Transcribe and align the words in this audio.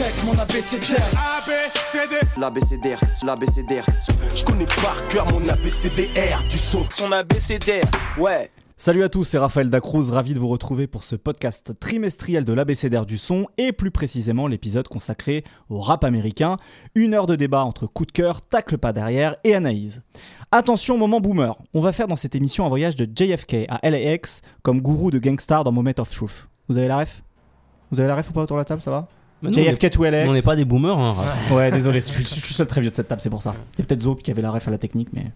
check 0.00 0.24
mon 0.24 0.32
ABCDR. 0.38 1.02
ABCD. 1.36 2.26
L'ABCDR, 2.38 3.00
l'ABCDR. 3.22 3.84
Je 4.34 4.44
connais 4.44 4.64
par 4.64 4.96
cœur 5.08 5.30
mon 5.30 5.46
ABCDR 5.46 6.42
du 6.48 6.56
son. 6.56 6.86
Son 6.88 7.12
ABCDR, 7.12 7.84
ouais. 8.18 8.50
Salut 8.78 9.02
à 9.02 9.10
tous, 9.10 9.24
c'est 9.24 9.36
Raphaël 9.36 9.68
Dacruz, 9.68 10.10
ravi 10.10 10.32
de 10.32 10.38
vous 10.38 10.48
retrouver 10.48 10.86
pour 10.86 11.04
ce 11.04 11.16
podcast 11.16 11.78
trimestriel 11.78 12.46
de 12.46 12.52
l'ABCDR 12.54 13.04
du 13.04 13.18
son 13.18 13.46
et 13.58 13.72
plus 13.72 13.90
précisément 13.90 14.46
l'épisode 14.46 14.88
consacré 14.88 15.44
au 15.68 15.82
rap 15.82 16.02
américain. 16.02 16.56
Une 16.94 17.12
heure 17.12 17.26
de 17.26 17.36
débat 17.36 17.64
entre 17.64 17.86
coup 17.86 18.06
de 18.06 18.12
cœur, 18.12 18.40
tacle 18.40 18.78
pas 18.78 18.94
derrière 18.94 19.36
et 19.44 19.54
analyse. 19.54 20.02
Attention, 20.50 20.96
moment 20.96 21.20
boomer, 21.20 21.58
on 21.74 21.80
va 21.80 21.92
faire 21.92 22.08
dans 22.08 22.16
cette 22.16 22.34
émission 22.34 22.64
un 22.64 22.70
voyage 22.70 22.96
de 22.96 23.04
JFK 23.04 23.66
à 23.68 23.90
LAX 23.90 24.40
comme 24.62 24.80
gourou 24.80 25.10
de 25.10 25.18
Gangstar 25.18 25.62
dans 25.62 25.72
Moment 25.72 25.92
of 25.98 26.10
Truth. 26.10 26.48
Vous 26.68 26.78
avez 26.78 26.88
la 26.88 27.00
ref? 27.00 27.22
Vous 27.90 28.00
avez 28.00 28.08
la 28.08 28.16
ref 28.16 28.30
ou 28.30 28.32
pas 28.32 28.40
autour 28.40 28.56
de 28.56 28.62
la 28.62 28.64
table, 28.64 28.80
ça 28.80 28.90
va? 28.90 29.08
Mais 29.42 29.52
JFK 29.52 29.90
to 29.90 30.04
LAX 30.04 30.28
On 30.28 30.32
n'est 30.32 30.42
pas 30.42 30.56
des 30.56 30.64
boomers. 30.64 30.98
Hein. 30.98 31.14
Ouais, 31.52 31.70
désolé, 31.70 32.00
je 32.00 32.06
suis, 32.06 32.24
je 32.24 32.28
suis 32.28 32.54
seul 32.54 32.66
très 32.66 32.80
vieux 32.80 32.90
de 32.90 32.94
cette 32.94 33.08
table, 33.08 33.20
c'est 33.20 33.30
pour 33.30 33.42
ça. 33.42 33.54
C'est 33.76 33.86
peut-être 33.86 34.02
Zop 34.02 34.22
qui 34.22 34.30
avait 34.30 34.42
la 34.42 34.50
ref 34.50 34.68
à 34.68 34.70
la 34.70 34.78
technique, 34.78 35.08
mais. 35.12 35.26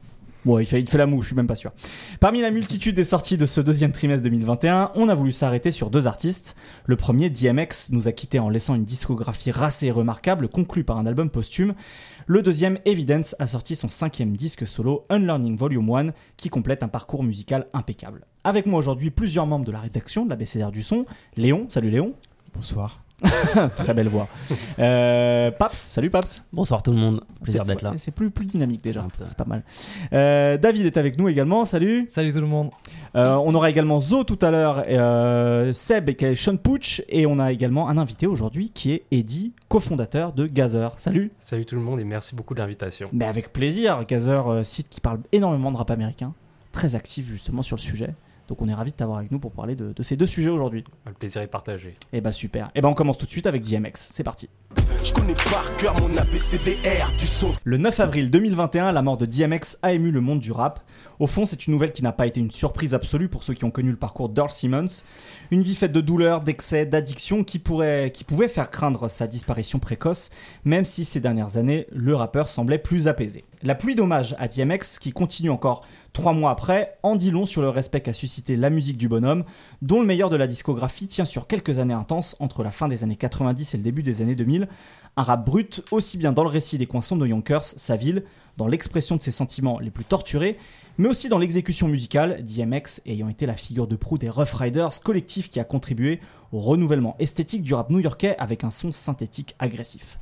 Bon, 0.45 0.59
il 0.59 0.67
fait, 0.67 0.79
il 0.79 0.87
fait 0.87 0.99
la 0.99 1.07
moue, 1.07 1.23
je 1.23 1.29
suis 1.29 1.37
même 1.37 1.47
pas 1.47 1.55
sûr. 1.55 1.73
Parmi 2.21 2.43
la 2.43 2.51
multitude 2.51 2.95
des 2.95 3.05
sorties 3.05 3.39
de 3.39 3.47
ce 3.47 3.63
deuxième 3.63 3.93
trimestre 3.93 4.23
2021, 4.25 4.91
on 4.95 5.09
a 5.09 5.15
voulu 5.15 5.33
s'arrêter 5.33 5.73
sur 5.73 5.89
deux 5.89 6.07
artistes. 6.07 6.55
Le 6.85 6.97
premier, 6.97 7.31
DMX, 7.31 7.93
nous 7.93 8.09
a 8.09 8.13
quittés 8.13 8.39
en 8.39 8.51
laissant 8.51 8.75
une 8.75 8.85
discographie 8.85 9.51
racée 9.51 9.87
et 9.87 9.91
remarquable, 9.91 10.49
conclue 10.49 10.85
par 10.85 10.99
un 10.99 11.07
album 11.07 11.31
posthume. 11.31 11.73
Le 12.27 12.43
deuxième, 12.43 12.79
Evidence, 12.85 13.35
a 13.39 13.47
sorti 13.47 13.75
son 13.75 13.89
cinquième 13.89 14.37
disque 14.37 14.67
solo, 14.67 15.07
Unlearning 15.09 15.57
Volume 15.57 15.91
1, 15.91 16.07
qui 16.37 16.51
complète 16.51 16.83
un 16.83 16.89
parcours 16.89 17.23
musical 17.23 17.65
impeccable. 17.73 18.27
Avec 18.45 18.67
moi 18.67 18.79
aujourd'hui, 18.79 19.11
plusieurs 19.11 19.47
membres 19.47 19.65
de 19.65 19.73
la 19.73 19.81
rédaction 19.81 20.27
de 20.27 20.31
la 20.31 20.37
BCDR 20.37 20.71
du 20.71 20.83
son. 20.83 21.07
Léon, 21.39 21.65
salut 21.71 21.89
Léon. 21.89 22.13
Bonsoir. 22.55 23.04
Très 23.77 23.95
belle 23.95 24.09
voix. 24.09 24.29
Euh, 24.79 25.51
Paps, 25.51 25.79
salut 25.79 26.11
Paps. 26.11 26.45
Bonsoir 26.53 26.83
tout 26.83 26.91
le 26.91 26.97
monde. 26.99 27.23
Plaisir 27.43 27.63
C'est- 27.63 27.69
d'être 27.69 27.83
là. 27.83 27.93
C'est 27.97 28.15
plus, 28.15 28.31
plus 28.31 28.45
dynamique 28.47 28.83
déjà. 28.83 29.07
C'est 29.27 29.37
pas 29.37 29.45
mal. 29.45 29.63
Euh, 30.13 30.59
David 30.59 30.87
est 30.87 30.97
avec 30.97 31.19
nous 31.19 31.29
également. 31.29 31.65
Salut. 31.65 32.07
Salut 32.11 32.33
tout 32.33 32.41
le 32.41 32.47
monde. 32.47 32.71
Euh, 33.17 33.35
on 33.37 33.55
aura 33.55 33.71
également 33.71 34.01
Zo 34.01 34.25
tout 34.25 34.39
à 34.43 34.51
l'heure, 34.51 34.85
euh, 34.89 35.73
Seb 35.73 36.09
et 36.11 36.35
Sean 36.37 36.57
Pooch. 36.57 37.03
Et 37.09 37.27
on 37.27 37.39
a 37.39 37.53
également 37.53 37.89
un 37.89 37.99
invité 37.99 38.27
aujourd'hui 38.27 38.71
qui 38.71 38.93
est 38.93 39.05
Eddie, 39.11 39.53
cofondateur 39.69 40.33
de 40.33 40.47
Gazer. 40.47 40.91
Salut. 40.99 41.31
Salut 41.41 41.65
tout 41.65 41.77
le 41.77 41.83
monde 41.83 42.01
et 42.01 42.05
merci 42.05 42.35
beaucoup 42.35 42.55
de 42.55 42.61
l'invitation. 42.61 43.09
Mais 43.13 43.25
avec 43.27 43.53
plaisir. 43.53 44.05
Gazer, 44.07 44.65
site 44.65 44.89
qui 44.89 45.01
parle 45.01 45.21
énormément 45.33 45.71
de 45.71 45.77
rap 45.77 45.91
américain. 45.91 46.35
Très 46.73 46.95
actif 46.97 47.27
justement 47.29 47.63
sur 47.63 47.77
le 47.77 47.81
sujet. 47.81 48.15
Donc 48.49 48.61
on 48.61 48.69
est 48.69 48.75
ravis 48.75 48.91
de 48.91 48.97
t'avoir 48.97 49.19
avec 49.19 49.31
nous 49.31 49.39
pour 49.39 49.53
parler 49.53 49.75
de, 49.75 49.93
de 49.93 50.03
ces 50.03 50.17
deux 50.17 50.27
sujets 50.27 50.51
aujourd'hui. 50.51 50.85
Le 51.07 51.13
plaisir 51.13 51.43
est 51.43 51.47
partagé. 51.47 51.97
Et 52.13 52.21
bah 52.21 52.33
super. 52.33 52.71
Et 52.75 52.81
bah 52.81 52.89
on 52.89 52.95
commence 52.95 53.19
tout 53.19 53.27
de 53.27 53.31
suite 53.31 53.47
avec 53.47 53.63
DMX. 53.63 53.93
C'est 53.95 54.23
parti. 54.23 54.49
Je 55.03 55.13
connais 55.13 55.35
par 55.35 55.77
cœur 55.77 56.01
mon 56.01 56.17
ABCDR 56.17 57.13
du 57.19 57.27
son. 57.27 57.53
Le 57.65 57.77
9 57.77 58.01
avril 58.01 58.31
2021, 58.31 58.91
la 58.93 59.03
mort 59.03 59.19
de 59.19 59.27
DMX 59.27 59.77
a 59.83 59.93
ému 59.93 60.11
le 60.11 60.21
monde 60.21 60.41
du 60.41 60.51
rap. 60.51 60.81
Au 61.19 61.27
fond, 61.27 61.45
c'est 61.45 61.67
une 61.67 61.75
nouvelle 61.75 61.93
qui 61.93 62.03
n'a 62.03 62.13
pas 62.13 62.27
été 62.27 62.41
une 62.41 62.51
surprise 62.51 62.95
absolue 62.95 63.29
pour 63.29 63.45
ceux 63.45 63.55
qui 63.55 63.65
ont 63.65 63.71
connu 63.71 63.91
le 63.91 63.97
parcours 63.97 64.31
d'Earl 64.31 64.51
Simmons. 64.51 64.87
Une 65.51 65.63
vie 65.63 65.75
faite 65.75 65.93
de 65.93 66.01
douleurs, 66.01 66.41
d'excès, 66.41 66.87
d'addiction 66.87 67.45
qui, 67.45 67.59
pourrait, 67.59 68.11
qui 68.13 68.25
pouvait 68.25 68.49
faire 68.49 68.71
craindre 68.71 69.09
sa 69.09 69.27
disparition 69.27 69.79
précoce, 69.79 70.31
même 70.65 70.87
si 70.87 71.05
ces 71.05 71.21
dernières 71.21 71.59
années, 71.59 71.87
le 71.93 72.15
rappeur 72.15 72.49
semblait 72.49 72.79
plus 72.79 73.07
apaisé. 73.07 73.45
La 73.63 73.75
pluie 73.75 73.95
d'hommage 73.95 74.35
à 74.39 74.49
DMX, 74.49 74.99
qui 75.01 75.13
continue 75.13 75.51
encore 75.51 75.87
trois 76.13 76.33
mois 76.33 76.51
après, 76.51 76.99
en 77.03 77.17
dit 77.17 77.31
long 77.31 77.47
sur 77.47 77.63
le 77.63 77.69
respect 77.69 78.01
qu'a 78.01 78.13
suscité 78.13 78.57
la 78.57 78.71
musique 78.71 78.97
du 78.97 79.09
bonhomme, 79.09 79.45
dont 79.83 80.01
le 80.01 80.07
meilleur 80.07 80.31
de 80.31 80.37
la 80.37 80.47
discographie 80.47 81.07
tient 81.07 81.25
sur 81.25 81.47
quelques 81.47 81.79
années 81.79 81.95
intenses 81.95 82.37
entre 82.41 82.63
la 82.63 82.71
fin 82.71 82.89
des 82.89 83.05
années 83.05 83.17
90 83.17 83.75
et 83.75 83.77
le 83.77 83.83
début 83.83 84.03
des 84.03 84.23
années 84.23 84.35
2000, 84.35 84.69
un 85.17 85.23
rap 85.23 85.47
brut, 85.47 85.83
aussi 85.91 86.19
bien 86.19 86.33
dans 86.33 86.43
le 86.43 86.51
récit 86.51 86.79
des 86.79 86.87
coins 86.87 87.03
sombres 87.03 87.23
de 87.23 87.29
Yonkers, 87.29 87.65
sa 87.65 87.97
ville, 87.97 88.25
dans 88.57 88.67
l'expression 88.67 89.17
de 89.17 89.21
ses 89.21 89.31
sentiments 89.31 89.79
les 89.79 89.91
plus 89.91 90.05
torturés, 90.05 90.59
mais 90.99 91.09
aussi 91.09 91.29
dans 91.29 91.39
l'exécution 91.39 91.89
musicale, 91.89 92.43
DMX 92.43 93.01
ayant 93.07 93.29
été 93.29 93.47
la 93.47 93.57
figure 93.57 93.89
de 93.89 93.97
proue 93.97 94.19
des 94.19 94.29
Rough 94.29 94.53
Riders, 94.55 95.01
collectif 95.03 95.51
qui 95.51 95.59
a 95.59 95.65
contribué 95.65 96.21
au 96.53 96.61
renouvellement 96.61 97.17
esthétique 97.19 97.63
du 97.63 97.75
rap 97.75 97.91
new-yorkais 97.91 98.37
avec 98.39 98.65
un 98.65 98.71
son 98.71 98.93
synthétique 98.93 99.55
agressif. 99.59 100.19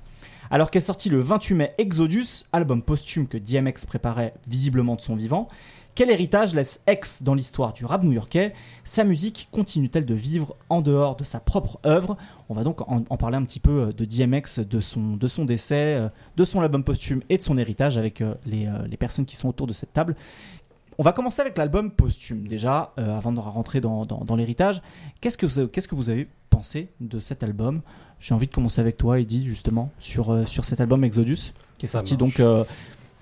Alors 0.52 0.70
qu'est 0.70 0.80
sorti 0.80 1.08
le 1.08 1.18
28 1.18 1.54
mai 1.54 1.72
Exodus, 1.78 2.44
album 2.52 2.82
posthume 2.82 3.26
que 3.26 3.38
DMX 3.38 3.86
préparait 3.86 4.34
visiblement 4.46 4.96
de 4.96 5.00
son 5.00 5.14
vivant, 5.14 5.48
quel 5.94 6.10
héritage 6.10 6.54
laisse 6.54 6.82
X 6.86 7.22
dans 7.22 7.34
l'histoire 7.34 7.72
du 7.72 7.86
rap 7.86 8.02
new-yorkais? 8.02 8.52
Sa 8.84 9.04
musique 9.04 9.48
continue-t-elle 9.50 10.04
de 10.04 10.14
vivre 10.14 10.54
en 10.68 10.82
dehors 10.82 11.16
de 11.16 11.24
sa 11.24 11.40
propre 11.40 11.78
œuvre? 11.86 12.18
On 12.50 12.54
va 12.54 12.64
donc 12.64 12.82
en, 12.86 13.00
parler 13.16 13.38
un 13.38 13.44
petit 13.44 13.60
peu 13.60 13.84
euh, 13.84 13.92
de 13.92 14.04
DMX, 14.04 14.60
de 14.60 14.80
son, 14.80 15.44
décès, 15.44 15.96
euh, 15.96 16.08
de 16.36 16.44
son 16.44 16.60
album 16.60 16.84
posthume 16.84 17.22
et 17.30 17.38
de 17.38 17.42
son 17.42 17.56
héritage 17.56 17.96
avec 17.96 18.20
euh, 18.20 18.34
les 18.44 18.96
personnes 18.98 19.24
qui 19.24 19.36
sont 19.36 19.48
autour 19.48 19.66
de 19.66 19.72
cette 19.72 19.94
table. 19.94 20.16
On 20.98 21.02
va 21.02 21.12
commencer 21.12 21.40
avec 21.40 21.56
l'album 21.58 21.90
posthume 21.90 22.46
déjà, 22.46 22.92
euh, 22.98 23.16
avant 23.16 23.32
de 23.32 23.40
rentrer 23.40 23.80
dans, 23.80 24.04
dans- 24.04 24.24
dans 24.24 24.36
l'héritage. 24.36 24.82
Qu'est-ce 25.20 25.38
que, 25.38 25.46
vous, 25.46 25.68
qu'est-ce 25.68 25.88
que 25.88 25.94
vous 25.94 26.10
avez 26.10 26.28
pensé 26.50 26.90
de 27.00 27.18
cet 27.18 27.42
album? 27.42 27.80
J'ai 28.20 28.34
envie 28.34 28.46
de 28.46 28.52
commencer 28.54 28.80
avec 28.80 28.96
toi, 28.98 29.18
Eddie, 29.18 29.44
justement, 29.44 29.90
sur, 29.98 30.30
euh, 30.32 30.44
sur 30.46 30.64
cet 30.64 30.80
album 30.80 31.02
Exodus, 31.04 31.52
qui 31.78 31.86
est 31.86 31.88
Ça 31.88 31.98
sorti 31.98 32.14
marche. 32.14 32.18
donc 32.20 32.40
euh, 32.40 32.64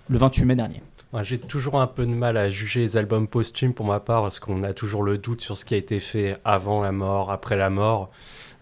le 0.09 0.19
28 0.19 0.45
mai 0.47 0.57
dernier. 0.57 0.83
Ouais, 1.13 1.25
J'ai 1.25 1.39
toujours 1.39 1.81
un 1.81 1.87
peu 1.87 2.05
de 2.07 2.11
mal 2.13 2.37
à 2.37 2.51
juger 2.51 2.81
les 2.81 2.97
albums 2.97 3.27
posthumes 3.27 3.73
pour 3.75 3.87
ma 3.87 3.99
part 4.01 4.23
parce 4.23 4.39
qu'on 4.41 4.63
a 4.63 4.73
toujours 4.73 5.03
le 5.03 5.19
doute 5.19 5.41
sur 5.41 5.57
ce 5.57 5.65
qui 5.65 5.75
a 5.75 5.77
été 5.77 5.99
fait 6.01 6.37
avant 6.45 6.83
la 6.83 6.93
mort, 6.93 7.31
après 7.33 7.57
la 7.57 7.71
mort. 7.71 8.11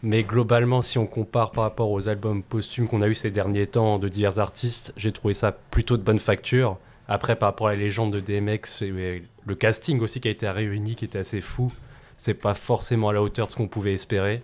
Mais 0.02 0.22
globalement, 0.22 0.80
si 0.80 0.96
on 0.98 1.06
compare 1.06 1.50
par 1.50 1.64
rapport 1.64 1.90
aux 1.90 2.08
albums 2.08 2.42
posthumes 2.42 2.86
qu'on 2.88 3.02
a 3.02 3.08
eu 3.08 3.14
ces 3.14 3.30
derniers 3.30 3.66
temps 3.66 3.98
de 3.98 4.08
divers 4.08 4.38
artistes, 4.38 4.92
j'ai 4.96 5.12
trouvé 5.12 5.34
ça 5.34 5.50
plutôt 5.52 5.96
de 5.96 6.02
bonne 6.02 6.20
facture. 6.20 6.78
Après, 7.08 7.36
par 7.36 7.48
rapport 7.48 7.68
à 7.68 7.72
la 7.72 7.78
légende 7.78 8.12
de 8.12 8.20
DMX, 8.20 8.82
et- 8.82 9.22
le 9.46 9.54
casting 9.54 10.00
aussi 10.00 10.20
qui 10.20 10.28
a 10.28 10.30
été 10.30 10.48
réuni, 10.48 10.94
qui 10.94 11.06
était 11.06 11.18
assez 11.18 11.40
fou, 11.40 11.72
c'est 12.16 12.34
pas 12.34 12.54
forcément 12.54 13.08
à 13.08 13.12
la 13.12 13.22
hauteur 13.22 13.46
de 13.46 13.52
ce 13.52 13.56
qu'on 13.56 13.68
pouvait 13.68 13.94
espérer. 13.94 14.42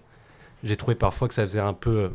J'ai 0.63 0.77
trouvé 0.77 0.95
parfois 0.95 1.29
que 1.29 1.35
ça 1.35 1.43
faisait 1.43 1.61
un 1.61 1.75
peu 1.75 1.91
euh, 2.05 2.09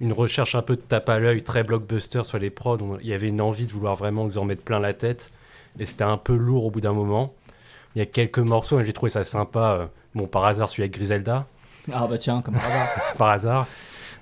une 0.00 0.12
recherche 0.12 0.54
un 0.54 0.62
peu 0.62 0.76
de 0.76 0.80
tape 0.82 1.08
à 1.08 1.18
l'œil, 1.18 1.42
très 1.42 1.64
blockbuster 1.64 2.22
sur 2.24 2.38
les 2.38 2.50
prods. 2.50 2.78
On- 2.82 2.98
Il 3.00 3.06
y 3.08 3.14
avait 3.14 3.28
une 3.28 3.40
envie 3.40 3.66
de 3.66 3.72
vouloir 3.72 3.96
vraiment 3.96 4.28
qu'ils 4.28 4.38
en 4.38 4.44
mettent 4.44 4.64
plein 4.64 4.78
la 4.78 4.94
tête. 4.94 5.32
Et 5.78 5.86
c'était 5.86 6.04
un 6.04 6.16
peu 6.18 6.36
lourd 6.36 6.66
au 6.66 6.70
bout 6.70 6.80
d'un 6.80 6.92
moment. 6.92 7.34
Il 7.94 7.98
y 7.98 8.02
a 8.02 8.06
quelques 8.06 8.38
morceaux, 8.38 8.78
j'ai 8.78 8.92
trouvé 8.92 9.10
ça 9.10 9.24
sympa. 9.24 9.78
euh, 9.80 9.86
Bon, 10.14 10.26
par 10.26 10.44
hasard, 10.44 10.68
celui 10.70 10.84
avec 10.84 10.94
Griselda, 10.94 11.46
Ah 11.92 12.06
bah 12.06 12.16
tiens, 12.18 12.40
comme 12.42 12.54
par 12.54 12.64
hasard. 12.66 12.88
par 13.18 13.28
hasard. 13.30 13.66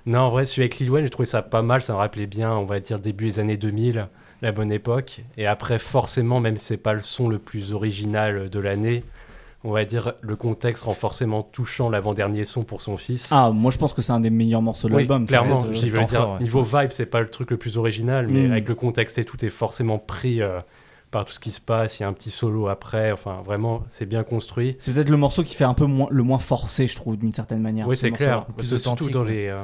Non, 0.05 0.19
en 0.21 0.29
vrai, 0.29 0.45
celui 0.45 0.63
avec 0.63 0.77
Lil 0.79 0.89
Wayne, 0.91 1.05
j'ai 1.05 1.09
trouvé 1.09 1.25
ça 1.25 1.41
pas 1.41 1.61
mal. 1.61 1.81
Ça 1.81 1.93
me 1.93 1.97
rappelait 1.99 2.25
bien, 2.27 2.51
on 2.53 2.65
va 2.65 2.79
dire, 2.79 2.99
début 2.99 3.25
des 3.25 3.39
années 3.39 3.57
2000, 3.57 4.07
la 4.41 4.51
bonne 4.51 4.71
époque. 4.71 5.21
Et 5.37 5.45
après, 5.47 5.79
forcément, 5.79 6.39
même 6.39 6.57
si 6.57 6.65
c'est 6.65 6.77
pas 6.77 6.93
le 6.93 7.01
son 7.01 7.27
le 7.29 7.39
plus 7.39 7.73
original 7.73 8.49
de 8.49 8.59
l'année, 8.59 9.03
on 9.63 9.71
va 9.71 9.83
dire, 9.85 10.13
le 10.21 10.35
contexte 10.35 10.83
rend 10.83 10.93
forcément 10.93 11.41
touchant 11.41 11.89
l'avant-dernier 11.89 12.43
son 12.43 12.63
pour 12.63 12.81
son 12.81 12.97
fils. 12.97 13.29
Ah, 13.31 13.49
moi 13.51 13.71
je 13.71 13.77
pense 13.79 13.93
que 13.93 14.01
c'est 14.03 14.11
un 14.13 14.19
des 14.19 14.29
meilleurs 14.29 14.61
morceaux 14.61 14.87
de 14.89 14.93
Oui, 14.93 15.01
l'album. 15.01 15.25
clairement. 15.25 15.59
reste, 15.61 15.71
euh, 15.71 15.73
je 15.73 15.87
veux 15.87 15.97
dire, 16.05 16.09
fort, 16.09 16.33
ouais. 16.33 16.39
niveau 16.41 16.61
vibe, 16.61 16.91
c'est 16.91 17.07
pas 17.07 17.21
le 17.21 17.29
truc 17.29 17.49
le 17.49 17.57
plus 17.57 17.77
original, 17.77 18.27
mais 18.27 18.47
Mm. 18.47 18.51
avec 18.51 18.67
le 18.67 18.75
contexte 18.75 19.17
et 19.17 19.25
tout, 19.25 19.43
est 19.43 19.49
forcément 19.49 19.97
pris 19.97 20.41
euh, 20.43 20.59
par 21.09 21.25
tout 21.25 21.33
ce 21.33 21.39
qui 21.39 21.49
se 21.51 21.61
passe. 21.61 21.97
Il 21.99 22.03
y 22.03 22.05
a 22.05 22.07
un 22.09 22.13
petit 22.13 22.29
solo 22.29 22.67
après. 22.67 23.11
Enfin, 23.11 23.41
vraiment, 23.43 23.81
c'est 23.89 24.05
bien 24.05 24.23
construit. 24.23 24.75
C'est 24.77 24.93
peut-être 24.93 25.09
le 25.09 25.17
morceau 25.17 25.41
qui 25.41 25.55
fait 25.55 25.63
un 25.63 25.73
peu 25.73 25.85
moins, 25.85 26.07
le 26.11 26.21
moins 26.21 26.39
forcé, 26.39 26.85
je 26.85 26.95
trouve, 26.95 27.17
d'une 27.17 27.33
certaine 27.33 27.61
manière. 27.61 27.87
oui, 27.87 27.95
ce 27.95 28.01
c'est 28.01 28.11
clair. 28.11 28.45
plus 28.45 28.77
surtout 28.77 29.09
dans 29.09 29.23
ouais. 29.23 29.31
les, 29.31 29.47
euh, 29.47 29.63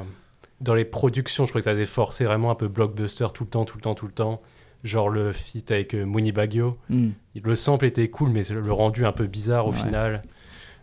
dans 0.60 0.74
les 0.74 0.84
productions, 0.84 1.44
je 1.44 1.50
crois 1.50 1.60
que 1.60 1.64
ça 1.66 1.70
a 1.80 1.86
forcé 1.86 2.24
vraiment 2.24 2.50
un 2.50 2.54
peu 2.56 2.66
blockbuster 2.66 3.26
tout 3.32 3.44
le 3.44 3.50
temps, 3.50 3.64
tout 3.64 3.76
le 3.76 3.82
temps, 3.82 3.94
tout 3.94 4.06
le 4.06 4.12
temps. 4.12 4.40
Genre 4.84 5.08
le 5.08 5.32
feat 5.32 5.70
avec 5.70 5.94
euh, 5.94 6.04
Mooney 6.04 6.32
Baggio. 6.32 6.76
Hmm. 6.88 7.10
Le 7.40 7.54
sample 7.56 7.84
était 7.86 8.08
cool, 8.10 8.30
mais 8.30 8.42
le 8.50 8.72
rendu 8.72 9.06
un 9.06 9.12
peu 9.12 9.26
bizarre 9.26 9.66
au 9.66 9.72
Ouais. 9.72 9.78
final. 9.78 10.22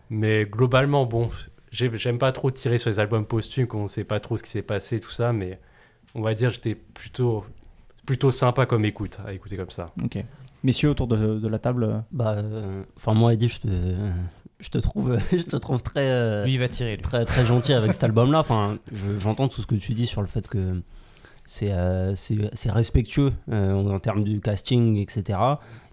Mais 0.08 0.44
globalement, 0.44 1.04
bon, 1.06 1.30
j'ai- 1.70 1.90
j'aime 1.98 2.18
pas 2.18 2.32
trop 2.32 2.50
tirer 2.50 2.78
sur 2.78 2.90
les 2.90 2.98
albums 2.98 3.26
posthumes, 3.26 3.66
qu'on 3.66 3.88
sait 3.88 4.04
pas 4.04 4.18
trop 4.20 4.36
ce 4.36 4.42
qui 4.42 4.50
s'est 4.50 4.62
passé, 4.62 5.00
tout 5.00 5.10
ça, 5.10 5.32
mais 5.32 5.60
on 6.14 6.22
va 6.22 6.34
dire 6.34 6.50
j'étais 6.50 6.74
plutôt, 6.74 7.44
plutôt 8.06 8.30
sympa 8.30 8.66
comme 8.66 8.84
écoute, 8.84 9.18
à 9.26 9.32
écouter 9.32 9.56
comme 9.56 9.70
ça. 9.70 9.92
Ok. 10.02 10.18
Messieurs 10.64 10.90
autour 10.90 11.06
de, 11.06 11.38
de 11.38 11.48
la 11.48 11.58
table. 11.58 11.84
euh, 11.84 11.98
Bah, 12.10 12.32
euh, 12.38 12.82
enfin 12.96 13.14
moi 13.14 13.34
Eddie, 13.34 13.48
je 13.48 13.60
te, 13.60 13.68
je 14.60 14.68
te 14.70 14.78
trouve, 14.78 15.18
je 15.32 15.42
te 15.42 15.56
trouve 15.56 15.82
très, 15.82 16.10
euh, 16.10 16.44
Lui, 16.44 16.54
il 16.54 16.58
va 16.58 16.68
tirer. 16.68 16.96
Lui. 16.96 17.02
très, 17.02 17.24
très 17.24 17.44
gentil 17.44 17.72
avec 17.74 17.92
cet 17.94 18.04
album-là. 18.04 18.40
Enfin, 18.40 18.78
je- 18.92 19.18
j'entends 19.18 19.48
tout 19.48 19.60
ce 19.62 19.66
que 19.66 19.74
tu 19.76 19.94
dis 19.94 20.06
sur 20.06 20.22
le 20.22 20.26
fait 20.26 20.48
que 20.48 20.82
c'est, 21.52 21.72
euh, 21.72 22.14
respectueux 22.68 23.32
euh, 23.50 23.74
en 23.74 23.98
termes 23.98 24.22
du 24.22 24.40
casting, 24.40 24.96
etc. 24.98 25.36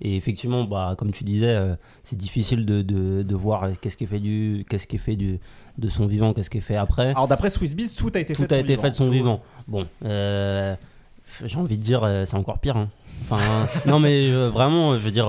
Et 0.02 0.16
effectivement, 0.16 0.66
bah, 0.66 0.94
comme 0.98 1.12
tu 1.12 1.24
disais, 1.24 1.48
euh, 1.56 1.76
c'est 2.04 2.16
difficile 2.16 2.64
de, 2.66 2.84
de, 2.84 3.24
de 3.24 3.36
voir 3.36 3.68
qu'est-ce 3.82 3.98
qui 3.98 4.04
est 4.04 4.08
fait 4.08 4.20
du, 4.20 4.66
qu'est-ce 4.70 4.86
qui 4.86 4.98
est 4.98 5.00
fait 5.00 5.16
du, 5.16 5.40
de 5.80 5.90
son 5.90 6.06
vivant, 6.06 6.34
qu'est-ce 6.34 6.52
qui 6.52 6.60
est 6.60 6.62
fait 6.62 6.76
après. 6.76 7.10
Alors 7.10 7.28
d'après 7.28 7.50
Swissbiz, 7.50 7.96
tout 7.96 8.12
a 8.14 8.20
été 8.20 8.34
tout 8.36 8.44
fait 8.44 8.48
de 8.48 8.54
a 8.54 8.58
son 8.58 8.62
été 8.64 8.74
vivant. 8.74 8.82
fait 8.84 8.90
de 8.92 8.96
son 8.96 9.06
Tout- 9.06 9.12
vivant. 9.12 9.42
Bon, 9.68 9.88
euh, 10.06 10.76
j'ai 11.44 11.58
envie 11.58 11.78
de 11.80 11.84
dire, 11.84 12.08
c'est 12.28 12.36
encore 12.38 12.60
pire. 12.60 12.78
hein. 12.78 12.90
Enfin, 13.24 13.68
non, 13.88 13.98
mais 14.00 14.30
vraiment, 14.50 14.94
je 14.94 15.00
veux 15.00 15.12
dire, 15.12 15.28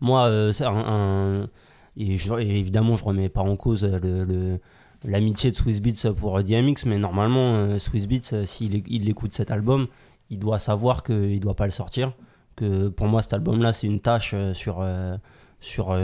moi, 0.00 0.30
c'est 0.52 0.64
un, 0.64 0.76
un- 0.76 1.48
et, 1.96 2.16
je- 2.16 2.34
et 2.34 2.58
évidemment, 2.58 2.94
je 2.94 3.02
remets 3.04 3.28
pas 3.28 3.40
en 3.42 3.56
cause 3.56 3.82
le, 3.84 4.22
le, 4.24 4.60
l'amitié 5.06 5.50
de 5.50 5.56
Swiss 5.56 5.80
Beats 5.80 6.12
pour 6.12 6.42
DMX, 6.42 6.84
mais 6.84 6.98
normalement, 6.98 7.54
euh, 7.54 7.78
Swiss 7.78 8.06
Beats, 8.06 8.32
euh, 8.32 8.44
s'il 8.44 8.82
il 8.88 9.08
écoute 9.08 9.32
cet 9.32 9.50
album, 9.50 9.86
il 10.30 10.38
doit 10.38 10.58
savoir 10.58 11.02
qu'il 11.02 11.40
doit 11.40 11.54
pas 11.54 11.66
le 11.66 11.70
sortir. 11.70 12.12
Que 12.56 12.88
pour 12.88 13.06
moi, 13.06 13.22
cet 13.22 13.34
album-là, 13.34 13.72
c'est 13.72 13.86
une 13.86 14.00
tâche 14.00 14.32
euh, 14.34 14.54
sur, 14.54 14.84
sur, 15.60 15.96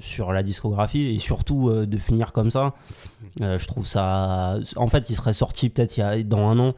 sur 0.00 0.32
la 0.32 0.42
discographie 0.42 1.14
et 1.14 1.18
surtout 1.18 1.86
de 1.86 1.98
finir 1.98 2.32
comme 2.32 2.50
ça. 2.50 2.74
je 3.40 3.66
trouve 3.66 3.86
ça. 3.86 4.58
En 4.76 4.88
fait, 4.88 5.10
il 5.10 5.16
serait 5.16 5.32
sorti 5.32 5.68
peut-être 5.68 6.28
dans 6.28 6.48
un 6.48 6.58
an. 6.58 6.74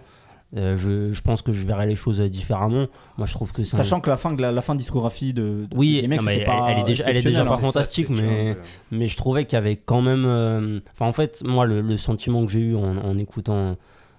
Euh, 0.56 0.76
je, 0.76 1.12
je 1.12 1.23
pense 1.23 1.43
que 1.43 1.52
je 1.52 1.64
verrais 1.64 1.87
les 1.87 1.94
choses 1.94 2.19
différemment. 2.23 2.88
Moi, 3.17 3.26
je 3.29 3.32
trouve 3.35 3.52
que 3.52 3.61
un- 3.61 3.64
Sachant 3.64 4.00
que 4.00 4.11
la 4.11 4.17
fin, 4.17 4.32
de 4.32 4.43
la, 4.43 4.50
la 4.50 4.62
fin 4.62 4.75
de 4.75 4.81
discographie 4.81 5.32
de, 5.32 5.67
de 5.70 5.76
Oui, 5.76 6.02
DMX 6.02 6.25
non, 6.25 6.31
était 6.32 6.44
pas 6.44 6.67
elle 6.70 6.79
est 6.81 6.85
déjà- 6.85 7.05
elle 7.06 7.17
est 7.19 7.23
déjà 7.23 7.44
pas 7.44 7.55
hein. 7.55 7.58
fantastique, 7.58 8.08
Ça, 8.08 8.14
mais- 8.14 8.56
mais 8.91 9.06
je 9.06 9.17
trouvais 9.17 9.44
qu'il 9.44 9.55
y 9.55 9.58
avait 9.58 9.76
quand 9.76 10.02
même 10.02 10.25
euh, 10.26 10.81
enfin 10.93 11.06
en 11.06 11.12
fait 11.12 11.43
moi 11.44 11.67
le, 11.67 11.81
le 11.82 11.97
sentiment 11.97 12.44
que 12.44 12.50
j'ai 12.50 12.61
eu 12.61 12.75
en, 12.75 12.97
en 12.97 13.17
écoutant 13.17 13.76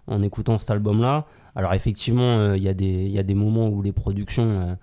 en 0.07 0.21
écoutant 0.21 0.57
cet 0.57 0.71
album 0.71 1.01
là 1.01 1.25
alors 1.53 1.73
effectivement 1.73 2.37
euh, 2.39 2.55
il 2.55 2.63
y 2.63 2.69
a 2.69 2.73
des 2.73 2.85
il 2.85 3.11
y 3.11 3.19
a 3.19 3.23
des 3.23 3.35
moments 3.35 3.67
où 3.67 3.81
les 3.81 3.91
productions 3.91 4.45
euh, 4.61 4.73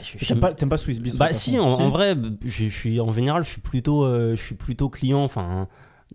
je- 0.00 0.24
T'aimes 0.26 0.38
pas, 0.38 0.52
pas 0.54 0.76
Swiss 0.76 1.00
Beats 1.00 1.16
bah 1.18 1.32
si 1.32 1.58
en, 1.58 1.68
en 1.68 1.88
vrai 1.90 2.16
je, 2.44 2.48
je 2.48 2.68
suis 2.68 3.00
en 3.00 3.10
général 3.12 3.42
je 3.42 3.50
suis 3.50 3.60
plutôt 3.60 4.04
euh, 4.04 4.36
je 4.36 4.42
suis 4.42 4.54
plutôt 4.54 4.88
client 4.88 5.24
enfin 5.24 5.66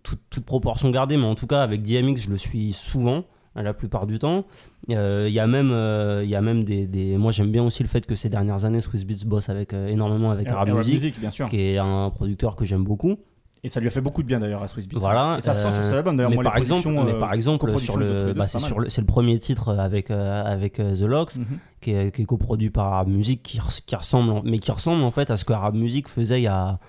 toute, 0.04 0.22
toute 0.30 0.46
proportion 0.46 0.90
gardée 0.90 1.18
mais 1.18 1.26
en 1.26 1.36
tout 1.36 1.48
cas 1.48 1.62
avec 1.62 1.82
DMX 1.82 2.16
je 2.22 2.30
le 2.30 2.38
suis 2.38 2.72
souvent 2.72 3.26
la 3.56 3.74
plupart 3.74 4.08
du 4.08 4.18
temps 4.20 4.46
Euh, 4.90 5.26
il 5.28 5.34
y 5.34 5.40
a 5.40 5.48
même 5.48 5.72
euh, 5.72 6.24
y 6.26 6.36
a 6.36 6.42
même 6.42 6.64
des, 6.64 6.88
des- 6.88 7.18
moi 7.18 7.32
j'aime 7.32 7.52
bien 7.52 7.64
aussi 7.64 7.84
le 7.84 7.90
fait 7.90 8.06
que 8.06 8.16
ces 8.16 8.30
dernières 8.30 8.64
années 8.66 8.80
Swiss 8.82 9.04
Beats 9.06 9.26
bosse 9.26 9.50
avec 9.50 9.74
euh, 9.74 9.88
énormément 9.88 10.32
avec 10.32 10.48
Arab 10.48 10.70
Music 10.70 10.94
Music, 10.94 11.20
bien 11.20 11.30
sûr. 11.30 11.50
qui 11.50 11.60
est 11.60 11.78
un 11.78 12.10
producteur 12.10 12.56
que 12.56 12.64
j'aime 12.66 12.84
beaucoup. 12.84 13.18
Et 13.64 13.68
ça 13.68 13.80
lui 13.80 13.86
a 13.88 13.90
fait 13.92 14.02
beaucoup 14.02 14.24
de 14.24 14.28
bien 14.28 14.40
d'ailleurs 14.40 14.64
à 14.64 14.68
Swiss 14.68 14.88
Beats. 14.88 14.98
Voilà. 15.02 15.36
Et 15.38 15.42
ça 15.42 15.54
se 15.54 15.62
sent 15.62 15.70
sur 15.72 15.84
cet 15.86 15.94
album 15.94 16.16
d'ailleurs. 16.16 16.32
Moi, 16.32 16.44
par 16.44 16.56
les 16.56 16.62
exemple, 16.62 16.90
mais 17.06 17.14
par 17.20 17.32
exemple, 17.34 17.78
sur 17.80 17.98
le, 18.00 18.34
bah, 18.34 18.48
c'est 18.48 18.58
sur 18.58 18.80
le, 18.80 18.90
c'est 18.90 19.02
le 19.02 19.06
premier 19.08 19.38
titre 19.38 19.78
avec 19.78 20.10
avec 20.10 20.76
The 20.78 21.02
Locks, 21.04 21.36
Mhm. 21.36 21.46
qui 21.80 21.92
est, 21.92 22.12
qui 22.16 22.24
est 22.24 22.26
coproduit 22.26 22.72
par 22.72 22.88
Arab 22.94 23.08
Music, 23.10 23.44
qui, 23.44 23.60
qui 23.86 23.96
ressemble, 23.96 24.42
mais 24.50 24.58
qui 24.58 24.72
ressemble 24.72 25.04
en 25.04 25.12
fait 25.12 25.30
à 25.30 25.38
ce 25.38 25.46
que 25.46 25.54
Arab 25.54 25.76
Music 25.76 26.08
faisait 26.08 26.40
il 26.40 26.46
y 26.46 26.48
a 26.48 26.80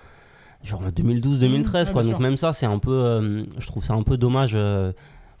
genre 0.63 0.81
2012-2013 0.83 1.87
Mhm, 1.89 1.93
quoi. 1.93 2.01
Donc 2.01 2.11
sûr. 2.13 2.19
même 2.21 2.37
ça, 2.37 2.53
c'est 2.53 2.65
un 2.65 2.79
peu, 2.79 3.45
je 3.59 3.67
trouve 3.67 3.83
ça 3.83 3.93
un 3.93 4.01
peu 4.03 4.17
dommage. 4.17 4.57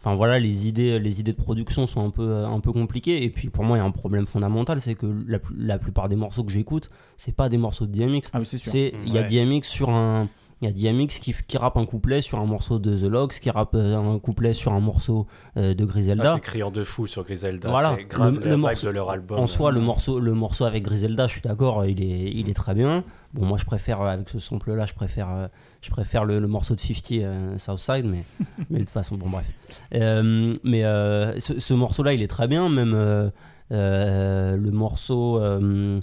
Enfin 0.03 0.15
voilà, 0.15 0.37
les 0.37 0.67
idées, 0.67 0.99
les 0.99 1.19
idées 1.21 1.31
de 1.31 1.37
production 1.41 1.87
sont 1.87 2.05
un 2.05 2.09
peu, 2.09 2.23
euh, 2.27 2.45
un 2.47 2.59
peu 2.59 2.73
compliquées. 2.73 3.23
Et 3.23 3.29
puis 3.29 3.49
pour 3.49 3.63
moi, 3.63 3.77
il 3.77 3.79
y 3.79 3.83
a 3.83 3.85
un 3.85 3.91
problème 3.91 4.25
fondamental, 4.27 4.81
c'est 4.81 4.95
que 4.95 5.05
la, 5.27 5.39
pl- 5.39 5.55
la 5.57 5.77
plupart 5.79 6.09
des 6.09 6.17
morceaux 6.17 6.43
que 6.43 6.51
j'écoute, 6.51 6.89
c'est 7.15 7.33
pas 7.35 7.47
des 7.47 7.57
morceaux 7.57 7.85
de 7.85 7.91
DMX. 7.97 8.29
Ah 8.33 8.39
oui, 8.39 8.45
c'est 8.45 8.57
sûr. 8.57 8.71
C'est 8.71 8.93
il 9.05 9.13
y 9.13 9.17
a 9.17 9.21
Ouais. 9.21 9.27
DMX 9.27 9.63
sur 9.67 9.89
un 9.89 10.27
il 10.61 10.69
y 10.81 10.87
a 10.89 10.93
DMX 10.93 11.19
qui, 11.19 11.35
qui 11.45 11.57
rappe 11.57 11.75
un 11.75 11.83
couplet 11.85 12.21
sur 12.21 12.39
un 12.39 12.45
morceau 12.45 12.79
de 12.79 12.95
The 12.95 13.03
Logs, 13.11 13.31
qui 13.33 13.49
rappe 13.49 13.73
euh, 13.75 13.97
un 13.97 14.17
couplet 14.19 14.53
sur 14.53 14.71
un 14.71 14.79
morceau 14.79 15.27
euh, 15.57 15.73
de 15.73 15.83
Ah, 15.83 15.87
Griselda. 15.87 16.33
c'est 16.35 16.39
criant 16.41 16.71
de 16.71 16.85
fou 16.85 17.05
sur 17.05 17.25
Griselda. 17.25 17.69
Voilà. 17.69 17.95
C'est 17.97 18.05
grave 18.05 18.35
Le- 18.35 18.39
la 18.39 18.45
le 18.45 18.51
vibe 18.55 18.61
morceau- 18.61 18.87
de 18.87 18.91
leur 18.91 19.09
album. 19.09 19.39
en 19.39 19.47
soi, 19.47 19.71
le 19.71 19.81
morceau, 19.81 20.21
le 20.21 20.33
morceau 20.33 20.63
avec 20.63 20.83
Griselda, 20.83 21.27
je 21.27 21.33
suis 21.33 21.41
d'accord, 21.41 21.85
il 21.85 22.01
est, 22.01 22.31
il 22.31 22.49
est 22.49 22.53
très 22.53 22.75
bien. 22.75 23.03
Bon, 23.33 23.45
moi, 23.45 23.57
je 23.57 23.65
préfère 23.65 23.99
avec 24.03 24.29
ce 24.29 24.39
sample-là, 24.39 24.85
je 24.85 24.93
préfère, 24.93 25.29
euh, 25.31 25.47
je 25.83 25.91
préfère 25.91 26.25
le, 26.25 26.39
le 26.39 26.47
morceau 26.47 26.73
de 26.75 26.79
50 26.79 27.11
euh, 27.11 27.57
Southside, 27.59 28.05
mais, 28.05 28.23
mais 28.69 28.79
de 28.79 28.83
toute 28.85 28.89
façon, 28.93 29.15
bon, 29.17 29.29
bref. 29.29 29.45
Euh, 29.93 30.55
mais 30.63 30.83
euh, 30.85 31.39
ce, 31.39 31.59
ce 31.59 31.73
morceau-là, 31.73 32.13
il 32.13 32.21
est 32.23 32.27
très 32.27 32.47
bien, 32.47 32.69
même 32.69 32.93
euh, 32.95 33.29
euh, 33.71 34.55
le 34.57 34.71
morceau. 34.71 35.39
euh, 35.39 35.99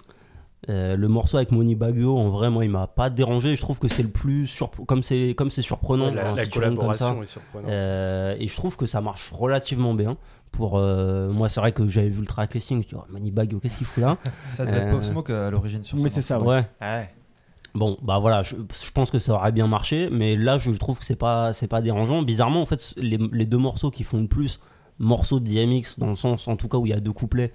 euh, 0.68 0.94
le 0.94 1.08
morceau 1.08 1.38
avec 1.38 1.52
Moni 1.52 1.74
Baggio, 1.74 2.16
en 2.18 2.28
vrai, 2.28 2.50
moi, 2.50 2.64
il 2.66 2.70
m'a 2.70 2.86
pas 2.86 3.08
dérangé. 3.08 3.56
Je 3.56 3.60
trouve 3.62 3.78
que 3.78 3.88
c'est 3.88 4.02
le 4.02 4.10
plus 4.10 4.44
surp- 4.44 4.84
comme 4.84 5.02
c'est 5.02 5.34
comme 5.36 5.50
c'est 5.50 5.62
surprenant 5.62 6.10
Ouais, 6.10 6.14
la, 6.14 6.30
un 6.32 6.34
la 6.34 6.44
featuring 6.44 6.76
comme 6.76 6.92
ça. 6.92 7.06
collaboration 7.06 7.22
est 7.22 7.26
surprenante. 7.26 7.70
Euh, 7.70 8.36
et 8.38 8.46
je 8.46 8.54
trouve 8.54 8.76
que 8.76 8.84
ça 8.84 9.00
marche 9.00 9.32
relativement 9.32 9.94
bien. 9.94 10.18
Pour 10.52 10.76
euh, 10.76 11.30
moi, 11.30 11.48
c'est 11.48 11.60
vrai 11.60 11.72
que 11.72 11.88
j'avais 11.88 12.10
vu 12.10 12.20
le 12.20 12.26
track 12.26 12.52
listing, 12.54 12.82
je 12.82 12.88
dis 12.88 12.94
oh, 12.94 13.04
Moni 13.10 13.30
Baggio, 13.30 13.58
qu'est-ce 13.58 13.78
qu'il 13.78 13.86
fout 13.86 14.02
là? 14.02 14.18
Ça 14.52 14.66
devait 14.66 14.78
être 14.78 14.90
Pop 14.90 15.02
Smoke 15.02 15.32
à 15.32 15.50
l'origine 15.50 15.82
sur 15.82 15.96
Mais 15.96 16.08
ce 16.10 16.16
c'est 16.16 16.20
ça, 16.20 16.38
ouais. 16.38 16.66
Ouais. 16.80 17.08
Bon, 17.74 17.98
bah 18.02 18.18
voilà, 18.18 18.42
je, 18.42 18.56
pense 18.92 19.10
que 19.10 19.18
ça 19.18 19.34
aurait 19.34 19.52
bien 19.52 19.66
marché, 19.66 20.08
mais 20.10 20.36
là, 20.36 20.58
je 20.58 20.70
trouve 20.72 20.98
que 20.98 21.04
c'est 21.04 21.16
pas, 21.16 21.52
c'est 21.52 21.68
pas 21.68 21.80
dérangeant. 21.80 22.22
Bizarrement, 22.22 22.60
en 22.60 22.66
fait, 22.66 22.94
les, 22.96 23.18
deux 23.18 23.58
morceaux 23.58 23.90
qui 23.90 24.02
font 24.02 24.20
le 24.20 24.26
plus 24.26 24.60
morceaux 24.98 25.38
de 25.40 25.44
DMX, 25.44 25.98
dans 25.98 26.08
le 26.08 26.16
sens, 26.16 26.48
en 26.48 26.56
tout 26.56 26.68
cas, 26.68 26.78
où 26.78 26.86
il 26.86 26.90
y 26.90 26.92
a 26.92 27.00
deux 27.00 27.12
couplets, 27.12 27.52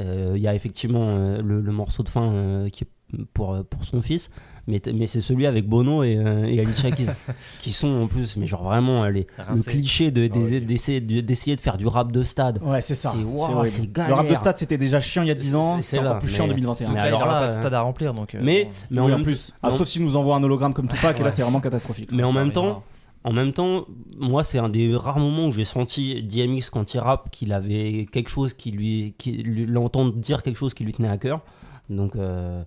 euh, 0.00 0.32
il 0.36 0.42
y 0.42 0.48
a 0.48 0.54
effectivement 0.54 1.16
euh, 1.16 1.40
le, 1.42 1.72
morceau 1.72 2.02
de 2.02 2.08
fin 2.08 2.32
euh, 2.32 2.68
qui 2.70 2.84
est 2.84 3.24
pour 3.34 3.64
son 3.82 4.02
fils, 4.02 4.30
mais, 4.68 4.80
mais 4.94 5.06
c'est 5.06 5.20
celui 5.20 5.46
avec 5.46 5.66
Bono 5.68 6.02
et, 6.04 6.16
euh, 6.16 6.44
et 6.44 6.60
Alicia 6.60 6.90
Keys, 6.90 7.06
qui 7.60 7.72
sont 7.72 7.88
en 7.88 8.06
plus, 8.06 8.36
mais 8.36 8.46
genre 8.46 8.62
vraiment, 8.62 9.04
les- 9.06 9.26
le 9.54 9.62
cliché 9.62 10.10
de, 10.10 10.26
d'essayer, 10.28 11.00
de- 11.00 11.20
d'essayer 11.20 11.56
de 11.56 11.60
faire 11.60 11.76
du 11.76 11.86
rap 11.86 12.12
de 12.12 12.22
stade. 12.22 12.60
Ouais, 12.62 12.80
c'est 12.80 12.94
ça. 12.94 13.12
Le 13.16 14.12
rap 14.14 14.28
de 14.28 14.34
stade, 14.34 14.58
c'était 14.58 14.78
déjà 14.78 15.00
chiant 15.00 15.22
il 15.22 15.28
y 15.28 15.32
a 15.32 15.34
10 15.34 15.54
ans. 15.54 15.80
C'est- 15.80 15.98
encore 15.98 16.18
plus 16.18 16.28
chiant 16.28 16.44
en 16.44 16.48
mais- 16.48 16.54
2021. 16.54 16.88
mais 16.88 16.94
Mais 16.94 17.00
alors 17.00 17.22
il 17.22 17.26
là, 17.28 17.40
pas 17.40 17.46
de 17.48 17.52
stade 17.52 17.74
à 17.74 17.80
remplir 17.80 18.14
donc. 18.14 18.34
euh, 18.34 18.40
Mais, 18.42 18.68
en 18.96 18.96
Oui, 18.96 19.00
en 19.00 19.08
même 19.16 19.22
plus. 19.22 19.52
Ah, 19.62 19.70
sauf 19.70 19.86
s'il 19.88 20.04
nous 20.04 20.16
envoie 20.16 20.36
un 20.36 20.42
hologramme 20.42 20.74
comme 20.74 20.88
Tupac, 20.88 21.18
et 21.18 21.22
là, 21.22 21.30
c'est 21.30 21.42
vraiment 21.42 21.60
catastrophique. 21.60 22.10
Mais 22.12 22.22
en 22.22 22.32
même 22.32 22.52
temps, 22.52 22.82
en 23.24 23.32
même 23.32 23.52
temps, 23.52 23.84
moi, 24.18 24.42
c'est 24.42 24.58
un 24.58 24.68
des 24.68 24.94
rares 24.96 25.18
moments 25.20 25.46
où 25.46 25.52
j'ai 25.52 25.64
senti 25.64 26.22
DMX 26.22 26.70
quand 26.70 26.94
il 26.94 26.98
rappe 26.98 27.30
qu'il 27.30 27.52
avait 27.52 28.06
quelque 28.10 28.28
chose 28.28 28.52
qui 28.54 28.70
lui, 28.72 29.14
qui 29.18 29.32
lui- 29.32 29.66
l'entendre 29.66 30.12
dire 30.12 30.42
quelque 30.42 30.56
chose 30.56 30.74
qui 30.74 30.82
lui 30.84 30.92
tenait 30.92 31.08
à 31.08 31.18
cœur. 31.18 31.40
Donc, 31.90 32.16
euh, 32.16 32.62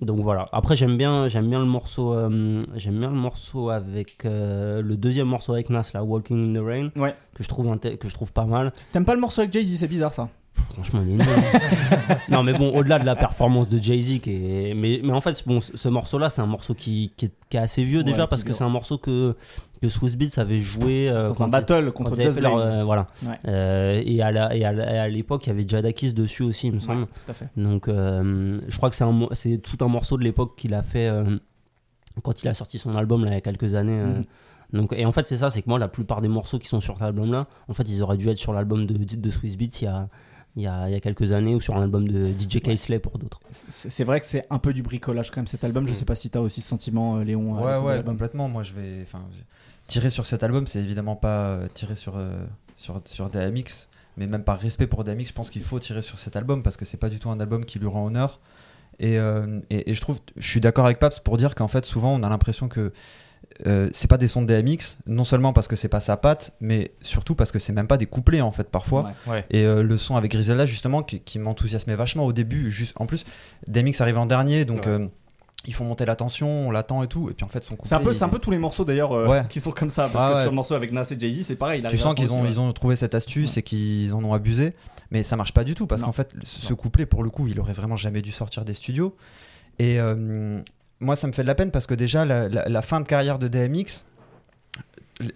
donc 0.00 0.20
voilà. 0.20 0.46
Après, 0.52 0.76
j'aime 0.76 0.96
bien, 0.96 1.28
j'aime 1.28 1.48
bien 1.48 1.58
le 1.60 1.64
morceau, 1.66 2.12
euh, 2.14 2.60
j'aime 2.74 2.98
bien 2.98 3.10
le 3.10 3.16
morceau 3.16 3.70
avec 3.70 4.24
euh, 4.24 4.82
le 4.82 4.96
deuxième 4.96 5.28
morceau 5.28 5.52
avec 5.52 5.70
Nas, 5.70 5.90
là, 5.94 6.02
Walking 6.04 6.50
in 6.56 6.60
the 6.60 6.64
Rain, 6.64 6.90
Ouais. 6.96 7.14
que 7.34 7.42
je 7.44 7.48
trouve 7.48 7.78
que 7.78 8.08
je 8.08 8.14
trouve 8.14 8.32
pas 8.32 8.44
mal. 8.44 8.72
T'aimes 8.92 9.04
pas 9.04 9.14
le 9.14 9.20
morceau 9.20 9.40
avec 9.42 9.52
Jay-Z, 9.52 9.76
c'est 9.78 9.88
bizarre 9.88 10.12
ça. 10.12 10.28
Franchement, 10.72 11.02
il 11.06 11.10
est 11.12 11.16
nul. 11.16 11.24
non, 12.30 12.42
mais 12.42 12.52
bon, 12.52 12.74
au-delà 12.76 12.98
de 12.98 13.04
la 13.06 13.14
performance 13.14 13.68
de 13.68 13.80
Jay-Z, 13.80 14.20
qui 14.20 14.30
est- 14.30 14.74
mais, 14.74 15.00
mais 15.04 15.12
en 15.12 15.20
fait, 15.20 15.42
bon, 15.46 15.60
ce 15.60 15.76
ce 15.76 15.88
morceau-là, 15.88 16.30
c'est 16.30 16.42
un 16.42 16.46
morceau 16.46 16.74
qui, 16.74 17.12
qui, 17.16 17.26
est, 17.26 17.32
qui 17.48 17.56
est 17.56 17.60
assez 17.60 17.84
vieux 17.84 17.98
Ouais, 17.98 18.04
déjà, 18.04 18.26
parce 18.26 18.42
que 18.44 18.52
c'est 18.52 18.64
un 18.64 18.68
morceau 18.68 18.98
que, 18.98 19.36
que 19.80 19.88
Swiss 19.88 20.16
Beats 20.16 20.40
avait 20.40 20.58
joué 20.58 21.08
euh, 21.08 21.28
Dans 21.28 21.44
un 21.44 21.48
battle 21.48 21.92
contre 21.92 22.16
leur, 22.16 22.34
Blaze. 22.56 22.70
euh, 22.72 22.84
voilà. 22.84 23.06
Ouais. 23.24 23.38
Euh, 23.46 24.02
et 24.04 24.20
à 24.22 24.32
la- 24.32 24.54
et 24.56 24.64
à 24.64 24.72
la- 24.72 24.92
et 24.94 24.98
à 24.98 25.08
l'époque, 25.08 25.46
il 25.46 25.50
y 25.50 25.52
avait 25.52 25.64
Jadakis 25.66 26.12
dessus 26.12 26.42
aussi, 26.42 26.66
il 26.68 26.72
me 26.74 26.80
semble. 26.80 27.02
Ouais, 27.02 27.06
tout 27.24 27.30
à 27.30 27.34
fait. 27.34 27.48
Donc, 27.56 27.86
euh, 27.88 28.58
je 28.66 28.76
crois 28.76 28.90
que 28.90 28.96
c'est 28.96 29.04
un 29.04 29.12
mo- 29.12 29.28
c'est 29.32 29.58
tout 29.58 29.76
un 29.84 29.88
morceau 29.88 30.16
de 30.18 30.24
l'époque 30.24 30.54
qu'il 30.56 30.74
a 30.74 30.82
fait 30.82 31.06
euh, 31.08 31.36
quand 32.22 32.42
il 32.42 32.48
a 32.48 32.54
sorti 32.54 32.78
son 32.78 32.94
album 32.96 33.24
là, 33.24 33.30
il 33.30 33.34
y 33.34 33.36
a 33.36 33.40
quelques 33.40 33.74
années. 33.74 34.00
euh. 34.00 34.06
Mhm. 34.18 34.22
Donc, 34.72 34.92
et 34.96 35.06
en 35.06 35.12
fait, 35.12 35.28
c'est 35.28 35.36
ça, 35.36 35.50
c'est 35.50 35.62
que 35.62 35.68
moi, 35.68 35.78
la 35.78 35.86
plupart 35.88 36.20
des 36.20 36.26
morceaux 36.28 36.58
qui 36.58 36.66
sont 36.66 36.80
sur 36.80 36.94
cet 36.94 37.02
album-là, 37.02 37.46
en 37.68 37.74
fait, 37.74 37.88
ils 37.88 38.02
auraient 38.02 38.16
dû 38.16 38.28
être 38.28 38.38
sur 38.38 38.52
l'album 38.52 38.86
de, 38.86 38.94
de, 38.94 39.16
de 39.16 39.30
Swiss 39.30 39.56
Beats 39.56 39.78
il 39.82 39.84
y 39.84 39.86
a, 39.86 40.08
il 40.56 40.62
y, 40.62 40.66
a, 40.66 40.88
il 40.88 40.92
y 40.92 40.94
a 40.94 41.00
quelques 41.00 41.32
années 41.32 41.54
ou 41.54 41.60
sur 41.60 41.76
un 41.76 41.82
album 41.82 42.06
de 42.06 42.28
DJ 42.38 42.60
Kaisley 42.62 42.98
pour 43.00 43.18
d'autres. 43.18 43.40
C'est 43.50 44.04
vrai 44.04 44.20
que 44.20 44.26
c'est 44.26 44.46
un 44.50 44.58
peu 44.58 44.72
du 44.72 44.82
bricolage 44.82 45.30
quand 45.30 45.38
même 45.40 45.46
cet 45.48 45.64
album. 45.64 45.86
Je 45.86 45.92
Mm. 45.92 45.94
sais 45.96 46.04
pas 46.04 46.14
si 46.14 46.30
t'as 46.30 46.40
aussi 46.40 46.60
ce 46.60 46.68
sentiment, 46.68 47.16
euh, 47.16 47.24
Léon. 47.24 47.60
Ouais, 47.60 47.76
ouais, 47.78 48.02
complètement. 48.04 48.48
Moi, 48.48 48.62
je 48.62 48.72
vais. 48.72 49.02
Enfin, 49.02 49.22
tirer 49.88 50.10
sur 50.10 50.26
cet 50.26 50.42
album, 50.42 50.66
c'est 50.66 50.78
évidemment 50.78 51.16
pas 51.16 51.46
euh, 51.48 51.68
tirer 51.74 51.96
sur, 51.96 52.14
euh, 52.16 52.44
sur, 52.76 53.02
sur 53.04 53.28
DMX, 53.30 53.88
mais 54.16 54.26
même 54.26 54.44
par 54.44 54.58
respect 54.58 54.86
pour 54.86 55.02
DMX, 55.04 55.26
je 55.28 55.32
pense 55.32 55.50
qu'il 55.50 55.62
faut 55.62 55.78
tirer 55.78 56.02
sur 56.02 56.18
cet 56.18 56.36
album 56.36 56.62
parce 56.62 56.76
que 56.76 56.84
c'est 56.84 56.96
pas 56.96 57.08
du 57.10 57.18
tout 57.18 57.30
un 57.30 57.40
album 57.40 57.64
qui 57.64 57.78
lui 57.78 57.88
rend 57.88 58.06
honneur. 58.06 58.40
Et, 59.00 59.18
euh, 59.18 59.60
et, 59.70 59.90
et 59.90 59.94
je 59.94 60.00
trouve, 60.00 60.20
je 60.36 60.48
suis 60.48 60.60
d'accord 60.60 60.84
avec 60.86 61.00
Paps 61.00 61.18
pour 61.18 61.36
dire 61.36 61.54
qu'en 61.56 61.66
fait, 61.68 61.84
souvent, 61.84 62.14
on 62.14 62.22
a 62.22 62.28
l'impression 62.28 62.68
que 62.68 62.92
euh, 63.66 63.88
c'est 63.92 64.08
pas 64.08 64.16
des 64.18 64.28
sons 64.28 64.42
de 64.42 64.46
DMX, 64.46 64.96
non 65.06 65.24
seulement 65.24 65.52
parce 65.52 65.68
que 65.68 65.76
c'est 65.76 65.88
pas 65.88 66.00
sa 66.00 66.16
patte, 66.16 66.52
mais 66.60 66.92
surtout 67.02 67.34
parce 67.34 67.52
que 67.52 67.58
c'est 67.58 67.72
même 67.72 67.86
pas 67.86 67.96
des 67.96 68.06
couplets 68.06 68.40
en 68.40 68.52
fait 68.52 68.68
parfois. 68.70 69.12
Ouais. 69.26 69.32
Ouais. 69.32 69.44
Et 69.50 69.64
euh, 69.66 69.82
le 69.82 69.96
son 69.98 70.16
avec 70.16 70.32
Griselda, 70.32 70.66
justement, 70.66 71.02
qui, 71.02 71.20
qui 71.20 71.38
m'enthousiasmait 71.38 71.96
vachement 71.96 72.24
au 72.24 72.32
début. 72.32 72.70
Juste, 72.70 72.92
en 72.96 73.06
plus, 73.06 73.24
DMX 73.68 74.00
arrive 74.00 74.18
en 74.18 74.26
dernier, 74.26 74.64
donc 74.64 74.86
Ouais. 74.86 74.92
euh, 74.92 75.06
ils 75.66 75.72
font 75.72 75.84
monter 75.84 76.04
la 76.04 76.14
tension, 76.16 76.68
on 76.68 76.70
l'attend 76.70 77.02
et 77.02 77.08
tout. 77.08 77.30
Et 77.30 77.32
puis 77.34 77.44
en 77.44 77.48
fait, 77.48 77.64
son 77.64 77.76
C'est 77.84 77.94
un 77.94 77.98
peu, 77.98 78.04
couplet, 78.04 78.14
c'est 78.18 78.24
un 78.24 78.28
peu 78.28 78.38
tous 78.38 78.50
les 78.50 78.58
morceaux 78.58 78.84
d'ailleurs 78.84 79.12
euh, 79.12 79.28
Ouais. 79.28 79.42
qui 79.48 79.60
sont 79.60 79.70
comme 79.70 79.88
ça 79.90 80.08
parce 80.10 80.24
Ah 80.24 80.28
que 80.30 80.34
ouais. 80.36 80.42
sur 80.42 80.50
le 80.50 80.56
morceau 80.56 80.74
avec 80.74 80.92
Nas 80.92 81.04
et 81.10 81.18
Jay-Z, 81.18 81.42
c'est 81.42 81.56
pareil. 81.56 81.80
il 81.82 81.88
Tu 81.88 81.96
sens 81.98 82.14
qu'ils 82.14 82.32
ont, 82.34 82.44
ils 82.44 82.60
ont 82.60 82.70
trouvé 82.72 82.96
cette 82.96 83.14
astuce 83.14 83.54
Ouais. 83.54 83.60
et 83.60 83.62
qu'ils 83.62 84.12
en 84.12 84.22
ont 84.24 84.34
abusé, 84.34 84.74
mais 85.10 85.22
ça 85.22 85.36
marche 85.36 85.54
pas 85.54 85.64
du 85.64 85.74
tout 85.74 85.86
parce 85.86 86.02
qu'en 86.02 86.12
fait, 86.12 86.28
ce 86.42 86.68
Non. 86.70 86.76
couplet, 86.76 87.06
pour 87.06 87.22
le 87.22 87.30
coup, 87.30 87.46
il 87.48 87.58
aurait 87.60 87.72
vraiment 87.72 87.96
jamais 87.96 88.20
dû 88.20 88.30
sortir 88.32 88.64
des 88.66 88.74
studios. 88.74 89.16
Et 89.78 89.98
euh, 90.00 90.60
moi, 91.00 91.16
ça 91.16 91.26
me 91.26 91.32
fait 91.32 91.42
de 91.42 91.46
la 91.48 91.54
peine 91.54 91.70
parce 91.70 91.86
que 91.86 91.94
déjà, 91.94 92.24
la, 92.24 92.48
la- 92.48 92.68
la 92.68 92.82
fin 92.82 93.00
de 93.00 93.06
carrière 93.06 93.38
de 93.38 93.48
DMX, 93.48 94.04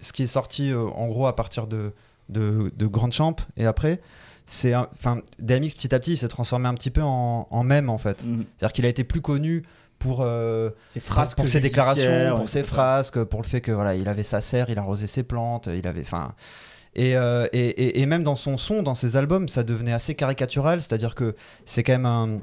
ce 0.01 0.13
qui 0.13 0.23
est 0.23 0.27
sorti 0.27 0.71
euh, 0.71 0.81
en 0.95 1.07
gros 1.07 1.27
à 1.27 1.35
partir 1.35 1.67
de, 1.67 1.93
de, 2.29 2.71
de 2.75 2.85
Grande 2.87 3.13
Champ 3.13 3.35
et 3.57 3.65
après, 3.65 4.01
c'est. 4.45 4.75
Enfin, 4.75 5.21
DMX 5.39 5.75
petit 5.75 5.93
à 5.93 5.99
petit, 5.99 6.13
il 6.13 6.17
s'est 6.17 6.27
transformé 6.27 6.67
un 6.67 6.73
petit 6.73 6.89
peu 6.89 7.01
en, 7.03 7.47
en 7.49 7.63
mème 7.63 7.89
en 7.89 7.97
fait. 7.97 8.23
Mhm. 8.23 8.45
C'est-à-dire 8.57 8.73
qu'il 8.73 8.85
a 8.85 8.89
été 8.89 9.03
plus 9.03 9.21
connu 9.21 9.63
pour. 9.99 10.21
euh, 10.21 10.69
phrases 10.99 11.35
pour 11.35 11.47
ses 11.47 11.59
déclarations, 11.69 12.03
pour 12.37 12.49
ses 12.49 12.61
frasques, 12.63 13.23
pour 13.25 13.41
le 13.41 13.47
fait 13.47 13.61
que 13.61 13.71
voilà, 13.71 13.95
il 13.95 14.07
avait 14.09 14.23
sa 14.23 14.41
serre, 14.41 14.69
il 14.69 14.79
arrosait 14.79 15.07
ses 15.07 15.23
plantes, 15.23 15.67
il 15.71 15.85
avait, 15.87 16.01
enfin, 16.01 16.33
et, 16.95 17.15
euh, 17.15 17.47
et, 17.53 17.59
et- 17.69 18.01
et 18.01 18.05
même 18.07 18.23
dans 18.23 18.35
son 18.35 18.57
son, 18.57 18.81
dans 18.81 18.95
ses 18.95 19.15
albums, 19.17 19.47
ça 19.47 19.61
devenait 19.63 19.93
assez 19.93 20.15
caricatural, 20.15 20.81
c'est-à-dire 20.81 21.13
que 21.15 21.35
c'est 21.67 21.83
quand 21.83 21.93
même 21.93 22.05
un, 22.07 22.39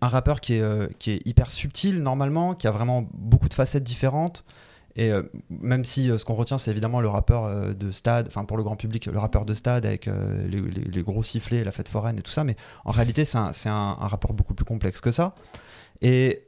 un 0.00 0.08
rappeur 0.08 0.40
qui 0.40 0.54
est, 0.54 0.60
euh, 0.60 0.86
qui 0.98 1.12
est 1.12 1.26
hyper 1.26 1.50
subtil 1.50 2.02
normalement, 2.02 2.54
qui 2.54 2.66
a 2.66 2.70
vraiment 2.70 3.08
beaucoup 3.14 3.48
de 3.48 3.54
facettes 3.54 3.84
différentes. 3.84 4.44
Et 4.96 5.10
euh, 5.10 5.22
même 5.50 5.84
si 5.84 6.10
euh, 6.10 6.18
ce 6.18 6.24
qu'on 6.24 6.34
retient, 6.34 6.58
c'est 6.58 6.70
évidemment 6.70 7.00
le 7.00 7.08
rappeur 7.08 7.74
de 7.74 7.90
stade, 7.90 8.26
enfin 8.28 8.44
pour 8.44 8.56
le 8.56 8.62
grand 8.62 8.76
public, 8.76 9.06
le 9.06 9.18
rappeur 9.18 9.44
de 9.44 9.54
stade 9.54 9.86
avec 9.86 10.08
les, 10.48 11.02
gros 11.02 11.22
sifflets, 11.22 11.64
la 11.64 11.72
fête 11.72 11.88
foraine 11.88 12.18
et 12.18 12.22
tout 12.22 12.32
ça, 12.32 12.44
mais 12.44 12.56
en 12.84 12.90
réalité, 12.90 13.24
c'est 13.24 13.38
un, 13.68 13.94
rapport 14.00 14.32
beaucoup 14.32 14.54
plus 14.54 14.64
complexe 14.64 15.00
que 15.00 15.10
ça. 15.10 15.34
Et 16.00 16.44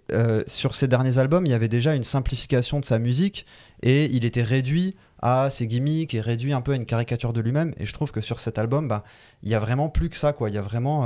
sur 0.47 0.77
ses 0.77 0.87
derniers 0.89 1.19
albums, 1.19 1.45
il 1.45 1.51
y 1.51 1.55
avait 1.55 1.69
déjà 1.69 1.95
une 1.95 2.05
simplification 2.05 2.81
de 2.81 2.85
sa 2.85 2.99
musique 2.99 3.47
et 3.83 4.07
il 4.07 4.25
était 4.25 4.43
réduit 4.43 4.97
à 5.23 5.51
ses 5.51 5.67
gimmicks 5.67 6.15
et 6.15 6.21
réduit 6.21 6.53
un 6.53 6.61
peu 6.61 6.73
à 6.73 6.77
une 6.77 6.87
caricature 6.87 7.33
de 7.33 7.41
lui-même. 7.41 7.75
Et 7.79 7.85
je 7.85 7.93
trouve 7.93 8.11
que 8.11 8.21
sur 8.21 8.41
cet 8.41 8.59
album, 8.59 8.89
bah, 8.89 9.05
il 9.43 9.49
y 9.49 9.55
a 9.55 9.61
vraiment 9.61 9.89
plus 9.89 10.09
que 10.09 10.17
ça, 10.17 10.33
quoi. 10.33 10.51
Il 10.51 10.55
y 10.55 10.59
a 10.59 10.63
vraiment, 10.63 11.05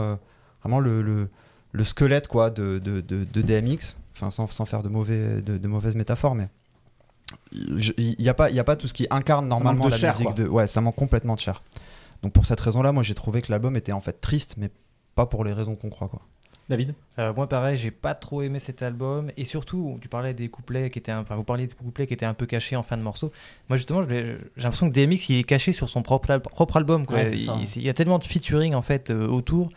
le, 0.80 1.28
le 1.74 1.84
squelette, 1.84 2.28
quoi, 2.28 2.50
de, 2.50 2.78
de, 2.78 3.00
de, 3.00 3.24
de 3.24 3.42
DMX. 3.42 3.96
Enfin, 4.14 4.30
sans, 4.30 4.48
sans 4.50 4.64
faire 4.64 4.82
de, 4.82 4.88
mauvais, 4.88 5.42
de, 5.42 5.58
de 5.58 5.68
mauvaises 5.68 5.96
métaphores, 5.96 6.34
mais 6.36 6.48
il 7.52 8.16
n'y 8.18 8.28
a, 8.28 8.34
pas- 8.34 8.50
il 8.50 8.56
y 8.56 8.60
a 8.60 8.64
pas 8.64 8.76
tout 8.76 8.86
ce 8.88 8.94
qui 8.94 9.06
incarne 9.10 9.48
normalement 9.48 9.86
de 9.86 9.90
la 9.90 9.96
chair, 9.96 10.12
musique 10.12 10.26
quoi. 10.26 10.34
de. 10.34 10.46
Ouais, 10.48 10.66
ça 10.66 10.80
manque 10.80 10.94
complètement 10.96 11.34
de 11.34 11.40
chair. 11.40 11.62
Donc 12.22 12.32
pour 12.32 12.46
cette 12.46 12.60
raison-là, 12.60 12.92
moi 12.92 13.02
j'ai 13.02 13.14
trouvé 13.14 13.42
que 13.42 13.50
l'album 13.50 13.76
était 13.76 13.92
en 13.92 14.00
fait 14.00 14.20
triste, 14.20 14.54
mais 14.56 14.70
pas 15.14 15.26
pour 15.26 15.44
les 15.44 15.52
raisons 15.52 15.74
qu'on 15.74 15.90
croit, 15.90 16.08
quoi. 16.08 16.20
David? 16.68 16.94
Euh, 17.18 17.34
moi, 17.34 17.46
pareil, 17.46 17.76
j'ai 17.76 17.90
pas 17.90 18.14
trop 18.14 18.40
aimé 18.40 18.58
cet 18.58 18.80
album. 18.82 19.30
Et 19.36 19.44
surtout, 19.44 19.98
tu 20.00 20.08
parlais 20.08 20.32
des 20.32 20.48
couplets 20.48 20.88
qui 20.88 20.98
étaient, 20.98 21.12
un- 21.12 21.20
enfin, 21.20 21.36
vous 21.36 21.44
parliez 21.44 21.66
des 21.66 21.74
couplets 21.74 22.06
qui 22.06 22.14
étaient 22.14 22.24
un 22.24 22.32
peu 22.32 22.46
cachés 22.46 22.74
en 22.74 22.82
fin 22.82 22.96
de 22.96 23.02
morceau. 23.02 23.30
Moi, 23.68 23.76
justement, 23.76 24.00
j'ai 24.08 24.38
l'impression 24.56 24.88
que 24.88 24.94
DMX, 24.94 25.28
il 25.28 25.38
est 25.40 25.44
caché 25.44 25.72
sur 25.72 25.90
son 25.90 26.02
propre, 26.02 26.30
al- 26.30 26.40
propre 26.40 26.78
album. 26.78 27.04
Quoi. 27.04 27.18
Ouais, 27.18 27.32
il 27.32 27.82
y 27.82 27.90
a 27.90 27.94
tellement 27.94 28.18
de 28.18 28.24
featuring 28.24 28.74
en 28.74 28.80
fait 28.80 29.10
euh, 29.10 29.26
autour 29.26 29.68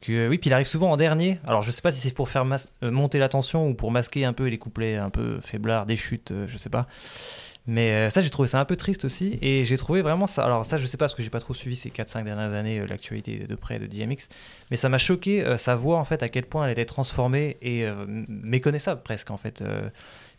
que 0.00 0.28
oui, 0.28 0.38
puis 0.38 0.50
il 0.50 0.52
arrive 0.52 0.66
souvent 0.66 0.90
en 0.90 0.96
dernier. 0.96 1.38
Alors, 1.46 1.62
je 1.62 1.70
sais 1.70 1.82
pas 1.82 1.92
si 1.92 2.00
c'est 2.00 2.14
pour 2.14 2.28
faire 2.28 2.44
euh, 2.44 2.90
monter 2.90 3.18
la 3.18 3.28
tension 3.28 3.68
ou 3.68 3.74
pour 3.74 3.90
masquer 3.90 4.24
un 4.24 4.32
peu 4.32 4.46
les 4.46 4.58
couplets 4.58 4.96
un 4.96 5.10
peu 5.10 5.40
faiblards, 5.40 5.86
des 5.86 5.96
chutes, 5.96 6.30
euh, 6.32 6.46
je 6.48 6.56
sais 6.56 6.70
pas. 6.70 6.86
Mais 7.66 7.92
euh, 7.92 8.10
ça, 8.10 8.20
j'ai 8.22 8.30
trouvé 8.30 8.48
ça 8.48 8.58
un 8.58 8.64
peu 8.64 8.76
triste 8.76 9.04
aussi. 9.04 9.38
Et 9.42 9.64
j'ai 9.64 9.76
trouvé 9.76 10.02
vraiment 10.02 10.26
ça. 10.26 10.44
Alors, 10.44 10.64
ça, 10.64 10.76
je 10.76 10.86
sais 10.86 10.96
pas 10.96 11.04
parce 11.04 11.14
que 11.14 11.22
j'ai 11.22 11.30
pas 11.30 11.40
trop 11.40 11.54
suivi 11.54 11.76
ces 11.76 11.90
4-5 11.90 12.24
dernières 12.24 12.52
années, 12.52 12.80
euh, 12.80 12.86
l'actualité 12.86 13.46
de 13.48 13.54
près 13.54 13.78
de 13.78 13.86
DMX. 13.86 14.28
Mais 14.70 14.76
ça 14.76 14.88
m'a 14.88 14.98
choqué 14.98 15.44
euh, 15.44 15.56
sa 15.56 15.74
voix, 15.74 15.98
en 15.98 16.04
fait, 16.04 16.22
à 16.22 16.28
quel 16.28 16.46
point 16.46 16.64
elle 16.64 16.72
était 16.72 16.84
transformée 16.84 17.58
et 17.62 17.84
euh, 17.84 18.06
méconnaissable 18.06 19.02
presque, 19.02 19.30
en 19.30 19.36
fait. 19.36 19.62
Euh, 19.62 19.88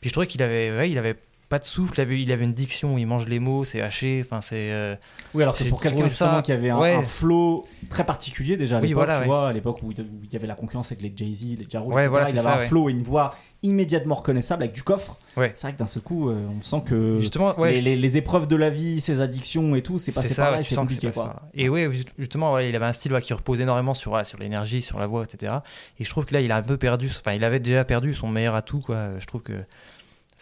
puis 0.02 0.10
je 0.10 0.14
trouvais 0.14 0.28
qu'il 0.28 0.42
avait, 0.42 0.90
il 0.90 0.98
avait 0.98 1.16
pas 1.52 1.60
de 1.60 1.66
souffle, 1.66 1.94
il 1.98 2.02
avait, 2.02 2.22
il 2.24 2.32
avait 2.32 2.46
une 2.46 2.54
diction 2.54 2.96
où 2.96 2.98
il 2.98 3.06
mange 3.06 3.28
les 3.28 3.38
mots, 3.40 3.64
c'est 3.64 3.82
haché. 3.82 4.24
Enfin, 4.26 4.42
c'est. 4.42 4.72
euh, 4.72 4.96
Oui, 5.36 5.44
alors 5.44 5.56
que 5.56 5.64
pour 5.66 5.80
quelqu'un 5.82 6.08
justement 6.08 6.42
qui 6.42 6.52
avait 6.52 6.72
un, 6.72 6.80
ouais. 6.80 6.96
un 6.96 7.04
flow 7.04 7.66
très 7.90 8.04
particulier 8.06 8.58
déjà 8.58 8.78
à 8.78 8.80
Oui, 8.82 8.88
l'époque, 8.88 9.04
voilà, 9.04 9.16
tu 9.18 9.22
ouais. 9.22 9.26
vois, 9.28 9.48
à 9.50 9.54
l'époque 9.54 9.84
où 9.84 9.92
il 9.92 10.34
y 10.34 10.36
avait 10.36 10.48
la 10.48 10.56
concurrence 10.56 10.92
avec 10.92 11.04
les 11.04 11.14
Jay-Z, 11.16 11.60
les 11.60 11.68
Ja 11.70 11.82
Rule, 11.82 11.94
Ouais, 11.94 12.08
voilà, 12.08 12.30
il 12.32 12.40
avait 12.40 12.48
ça, 12.48 12.56
un 12.56 12.60
flow 12.60 12.90
et 12.90 12.94
une 12.94 13.04
voix 13.04 13.36
immédiatement 13.64 14.16
reconnaissable 14.16 14.64
avec 14.64 14.74
du 14.74 14.82
coffre. 14.82 15.20
C'est 15.36 15.62
vrai 15.62 15.74
que 15.74 15.78
d'un 15.78 15.86
seul 15.88 16.02
coup, 16.02 16.30
euh, 16.30 16.48
on 16.58 16.62
sent 16.64 16.82
que 16.86 17.20
Justement, 17.20 17.54
les, 17.64 17.82
les- 17.82 17.96
les 17.96 18.18
épreuves 18.18 18.48
de 18.48 18.56
la 18.56 18.70
vie, 18.72 19.00
ses 19.00 19.22
addictions 19.22 19.76
et 19.76 19.82
tout, 19.84 19.98
c'est 20.00 20.12
passé 20.14 20.34
ça, 20.34 20.44
par 20.44 20.52
là 20.54 20.64
c'est 20.64 20.76
compliqué 20.76 21.12
quoi. 21.12 21.42
Et 21.54 21.66
ju- 21.92 22.06
justement, 22.18 22.58
il 22.60 22.76
avait 22.76 22.86
un 22.86 22.92
style 22.94 23.14
qui 23.22 23.34
repose 23.34 23.60
énormément 23.62 23.94
sur, 23.94 24.26
sur 24.26 24.40
l'énergie, 24.40 24.82
sur 24.82 24.98
la 25.00 25.06
voix, 25.06 25.24
etc. 25.24 25.54
Et 26.00 26.04
je 26.06 26.10
trouve 26.10 26.26
que 26.26 26.34
là, 26.34 26.42
il 26.42 26.52
a 26.52 26.56
un 26.56 26.62
peu 26.64 26.78
perdu, 26.78 27.08
enfin, 27.08 27.34
il 27.34 27.44
avait 27.44 27.60
déjà 27.60 27.84
perdu 27.84 28.14
son 28.14 28.28
meilleur 28.30 28.56
atout, 28.56 28.80
quoi. 28.80 29.20
Je 29.20 29.26
trouve 29.26 29.42
que 29.42 29.54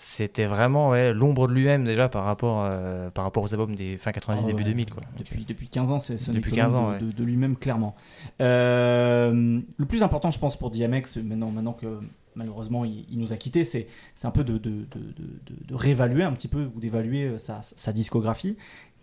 c'était 0.02 0.46
vraiment 0.46 0.90
ouais, 0.92 1.14
l'ombre 1.14 1.50
de 1.50 1.54
lui-même 1.54 1.84
déjà 1.84 2.08
par 2.08 2.24
rapport, 2.24 2.64
euh, 2.64 3.10
par 3.10 3.26
rapport 3.26 3.44
aux 3.44 3.54
albums 3.54 3.76
des 3.76 3.98
fin 3.98 4.14
90, 4.14 4.42
Ah 4.44 4.48
début 4.48 4.64
ouais. 4.64 4.70
2000, 4.70 4.90
quoi. 4.90 5.04
Depuis, 5.18 5.44
depuis 5.44 5.68
15 5.68 5.92
ans, 5.92 6.00
c'est 6.00 6.18
ce 6.18 6.32
Depuis 6.32 6.52
que 6.52 6.56
15 6.56 6.74
l'ombre 6.74 6.88
ans, 6.88 6.94
de, 6.98 7.06
de- 7.08 7.12
de 7.12 7.24
lui-même, 7.26 7.58
clairement. 7.58 7.96
Euh, 8.40 9.60
le 9.78 9.86
plus 9.86 10.02
important, 10.04 10.32
je 10.32 10.40
pense, 10.40 10.58
pour 10.58 10.70
DMX, 10.72 11.18
maintenant, 11.24 11.52
maintenant 11.52 11.74
que 11.74 12.00
malheureusement 12.36 12.86
il, 12.86 13.06
il 13.10 13.20
nous 13.20 13.34
a 13.34 13.36
quittés, 13.38 13.64
c'est 13.66 13.88
un 14.24 14.32
peu 14.32 14.46
de, 14.46 14.58
de, 14.58 14.86
de, 14.96 15.76
réévaluer 15.76 16.24
un 16.24 16.32
petit 16.32 16.48
peu 16.48 16.70
ou 16.76 16.80
d'évaluer 16.80 17.26
euh, 17.26 17.38
sa, 17.38 17.60
sa 17.62 17.92
discographie. 17.92 18.56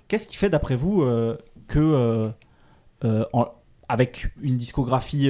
Qu'est-ce 0.08 0.26
qui 0.26 0.36
fait, 0.36 0.48
d'après 0.48 0.76
vous, 0.76 1.02
euh, 1.02 1.36
que, 1.68 2.30
en- 3.32 3.46
avec 3.88 4.30
une 4.40 4.56
discographie 4.56 5.28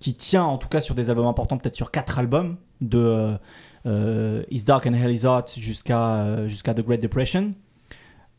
qui 0.00 0.14
tient 0.14 0.42
en 0.44 0.58
tout 0.58 0.68
cas 0.68 0.80
sur 0.80 0.94
des 0.94 1.10
albums 1.10 1.26
importants, 1.26 1.56
peut-être 1.58 1.76
sur 1.76 1.90
quatre 1.90 2.18
albums, 2.18 2.56
de 2.80 3.36
It's 3.84 4.64
Dark 4.64 4.86
and 4.86 4.94
Hell 4.94 5.12
Is 5.12 5.26
Hot 5.26 5.54
jusqu'à 5.56 6.16
euh, 6.16 6.48
jusqu'à 6.48 6.74
The 6.74 6.84
Great 6.84 7.00
Depression, 7.00 7.54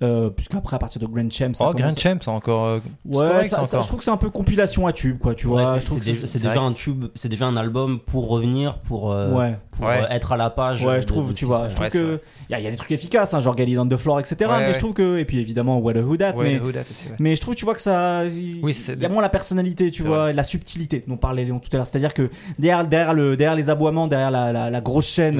euh, 0.03 0.29
puisqu'après 0.29 0.75
à 0.75 0.79
partir 0.79 1.01
de 1.01 1.05
Grand 1.07 1.29
Champ, 1.31 1.53
ça 1.53 1.67
Oh, 1.69 1.73
Grand 1.73 1.89
Champ, 1.97 2.17
c'est 2.21 2.27
encore. 2.29 2.65
euh, 2.65 2.79
Ouais, 3.05 3.27
correct 3.27 3.43
ça- 3.49 3.55
ça- 3.57 3.61
encore. 3.77 3.81
je 3.81 3.87
trouve 3.87 3.99
que 3.99 4.03
c'est 4.05 4.11
un 4.11 4.17
peu 4.17 4.29
compilation 4.29 4.87
à 4.87 4.91
tube, 4.93 5.17
quoi, 5.19 5.33
tu 5.35 5.47
Ouais, 5.47 5.61
vois. 5.61 5.75
c'est- 5.75 5.81
je 5.81 5.85
trouve 5.85 5.97
c'est 6.01 6.09
que 6.11 6.15
déjà, 6.15 6.27
c'est- 6.27 6.37
c'est 6.39 6.47
déjà 6.47 6.59
un 6.61 6.73
tube, 6.73 7.05
c'est 7.15 7.29
déjà 7.29 7.45
un 7.45 7.55
album 7.57 7.99
pour 8.05 8.27
revenir, 8.27 8.79
pour, 8.79 9.11
euh, 9.13 9.31
Ouais, 9.33 9.57
pour 9.71 9.85
Ouais. 9.85 10.01
euh, 10.03 10.07
être 10.15 10.33
à 10.33 10.37
la 10.37 10.49
page. 10.49 10.83
ouais, 10.85 10.97
de- 10.97 11.01
je 11.01 11.07
trouve, 11.07 11.29
de 11.29 11.33
tu 11.33 11.45
vois, 11.45 11.69
je 11.69 11.75
trouve 11.75 11.87
que 11.87 12.19
il 12.49 12.51
y, 12.51 12.55
a- 12.55 12.59
il 12.59 12.63
y 12.65 12.67
a 12.67 12.71
des 12.71 12.77
trucs 12.77 12.91
efficaces, 12.91 13.33
hein, 13.33 13.39
genre 13.39 13.55
Galil 13.55 13.79
on 13.79 13.87
the 13.87 13.95
Floor, 13.97 14.19
etc. 14.19 14.35
Ouais, 14.41 14.59
mais 14.59 14.67
ouais. 14.67 14.73
je 14.73 14.79
trouve 14.79 14.93
que, 14.93 15.17
et 15.17 15.23
puis 15.25 15.39
évidemment 15.39 15.77
What 15.79 15.93
a 15.95 16.01
Who 16.01 16.17
Dat, 16.17 16.33
Ouais, 16.35 16.43
mais, 16.53 16.59
Who 16.59 16.71
Dat 16.73 16.81
aussi, 16.81 17.07
ouais. 17.09 17.15
mais 17.19 17.35
je 17.35 17.41
trouve, 17.41 17.55
tu 17.55 17.63
vois 17.63 17.75
que 17.75 17.81
ça, 17.81 18.25
il 18.25 18.59
Oui, 18.63 18.75
y 18.99 19.05
a 19.05 19.09
moins 19.09 19.21
la 19.21 19.29
personnalité, 19.29 19.91
tu 19.91 20.03
vois, 20.03 20.33
la 20.33 20.43
subtilité 20.43 21.03
dont 21.07 21.15
parlait 21.17 21.45
Léon 21.45 21.59
tout 21.59 21.69
à 21.71 21.77
l'heure. 21.77 21.87
C'est-à-dire 21.87 22.13
que 22.13 22.29
derrière, 22.59 22.85
derrière 22.85 23.13
le, 23.13 23.37
derrière 23.37 23.55
les 23.55 23.69
aboiements, 23.69 24.07
derrière 24.07 24.31
la, 24.31 24.51
la- 24.51 24.69
la 24.69 24.81
grosse 24.81 25.07
chaîne, 25.07 25.37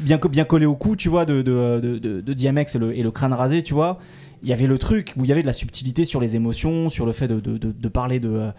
bien, 0.00 0.18
bien 0.30 0.44
collé 0.44 0.66
au 0.66 0.76
cou, 0.76 0.96
tu 0.96 1.08
vois, 1.08 1.24
de, 1.24 1.42
de, 1.42 1.80
de, 1.80 1.98
de- 1.98 2.20
de 2.20 2.32
DMX 2.34 2.74
et 2.74 2.78
le, 2.78 2.96
et 2.96 3.02
le 3.02 3.10
crâne 3.10 3.32
rasé, 3.32 3.45
tu 3.62 3.74
vois. 3.74 3.98
Il 4.42 4.48
y 4.48 4.52
avait 4.52 4.66
le 4.66 4.78
truc 4.78 5.14
où 5.16 5.24
il 5.24 5.28
y 5.28 5.32
avait 5.32 5.42
de 5.42 5.46
la 5.46 5.52
subtilité 5.52 6.04
sur 6.04 6.20
les 6.20 6.36
émotions, 6.36 6.88
sur 6.88 7.06
le 7.06 7.12
fait 7.12 7.26
de, 7.28 7.88
parler 7.88 8.20
de, 8.20 8.52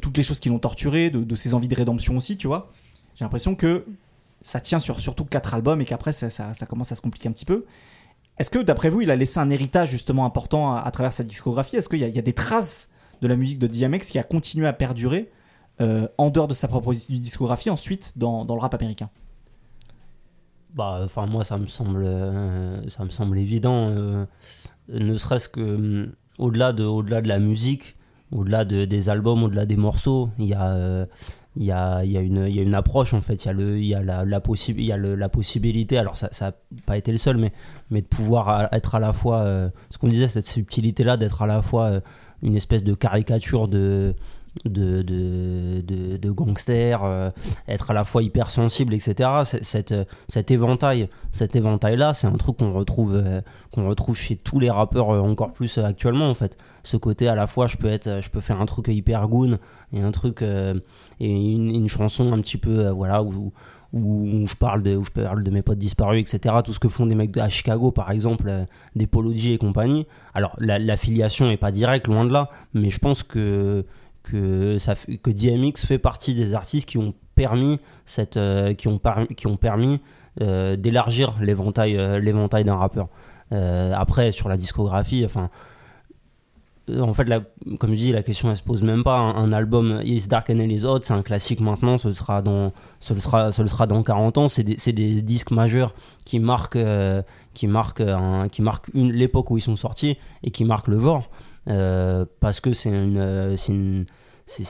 toutes 0.00 0.16
les 0.16 0.22
choses 0.22 0.40
qui 0.40 0.48
l'ont 0.48 0.58
torturé, 0.58 1.10
de, 1.10 1.34
ses 1.34 1.54
envies 1.54 1.68
de 1.68 1.74
rédemption 1.74 2.16
aussi, 2.16 2.36
tu 2.36 2.46
vois. 2.46 2.70
J'ai 3.14 3.24
l'impression 3.24 3.54
que 3.54 3.84
ça 4.42 4.60
tient 4.60 4.78
sur 4.78 5.00
surtout 5.00 5.24
quatre 5.24 5.54
albums 5.54 5.80
et 5.80 5.84
qu'après 5.84 6.12
ça, 6.12 6.28
ça- 6.28 6.66
commence 6.66 6.92
à 6.92 6.94
se 6.94 7.00
compliquer 7.00 7.28
un 7.28 7.32
petit 7.32 7.46
peu. 7.46 7.64
Est-ce 8.38 8.50
que 8.50 8.58
d'après 8.58 8.88
vous, 8.88 9.00
il 9.00 9.10
a 9.10 9.16
laissé 9.16 9.38
un 9.38 9.48
héritage 9.48 9.90
justement 9.90 10.26
important 10.26 10.74
à, 10.74 10.90
travers 10.90 11.12
sa 11.12 11.22
discographie? 11.22 11.76
Est-ce 11.76 11.88
qu'il 11.88 12.00
y, 12.00 12.18
a- 12.18 12.22
des 12.22 12.32
traces 12.32 12.90
de 13.22 13.28
la 13.28 13.36
musique 13.36 13.58
de 13.58 13.66
DMX 13.66 14.10
qui 14.10 14.18
a 14.18 14.22
continué 14.22 14.66
à 14.66 14.72
perdurer 14.72 15.30
euh, 15.80 16.06
en 16.18 16.30
dehors 16.30 16.46
de 16.46 16.54
sa 16.54 16.68
propre 16.68 16.92
discographie 16.92 17.70
ensuite 17.70 18.18
dans 18.18 18.44
le 18.44 18.60
rap 18.60 18.74
américain? 18.74 19.08
Bah, 20.74 21.00
enfin 21.04 21.26
moi 21.26 21.44
ça 21.44 21.56
me 21.58 21.66
semble, 21.68 22.02
euh, 22.04 22.88
ça 22.90 23.04
me 23.04 23.10
semble 23.10 23.38
évident. 23.38 23.88
euh, 23.90 24.26
ne 24.88 25.16
serait-ce 25.16 25.48
que 25.48 25.60
hum, 25.60 26.12
au-delà 26.38 26.72
de, 26.72 26.84
au-delà 26.84 27.22
de 27.22 27.28
la 27.28 27.38
musique, 27.38 27.96
au-delà 28.32 28.64
de- 28.64 28.84
des 28.84 29.08
albums, 29.08 29.44
au-delà 29.44 29.66
des 29.66 29.76
morceaux, 29.76 30.30
il 30.38 30.46
y 30.46 30.54
a, 30.54 30.70
euh, 30.74 31.06
il 31.56 31.64
y 31.64 31.70
a, 31.72 32.04
y 32.04 32.10
y 32.12 32.18
a 32.18 32.62
une 32.62 32.74
approche 32.74 33.14
en 33.14 33.20
fait. 33.20 33.44
Il 33.44 33.46
y 33.46 33.50
a 33.50 33.52
le, 33.52 33.78
il 33.78 33.84
y 33.86 33.94
a 33.94 34.02
la, 34.02 34.24
il 34.24 34.84
y 34.84 34.92
a 34.92 34.96
la 34.96 35.28
possibilité. 35.28 35.96
Alors 35.98 36.16
ça, 36.16 36.28
ça 36.32 36.52
pas 36.86 36.96
été 36.96 37.12
le 37.12 37.18
seul, 37.18 37.36
mais, 37.38 37.52
mais 37.90 38.02
de 38.02 38.06
pouvoir 38.06 38.68
être 38.72 38.96
à 38.96 39.00
la 39.00 39.12
fois, 39.12 39.46
ce 39.90 39.98
qu'on 39.98 40.08
disait, 40.08 40.26
cette 40.28 40.46
subtilité-là, 40.46 41.16
d'être 41.16 41.42
à 41.42 41.46
la 41.46 41.62
fois 41.62 42.00
une 42.42 42.56
espèce 42.56 42.82
de 42.82 42.94
caricature 42.94 43.68
de 43.68 44.14
de, 44.64 45.02
de, 45.02 45.80
de, 45.80 46.16
de 46.16 46.30
gangster, 46.30 47.02
euh, 47.04 47.30
être 47.68 47.90
à 47.90 47.94
la 47.94 48.04
fois 48.04 48.22
hypersensible, 48.22 48.94
etc. 48.94 49.28
Cette, 49.62 49.94
cet 50.28 50.50
éventail, 50.50 51.08
cet 51.32 51.56
éventail-là, 51.56 52.14
c'est 52.14 52.26
un 52.26 52.36
truc 52.36 52.58
qu'on 52.58 52.72
retrouve, 52.72 53.14
euh, 53.16 53.40
qu'on 53.72 53.88
retrouve 53.88 54.16
chez 54.16 54.36
tous 54.36 54.60
les 54.60 54.70
rappeurs 54.70 55.10
euh, 55.10 55.20
encore 55.20 55.52
plus 55.52 55.78
actuellement 55.78 56.30
en 56.30 56.34
fait. 56.34 56.56
Ce 56.82 56.96
côté 56.96 57.28
à 57.28 57.34
la 57.34 57.46
fois, 57.46 57.66
je 57.66 57.76
peux 57.76 57.88
être, 57.90 58.20
je 58.20 58.30
peux 58.30 58.40
faire 58.40 58.60
un 58.60 58.66
truc 58.66 58.88
hyper 58.88 59.26
goon 59.28 59.58
et 59.92 60.00
un 60.00 60.12
truc 60.12 60.42
et 60.42 60.74
une, 61.20 61.88
chanson 61.88 62.32
un 62.32 62.40
petit 62.40 62.58
peu, 62.58 62.88
voilà, 62.90 63.22
où, 63.22 63.52
où 63.94 64.46
je 64.46 64.54
parle 64.56 64.82
de, 64.82 64.94
où 64.96 65.04
je 65.04 65.10
parle 65.10 65.42
de 65.44 65.50
mes 65.50 65.62
potes 65.62 65.78
disparus, 65.78 66.20
etc. 66.20 66.56
Tout 66.64 66.72
ce 66.74 66.78
que 66.80 66.88
font 66.88 67.06
des 67.06 67.14
mecs 67.14 67.36
à 67.38 67.48
Chicago, 67.48 67.90
par 67.90 68.10
exemple, 68.10 68.52
des 68.96 69.06
Polo 69.06 69.32
G 69.32 69.54
et 69.54 69.58
compagnie. 69.58 70.06
Alors 70.34 70.56
la- 70.58 70.78
l'affiliation 70.78 71.48
est 71.48 71.56
pas 71.56 71.70
directe, 71.70 72.06
loin 72.06 72.24
de 72.26 72.32
là, 72.32 72.50
mais 72.74 72.90
je 72.90 72.98
pense 72.98 73.22
que 73.22 73.86
que, 74.24 74.78
DMX 75.30 75.86
fait 75.86 75.98
partie 75.98 76.34
des 76.34 76.54
artistes 76.54 76.88
qui 76.88 76.98
ont 76.98 77.14
permis, 77.34 77.78
cette, 78.04 78.36
euh, 78.36 78.74
qui 78.74 78.88
ont, 78.88 78.98
par- 78.98 79.26
qui 79.28 79.46
ont 79.46 79.56
permis 79.56 80.00
euh, 80.40 80.76
d'élargir 80.76 81.36
l'éventail 81.40 81.96
euh, 81.96 82.18
l'éventail 82.18 82.64
d'un 82.64 82.76
rappeur. 82.76 83.08
Après, 83.52 84.32
sur 84.32 84.48
la 84.48 84.56
discographie, 84.56 85.24
enfin, 85.24 85.48
en 86.90 87.14
fait, 87.14 87.28
comme 87.78 87.90
je 87.90 87.98
dis, 87.98 88.10
la 88.10 88.24
question 88.24 88.50
elle 88.50 88.56
se 88.56 88.64
pose 88.64 88.82
même 88.82 89.04
pas. 89.04 89.16
Un, 89.16 89.52
album 89.52 90.00
Is 90.02 90.26
Dark 90.26 90.50
and 90.50 90.58
Is 90.58 90.84
Hot, 90.84 91.00
c'est 91.04 91.12
un 91.12 91.22
classique 91.22 91.60
maintenant, 91.60 91.96
ce 91.96 92.12
sera 92.12 92.42
dans, 92.42 92.72
ce 92.98 93.14
sera, 93.14 93.52
ce 93.52 93.64
sera 93.64 93.86
dans 93.86 94.02
40 94.02 94.38
ans. 94.38 94.48
C'est 94.48 94.64
des, 94.64 94.92
des 94.92 95.22
disques 95.22 95.52
majeurs 95.52 95.94
qui 96.24 96.40
marquent, 96.40 96.78
qui 97.52 97.68
marquent, 97.68 98.02
qui 98.50 98.62
marquent 98.62 98.90
l'époque 98.92 99.52
où 99.52 99.58
ils 99.58 99.62
sont 99.62 99.76
sortis 99.76 100.18
et 100.42 100.50
qui 100.50 100.64
marquent 100.64 100.88
le 100.88 100.98
genre. 100.98 101.30
Euh, 101.68 102.24
parce 102.40 102.60
que 102.60 102.72
c'est 102.72 102.90
une, 102.90 103.16
euh, 103.16 103.56
une, 103.68 104.04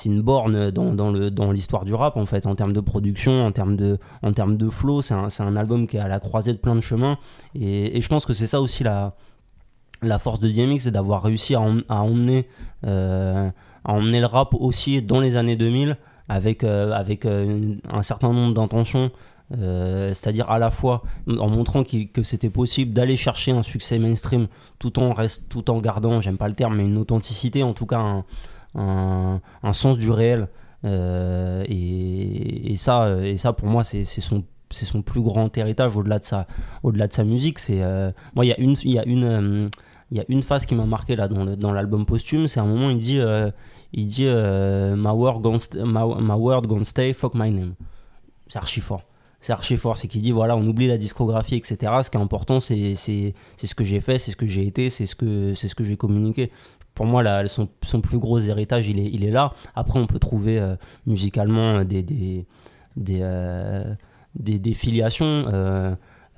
une 0.04 0.22
borne 0.22 0.70
dans, 0.70 0.94
dans 0.94 1.10
le 1.10 1.30
dans 1.30 1.50
l'histoire 1.50 1.84
du 1.84 1.92
rap 1.94 2.16
en 2.16 2.26
fait 2.26 2.46
en 2.46 2.54
termes 2.54 2.72
de 2.72 2.80
production 2.80 3.44
en 3.44 3.50
termes 3.50 3.76
de 3.76 3.98
en 4.22 4.32
termes 4.32 4.56
de 4.56 4.70
flow. 4.70 5.02
C'est 5.02 5.14
un, 5.14 5.28
un 5.40 5.56
album 5.56 5.86
qui 5.86 5.96
est 5.96 6.00
à 6.00 6.08
la 6.08 6.20
croisée 6.20 6.52
de 6.52 6.58
plein 6.58 6.76
de 6.76 6.80
chemins. 6.80 7.18
Et, 7.54 8.00
je 8.00 8.08
pense 8.08 8.26
que 8.26 8.32
c'est 8.34 8.46
ça 8.46 8.60
aussi 8.60 8.84
la 8.84 9.16
la 10.02 10.18
force 10.18 10.38
de 10.38 10.48
DMX 10.48 10.80
c'est 10.80 10.90
d'avoir 10.90 11.22
réussi 11.22 11.54
à, 11.54 11.60
em- 11.60 11.82
à 11.88 12.02
emmener 12.02 12.46
euh, 12.86 13.50
à 13.84 13.92
emmener 13.92 14.20
le 14.20 14.26
rap 14.26 14.54
aussi 14.54 15.02
dans 15.02 15.20
les 15.20 15.36
années 15.36 15.56
2000 15.56 15.96
avec 16.28 16.62
avec 16.64 17.26
un 17.26 18.02
certain 18.02 18.32
nombre 18.32 18.54
d'intentions 18.54 19.10
Euh, 19.52 20.08
c'est-à-dire 20.08 20.50
à 20.50 20.58
la 20.58 20.70
fois 20.70 21.02
en 21.28 21.48
montrant 21.50 21.84
que 21.84 22.22
c'était 22.22 22.48
possible 22.48 22.94
d'aller 22.94 23.14
chercher 23.14 23.50
un 23.52 23.62
succès 23.62 23.98
mainstream 23.98 24.46
tout 24.78 24.98
en 24.98 25.12
reste 25.12 25.50
tout 25.50 25.70
en 25.70 25.80
gardant 25.82 26.22
j'aime 26.22 26.38
pas 26.38 26.48
le 26.48 26.54
terme 26.54 26.76
mais 26.76 26.84
une 26.84 26.96
authenticité 26.96 27.62
en 27.62 27.74
tout 27.74 27.84
cas 27.84 27.98
un, 27.98 29.40
un- 29.62 29.72
sens 29.74 29.98
du 29.98 30.10
réel. 30.10 30.48
Euh, 30.86 31.62
et, 31.68 32.74
ça 32.78 33.16
et 33.22 33.36
ça 33.36 33.52
pour 33.52 33.68
moi 33.68 33.84
c'est 33.84 34.04
son 34.04 34.44
c'est 34.70 34.86
son 34.86 35.02
plus 35.02 35.20
grand 35.20 35.56
héritage 35.58 35.94
au-delà 35.96 36.18
de 36.18 36.24
sa 36.24 36.46
au-delà 36.82 37.06
de 37.06 37.12
sa 37.12 37.24
musique. 37.24 37.58
C'est 37.58 37.82
euh, 37.82 38.12
moi 38.34 38.44
il 38.46 38.48
y 38.48 38.52
a 38.52 38.58
une 38.58 38.76
y 38.84 38.98
a 38.98 39.04
une 39.06 39.70
il 40.10 40.16
y 40.16 40.20
a 40.20 40.24
une 40.28 40.42
phase 40.42 40.64
qui 40.66 40.74
m'a 40.74 40.86
marqué 40.86 41.16
là 41.16 41.28
dans 41.28 41.44
dans 41.56 41.72
l'album 41.72 42.06
posthume. 42.06 42.48
C'est 42.48 42.60
un 42.60 42.66
moment 42.66 42.88
il 42.90 42.98
dit 42.98 43.20
il 43.92 44.06
dit 44.06 44.24
my 44.26 45.10
word 45.10 45.42
st- 45.58 45.76
my, 45.84 46.02
my 46.20 46.34
word 46.36 46.62
gonna 46.66 46.84
stay 46.84 47.12
fuck 47.12 47.34
my 47.34 47.50
name. 47.50 47.74
C'est 48.48 48.58
archi 48.58 48.80
fort 48.80 49.02
c'est 49.44 49.52
archi 49.52 49.76
fort 49.76 49.98
c'est 49.98 50.08
qu'il 50.08 50.22
dit 50.22 50.32
voilà 50.32 50.56
on 50.56 50.66
oublie 50.66 50.86
la 50.86 50.96
discographie 50.96 51.56
etc 51.56 51.92
ce 52.02 52.08
qui 52.08 52.16
est 52.16 52.20
important 52.20 52.60
c'est 52.60 52.94
ce 52.94 53.74
que 53.74 53.84
j'ai 53.84 54.00
fait 54.00 54.18
c'est 54.18 54.32
ce 54.32 54.38
que 54.38 54.46
j'ai 54.46 54.66
été 54.66 54.88
c'est 54.88 55.04
ce 55.04 55.14
que 55.14 55.54
ce 55.54 55.74
que 55.74 55.84
j'ai 55.84 55.98
communiqué. 55.98 56.50
Pour 56.94 57.04
moi 57.04 57.22
là, 57.22 57.46
son, 57.46 57.68
son 57.82 58.00
plus 58.00 58.18
gros 58.18 58.40
héritage 58.40 58.88
il 58.88 58.98
est 58.98 59.10
il 59.12 59.22
est 59.22 59.30
là. 59.30 59.52
Après 59.74 59.98
on 59.98 60.06
peut 60.06 60.18
trouver 60.18 60.58
euh, 60.58 60.76
musicalement 61.06 61.84
des 61.84 62.02
des 62.02 62.46
des, 62.96 63.18
euh, 63.20 63.94
des, 64.34 64.74
filiations. 64.74 65.44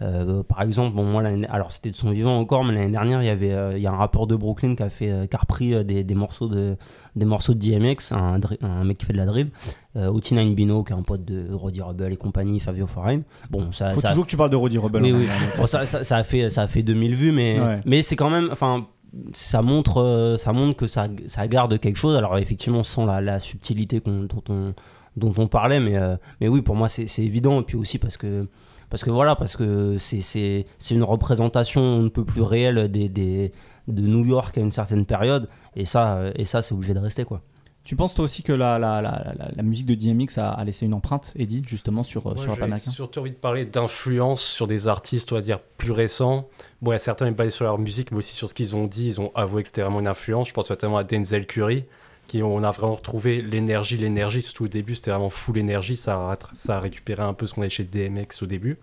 Euh, 0.03 0.43
par 0.43 0.61
exemple, 0.61 0.95
bon, 0.95 1.05
moi, 1.05 1.23
alors 1.49 1.73
c'était 1.73 1.91
de 1.91 1.97
son 1.97 2.11
vivant 2.11 2.39
encore, 2.39 2.65
mais 2.65 2.75
l'année 2.75 2.93
dernière, 2.93 3.23
il 3.23 3.27
y 3.27 3.31
avait, 3.31 3.77
il 3.77 3.83
y 3.83 3.87
a 3.87 3.93
un 3.93 3.97
rappeur 3.97 4.27
de 4.27 4.37
Brooklyn 4.37 4.75
qui 4.75 4.83
a 4.83 4.91
fait, 4.91 5.29
qui 5.29 5.37
a 5.37 5.39
repris 5.39 5.85
des, 5.85 6.05
des 6.05 6.15
morceaux 6.15 6.49
de, 6.49 6.77
des 7.15 7.25
morceaux 7.25 7.55
de 7.55 7.59
DMX, 7.59 8.13
un, 8.13 8.41
un 8.63 8.85
mec 8.85 8.99
qui 8.99 9.07
fait 9.07 9.15
de 9.15 9.19
la 9.19 9.27
drill, 9.27 9.51
euh, 9.97 10.11
Oti9 10.11 10.55
Bino, 10.55 10.83
qui 10.85 10.93
est 10.93 10.97
un 10.97 11.03
pote 11.03 11.25
de 11.25 11.53
Roddy 11.53 11.81
Rebel 11.81 12.13
et 12.13 12.17
compagnie, 12.17 12.61
Fabio 12.61 12.87
Foreign. 12.87 13.23
Bon, 13.51 13.73
ça, 13.73 13.89
Faut 13.89 14.01
ça- 14.01 14.09
toujours 14.09 14.25
que 14.27 14.31
tu 14.31 14.37
parles 14.37 14.51
de 14.51 14.57
Roddy 14.57 14.79
Rebel. 14.79 15.03
oui, 15.03 15.11
hein. 15.11 15.17
oui. 15.19 15.27
Bon, 15.57 15.67
ça, 15.67 15.87
ça, 15.87 16.05
ça 16.05 16.17
a 16.17 16.23
fait, 16.23 16.51
ça 16.51 16.63
a 16.63 16.67
fait 16.67 16.83
2000 16.83 17.15
vues, 17.15 17.33
mais, 17.33 17.59
Ouais. 17.61 17.81
mais 17.87 18.03
c'est 18.03 18.17
quand 18.17 18.31
même, 18.31 18.49
enfin, 18.53 18.87
ça 19.33 19.63
montre, 19.63 20.03
euh, 20.03 20.37
ça 20.37 20.53
montre 20.53 20.77
que 20.77 20.87
ça, 20.87 21.09
ça 21.27 21.49
garde 21.49 21.79
quelque 21.81 21.97
chose. 21.97 22.17
Alors 22.17 22.37
effectivement, 22.39 22.83
sans 22.83 23.07
la, 23.07 23.21
la 23.21 23.41
subtilité 23.41 24.03
dont 24.05 24.29
on, 24.51 24.75
dont 25.17 25.33
on 25.39 25.47
parlait, 25.47 25.81
mais, 25.81 25.97
euh, 25.97 26.17
mais 26.41 26.49
oui, 26.49 26.61
pour 26.61 26.77
moi, 26.77 26.89
c'est 26.91 27.07
évident. 27.21 27.61
Et 27.61 27.65
puis 27.65 27.77
aussi 27.79 27.99
parce 27.99 28.19
que, 28.19 28.47
parce 28.91 29.03
que 29.03 29.11
voilà, 29.11 29.35
parce 29.35 29.57
que 29.57 29.97
c'est 29.99 30.65
une 30.91 31.03
représentation 31.05 32.05
un 32.05 32.09
peu 32.09 32.25
plus 32.25 32.43
réelle 32.43 32.91
des, 32.91 33.09
des, 33.09 33.53
de 33.89 34.03
New 34.03 34.25
York 34.27 34.59
à 34.59 34.61
une 34.61 34.71
certaine 34.71 35.07
période. 35.07 35.49
Et 35.75 35.85
ça, 35.85 36.17
euh, 36.17 36.33
et 36.37 36.45
ça, 36.45 36.61
c'est 36.63 36.75
obligé 36.75 36.93
de 36.93 36.99
rester, 36.99 37.25
quoi. 37.25 37.41
Tu 37.87 37.95
penses 37.95 38.17
toi 38.17 38.25
aussi 38.25 38.43
que 38.43 38.53
la, 38.53 38.81
la, 38.81 39.01
la, 39.01 39.63
musique 39.63 39.87
de 39.87 39.95
DMX 39.95 40.39
a, 40.39 40.51
a 40.51 40.65
laissé 40.65 40.87
une 40.87 40.95
empreinte, 40.95 41.33
Eddie, 41.39 41.63
justement 41.65 42.03
sur, 42.03 42.27
euh, 42.27 42.35
Moi, 42.35 42.43
sur 42.43 42.61
américain 42.61 42.91
surtout 42.91 43.21
envie 43.21 43.31
de 43.31 43.37
parler 43.37 43.65
d'influence 43.65 44.43
sur 44.43 44.67
des 44.67 44.89
artistes, 44.89 45.31
on 45.31 45.37
va 45.37 45.41
dire, 45.41 45.61
plus 45.61 45.93
récents. 45.93 46.49
Bon, 46.83 46.91
il 46.91 46.95
y 46.95 46.97
a 46.97 46.99
certains 46.99 47.31
basés 47.31 47.51
sur 47.51 47.65
leur 47.65 47.79
musique, 47.79 48.11
mais 48.11 48.19
aussi 48.19 48.35
sur 48.35 48.49
ce 48.49 48.55
qu'ils 48.55 48.75
ont 48.75 48.89
dit. 48.89 49.07
Ils 49.07 49.21
ont 49.21 49.31
avoué 49.37 49.63
que 49.63 49.69
c'était 49.69 49.83
vraiment 49.83 50.01
une 50.01 50.09
influence. 50.09 50.49
Je 50.49 50.53
pense 50.53 50.69
notamment 50.69 50.97
à 50.97 51.05
Denzel 51.05 51.47
Curry, 51.47 51.85
qui 52.27 52.43
on 52.43 52.65
a 52.65 52.73
vraiment 52.73 52.97
retrouvé 52.97 53.41
l'énergie, 53.41 53.97
l'énergie. 53.97 54.43
Surtout 54.43 54.65
au 54.65 54.69
début, 54.69 54.97
c'était 54.97 55.13
vraiment 55.13 55.31
full 55.31 55.57
énergie. 55.57 55.97
Ça 55.97 56.15
a, 56.17 56.39
ça 56.57 56.79
a 56.79 56.81
récupéré 56.81 57.23
un 57.23 57.35
peu 57.35 57.47
ce 57.47 57.55
qu'on 57.55 57.61
avait 57.61 57.71
chez 57.71 57.85
DMX 57.85 58.43
au 58.43 58.47
début. 58.47 58.79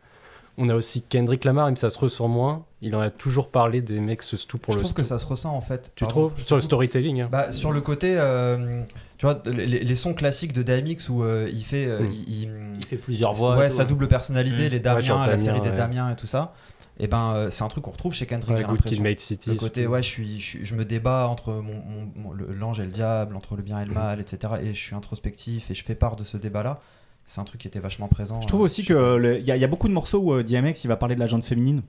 On 0.57 0.69
a 0.69 0.75
aussi 0.75 1.01
Kendrick 1.01 1.45
Lamar, 1.45 1.65
même 1.65 1.75
si 1.75 1.81
ça 1.81 1.89
se 1.89 1.98
ressent 1.98 2.27
moins. 2.27 2.65
Il 2.81 2.95
en 2.95 3.00
a 3.01 3.10
toujours 3.10 3.50
parlé 3.50 3.81
des 3.81 4.00
mecs, 4.00 4.22
surtout 4.22 4.57
pour 4.60 4.74
je 4.74 4.77
le. 4.79 4.83
trouve 4.83 4.93
que 4.93 5.03
ça 5.03 5.17
se 5.17 5.25
ressent 5.25 5.55
en 5.55 5.62
fait. 5.62 5.91
Tu 5.95 6.03
Pardon. 6.03 6.27
trouves 6.27 6.31
Je 6.36 6.43
Sur 6.45 6.55
le 6.55 6.62
trouve- 6.62 6.67
storytelling 6.67 7.22
hein. 7.22 7.29
Bah, 7.31 7.51
sur 7.51 7.72
le 7.72 7.81
côté, 7.81 8.15
euh, 8.19 8.83
tu 9.17 9.25
vois, 9.25 9.41
les, 9.45 9.65
les 9.65 9.95
sons 9.95 10.13
classiques 10.13 10.53
de 10.53 10.62
DMX 10.62 11.10
où 11.10 11.24
euh, 11.24 11.50
il 11.51 11.63
fait, 11.63 11.86
euh, 11.88 12.01
Mm. 12.01 12.12
il, 12.12 12.29
il- 12.43 12.51
Il 12.79 12.86
fait 12.86 12.98
plusieurs 12.98 13.33
voix. 13.33 13.55
ouais, 13.57 13.69
tout, 13.69 13.75
sa 13.77 13.81
ouais. 13.83 13.88
double 13.89 14.07
personnalité, 14.07 14.67
Mm. 14.67 14.72
les 14.72 14.79
Damiens, 14.79 15.13
Ouais, 15.22 15.27
la 15.27 15.31
Damien, 15.31 15.43
série 15.43 15.62
des 15.62 15.69
ouais. 15.69 15.75
Damiens 15.75 16.12
et 16.12 16.15
tout 16.15 16.27
ça. 16.27 16.53
Et 17.00 17.07
ben, 17.07 17.33
euh, 17.33 17.50
c'est 17.50 17.63
un 17.63 17.69
truc 17.69 17.86
qu'on 17.86 17.89
retrouve 17.91 18.13
chez 18.13 18.27
Kendrick. 18.27 18.51
Ouais, 18.51 18.57
j'ai 18.57 18.63
Good 18.67 18.75
Kid, 18.77 18.83
l'impression. 18.86 19.03
Made 19.03 19.19
City. 19.19 19.50
Le 19.50 19.55
côté, 19.55 19.88
ouais, 19.88 20.03
je, 20.03 20.07
suis, 20.07 20.39
je, 20.39 20.60
je 20.62 20.75
me 20.75 20.86
débat 20.86 21.27
entre 21.27 21.51
mon, 21.53 21.73
mon- 21.73 22.12
mon- 22.15 22.32
le- 22.34 22.54
l'ange 22.54 22.80
et 22.80 22.84
le 22.86 22.91
diable, 22.91 23.36
entre 23.36 23.56
le 23.56 23.63
bien 23.63 23.80
et 23.82 23.86
le 23.86 23.93
mal, 23.95 24.19
etc. 24.19 24.54
Et 24.62 24.75
je 24.75 24.80
suis 24.80 24.93
introspectif 24.95 25.71
et 25.71 25.73
je 25.73 25.84
fais 25.84 25.95
part 25.95 26.15
de 26.15 26.23
ce 26.23 26.38
débat-là. 26.38 26.80
C'est 27.25 27.41
un 27.41 27.45
truc 27.45 27.62
qui 27.62 27.67
était 27.67 27.79
vachement 27.79 28.07
présent. 28.07 28.39
Je 28.41 28.47
trouve 28.47 28.62
euh, 28.62 28.65
aussi 28.65 28.83
que 28.86 29.39
il 29.39 29.45
y, 29.47 29.51
a- 29.51 29.55
il 29.57 29.59
y 29.62 29.63
a 29.63 29.67
beaucoup 29.67 29.88
de 29.88 29.93
morceaux 29.93 30.19
où 30.19 30.33
euh, 30.33 30.43
DMX 30.43 30.83
il 30.83 30.88
va 30.88 30.97
parler 30.97 31.15
de 31.15 31.19
la 31.19 31.27
gente 31.27 31.43
féminine, 31.43 31.81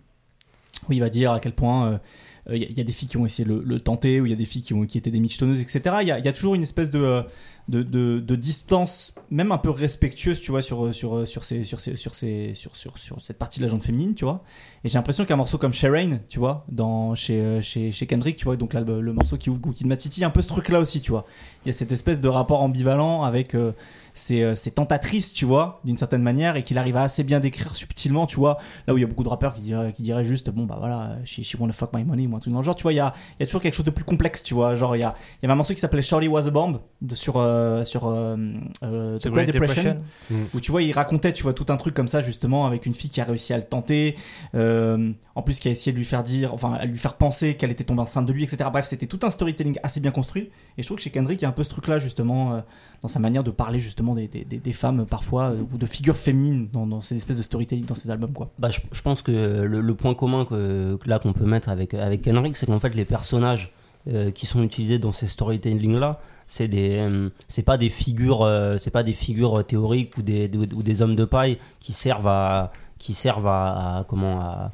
où 0.88 0.92
il 0.92 1.00
va 1.00 1.08
dire 1.08 1.32
à 1.32 1.40
quel 1.40 1.52
point 1.52 1.86
euh, 1.86 1.98
euh, 2.50 2.56
il 2.56 2.62
y, 2.62 2.64
a- 2.64 2.68
il 2.70 2.76
y 2.78 2.80
a 2.80 2.84
des 2.84 2.92
filles 2.92 3.08
qui 3.08 3.16
ont 3.16 3.26
essayé 3.26 3.44
de 3.48 3.54
le, 3.54 3.62
le 3.62 3.80
tenter, 3.80 4.20
où 4.20 4.26
il 4.26 4.30
y 4.30 4.32
a 4.32 4.36
des 4.36 4.44
filles 4.44 4.62
qui, 4.62 4.74
ont, 4.74 4.84
qui 4.86 4.96
étaient 4.98 5.10
des 5.10 5.20
michetonneuses, 5.20 5.60
etc. 5.60 5.96
Il 6.02 6.08
y 6.08 6.12
a, 6.12 6.18
il 6.18 6.24
y 6.24 6.28
a 6.28 6.32
toujours 6.32 6.54
une 6.54 6.62
espèce 6.62 6.90
de, 6.90 7.22
de, 7.68 7.82
de, 7.82 8.20
de 8.20 8.36
distance, 8.36 9.14
même 9.30 9.50
un 9.50 9.56
peu 9.58 9.70
respectueuse, 9.70 10.40
tu 10.42 10.50
vois, 10.50 10.60
sur, 10.62 10.94
sur, 10.94 11.26
sur, 11.26 11.42
ces, 11.42 11.64
sur, 11.64 11.80
ces, 11.80 11.96
sur, 11.96 12.14
ces, 12.14 12.52
sur, 12.54 12.76
sur, 12.76 12.98
sur 12.98 13.20
cette 13.22 13.38
partie 13.38 13.60
de 13.60 13.64
la 13.64 13.70
gente 13.70 13.82
féminine, 13.82 14.14
tu 14.14 14.24
vois. 14.26 14.42
Et 14.84 14.88
j'ai 14.90 14.98
l'impression 14.98 15.24
qu'un 15.24 15.36
morceau 15.36 15.56
comme 15.56 15.72
Sherain, 15.72 16.18
tu 16.28 16.38
vois, 16.38 16.66
dans, 16.70 17.14
chez, 17.14 17.60
chez, 17.62 17.90
chez 17.90 18.06
Kendrick, 18.06 18.36
tu 18.36 18.44
vois, 18.44 18.56
donc 18.56 18.74
là, 18.74 18.82
le, 18.82 19.00
le 19.00 19.12
morceau 19.14 19.38
qui 19.38 19.48
ouvre 19.48 19.58
Good 19.60 19.74
Kid 19.74 19.86
Mad 19.86 20.00
City, 20.00 20.22
un 20.24 20.30
peu 20.30 20.42
ce 20.42 20.48
truc-là 20.48 20.80
aussi, 20.80 21.00
tu 21.00 21.10
vois. 21.12 21.24
Il 21.64 21.68
y 21.68 21.70
a 21.70 21.72
cette 21.72 21.92
espèce 21.92 22.20
de 22.20 22.28
rapport 22.28 22.60
ambivalent 22.62 23.22
avec 23.22 23.54
euh, 24.14 24.16
ces, 24.16 24.42
euh, 24.42 24.54
ces 24.54 24.70
tentatrices, 24.70 25.32
tu 25.32 25.44
vois, 25.44 25.80
d'une 25.84 25.96
certaine 25.96 26.22
manière, 26.22 26.56
et 26.56 26.62
qu'il 26.62 26.78
arrive 26.78 26.96
à 26.96 27.02
assez 27.02 27.24
bien 27.24 27.40
décrire 27.40 27.74
subtilement, 27.74 28.26
tu 28.26 28.36
vois. 28.36 28.58
Là 28.86 28.94
où 28.94 28.98
il 28.98 29.00
y 29.00 29.04
a 29.04 29.06
beaucoup 29.06 29.24
de 29.24 29.28
rappeurs 29.28 29.54
qui 29.54 29.62
diraient, 29.62 29.92
qui 29.92 30.02
diraient 30.02 30.24
juste, 30.24 30.50
bon, 30.50 30.64
bah 30.64 30.76
voilà, 30.78 31.16
she, 31.24 31.42
she 31.42 31.56
wanna 31.58 31.72
fuck 31.72 31.90
my 31.94 32.04
money, 32.04 32.26
ou 32.26 32.34
un 32.36 32.38
truc 32.38 32.52
dans 32.52 32.60
le 32.60 32.64
genre, 32.64 32.74
tu 32.76 32.82
vois, 32.84 32.92
il 32.92 32.96
y 32.96 33.00
a, 33.00 33.12
y 33.40 33.42
a 33.42 33.46
toujours 33.46 33.60
quelque 33.60 33.74
chose 33.74 33.84
de 33.84 33.90
plus 33.90 34.04
complexe, 34.04 34.42
tu 34.42 34.54
vois. 34.54 34.74
Genre, 34.76 34.96
il 34.96 35.00
y, 35.00 35.02
a, 35.02 35.14
y 35.42 35.46
avait 35.46 35.52
un 35.52 35.56
morceau 35.56 35.74
qui 35.74 35.80
s'appelait 35.80 36.02
Shirley 36.02 36.28
Was 36.28 36.46
a 36.46 36.50
Bomb 36.50 36.78
de- 37.02 37.14
sur, 37.14 37.34
euh, 37.36 37.84
sur 37.84 38.06
euh, 38.06 38.36
euh, 38.82 39.18
The 39.18 39.28
Great 39.28 39.46
Depression 39.52 39.96
où 40.54 40.60
tu 40.60 40.70
vois 40.70 40.82
il 40.82 40.92
racontait 40.92 41.32
tu 41.32 41.42
vois 41.42 41.52
tout 41.54 41.66
un 41.68 41.76
truc 41.76 41.94
comme 41.94 42.08
ça 42.08 42.20
justement 42.20 42.66
avec 42.66 42.86
une 42.86 42.94
fille 42.94 43.10
qui 43.10 43.20
a 43.20 43.24
réussi 43.24 43.52
à 43.52 43.56
le 43.56 43.62
tenter 43.62 44.16
en 44.54 45.42
plus 45.44 45.58
qui 45.58 45.68
a 45.68 45.70
essayé 45.70 45.92
de 45.92 45.98
lui 45.98 46.04
faire 46.04 46.22
dire 46.22 46.52
enfin 46.54 46.74
à 46.74 46.84
lui 46.86 46.96
faire 46.96 47.14
penser 47.14 47.54
qu'elle 47.56 47.70
était 47.70 47.84
tombée 47.84 48.02
enceinte 48.02 48.26
de 48.26 48.32
lui 48.32 48.44
etc 48.44 48.68
bref 48.72 48.84
c'était 48.84 49.06
tout 49.06 49.18
un 49.22 49.30
storytelling 49.30 49.78
assez 49.82 50.00
bien 50.00 50.10
construit 50.10 50.50
et 50.78 50.82
je 50.82 50.86
trouve 50.86 50.96
que 50.98 51.02
chez 51.02 51.10
Kendrick 51.10 51.40
il 51.40 51.44
y 51.44 51.46
a 51.46 51.48
un 51.48 51.52
peu 51.52 51.64
ce 51.64 51.68
truc 51.70 51.86
là 51.88 51.98
justement 51.98 52.56
dans 53.02 53.08
sa 53.08 53.18
manière 53.20 53.42
de 53.44 53.50
parler 53.50 53.78
justement 53.78 54.03
des, 54.12 54.72
femmes 54.74 55.06
parfois 55.06 55.44
euh, 55.50 55.64
ou 55.72 55.78
de 55.78 55.86
figures 55.86 56.16
féminines 56.16 56.68
dans, 56.72 57.00
ces 57.00 57.16
espèces 57.16 57.38
de 57.38 57.42
storytelling 57.42 57.86
dans 57.86 57.94
ses 57.94 58.10
albums 58.10 58.32
quoi. 58.32 58.50
Bah, 58.58 58.68
je, 58.70 59.02
pense 59.02 59.22
que 59.22 59.32
le, 59.32 59.94
point 59.94 60.14
commun 60.14 60.44
que, 60.44 60.98
là 61.06 61.18
qu'on 61.18 61.32
peut 61.32 61.46
mettre 61.46 61.70
avec, 61.70 61.94
avec 61.94 62.22
Kendrick, 62.22 62.56
c'est 62.56 62.66
qu'en 62.66 62.78
fait 62.78 62.94
les 62.94 63.06
personnages 63.06 63.72
euh, 64.08 64.30
qui 64.30 64.44
sont 64.44 64.62
utilisés 64.62 64.98
dans 64.98 65.12
ces 65.12 65.26
storytelling 65.28 65.94
là, 65.96 66.20
c'est 66.46 66.68
des 66.68 66.96
euh, 66.98 67.30
c'est 67.48 67.62
pas 67.62 67.78
des 67.78 67.88
figures 67.88 68.46
c'est 68.78 68.90
pas 68.90 69.02
des 69.02 69.14
figures 69.14 69.64
théoriques 69.66 70.18
ou 70.18 70.22
des, 70.22 70.48
des- 70.48 70.74
ou 70.74 70.82
des 70.82 71.00
hommes 71.00 71.16
de 71.16 71.24
paille 71.24 71.58
qui 71.80 71.94
servent 71.94 72.28
à 72.28 72.70
qui 72.98 73.14
servent 73.14 73.46
à, 73.46 73.98
à- 74.00 74.04
comment 74.04 74.40
à, 74.40 74.72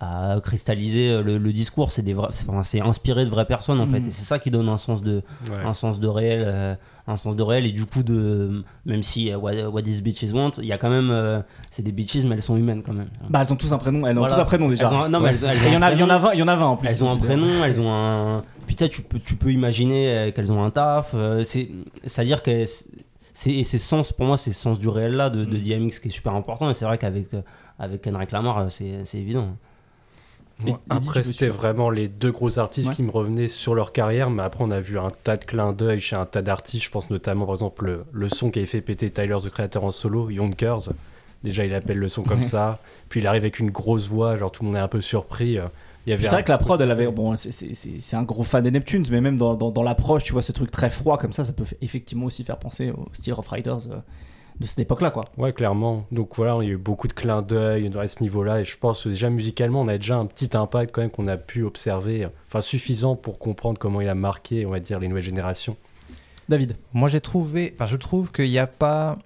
à 0.00 0.36
cristalliser 0.42 1.22
le, 1.22 1.38
le 1.38 1.52
discours. 1.52 1.90
C'est 1.92 2.02
des 2.02 2.12
vrais, 2.12 2.28
c'est- 2.64 2.80
inspiré 2.80 3.24
de 3.24 3.30
vraies 3.30 3.46
personnes 3.46 3.80
en 3.80 3.86
fait, 3.86 4.00
Mhm. 4.00 4.08
et 4.08 4.10
c'est 4.10 4.24
ça 4.24 4.38
qui 4.38 4.50
donne 4.50 4.68
un 4.68 4.78
sens 4.78 5.02
de 5.02 5.22
Ouais. 5.50 5.56
un 5.64 5.74
sens 5.74 6.00
de 6.00 6.06
réel 6.08 6.44
euh, 6.48 6.74
un 7.08 7.16
sens 7.16 7.36
de 7.36 7.42
réel 7.42 7.66
et 7.66 7.70
du 7.72 7.86
coup 7.86 8.02
de 8.02 8.64
même 8.84 9.02
si 9.04 9.30
euh, 9.30 9.36
what, 9.38 9.54
what 9.70 9.82
these 9.82 10.02
bitches 10.02 10.32
want 10.32 10.50
il 10.58 10.64
y 10.66 10.72
a 10.72 10.76
quand 10.78 10.90
même 10.90 11.10
euh, 11.12 11.40
c'est 11.70 11.82
des 11.82 11.92
bitches 11.92 12.24
mais 12.24 12.34
elles 12.34 12.42
sont 12.42 12.56
humaines 12.56 12.82
quand 12.84 12.92
même 12.92 13.06
bah 13.30 13.42
elles 13.46 13.52
ont 13.52 13.56
tous 13.56 13.72
un 13.72 13.78
prénom 13.78 14.04
elles 14.08 14.16
ont 14.16 14.20
Voilà. 14.22 14.34
tous 14.34 14.40
un 14.40 14.44
prénom 14.44 14.68
déjà 14.68 14.92
ont 14.92 15.08
non, 15.08 15.20
mais 15.20 15.28
elles- 15.30 15.44
elles 15.44 15.56
Et 15.56 15.68
il 15.68 15.74
y 15.74 15.76
en 15.76 15.82
a 15.82 15.92
il 15.92 16.00
y 16.00 16.02
en 16.02 16.08
a 16.08 16.18
prénom. 16.18 16.30
20 16.30 16.32
il 16.34 16.38
y 16.40 16.42
en 16.42 16.48
a 16.48 16.56
20 16.56 16.66
en 16.66 16.76
plus 16.76 16.88
elles 16.88 17.04
ont 17.04 17.10
un 17.12 17.16
prénom 17.16 17.64
elles 17.64 17.80
ont 17.80 17.92
un 17.92 18.42
putain 18.66 18.88
tu 18.88 19.02
peux 19.02 19.20
tu 19.20 19.36
peux 19.36 19.52
imaginer 19.52 20.08
euh, 20.10 20.30
qu'elles 20.32 20.50
ont 20.50 20.64
un 20.64 20.70
taf 20.70 21.12
euh, 21.14 21.44
c'est 21.44 21.70
c'est 22.06 22.22
à 22.22 22.24
dire 22.24 22.42
que 22.42 22.64
c'est 23.34 23.50
et 23.52 23.62
c'est 23.62 23.78
sens 23.78 24.12
pour 24.12 24.26
moi 24.26 24.36
c'est 24.36 24.50
ce 24.52 24.60
sens 24.60 24.80
du 24.80 24.88
réel 24.88 25.12
là 25.12 25.30
de, 25.30 25.44
de 25.44 25.56
DMX 25.56 26.00
qui 26.00 26.08
est 26.08 26.10
super 26.10 26.34
important 26.34 26.68
et 26.70 26.74
c'est 26.74 26.86
vrai 26.86 26.98
qu'avec 26.98 27.32
euh, 27.34 27.42
avec 27.78 28.02
Kendrick 28.02 28.32
Lamar 28.32 28.58
euh, 28.58 28.66
c'est 28.68 29.04
c'est 29.04 29.18
évident 29.18 29.56
Et- 30.66 30.74
après, 30.88 31.22
c'était 31.24 31.48
vraiment 31.48 31.90
les 31.90 32.08
deux 32.08 32.32
gros 32.32 32.58
artistes 32.58 32.88
Ouais. 32.90 32.94
qui 32.94 33.02
me 33.02 33.10
revenaient 33.10 33.48
sur 33.48 33.74
leur 33.74 33.92
carrière, 33.92 34.30
mais 34.30 34.42
après, 34.42 34.64
on 34.64 34.70
a 34.70 34.80
vu 34.80 34.98
un 34.98 35.10
tas 35.10 35.36
de 35.36 35.44
clins 35.44 35.72
d'œil 35.72 36.00
chez 36.00 36.16
un 36.16 36.24
tas 36.24 36.40
d'artistes. 36.42 36.84
Je 36.84 36.90
pense 36.90 37.10
notamment, 37.10 37.44
par 37.44 37.56
exemple, 37.56 37.84
le, 37.84 38.04
le 38.12 38.28
son 38.30 38.50
qui 38.50 38.60
avait 38.60 38.66
fait 38.66 38.80
péter 38.80 39.10
Tyler, 39.10 39.36
the 39.42 39.50
Creator 39.50 39.84
en 39.84 39.90
solo, 39.92 40.30
Yonkers. 40.30 40.90
Déjà, 41.44 41.66
il 41.66 41.74
appelle 41.74 41.98
le 41.98 42.08
son 42.08 42.22
comme 42.22 42.44
ça. 42.44 42.78
Puis 43.10 43.20
il 43.20 43.26
arrive 43.26 43.42
avec 43.42 43.58
une 43.58 43.70
grosse 43.70 44.08
voix, 44.08 44.36
genre 44.38 44.50
tout 44.50 44.62
le 44.62 44.68
monde 44.68 44.76
est 44.76 44.80
un 44.80 44.88
peu 44.88 45.00
surpris. 45.02 45.58
euh. 45.58 45.66
C'est 46.06 46.14
un- 46.28 46.30
vrai 46.30 46.44
que 46.44 46.50
la 46.52 46.58
prod, 46.58 46.80
elle 46.80 46.90
avait. 46.90 47.08
Bon, 47.10 47.34
c'est- 47.36 47.50
c'est 47.50 47.74
c'est- 47.74 47.98
c'est 47.98 48.16
un 48.16 48.22
gros 48.22 48.44
fan 48.44 48.62
des 48.62 48.70
Neptunes, 48.70 49.04
mais 49.10 49.20
même 49.20 49.36
dans, 49.36 49.56
dans, 49.56 49.72
dans 49.72 49.82
l'approche, 49.82 50.22
tu 50.24 50.32
vois, 50.32 50.40
ce 50.42 50.52
truc 50.52 50.70
très 50.70 50.88
froid 50.88 51.18
comme 51.18 51.32
ça, 51.32 51.42
ça 51.44 51.52
peut 51.52 51.64
effectivement 51.82 52.26
aussi 52.26 52.44
faire 52.44 52.58
penser 52.58 52.90
au 52.92 53.04
style 53.12 53.32
Rough 53.34 53.48
Riders 53.48 53.88
euh, 53.90 53.96
de 54.60 54.66
cette 54.66 54.78
époque-là, 54.78 55.10
quoi. 55.10 55.26
Ouais, 55.36 55.52
clairement. 55.52 56.06
Donc 56.12 56.36
voilà, 56.36 56.58
il 56.62 56.68
y 56.68 56.70
a 56.70 56.74
eu 56.74 56.78
beaucoup 56.78 57.08
de 57.08 57.12
clins 57.12 57.42
d'œil 57.42 57.90
à 57.98 58.08
ce 58.08 58.22
niveau-là. 58.22 58.60
Et 58.60 58.64
je 58.64 58.76
pense 58.78 59.04
que 59.04 59.08
déjà 59.10 59.30
musicalement, 59.30 59.82
on 59.82 59.88
a 59.88 59.98
déjà 59.98 60.16
un 60.16 60.26
petit 60.26 60.56
impact 60.56 60.94
quand 60.94 61.02
même 61.02 61.10
qu'on 61.10 61.28
a 61.28 61.36
pu 61.36 61.62
observer. 61.62 62.28
Enfin, 62.48 62.60
suffisant 62.60 63.16
pour 63.16 63.38
comprendre 63.38 63.78
comment 63.78 64.00
il 64.00 64.08
a 64.08 64.14
marqué, 64.14 64.66
on 64.66 64.70
va 64.70 64.80
dire, 64.80 64.98
les 64.98 65.08
nouvelles 65.08 65.24
générations. 65.24 65.76
David. 66.48 66.76
Moi, 66.92 67.08
j'ai 67.08 67.20
trouvé, 67.20 67.74
enfin, 67.74 67.86
je 67.86 67.96
trouve 67.96 68.30
qu'il 68.30 68.48
n'y 68.48 68.58
a 68.58 68.66
pas, 68.66 69.18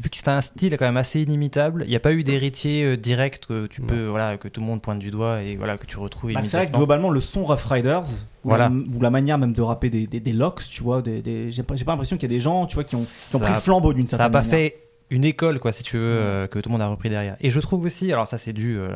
vu 0.00 0.10
que 0.10 0.16
c'est 0.16 0.28
un 0.28 0.40
style 0.40 0.76
quand 0.76 0.84
même 0.86 0.96
assez 0.96 1.20
inimitable, 1.22 1.82
il 1.86 1.90
n'y 1.90 1.96
a 1.96 2.00
pas 2.00 2.12
eu 2.12 2.24
d'héritier 2.24 2.84
euh, 2.84 2.96
direct 2.96 3.46
que 3.46 3.66
tu 3.66 3.80
Non. 3.80 3.86
peux, 3.88 4.06
voilà, 4.06 4.36
que 4.38 4.48
tout 4.48 4.60
le 4.60 4.66
monde 4.66 4.82
pointe 4.82 4.98
du 4.98 5.10
doigt 5.10 5.42
et 5.42 5.56
voilà 5.56 5.78
que 5.78 5.86
tu 5.86 5.98
retrouves 5.98 6.32
Bah, 6.32 6.42
c'est 6.42 6.56
vrai 6.56 6.66
que 6.66 6.72
globalement, 6.76 7.10
le 7.10 7.20
son 7.20 7.44
Rough 7.44 7.64
Riders, 7.70 8.02
ou, 8.42 8.48
Voilà. 8.48 8.68
la, 8.68 8.74
ou 8.74 9.00
la 9.00 9.10
manière 9.10 9.38
même 9.38 9.52
de 9.52 9.62
rapper 9.62 9.90
des, 9.90 10.06
des, 10.06 10.20
des 10.20 10.32
locks, 10.32 10.62
tu 10.68 10.82
vois, 10.82 11.00
des, 11.00 11.22
des- 11.22 11.50
j'ai 11.52 11.62
pas, 11.62 11.74
pas 11.76 11.92
l'impression 11.92 12.16
qu'il 12.16 12.30
y 12.30 12.32
a 12.34 12.36
des 12.36 12.40
gens, 12.40 12.66
tu 12.66 12.74
vois, 12.74 12.84
qui 12.84 12.96
ont, 12.96 13.04
qui 13.04 13.36
ont 13.36 13.38
Ça 13.38 13.44
pris 13.44 13.52
le 13.52 13.58
flambeau 13.60 13.92
d'une 13.92 14.06
Ça 14.06 14.16
certaine 14.16 14.26
n'a 14.32 14.38
pas 14.40 14.44
manière. 14.44 14.58
fait 14.58 14.76
une 15.10 15.24
école, 15.24 15.60
quoi, 15.60 15.70
si 15.70 15.82
tu 15.84 15.96
veux, 15.96 16.02
euh, 16.02 16.46
que 16.48 16.58
tout 16.58 16.68
le 16.70 16.72
monde 16.72 16.82
a 16.82 16.86
repris 16.88 17.08
derrière. 17.10 17.36
Et 17.40 17.50
je 17.50 17.60
trouve 17.60 17.84
aussi, 17.84 18.12
alors 18.12 18.26
ça 18.26 18.36
c'est 18.38 18.52
dû 18.52 18.76
euh, 18.78 18.88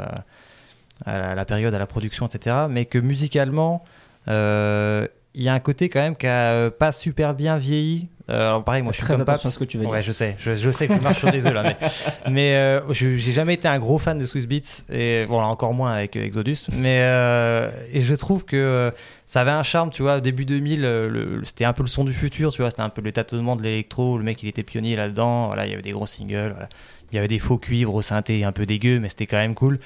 à, 1.07 1.13
à 1.13 1.19
la, 1.19 1.31
à 1.31 1.35
la 1.37 1.45
période, 1.45 1.73
à 1.75 1.79
la 1.79 1.87
production, 1.87 2.27
etc., 2.27 2.57
mais 2.69 2.87
que 2.87 2.99
musicalement, 2.99 3.85
il 4.27 5.43
y 5.45 5.49
a 5.49 5.53
un 5.55 5.61
côté 5.61 5.89
quand 5.89 6.01
même 6.01 6.17
qui 6.17 6.27
a 6.27 6.71
pas 6.71 6.91
super 6.93 7.35
bien 7.35 7.57
vieilli. 7.57 8.09
Euh, 8.31 8.49
alors 8.51 8.63
pareil, 8.65 8.83
moi 8.83 8.93
je 8.93 8.99
suis 8.99 9.05
très 9.05 9.15
comme 9.15 9.23
attention 9.23 9.49
Paps. 9.49 9.55
à 9.55 9.55
ce 9.55 9.59
que 9.59 9.65
tu 9.65 9.79
veux 9.79 9.87
Ouais, 9.87 10.03
je 10.03 10.13
sais, 10.13 10.37
je, 10.39 10.55
je 10.55 10.71
sais 10.71 10.87
que 10.87 10.95
je 10.95 11.01
marche 11.01 11.19
sur 11.21 11.31
des 11.33 11.47
œufs 11.47 11.55
là, 11.55 11.63
mais, 11.63 11.77
mais 12.31 12.57
euh, 12.57 12.81
je- 12.93 13.17
j'ai 13.17 13.33
jamais 13.33 13.55
été 13.55 13.69
un 13.69 13.79
gros 13.79 13.97
fan 13.99 14.19
de 14.19 14.27
Swiss 14.27 14.47
Beats 14.47 14.85
et 14.93 15.25
bon, 15.27 15.41
là, 15.41 15.47
encore 15.47 15.73
moins 15.73 15.93
avec 15.95 16.15
euh, 16.17 16.25
Exodus, 16.25 16.67
mais 16.75 16.99
euh, 17.01 17.71
et 17.93 18.01
je 18.01 18.15
trouve 18.15 18.45
que 18.45 18.93
ça 19.27 19.41
avait 19.41 19.51
un 19.51 19.63
charme, 19.63 19.89
tu 19.91 20.03
vois, 20.03 20.21
début 20.21 20.45
2000, 20.45 20.85
euh, 20.85 21.09
le- 21.09 21.41
c'était 21.45 21.65
un 21.65 21.73
peu 21.73 21.83
le 21.83 21.89
son 21.89 22.05
du 22.05 22.13
futur, 22.13 22.53
tu 22.53 22.61
vois, 22.61 22.71
c'était 22.71 22.83
un 22.83 22.91
peu 22.91 23.01
le 23.01 23.13
tâtonnement 23.13 23.57
de 23.57 23.63
l'électro, 23.63 24.19
le 24.19 24.25
mec 24.25 24.43
il 24.43 24.49
était 24.51 24.63
pionnier 24.63 24.95
là-dedans, 24.95 25.47
voilà, 25.47 25.65
il 25.67 25.71
y 25.71 25.73
avait 25.73 25.83
des 25.83 25.93
gros 25.93 26.05
singles, 26.07 26.51
voilà. 26.53 26.69
il 27.11 27.17
y 27.17 27.19
avait 27.19 27.29
des 27.29 27.39
faux 27.39 27.57
cuivres 27.57 27.95
au 27.95 28.03
synthé 28.03 28.45
un 28.45 28.53
peu 28.53 28.67
dégueu, 28.67 29.01
mais 29.01 29.09
c'était 29.09 29.27
quand 29.27 29.39
même 29.39 29.55
cool. 29.55 29.79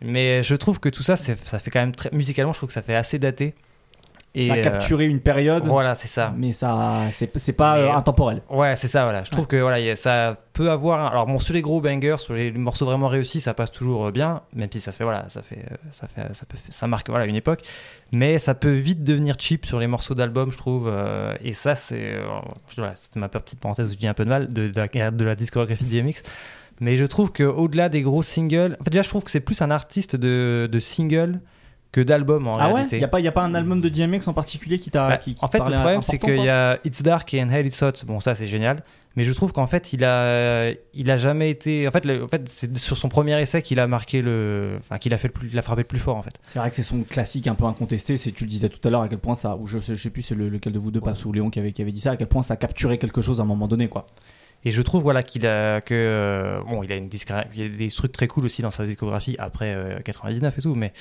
Mais 0.00 0.42
je 0.42 0.54
trouve 0.54 0.80
que 0.80 0.88
tout 0.88 1.02
ça, 1.02 1.16
ça 1.16 1.34
fait 1.58 1.70
quand 1.70 1.80
même 1.80 1.94
très 1.94 2.10
musicalement, 2.12 2.52
je 2.52 2.58
trouve 2.58 2.68
que 2.68 2.72
ça 2.74 2.82
fait 2.82 2.94
assez 2.96 3.18
daté. 3.18 3.54
Et, 4.36 4.42
ça 4.42 4.54
a 4.54 4.56
euh, 4.56 4.62
capturé 4.62 5.06
une 5.06 5.20
période, 5.20 5.64
Voilà, 5.66 5.94
c'est 5.94 6.08
ça. 6.08 6.34
mais 6.36 6.50
ça, 6.50 7.02
c'est 7.10 7.52
pas 7.52 7.76
Mais- 7.76 7.82
euh, 7.88 7.92
intemporel. 7.92 8.42
Ouais, 8.50 8.74
c'est 8.74 8.88
ça, 8.88 9.04
voilà. 9.04 9.22
Je 9.22 9.30
trouve 9.30 9.46
que 9.46 9.56
voilà, 9.56 9.78
y 9.78 9.88
a- 9.90 9.94
ça 9.96 10.36
peut 10.54 10.70
avoir. 10.70 11.12
Alors, 11.12 11.26
bon, 11.26 11.38
sur 11.38 11.54
les 11.54 11.62
gros 11.62 11.80
bangers, 11.80 12.16
sur 12.18 12.34
les 12.34 12.50
morceaux 12.50 12.84
vraiment 12.84 13.06
réussis, 13.06 13.40
ça 13.40 13.54
passe 13.54 13.70
toujours 13.70 14.06
euh, 14.06 14.10
bien, 14.10 14.42
même 14.52 14.68
si 14.72 14.80
ça 14.80 14.90
fait, 14.90 15.04
voilà, 15.04 15.28
ça 15.28 15.40
fait, 15.42 15.64
euh, 15.70 15.76
ça 15.92 16.08
fait, 16.08 16.34
ça 16.34 16.46
peut, 16.46 16.56
ça 16.68 16.86
marque, 16.88 17.08
voilà, 17.10 17.26
une 17.26 17.36
époque. 17.36 17.60
Mais 18.10 18.38
ça 18.40 18.54
peut 18.54 18.72
vite 18.72 19.04
devenir 19.04 19.36
cheap 19.38 19.66
sur 19.66 19.78
les 19.78 19.86
morceaux 19.86 20.14
d'album, 20.14 20.50
je 20.50 20.58
trouve. 20.58 20.88
euh, 20.88 21.34
et 21.40 21.52
ça, 21.52 21.76
c'est, 21.76 22.14
euh, 22.16 22.24
voilà, 22.76 22.96
c'était 22.96 23.20
ma 23.20 23.28
petite 23.28 23.60
parenthèse 23.60 23.88
où 23.90 23.92
je 23.92 23.98
dis 23.98 24.08
un 24.08 24.14
peu 24.14 24.24
de 24.24 24.30
mal 24.30 24.52
de, 24.52 24.66
de 24.68 24.80
la, 24.98 25.10
de 25.12 25.24
la 25.24 25.34
discographie 25.36 25.84
de 25.84 25.90
DMX. 26.02 26.22
Mais 26.80 26.96
je 26.96 27.04
trouve 27.04 27.30
que 27.30 27.44
au-delà 27.44 27.88
des 27.88 28.02
gros 28.02 28.24
singles, 28.24 28.76
en 28.80 28.84
fait, 28.84 28.90
déjà, 28.90 29.02
je 29.02 29.08
trouve 29.08 29.22
que 29.22 29.30
c'est 29.30 29.38
plus 29.38 29.62
un 29.62 29.70
artiste 29.70 30.16
de, 30.16 30.68
de 30.70 30.78
singles 30.80 31.38
que 31.94 32.00
d'album 32.00 32.48
en 32.48 32.50
Ah 32.58 32.66
ouais 32.66 32.74
réalité. 32.74 32.96
Il 32.96 32.98
n'y 32.98 33.04
a, 33.26 33.30
a 33.30 33.32
pas 33.32 33.42
un 33.42 33.54
album 33.54 33.80
de 33.80 33.88
DMX 33.88 34.26
en 34.26 34.32
particulier 34.32 34.80
qui 34.80 34.90
t'a. 34.90 35.08
Bah, 35.10 35.16
qui, 35.16 35.36
qui 35.36 35.44
en 35.44 35.48
fait, 35.48 35.58
le 35.60 35.74
problème, 35.76 36.02
c'est 36.02 36.18
qu'il 36.18 36.40
y 36.40 36.48
a 36.48 36.80
It's 36.84 37.02
Dark 37.02 37.32
et 37.34 37.36
Hell 37.38 37.66
It's 37.66 37.80
Hot. 37.82 37.92
Bon, 38.04 38.18
ça, 38.18 38.34
c'est 38.34 38.48
génial. 38.48 38.82
Mais 39.14 39.22
je 39.22 39.32
trouve 39.32 39.52
qu'en 39.52 39.68
fait, 39.68 39.92
il 39.92 40.04
a, 40.04 40.72
il 40.92 41.08
a 41.08 41.16
jamais 41.16 41.48
été. 41.48 41.86
En 41.86 41.92
fait, 41.92 42.04
le- 42.04 42.24
en 42.24 42.26
fait 42.26 42.48
c'est 42.48 42.76
sur 42.76 42.98
son 42.98 43.08
premier 43.08 43.40
essai 43.40 43.62
qu'il 43.62 43.78
a 43.78 43.86
marqué 43.86 44.22
le. 44.22 44.74
Enfin, 44.78 44.98
qu'il 44.98 45.14
a, 45.14 45.18
fait 45.18 45.28
le 45.28 45.32
plus, 45.32 45.50
il 45.52 45.56
a 45.58 45.62
frappé 45.62 45.82
le 45.82 45.86
plus 45.86 46.00
fort, 46.00 46.16
en 46.16 46.22
fait. 46.22 46.34
C'est 46.44 46.58
vrai 46.58 46.68
que 46.68 46.74
c'est 46.74 46.82
son 46.82 47.04
classique 47.04 47.46
un 47.46 47.54
peu 47.54 47.64
incontesté. 47.64 48.18
Tu 48.18 48.42
le 48.42 48.50
disais 48.50 48.68
tout 48.68 48.80
à 48.88 48.90
l'heure 48.90 49.02
à 49.02 49.08
quel 49.08 49.18
point 49.20 49.34
ça, 49.34 49.54
ou 49.54 49.68
je 49.68 49.78
je 49.78 49.94
sais 49.94 50.10
plus 50.10 50.22
c'est 50.22 50.34
le- 50.34 50.48
lequel 50.48 50.72
de 50.72 50.80
vous 50.80 50.90
deux, 50.90 51.00
Paps 51.00 51.24
ou 51.26 51.32
Léon 51.32 51.48
qui 51.50 51.60
avait, 51.60 51.70
qui 51.70 51.80
avait 51.80 51.92
dit 51.92 52.00
ça, 52.00 52.10
à 52.10 52.16
quel 52.16 52.26
point 52.26 52.42
ça 52.42 52.54
a 52.54 52.56
capturé 52.56 52.98
quelque 52.98 53.20
chose 53.20 53.38
à 53.38 53.44
un 53.44 53.46
moment 53.46 53.68
donné 53.68 53.86
quoi. 53.86 54.04
Et 54.64 54.70
je 54.70 54.80
trouve 54.82 55.02
voilà 55.02 55.22
qu'il 55.22 55.46
a 55.46 55.80
que 55.82 55.94
euh, 55.94 56.58
bon, 56.68 56.82
il 56.82 56.90
a 56.90 56.96
une 56.96 57.08
il 57.54 57.62
y 57.62 57.64
a 57.64 57.68
des 57.68 57.88
trucs 57.90 58.12
très 58.12 58.26
cool 58.26 58.46
aussi 58.46 58.62
dans 58.62 58.70
sa 58.70 58.84
discographie 58.84 59.36
après 59.38 59.74
euh, 59.74 60.00
99 60.02 60.58
et 60.58 60.62
tout, 60.62 60.74
mais 60.74 60.92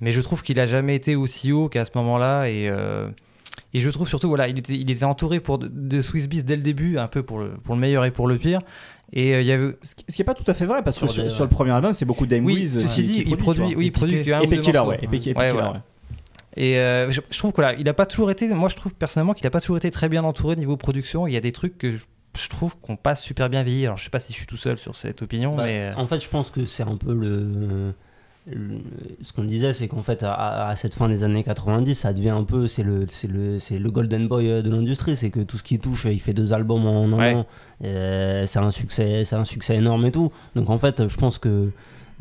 mais 0.00 0.10
je 0.12 0.20
trouve 0.20 0.42
qu'il 0.42 0.58
a 0.60 0.66
jamais 0.66 0.94
été 0.96 1.16
aussi 1.16 1.52
haut 1.52 1.68
qu'à 1.68 1.84
ce 1.84 1.90
moment-là 1.96 2.46
et 2.46 2.68
euh, 2.68 3.08
et 3.74 3.80
je 3.80 3.90
trouve 3.90 4.08
surtout 4.08 4.28
voilà, 4.28 4.48
il 4.48 4.58
était 4.58 4.74
il 4.74 4.90
était 4.90 5.04
entouré 5.04 5.40
pour 5.40 5.58
de, 5.58 5.68
de 5.72 6.00
Swiss 6.02 6.28
Beats 6.28 6.42
dès 6.42 6.56
le 6.56 6.62
début, 6.62 6.98
un 6.98 7.06
peu 7.08 7.22
pour 7.22 7.38
le 7.38 7.50
pour 7.64 7.74
le 7.74 7.80
meilleur 7.80 8.04
et 8.04 8.10
pour 8.10 8.26
le 8.26 8.36
pire. 8.38 8.60
Et 9.12 9.34
euh, 9.34 9.40
il 9.40 9.46
y 9.46 9.52
avait 9.52 9.74
Ce 9.82 9.94
qui 9.94 10.04
ce 10.08 10.16
qui 10.16 10.22
est 10.22 10.24
pas 10.24 10.34
tout 10.34 10.44
à 10.46 10.54
fait 10.54 10.66
vrai 10.66 10.82
parce 10.82 10.98
que 10.98 11.06
Sur 11.06 11.14
sur, 11.14 11.22
des- 11.24 11.30
sur 11.30 11.44
le 11.44 11.50
premier 11.50 11.70
album 11.72 11.92
c'est 11.92 12.04
beaucoup 12.04 12.26
Dame 12.26 12.44
oui, 12.44 12.54
Wiz 12.54 12.80
ceci 12.82 13.02
qui- 13.02 13.08
dit, 13.08 13.24
qui 13.24 13.30
il 13.30 13.36
produit, 13.36 13.74
oui, 13.74 13.86
il 13.86 13.92
produit 13.92 14.24
que 14.24 14.30
un 14.30 14.40
ou 14.42 14.46
deux 14.46 14.56
Killer, 14.58 14.78
ouais. 14.80 14.96
Epic, 15.02 15.26
Epic 15.26 15.38
Ouais, 15.38 15.46
Killer, 15.46 15.52
voilà. 15.52 15.72
ouais. 15.72 15.78
Et 16.56 16.78
euh, 16.78 17.10
je, 17.10 17.20
je 17.30 17.38
trouve 17.38 17.52
que 17.52 17.56
voilà, 17.56 17.78
il 17.78 17.88
a 17.88 17.94
pas 17.94 18.04
toujours 18.06 18.30
été. 18.30 18.48
Moi, 18.48 18.68
je 18.68 18.74
trouve 18.76 18.94
personnellement 18.94 19.32
qu'il 19.34 19.46
a 19.46 19.50
pas 19.50 19.60
toujours 19.60 19.76
été 19.76 19.90
très 19.92 20.08
bien 20.08 20.24
entouré 20.24 20.56
niveau 20.56 20.76
production. 20.76 21.26
Il 21.28 21.32
y 21.32 21.36
a 21.36 21.40
des 21.40 21.52
trucs 21.52 21.78
que 21.78 21.92
je, 21.92 21.98
je 22.36 22.48
trouve 22.48 22.76
qu'on 22.80 22.96
passe 22.96 23.22
super 23.22 23.48
bien 23.48 23.62
vieilli. 23.62 23.86
Alors, 23.86 23.96
je 23.96 24.02
sais 24.04 24.10
pas 24.10 24.18
si 24.18 24.32
je 24.32 24.38
suis 24.38 24.46
tout 24.46 24.56
seul 24.56 24.76
sur 24.76 24.96
cette 24.96 25.22
opinion, 25.22 25.54
Bah, 25.54 25.64
mais 25.66 25.92
euh, 25.92 25.94
En 25.96 26.06
fait, 26.08 26.18
je 26.20 26.28
pense 26.28 26.50
que 26.50 26.64
c'est 26.64 26.82
un 26.82 26.96
peu 26.96 27.14
le. 27.14 27.92
Le- 28.52 28.80
ce 29.22 29.32
qu'on 29.32 29.44
disait, 29.44 29.72
c'est 29.72 29.88
qu'en 29.88 30.02
fait, 30.02 30.22
à, 30.22 30.66
à 30.68 30.76
cette 30.76 30.94
fin 30.94 31.08
des 31.08 31.24
années 31.24 31.42
90, 31.44 31.94
ça 31.94 32.12
devient 32.12 32.30
un 32.30 32.44
peu. 32.44 32.66
C'est 32.66 32.82
le, 32.82 33.06
c'est 33.08 33.28
le, 33.28 33.58
c'est 33.58 33.78
le 33.78 33.90
golden 33.90 34.28
boy 34.28 34.50
euh, 34.50 34.62
de 34.62 34.70
l'industrie. 34.70 35.16
C'est 35.16 35.30
que 35.30 35.40
tout 35.40 35.58
ce 35.58 35.62
qui 35.64 35.78
touche, 35.78 36.06
il 36.10 36.20
fait 36.20 36.32
deux 36.34 36.52
albums 36.52 36.86
en 36.86 37.04
un 37.06 37.12
Ouais. 37.18 37.34
an. 37.34 37.46
Euh, 37.84 38.44
c'est 38.46 38.58
un, 38.58 38.70
succès, 38.70 39.24
c'est 39.24 39.36
un 39.36 39.44
succès 39.44 39.76
énorme 39.76 40.04
et 40.06 40.12
tout. 40.12 40.32
Donc, 40.54 40.70
en 40.70 40.78
fait, 40.78 41.08
je 41.08 41.16
pense 41.16 41.38
que. 41.38 41.70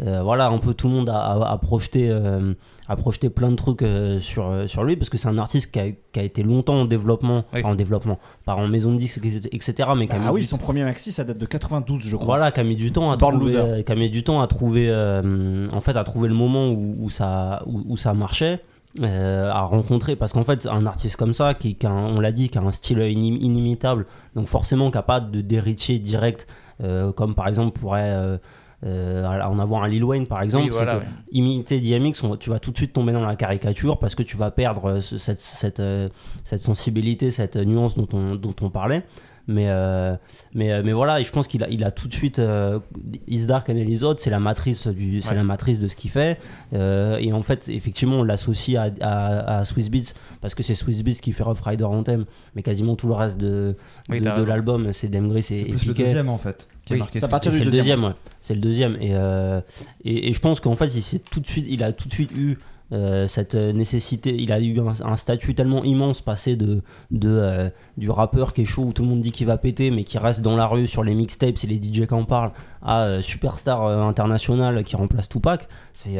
Euh, 0.05 0.21
voilà, 0.21 0.47
un 0.47 0.57
peu 0.59 0.73
tout 0.73 0.87
le 0.87 0.93
monde 0.93 1.09
a, 1.09 1.17
a- 1.17 1.51
a 1.53 1.57
projeté, 1.57 2.07
euh, 2.09 2.53
a 2.87 2.95
projeté 2.95 3.29
plein 3.29 3.49
de 3.49 3.55
trucs 3.55 3.81
euh, 3.81 4.19
sur, 4.19 4.51
sur 4.67 4.83
lui 4.83 4.95
parce 4.95 5.09
que 5.09 5.17
c'est 5.17 5.27
un 5.27 5.37
artiste 5.39 5.71
qui 5.71 5.79
a, 5.79 5.85
qui 6.11 6.19
a 6.19 6.23
été 6.23 6.43
longtemps 6.43 6.81
en 6.81 6.85
développement, 6.85 7.45
Oui. 7.53 7.61
enfin, 7.61 7.69
en 7.71 7.75
développement, 7.75 8.19
pas 8.45 8.53
en 8.55 8.67
maison 8.67 8.91
de 8.93 8.97
disques, 8.97 9.19
etc. 9.51 9.89
Mais 9.97 10.07
qui 10.07 10.13
a 10.13 10.17
Ah 10.21 10.27
mis 10.27 10.33
oui, 10.35 10.41
du 10.41 10.47
son 10.47 10.57
premier 10.57 10.83
maxi 10.83 11.11
ça 11.11 11.23
date 11.23 11.37
de 11.39 11.45
92 11.47 12.01
je 12.03 12.15
crois. 12.15 12.25
voilà, 12.37 12.51
qui 12.51 12.59
a 12.59 12.63
mis 12.63 12.75
du 12.75 12.91
temps 12.91 13.11
à 13.11 13.17
Born 13.17 13.37
trouver, 13.37 13.55
euh, 13.55 13.81
qui 13.81 13.91
a 13.91 13.95
mis 13.95 14.09
du 14.09 14.23
temps 14.23 14.39
à 14.41 14.47
trouver, 14.47 14.87
euh, 14.89 15.67
en 15.71 15.81
fait, 15.81 15.97
à 15.97 16.03
trouver 16.03 16.27
le 16.27 16.35
moment 16.35 16.67
où, 16.69 16.95
où 16.99 17.09
ça, 17.09 17.63
où, 17.65 17.83
où 17.87 17.97
ça 17.97 18.13
marchait, 18.13 18.61
euh, 19.01 19.51
à 19.51 19.61
rencontrer, 19.61 20.15
parce 20.15 20.33
qu'en 20.33 20.43
fait, 20.43 20.65
un 20.67 20.85
artiste 20.85 21.17
comme 21.17 21.33
ça, 21.33 21.53
qui, 21.53 21.75
qui 21.75 21.85
a 21.85 21.91
un- 21.91 22.15
on 22.15 22.19
l'a 22.19 22.31
dit, 22.31 22.49
qui 22.49 22.57
a 22.57 22.61
un 22.61 22.71
style 22.71 22.99
inim- 22.99 23.37
inimitable, 23.41 24.05
donc 24.35 24.47
forcément, 24.47 24.89
qui 24.91 24.97
a 24.97 25.03
pas 25.03 25.19
de 25.19 25.41
d'héritier 25.41 25.99
direct, 25.99 26.47
euh, 26.83 27.11
comme 27.11 27.33
par 27.35 27.47
exemple 27.47 27.79
pourrait 27.79 28.03
euh, 28.11 28.37
euh, 28.85 29.25
en 29.25 29.57
avoir 29.59 29.83
un 29.83 29.87
Lil 29.87 30.03
Wayne 30.03 30.27
par 30.27 30.41
exemple, 30.43 30.65
oui, 30.65 30.69
voilà, 30.71 30.93
c'est 30.93 30.99
que 30.99 31.03
ouais. 31.05 31.11
imiter 31.31 31.79
DMX, 31.79 32.23
on- 32.23 32.35
tu 32.37 32.49
vas 32.51 32.59
tout 32.59 32.71
de 32.71 32.77
suite 32.77 32.93
tomber 32.93 33.11
dans 33.11 33.25
la 33.25 33.35
caricature 33.35 33.97
parce 33.97 34.13
que 34.15 34.21
tu 34.23 34.37
vas 34.37 34.51
perdre 34.51 34.85
euh, 34.89 35.01
ce- 35.01 35.17
cette, 35.17 35.39
cette, 35.41 35.79
euh, 35.79 36.09
cette 36.43 36.59
sensibilité, 36.59 37.31
cette 37.31 37.55
nuance 37.57 37.95
dont 37.97 38.07
on, 38.13 38.35
dont 38.35 38.55
on 38.61 38.69
parlait. 38.69 39.03
Mais, 39.49 39.69
euh, 39.69 40.15
mais, 40.53 40.73
euh, 40.73 40.81
mais 40.83 40.91
voilà, 40.91 41.21
et 41.21 41.23
je 41.23 41.31
pense 41.31 41.47
qu'il 41.47 41.63
a, 41.63 41.69
il 41.69 41.83
a 41.85 41.91
tout 41.91 42.07
de 42.09 42.13
suite. 42.13 42.39
Euh, 42.39 42.79
Is 43.27 43.45
Dark 43.47 43.69
and 43.69 43.77
Hot, 44.01 44.15
c'est 44.17 44.29
la 44.29 44.39
matrice 44.39 44.87
du, 44.87 45.21
c'est 45.21 45.29
Ouais. 45.29 45.35
la 45.35 45.43
matrice 45.43 45.79
de 45.79 45.87
ce 45.87 45.95
qu'il 45.95 46.09
fait. 46.11 46.37
Euh, 46.73 47.17
et 47.17 47.31
en 47.31 47.41
fait, 47.43 47.69
effectivement, 47.69 48.17
on 48.17 48.23
l'associe 48.23 48.77
à, 48.77 48.91
à, 49.01 49.59
à 49.59 49.65
Swiss 49.65 49.89
Beats 49.89 50.13
parce 50.41 50.53
que 50.53 50.63
c'est 50.63 50.75
Swiss 50.75 51.01
Beats 51.01 51.21
qui 51.21 51.31
fait 51.31 51.43
Rough 51.43 51.61
Rider 51.63 51.85
Anthem, 51.85 52.25
mais 52.55 52.61
quasiment 52.63 52.95
tout 52.97 53.07
le 53.07 53.13
reste 53.13 53.37
de, 53.37 53.75
Oui, 54.09 54.19
de, 54.19 54.29
de 54.29 54.43
l'album, 54.43 54.91
c'est 54.91 55.07
Dem 55.07 55.29
Gris 55.29 55.43
C'est 55.43 55.63
plus 55.63 55.85
le 55.87 55.93
deuxième 55.93 56.27
en 56.29 56.37
fait 56.37 56.67
qui 56.85 56.93
Oui, 56.93 56.99
marqué 56.99 57.19
c'est 57.19 57.63
le 57.63 57.71
deuxième. 57.71 58.03
ouais. 58.03 58.13
C'est 58.41 58.53
le 58.55 58.61
deuxième. 58.61 58.95
Et, 59.01 59.11
euh, 59.13 59.61
et, 60.03 60.29
et 60.29 60.33
je 60.33 60.39
pense 60.39 60.59
qu'en 60.59 60.75
fait, 60.75 60.87
il, 60.95 61.01
s'est 61.01 61.19
tout 61.19 61.39
de 61.39 61.47
suite, 61.47 61.67
il 61.69 61.83
a 61.83 61.91
tout 61.91 62.07
de 62.07 62.13
suite 62.13 62.31
eu 62.31 62.57
euh, 62.93 63.27
cette 63.27 63.55
euh, 63.55 63.73
nécessité. 63.73 64.35
Il 64.35 64.51
a 64.51 64.59
eu 64.59 64.79
un, 64.79 64.93
un 65.05 65.17
statut 65.17 65.53
tellement 65.55 65.83
immense, 65.83 66.21
passé 66.21 66.55
de, 66.55 66.81
de, 67.11 67.29
euh, 67.29 67.69
du 67.97 68.09
rappeur 68.09 68.53
qui 68.53 68.61
est 68.61 68.65
chaud, 68.65 68.83
où 68.83 68.93
tout 68.93 69.03
le 69.03 69.09
monde 69.09 69.21
dit 69.21 69.31
qu'il 69.31 69.47
va 69.47 69.57
péter, 69.57 69.91
mais 69.91 70.03
qui 70.03 70.17
reste 70.17 70.41
dans 70.41 70.55
la 70.55 70.67
rue 70.67 70.87
sur 70.87 71.03
les 71.03 71.13
mixtapes, 71.15 71.57
c'est 71.57 71.67
les 71.67 71.77
DJ 71.77 72.07
qui 72.07 72.13
en 72.13 72.23
parlent, 72.25 72.51
à 72.81 73.03
euh, 73.03 73.21
superstar 73.21 73.81
international 73.85 74.83
qui 74.83 74.95
remplace 74.95 75.27
Tupac. 75.29 75.67
C'est 75.93 76.17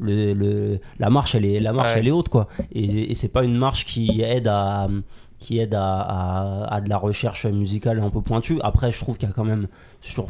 le, 0.00 0.32
le- 0.32 0.80
la 0.98 1.10
marche, 1.10 1.34
elle 1.34 1.44
est, 1.44 1.60
la 1.60 1.72
marche, 1.72 1.92
Ouais. 1.92 1.98
elle 2.00 2.08
est 2.08 2.12
haute, 2.12 2.28
quoi. 2.28 2.48
Et, 2.72 3.10
et 3.10 3.14
c'est 3.14 3.28
pas 3.28 3.44
une 3.44 3.56
marche 3.56 3.84
qui 3.84 4.22
aide 4.22 4.46
à 4.48 4.88
qui 5.40 5.58
aide 5.60 5.74
à, 5.74 6.00
à- 6.00 6.74
à 6.74 6.80
de 6.80 6.88
la 6.88 6.96
recherche 6.96 7.46
musicale 7.46 8.00
un 8.00 8.10
peu 8.10 8.20
pointue. 8.20 8.58
Après, 8.62 8.90
je 8.90 8.98
trouve 8.98 9.18
qu'il 9.18 9.28
y 9.28 9.30
a 9.30 9.34
quand 9.34 9.44
même 9.44 9.68
sur 10.00 10.28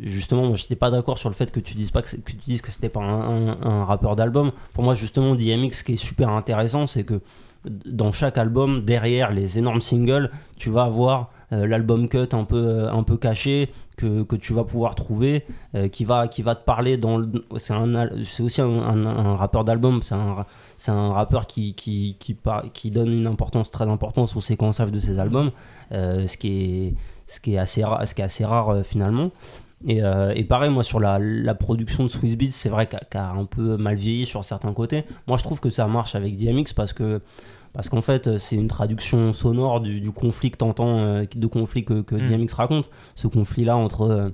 justement, 0.00 0.46
moi, 0.46 0.56
j'étais 0.56 0.76
pas 0.76 0.90
d'accord 0.90 1.18
sur 1.18 1.28
le 1.28 1.34
fait 1.34 1.50
que 1.50 1.60
tu 1.60 1.74
dises 1.74 1.90
pas 1.90 2.02
que, 2.02 2.16
que 2.16 2.30
tu 2.32 2.36
dises 2.36 2.62
que 2.62 2.70
c'était 2.70 2.88
pas 2.88 3.00
un, 3.00 3.84
rappeur 3.84 4.16
d'album. 4.16 4.52
Pour 4.72 4.84
moi, 4.84 4.94
justement, 4.94 5.34
DMX, 5.34 5.78
ce 5.78 5.84
qui 5.84 5.92
est 5.94 5.96
super 5.96 6.30
intéressant, 6.30 6.86
c'est 6.86 7.04
que 7.04 7.20
dans 7.64 8.12
chaque 8.12 8.38
album, 8.38 8.84
derrière 8.84 9.30
les 9.30 9.58
énormes 9.58 9.80
singles, 9.80 10.30
tu 10.56 10.70
vas 10.70 10.84
avoir 10.84 11.30
euh, 11.52 11.66
l'album 11.66 12.08
cut 12.08 12.28
un 12.32 12.44
peu, 12.44 12.56
euh, 12.56 12.92
un 12.92 13.02
peu 13.02 13.16
caché 13.16 13.70
que, 13.96 14.22
que 14.22 14.36
tu 14.36 14.52
vas 14.52 14.64
pouvoir 14.64 14.94
trouver, 14.94 15.44
euh, 15.74 15.88
qui, 15.88 16.04
va, 16.04 16.26
qui 16.26 16.42
va 16.42 16.54
te 16.54 16.64
parler 16.64 16.96
dans 16.96 17.22
C'est 17.58 17.74
un 17.74 18.08
c'est 18.22 18.42
aussi 18.42 18.62
un, 18.62 19.36
rappeur 19.36 19.64
d'album, 19.64 20.02
c'est 20.02 20.14
un, 20.14 20.46
c'est 20.76 20.90
un 20.90 21.12
rappeur 21.12 21.46
qui, 21.46 21.74
qui, 21.74 22.16
qui, 22.18 22.36
qui 22.72 22.90
donne 22.90 23.12
une 23.12 23.26
importance 23.26 23.70
très 23.70 23.88
importante 23.88 24.32
au 24.34 24.40
séquençage 24.40 24.90
de 24.90 24.98
ses 24.98 25.18
albums, 25.18 25.50
ce, 25.90 26.36
qui 26.36 26.48
est, 26.48 26.94
ce, 27.26 27.38
qui 27.38 27.54
est 27.54 27.58
assez 27.58 27.84
rare, 27.84 28.06
ce 28.08 28.14
qui 28.14 28.22
est 28.22 28.24
assez 28.24 28.44
rare 28.44 28.84
finalement. 28.84 29.28
Et, 29.86 30.02
euh, 30.02 30.32
et 30.36 30.44
pareil, 30.44 30.70
moi, 30.70 30.84
sur 30.84 31.00
la, 31.00 31.18
la 31.18 31.54
production 31.54 32.04
de 32.04 32.08
Swiss 32.08 32.36
Beats, 32.36 32.52
c'est 32.52 32.68
vrai 32.68 32.86
qu'elle 32.86 33.00
a 33.14 33.30
un 33.30 33.44
peu 33.44 33.76
mal 33.76 33.96
vieilli 33.96 34.26
sur 34.26 34.44
certains 34.44 34.72
côtés. 34.72 35.04
Moi, 35.26 35.36
je 35.36 35.42
trouve 35.42 35.60
que 35.60 35.70
ça 35.70 35.86
marche 35.86 36.14
avec 36.14 36.36
DMX 36.36 36.72
parce 36.74 36.92
que 36.92 37.20
parce 37.72 37.88
qu'en 37.88 38.02
fait, 38.02 38.36
c'est 38.38 38.56
une 38.56 38.68
traduction 38.68 39.32
sonore 39.32 39.80
du, 39.80 40.00
du 40.02 40.10
conflit 40.10 40.50
que 40.50 40.58
t'entends, 40.58 40.98
euh, 40.98 41.24
de 41.34 41.46
conflit 41.46 41.84
que, 41.84 42.02
que 42.02 42.14
Mm. 42.16 42.28
DMX 42.38 42.52
raconte. 42.54 42.90
Ce 43.14 43.26
conflit-là 43.26 43.76
entre 43.76 44.02
euh, 44.02 44.28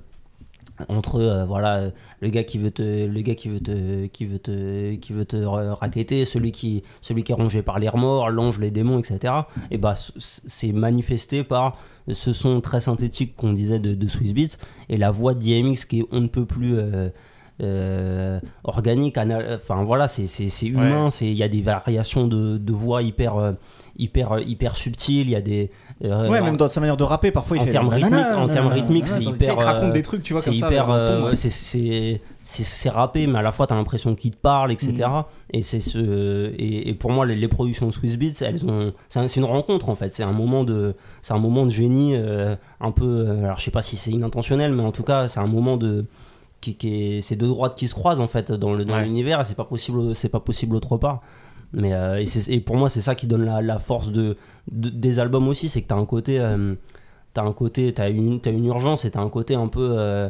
entre 0.87 1.15
euh, 1.19 1.45
voilà 1.45 1.91
le 2.21 2.29
gars 2.29 2.43
qui 2.45 2.57
veut 2.57 2.71
te 2.71 3.05
le 3.05 3.21
gars 3.21 3.35
qui 3.35 3.49
veut 3.49 3.59
te 3.59 4.05
qui 4.07 4.25
veut 4.25 4.39
te 4.39 4.95
qui 4.95 5.11
veut 5.13 5.25
te 5.25 5.35
ra- 5.37 5.73
raqueter 5.75 6.23
celui 6.23 6.51
qui 6.53 6.83
celui 7.01 7.23
qui 7.23 7.33
est 7.33 7.35
rongé 7.35 7.61
par 7.61 7.79
les 7.79 7.89
remords 7.89 8.29
l'ange 8.29 8.59
les 8.59 8.71
démons 8.71 8.97
etc 8.99 9.33
et 9.71 9.77
bah 9.77 9.93
c'est 10.15 10.71
manifesté 10.71 11.43
par 11.43 11.75
ce 12.13 12.33
son 12.33 12.61
très 12.61 12.79
synthétique 12.81 13.35
qu'on 13.35 13.53
disait 13.53 13.79
de, 13.79 13.93
de 13.95 14.07
Swiss 14.07 14.33
Beats 14.33 14.57
et 14.89 14.97
la 14.97 15.11
voix 15.11 15.33
de 15.33 15.39
DMX 15.39 15.85
qui 15.85 15.99
est 15.99 16.05
on 16.11 16.21
ne 16.21 16.27
peut 16.27 16.45
plus 16.45 16.75
euh, 16.77 17.09
euh, 17.61 18.39
organique, 18.63 19.17
enfin 19.17 19.83
voilà, 19.83 20.07
c'est 20.07 20.27
c'est- 20.27 20.47
c'est 20.49 20.67
humain, 20.67 21.09
c'est 21.11 21.27
il 21.27 21.33
y 21.33 21.43
a 21.43 21.49
des 21.49 21.61
variations 21.61 22.25
de, 22.27 22.57
de 22.57 22.71
voix 22.73 23.03
hyper 23.03 23.35
euh, 23.35 23.51
hyper 23.97 24.39
hyper 24.39 24.75
subtiles, 24.77 25.27
il 25.27 25.31
y 25.31 25.35
a 25.35 25.41
des 25.41 25.69
euh, 26.03 26.29
Ouais, 26.29 26.41
même 26.41 26.55
dans 26.57 26.67
sa 26.67 26.79
manière 26.79 26.95
de 26.97 27.03
rapper, 27.03 27.31
parfois 27.31 27.57
il 27.57 27.61
En 27.61 27.63
fait. 27.65 27.69
termes 27.71 27.89
rythmiques- 27.89 28.11
nanana, 28.11 28.39
en 28.39 28.47
termes 28.47 28.67
rythmiques, 28.67 29.07
c'est 29.07 29.21
hyper, 29.21 29.53
Il 29.53 29.57
te 29.57 29.63
raconte 29.63 29.89
euh, 29.89 29.91
des 29.91 30.01
trucs, 30.01 30.23
tu 30.23 30.33
vois, 30.33 30.41
comme 30.41 30.55
ça. 30.55 30.69
euh, 30.69 31.33
c'est- 31.35 32.89
rappé, 32.89 33.27
mais 33.27 33.37
à 33.37 33.41
la 33.41 33.51
fois 33.51 33.67
t'as 33.67 33.75
l'impression 33.75 34.15
qu'il 34.15 34.31
te 34.31 34.37
parle, 34.37 34.71
etc. 34.71 34.93
Mm. 35.07 35.23
Et 35.53 35.61
c'est 35.61 35.81
ce 35.81 36.51
et, 36.57 36.89
et 36.89 36.93
pour 36.95 37.11
moi 37.11 37.25
les, 37.25 37.35
les 37.35 37.47
productions 37.47 37.85
de 37.87 37.91
Swiss 37.91 38.17
Beats, 38.17 38.41
elles 38.43 38.65
ont 38.65 38.91
c'est 39.07 39.19
un- 39.19 39.27
c'est 39.27 39.39
une 39.39 39.45
rencontre 39.45 39.89
en 39.89 39.95
fait, 39.95 40.15
c'est 40.15 40.23
un 40.23 40.31
moment 40.31 40.63
de 40.63 40.95
c'est 41.21 41.33
un 41.33 41.37
moment 41.39 41.65
de 41.65 41.69
génie 41.71 42.15
euh, 42.15 42.55
un 42.81 42.91
peu 42.91 43.27
alors 43.43 43.57
je 43.59 43.65
sais 43.65 43.71
pas 43.71 43.81
si 43.83 43.97
c'est 43.97 44.11
inintentionnel, 44.11 44.73
mais 44.73 44.83
en 44.83 44.91
tout 44.91 45.03
cas 45.03 45.27
c'est 45.27 45.39
un 45.39 45.47
moment 45.47 45.77
de 45.77 46.05
qui, 46.61 46.75
qui 46.75 47.17
est 47.17 47.21
c'est 47.21 47.35
deux 47.35 47.47
droites 47.47 47.75
qui 47.75 47.87
se 47.87 47.93
croisent 47.93 48.19
en 48.21 48.27
fait 48.27 48.51
dans 48.51 48.73
le 48.73 48.83
dans 48.83 48.93
Ouais. 48.95 49.03
l'univers 49.03 49.41
et 49.41 49.45
c'est 49.45 49.55
pas 49.55 49.63
possible 49.65 50.15
c'est 50.15 50.29
pas 50.29 50.39
possible 50.39 50.75
autre 50.75 50.97
part. 50.97 51.21
Mais 51.73 51.93
euh, 51.93 52.23
et, 52.47 52.59
pour 52.61 52.77
moi 52.77 52.89
c'est 52.89 53.01
ça 53.01 53.13
qui 53.15 53.27
donne 53.27 53.45
la, 53.45 53.61
la 53.61 53.77
force 53.79 54.09
de, 54.11 54.37
de- 54.71 54.89
des 54.89 55.19
albums 55.19 55.47
aussi, 55.47 55.69
c'est 55.69 55.81
que 55.83 55.87
t'as 55.87 55.95
un 55.97 56.05
côté 56.05 56.39
euh, 56.39 56.73
t'as 57.33 57.43
un 57.43 57.53
côté 57.53 57.93
t'as 57.93 58.09
une 58.09 58.39
t'as 58.41 58.51
une 58.51 58.65
urgence 58.65 59.05
et 59.05 59.11
t'as 59.11 59.21
un 59.21 59.29
côté 59.29 59.53
un 59.53 59.67
peu 59.67 59.95
euh, 59.97 60.29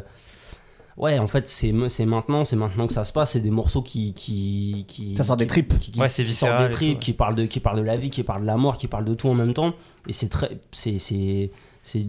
ouais 0.98 1.18
en 1.18 1.26
fait 1.26 1.48
c'est 1.48 1.72
c'est 1.88 2.04
maintenant 2.04 2.44
c'est 2.44 2.56
maintenant 2.56 2.86
que 2.86 2.92
ça 2.92 3.04
se 3.06 3.12
passe 3.12 3.32
c'est 3.32 3.40
des 3.40 3.50
morceaux 3.50 3.80
qui 3.80 4.12
qui, 4.12 4.84
qui 4.86 5.16
Ça 5.16 5.22
sort 5.22 5.36
des 5.38 5.46
tripes. 5.46 5.78
qui, 5.78 5.92
qui- 5.92 5.98
Ouais, 6.00 6.10
qui 6.10 6.24
viscéral 6.24 6.68
des 6.68 6.74
tripes 6.74 6.88
tout, 6.90 6.94
ouais. 6.96 7.00
qui 7.00 7.12
parlent 7.14 7.34
de 7.36 7.46
qui 7.46 7.60
parlent 7.60 7.78
de 7.78 7.84
la 7.84 7.96
vie 7.96 8.10
qui 8.10 8.22
parlent 8.22 8.42
de 8.42 8.46
la 8.46 8.56
mort 8.58 8.76
qui 8.76 8.86
parlent 8.86 9.06
de 9.06 9.14
tout 9.14 9.28
en 9.28 9.34
même 9.34 9.54
temps 9.54 9.72
et 10.06 10.12
c'est 10.12 10.28
très 10.28 10.58
c'est 10.72 10.98
c'est 10.98 11.50
c'est 11.82 12.06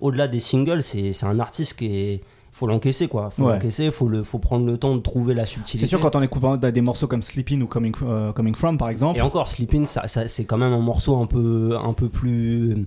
au-delà 0.00 0.26
des 0.26 0.40
singles 0.40 0.82
c'est 0.82 1.12
c'est 1.12 1.26
un 1.26 1.38
artiste 1.38 1.74
qui 1.78 1.86
est 1.86 2.20
faut 2.54 2.66
l'encaisser 2.68 3.08
quoi 3.08 3.28
faut 3.30 3.44
Ouais. 3.44 3.54
l'encaisser 3.54 3.90
faut 3.90 4.08
le 4.08 4.22
faut 4.22 4.38
prendre 4.38 4.64
le 4.64 4.78
temps 4.78 4.94
de 4.94 5.00
trouver 5.00 5.34
la 5.34 5.44
subtilité 5.44 5.76
C'est 5.78 5.86
sûr, 5.86 5.98
quand 6.00 6.14
on 6.16 6.22
écoute 6.22 6.42
hein, 6.44 6.56
des 6.56 6.80
morceaux 6.80 7.06
comme 7.08 7.20
Sleeping 7.20 7.60
ou 7.62 7.66
Coming, 7.66 7.92
euh, 8.04 8.32
Coming 8.32 8.54
From, 8.54 8.78
par 8.78 8.88
exemple. 8.88 9.18
et 9.18 9.22
encore, 9.22 9.48
Sleeping, 9.48 9.86
ça, 9.86 10.06
ça- 10.06 10.28
c'est 10.28 10.44
quand 10.44 10.56
même 10.56 10.72
un 10.72 10.78
morceau 10.80 11.16
un 11.20 11.26
peu, 11.26 11.76
un 11.82 11.92
peu 11.92 12.08
plus. 12.08 12.86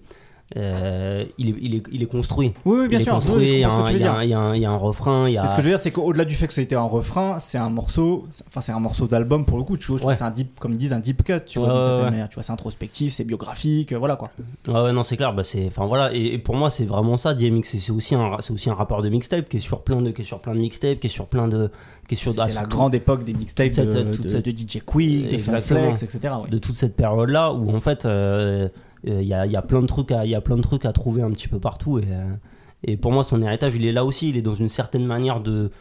Euh, 0.56 1.26
il, 1.38 1.50
est, 1.50 1.56
il, 1.62 1.76
est, 1.76 1.84
il 1.92 2.02
est 2.04 2.06
construit. 2.06 2.54
Oui, 2.64 2.80
oui, 2.82 2.88
bien 2.88 3.00
il 3.00 3.04
sûr. 3.04 3.20
je 3.20 3.28
il, 3.42 3.60
y 3.60 3.64
a 3.64 4.70
un, 4.72 4.78
refrain. 4.78 5.28
Y 5.28 5.38
a... 5.38 5.46
Ce 5.46 5.56
que 5.56 5.62
je 5.62 5.68
veux 5.68 5.72
dire, 5.72 5.80
c'est 5.80 5.92
qu'au-delà 5.92 6.24
du 6.24 6.36
fait 6.36 6.48
que 6.48 6.54
ça 6.54 6.62
a 6.62 6.64
été 6.64 6.76
un 6.76 6.84
refrain, 6.84 7.38
c'est 7.40 7.58
un 7.58 7.70
morceau, 7.70 8.26
enfin 8.48 8.62
c'est 8.62 8.72
un 8.72 8.80
morceau 8.80 9.08
d'album 9.08 9.46
pour 9.46 9.58
le 9.58 9.64
coup. 9.64 9.76
Tu 9.76 9.92
vois, 9.92 10.06
Ouais. 10.06 10.16
c'est 10.16 10.24
un 10.24 10.32
deep, 10.32 10.58
comme 10.60 10.72
ils 10.72 10.78
disent, 10.78 10.94
un 10.94 11.00
deep 11.00 11.24
cut. 11.24 11.42
Tu 11.46 11.60
vois, 11.60 11.68
Ouais, 11.68 11.74
d'une 11.76 11.84
certaine 11.84 12.06
ouais. 12.06 12.12
manière. 12.12 12.30
Tu 12.30 12.36
vois, 12.36 12.44
c'est 12.44 12.54
introspectif, 12.54 13.12
c'est 13.12 13.26
biographique, 13.26 13.92
euh, 13.92 13.98
voilà 13.98 14.16
quoi. 14.16 14.32
Non, 14.68 15.04
c'est 15.04 15.18
clair. 15.18 15.34
Bah, 15.34 15.44
c'est, 15.44 15.66
enfin 15.68 15.86
voilà. 15.86 16.14
Et, 16.14 16.34
et 16.34 16.38
pour 16.38 16.56
moi, 16.56 16.72
c'est 16.72 16.86
vraiment 16.86 17.18
ça. 17.18 17.34
DMX, 17.34 17.64
c'est, 17.78 17.92
aussi 17.92 18.16
un, 18.16 18.38
c'est 18.40 18.54
aussi 18.54 18.70
un 18.70 18.74
rappeur 18.76 19.02
de 19.02 19.10
mixtape 19.10 19.50
qui 19.50 19.58
est 19.58 19.62
sur 19.62 19.82
plein 19.82 20.02
de, 20.02 20.12
qui 20.12 20.22
est 20.22 20.26
sur 20.26 20.40
plein 20.40 20.54
de 20.54 20.60
mixtapes, 20.60 21.00
qui 21.00 21.08
est 21.08 21.10
sur 21.10 21.28
plein 21.28 21.50
de, 21.50 21.70
qui 22.08 22.16
est 22.16 22.18
sur 22.18 22.32
C'était 22.32 22.44
ah, 22.52 22.62
la 22.62 22.66
grande 22.66 22.96
époque 22.96 23.24
des 23.24 23.34
mixtapes 23.34 23.72
de, 23.72 24.52
DJ 24.52 24.82
Quick, 24.86 25.30
de. 25.30 25.38
Flex, 25.38 26.04
etc. 26.04 26.34
ouais. 26.42 26.50
de 26.50 26.58
toute 26.58 26.76
cette 26.76 26.96
période-là 26.96 27.52
où 27.52 27.76
en 27.76 27.80
fait, 27.80 28.06
euh, 28.06 28.70
il 29.04 29.24
y, 29.24 29.34
a, 29.34 29.62
plein 29.62 29.82
de 29.82 29.88
trucs 29.88 30.12
à, 30.12 30.94
trouver 30.94 31.22
un 31.22 31.32
petit 31.32 31.48
peu 31.48 31.60
partout 31.60 32.00
et. 32.00 32.06
euh, 32.10 32.36
et 32.84 32.96
pour 32.96 33.12
moi, 33.12 33.24
son 33.24 33.42
héritage, 33.42 33.76
il 33.76 33.86
est 33.86 33.92
là 33.92 34.06
aussi. 34.06 34.30
Il 34.30 34.38
est 34.38 34.44
dans 34.44 34.54
une 34.54 34.70
certaine 34.70 35.04
manière 35.04 35.42
de, 35.42 35.72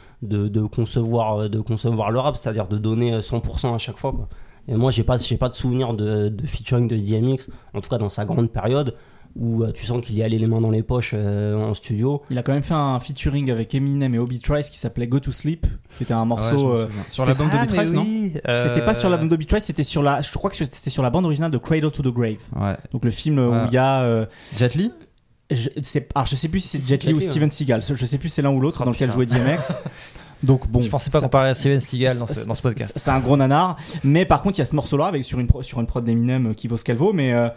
concevoir, 0.75 1.51
de 1.51 1.61
concevoir 1.61 2.11
le 2.11 2.19
rap, 2.19 2.37
c'est-à-dire 2.37 2.69
de 2.69 2.79
donner 2.79 3.19
100% 3.19 3.75
à 3.75 3.79
chaque 3.79 3.99
fois. 3.99 4.15
Et 4.67 4.75
moi, 4.75 4.91
j'ai 4.91 5.05
pas, 5.05 5.19
j'ai 5.19 5.37
pas 5.37 5.51
de 5.51 5.55
souvenir 5.55 5.93
de, 5.93 6.29
de 6.29 6.47
featuring 6.47 6.89
de 6.89 6.97
DMX, 6.97 7.51
en 7.75 7.83
tout 7.83 7.91
cas 7.91 7.99
dans 7.99 8.09
sa 8.09 8.25
grande 8.25 8.51
période, 8.51 8.95
où 9.39 9.63
euh, 9.63 9.73
tu 9.73 9.85
sens 9.87 10.03
qu'il 10.05 10.15
y 10.17 10.23
allait 10.23 10.39
les 10.39 10.47
mains 10.47 10.61
dans 10.61 10.71
les 10.71 10.83
poches 10.83 11.13
euh, 11.15 11.55
en 11.57 11.75
studio. 11.75 12.23
Il 12.31 12.39
a 12.39 12.43
quand 12.43 12.53
même 12.53 12.63
fait 12.63 12.75
un 12.75 12.99
featuring 13.01 13.51
avec 13.51 13.75
Eminem 13.75 14.15
et 14.15 14.19
Obi 14.19 14.41
Trice 14.41 14.71
qui 14.71 14.79
s'appelait 14.79 15.07
Go 15.07 15.21
to 15.21 15.33
Sleep, 15.33 15.67
qui 15.97 16.05
était 16.05 16.15
un 16.15 16.23
je 16.25 16.29
morceau. 16.29 16.71
euh. 16.73 16.89
Sur 17.11 17.27
c'était- 17.27 17.43
l'album 17.45 17.49
de 17.49 17.53
Ah, 17.63 17.67
Beatrice, 17.67 17.91
mais 17.91 17.97
non 17.97 18.63
C'était 18.63 18.85
pas 18.85 18.95
sur 18.95 19.09
euh, 19.09 19.11
l'album 19.11 19.29
d'Obi 19.29 19.47
Trice, 19.47 19.65
c'était 19.65 19.83
sur 19.85 20.03
la. 20.03 20.21
Je 20.23 20.33
crois 20.33 20.51
que 20.51 20.57
c'était 20.57 20.91
sur 20.91 21.03
la 21.03 21.11
bande 21.11 21.25
originale 21.27 21.51
de 21.51 21.59
Cradle 21.59 21.91
to 21.91 22.03
the 22.03 22.13
Grave. 22.15 22.39
Ouais. 22.59 22.77
Donc 22.93 23.05
le 23.05 23.11
film 23.11 23.39
où 23.39 23.55
il 23.69 23.73
y 23.73 23.79
a. 23.79 24.03
euh, 24.03 24.27
Jet 24.57 24.75
Li 24.75 24.91
je, 25.51 25.69
alors 26.15 26.27
je 26.27 26.35
sais 26.35 26.49
plus 26.49 26.59
si 26.61 26.69
c'est 26.81 26.87
Jet 26.89 27.05
Li 27.05 27.13
ou 27.13 27.19
Li, 27.19 27.25
Steven 27.25 27.51
Seagal. 27.51 27.81
Je 27.83 28.07
sais 28.07 28.19
plus 28.19 28.29
c'est 28.31 28.43
l'un 28.43 28.51
ou 28.51 28.59
l'autre 28.61 28.81
Oh, 28.83 28.85
dans 28.85 28.91
lequel 28.91 29.11
jouait 29.13 29.27
DMX. 29.27 29.75
Donc 30.43 30.69
bon. 30.69 30.83
Je 30.83 30.89
pensais 30.89 31.09
pas 31.11 31.21
comparer 31.21 31.51
à 31.51 31.55
Steven 31.55 31.81
Seagal 31.81 32.19
dans 32.19 32.27
ce, 32.27 32.47
dans 32.47 32.55
ce 32.55 32.63
podcast. 32.69 32.93
C'est 32.97 33.11
un 33.11 33.21
gros 33.21 33.37
nanar. 33.37 33.77
Mais 34.05 34.27
par 34.27 34.43
contre, 34.43 34.57
il 34.57 34.61
y 34.61 34.63
a 34.63 34.65
ce 34.67 34.75
morceau-là 34.75 35.07
avec 35.07 35.25
sur 35.25 35.39
une 35.39 35.47
sur 35.63 35.81
une 35.81 35.87
prod 35.87 36.05
d'Eminem 36.05 36.55
qui 36.55 36.69
vaut 36.69 36.77
ce 36.77 36.85
qu'elle 36.85 36.97
vaut. 36.97 37.13
Mais 37.13 37.33
euh, 37.33 37.49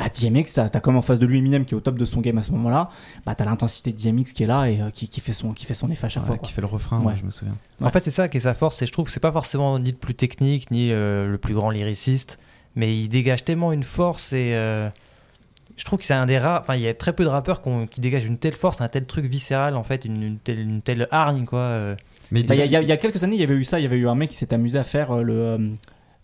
bah, 0.00 0.06
DMX, 0.08 0.54
t'as 0.72 0.80
comme 0.80 0.96
en 0.96 1.02
face 1.02 1.18
de 1.18 1.26
lui 1.26 1.38
Eminem 1.38 1.64
qui 1.64 1.74
est 1.74 1.76
au 1.76 1.80
top 1.80 1.98
de 1.98 2.04
son 2.04 2.20
game 2.20 2.36
à 2.38 2.42
ce 2.42 2.50
moment-là. 2.52 2.88
Bah 3.26 3.34
t'as 3.34 3.44
l'intensité 3.44 3.92
de 3.92 3.96
DMX 3.98 4.32
qui 4.32 4.42
est 4.42 4.46
là 4.46 4.66
et 4.66 4.80
euh, 4.80 4.90
qui, 4.90 5.08
qui 5.08 5.20
fait 5.20 5.32
son 5.34 5.52
qui 5.52 5.66
fait 5.66 5.74
son 5.74 5.90
effet 5.90 6.06
à 6.06 6.08
chaque 6.08 6.22
Ouais, 6.22 6.28
fois. 6.28 6.36
quoi. 6.38 6.48
qui 6.48 6.52
fait 6.54 6.60
le 6.62 6.66
refrain, 6.66 7.00
Ouais. 7.02 7.14
je 7.20 7.24
me 7.24 7.30
souviens. 7.30 7.54
En 7.82 7.90
fait, 7.90 8.02
c'est 8.02 8.10
ça 8.10 8.28
qui 8.28 8.38
est 8.38 8.40
sa 8.40 8.54
force. 8.54 8.80
Et 8.82 8.86
je 8.86 8.92
trouve 8.92 9.04
que 9.06 9.12
c'est 9.12 9.20
pas 9.20 9.32
forcément 9.32 9.78
ni 9.78 9.90
le 9.90 9.96
plus 9.96 10.14
technique, 10.14 10.70
ni 10.70 10.90
euh, 10.90 11.26
le 11.28 11.38
plus 11.38 11.54
grand 11.54 11.70
lyriciste. 11.70 12.38
Mais 12.76 12.96
il 12.98 13.08
dégage 13.08 13.44
tellement 13.44 13.72
une 13.72 13.82
force 13.84 14.32
et. 14.32 14.54
euh, 14.54 14.88
je 15.76 15.84
trouve 15.86 15.98
que 15.98 16.04
c'est 16.04 16.12
un 16.14 16.26
des 16.26 16.36
rares. 16.38 16.60
Enfin, 16.60 16.74
il 16.74 16.82
y 16.82 16.88
a 16.88 16.92
très 16.94 17.14
peu 17.14 17.24
de 17.24 17.28
rappeurs 17.28 17.62
qui, 17.90 18.00
dégagent 18.02 18.26
une 18.26 18.36
telle 18.36 18.52
force, 18.52 18.80
un 18.82 18.88
tel 18.88 19.06
truc 19.06 19.24
viscéral, 19.24 19.76
en 19.76 19.82
fait, 19.82 20.04
une, 20.04 20.22
une 20.22 20.38
telle, 20.38 20.58
une 20.60 20.82
telle 20.82 21.08
hargne, 21.10 21.46
quoi. 21.46 21.58
euh. 21.60 21.96
Mais 22.30 22.42
Bah, 22.42 22.54
Il 22.54 22.60
y, 22.70 22.76
a- 22.76 22.82
y 22.82 22.92
y 22.92 22.98
quelques 22.98 23.24
années, 23.24 23.36
il 23.36 23.40
y 23.40 23.44
avait 23.44 23.54
eu 23.54 23.64
ça. 23.64 23.80
Il 23.80 23.82
y 23.82 23.86
avait 23.86 23.96
eu 23.96 24.06
un 24.08 24.14
mec 24.14 24.30
qui 24.30 24.36
s'est 24.36 24.52
amusé 24.52 24.78
à 24.78 24.84
faire 24.84 25.10
euh, 25.16 25.22
le 25.22 25.32
euh, 25.34 25.58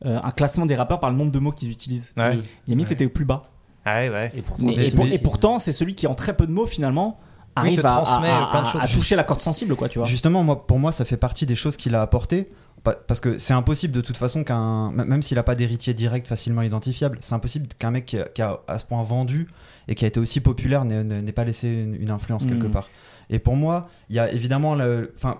euh, 0.05 0.19
un 0.23 0.31
classement 0.31 0.67
des 0.67 0.75
rappeurs 0.77 1.01
par 1.01 1.11
le 1.11 1.17
nombre 1.17 1.33
de 1.33 1.39
mots 1.39 1.53
qu'ils 1.53 1.71
utilisent. 1.71 2.13
Ouais. 2.19 2.37
DMX 2.67 2.77
Ouais. 2.89 2.93
était 2.93 3.05
le 3.05 3.11
plus 3.11 3.25
bas. 3.25 3.45
Ah 3.87 4.01
ouais, 4.01 4.11
ouais. 4.11 4.33
Et 4.37 4.43
pourtant, 4.43 4.67
Mais- 4.67 4.73
j'ai- 4.73 4.89
et, 4.89 4.91
pour- 4.91 5.05
mais- 5.05 5.15
et 5.15 5.19
pourtant, 5.19 5.59
c'est 5.61 5.73
celui 5.73 5.95
qui 5.95 6.07
en 6.07 6.15
très 6.15 6.37
peu 6.37 6.47
de 6.47 6.53
mots 6.53 6.67
finalement 6.67 7.19
Oui, 7.21 7.53
arrive 7.55 7.81
te 7.81 7.87
à, 7.87 7.97
à- 7.99 8.49
plein 8.51 8.63
de 8.63 8.67
à- 8.67 8.71
choses. 8.73 8.83
à 8.83 8.87
toucher 8.89 9.17
la 9.17 9.23
corde 9.25 9.41
sensible, 9.41 9.77
quoi, 9.77 9.89
tu 9.89 9.99
vois. 10.01 10.07
Justement, 10.09 10.43
moi, 10.43 10.67
pour 10.67 10.79
moi, 10.79 10.91
ça 10.93 11.05
fait 11.05 11.17
partie 11.17 11.47
des 11.47 11.55
choses 11.57 11.77
qu'il 11.77 11.95
a 11.95 12.03
apportées. 12.03 12.51
Pa- 12.83 12.95
Parce 12.95 13.21
que 13.21 13.39
c'est 13.39 13.55
impossible 13.55 13.95
de 13.95 14.01
toute 14.01 14.17
façon 14.17 14.45
qu'un. 14.45 14.91
Même 14.93 15.23
s'il 15.23 15.37
n'a 15.37 15.43
pas 15.43 15.55
d'héritier 15.55 15.95
direct 15.95 16.27
facilement 16.27 16.63
identifiable, 16.63 17.19
c'est 17.21 17.35
impossible 17.35 17.69
qu'un 17.79 17.91
mec 17.91 18.05
qui 18.07 18.19
a, 18.19 18.25
qui 18.25 18.43
a 18.43 18.61
à 18.69 18.79
ce 18.79 18.85
point 18.85 19.03
vendu 19.03 19.49
et 19.89 19.95
qui 19.95 20.05
a 20.05 20.09
été 20.09 20.21
aussi 20.21 20.41
populaire 20.41 20.85
n'ait- 20.85 21.33
pas 21.33 21.45
laissé 21.45 21.69
une, 21.69 21.95
une 22.01 22.11
influence 22.11 22.45
quelque 22.47 22.67
Mhm. 22.67 22.73
part. 22.73 22.89
Et 23.31 23.39
pour 23.41 23.57
moi, 23.57 23.89
il 24.11 24.17
y 24.17 24.19
a 24.21 24.31
évidemment. 24.33 24.75
le- 24.75 25.13
Enfin. 25.17 25.39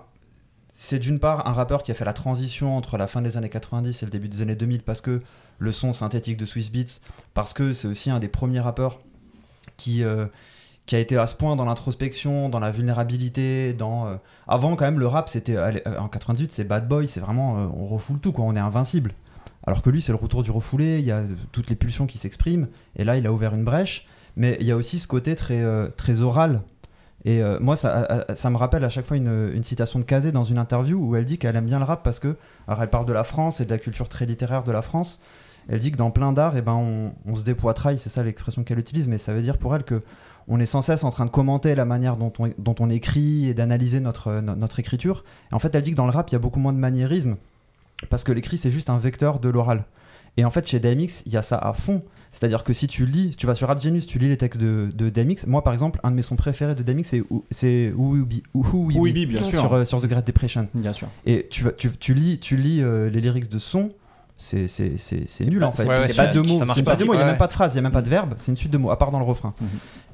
C'est 0.79 0.99
d'une 0.99 1.17
part 1.19 1.47
un 1.47 1.53
rappeur 1.53 1.81
qui 1.81 1.89
a 1.89 1.95
fait 1.95 2.05
la 2.05 2.13
transition 2.13 2.77
entre 2.77 2.97
la 2.99 3.07
fin 3.07 3.23
des 3.23 3.35
années 3.35 3.49
90 3.49 4.03
et 4.03 4.05
le 4.05 4.11
début 4.11 4.29
des 4.29 4.43
années 4.43 4.55
2000 4.55 4.83
parce 4.83 5.01
que 5.01 5.23
le 5.57 5.71
son 5.71 5.91
synthétique 5.91 6.37
de 6.37 6.45
Swiss 6.45 6.71
Beats, 6.71 6.99
parce 7.33 7.51
que 7.51 7.73
c'est 7.73 7.87
aussi 7.87 8.11
un 8.11 8.19
des 8.19 8.27
premiers 8.27 8.59
rappeurs 8.59 8.99
qui, 9.75 10.03
euh, 10.03 10.27
qui 10.85 10.95
a 10.95 10.99
été 10.99 11.17
à 11.17 11.25
ce 11.25 11.33
point 11.33 11.55
dans 11.55 11.65
l'introspection, 11.65 12.47
dans 12.49 12.59
la 12.59 12.69
vulnérabilité, 12.69 13.73
dans... 13.73 14.05
euh, 14.05 14.17
Avant 14.47 14.75
quand 14.75 14.85
même 14.85 14.99
le 14.99 15.07
rap 15.07 15.29
c'était... 15.29 15.55
euh, 15.55 15.79
En 15.97 16.09
98 16.09 16.51
c'est 16.51 16.63
Bad 16.63 16.87
Boy, 16.87 17.07
c'est 17.07 17.21
vraiment... 17.21 17.53
on 17.75 17.87
refoule 17.87 18.19
tout 18.19 18.31
quoi, 18.31 18.45
on 18.45 18.55
est 18.55 18.59
invincible. 18.59 19.15
Alors 19.65 19.81
que 19.81 19.89
lui 19.89 20.03
c'est 20.03 20.11
le 20.11 20.19
retour 20.19 20.43
du 20.43 20.51
refoulé, 20.51 20.99
il 20.99 21.05
y 21.05 21.11
a 21.11 21.23
toutes 21.51 21.71
les 21.71 21.75
pulsions 21.75 22.05
qui 22.05 22.19
s'expriment, 22.19 22.67
et 22.95 23.03
là 23.03 23.17
il 23.17 23.25
a 23.25 23.33
ouvert 23.33 23.55
une 23.55 23.63
brèche, 23.63 24.05
mais 24.35 24.55
il 24.59 24.67
y 24.67 24.71
a 24.71 24.75
aussi 24.75 24.99
ce 24.99 25.07
côté 25.07 25.35
très 25.35 26.21
oral. 26.21 26.61
Et 27.27 27.43
euh, 27.43 27.59
moi, 27.59 27.75
ça, 27.75 27.93
euh, 27.93 28.21
euh, 28.29 28.35
ça 28.35 28.49
me 28.49 28.55
rappelle 28.55 28.85
à 28.85 28.89
chaque 28.89 29.05
fois 29.05 29.17
une, 29.17 29.61
citation 29.61 29.99
de 29.99 30.05
Kazé 30.05 30.31
dans 30.31 30.45
une 30.45 30.57
interview 30.57 30.97
où 30.97 31.13
elle 31.17 31.25
dit 31.25 31.37
qu'elle 31.37 31.57
aime 31.57 31.65
bien 31.65 31.77
le 31.77 31.83
rap 31.83 32.01
parce 32.01 32.19
que, 32.19 32.37
alors 32.69 32.81
elle 32.81 32.89
parle 32.89 33.05
de 33.05 33.11
la 33.11 33.25
France 33.25 33.59
et 33.59 33.65
de 33.65 33.69
la 33.69 33.77
culture 33.77 34.07
très 34.07 34.25
littéraire 34.25 34.63
de 34.63 34.71
la 34.71 34.81
France. 34.81 35.21
Elle 35.67 35.79
dit 35.79 35.91
que 35.91 35.97
dans 35.97 36.09
plein 36.09 36.31
d'arts, 36.31 36.55
eh 36.55 36.61
ben, 36.61 37.11
on, 37.25 37.35
se 37.35 37.43
dépoitraille, 37.43 37.97
c'est 37.97 38.07
ça 38.07 38.23
l'expression 38.23 38.63
qu'elle 38.63 38.79
utilise, 38.79 39.09
mais 39.09 39.17
ça 39.17 39.33
veut 39.33 39.41
dire 39.41 39.57
pour 39.57 39.75
elle 39.75 39.83
que 39.83 40.03
on 40.47 40.61
est 40.61 40.65
sans 40.65 40.81
cesse 40.81 41.03
en 41.03 41.09
train 41.09 41.25
de 41.25 41.29
commenter 41.29 41.75
la 41.75 41.83
manière 41.83 42.15
dont 42.15 42.31
on, 42.79 42.89
écrit 42.89 43.49
et 43.49 43.53
d'analyser 43.53 43.99
notre, 43.99 44.39
no- 44.39 44.55
notre 44.55 44.79
écriture. 44.79 45.25
Et 45.51 45.53
en 45.53 45.59
fait, 45.59 45.75
elle 45.75 45.81
dit 45.81 45.91
que 45.91 45.97
dans 45.97 46.05
le 46.05 46.13
rap, 46.13 46.29
il 46.29 46.31
y 46.31 46.37
a 46.37 46.39
beaucoup 46.39 46.61
moins 46.61 46.71
de 46.71 46.77
maniérisme 46.77 47.35
parce 48.09 48.23
que 48.23 48.31
l'écrit, 48.31 48.57
c'est 48.57 48.71
juste 48.71 48.89
un 48.89 48.99
vecteur 48.99 49.41
de 49.41 49.49
l'oral. 49.49 49.83
Et 50.37 50.45
en 50.45 50.49
fait, 50.51 50.67
chez 50.67 50.79
DMX, 50.79 51.23
il 51.25 51.33
y 51.33 51.37
a 51.37 51.41
ça 51.41 51.57
à 51.57 51.73
fond. 51.73 52.03
C'est-à-dire 52.31 52.63
que 52.63 52.71
si 52.73 52.87
tu 52.87 53.05
lis, 53.07 53.31
tu 53.35 53.47
vas 53.47 53.55
sur 53.55 53.67
Rap 53.67 53.81
Genius, 53.81 54.05
tu 54.05 54.19
lis 54.19 54.29
les 54.29 54.37
textes 54.37 54.59
de, 54.61 54.91
de 54.93 55.09
DMX. 55.09 55.47
Moi, 55.47 55.63
par 55.63 55.73
exemple, 55.73 55.99
un 56.03 56.11
de 56.11 56.15
mes 56.15 56.21
sons 56.21 56.35
préférés 56.35 56.75
de 56.75 56.83
DMX, 56.83 57.03
c'est 57.05 57.21
Who- 57.21 57.43
c'est 57.49 57.91
Who 57.95 58.17
We 58.53 59.13
Be- 59.13 59.25
bien 59.27 59.41
sûr. 59.41 59.61
sur, 59.61 59.73
euh, 59.73 59.85
sur 59.85 59.99
The 60.01 60.05
Great 60.05 60.27
Depression. 60.27 60.67
Bien 60.75 60.93
sûr. 60.93 61.07
Et 61.25 61.47
tu, 61.49 61.65
tu, 61.77 61.89
tu 61.97 62.13
lis, 62.13 62.37
tu 62.39 62.55
lis 62.57 62.81
euh, 62.83 63.09
les 63.09 63.21
lyrics 63.21 63.49
de 63.49 63.57
son, 63.57 63.91
c'est 64.37 64.67
nul 65.47 65.59
pas- 65.59 65.67
en 65.67 65.71
fait. 65.71 65.81
c'est- 65.83 65.87
ouais, 65.89 65.99
c'est 65.99 66.07
c'est 66.09 66.15
pas 66.15 66.27
de 66.27 66.39
mots, 66.47 66.59
c'est 66.75 66.83
pas. 66.83 66.95
suite 66.95 66.99
de 66.99 67.05
mots, 67.05 67.13
il 67.13 67.17
n'y 67.17 67.21
a 67.21 67.25
Ouais. 67.25 67.31
même 67.31 67.37
pas 67.39 67.47
de 67.47 67.51
phrase, 67.53 67.71
il 67.73 67.75
n'y 67.75 67.79
a 67.79 67.83
même 67.83 67.91
pas 67.91 68.03
de 68.03 68.09
verbe, 68.09 68.35
c'est 68.37 68.51
une 68.51 68.57
suite 68.57 68.71
de 68.71 68.77
mots, 68.77 68.91
à 68.91 68.99
part 68.99 69.09
dans 69.09 69.19
le 69.19 69.25
refrain. 69.25 69.53
Mhm. 69.59 69.67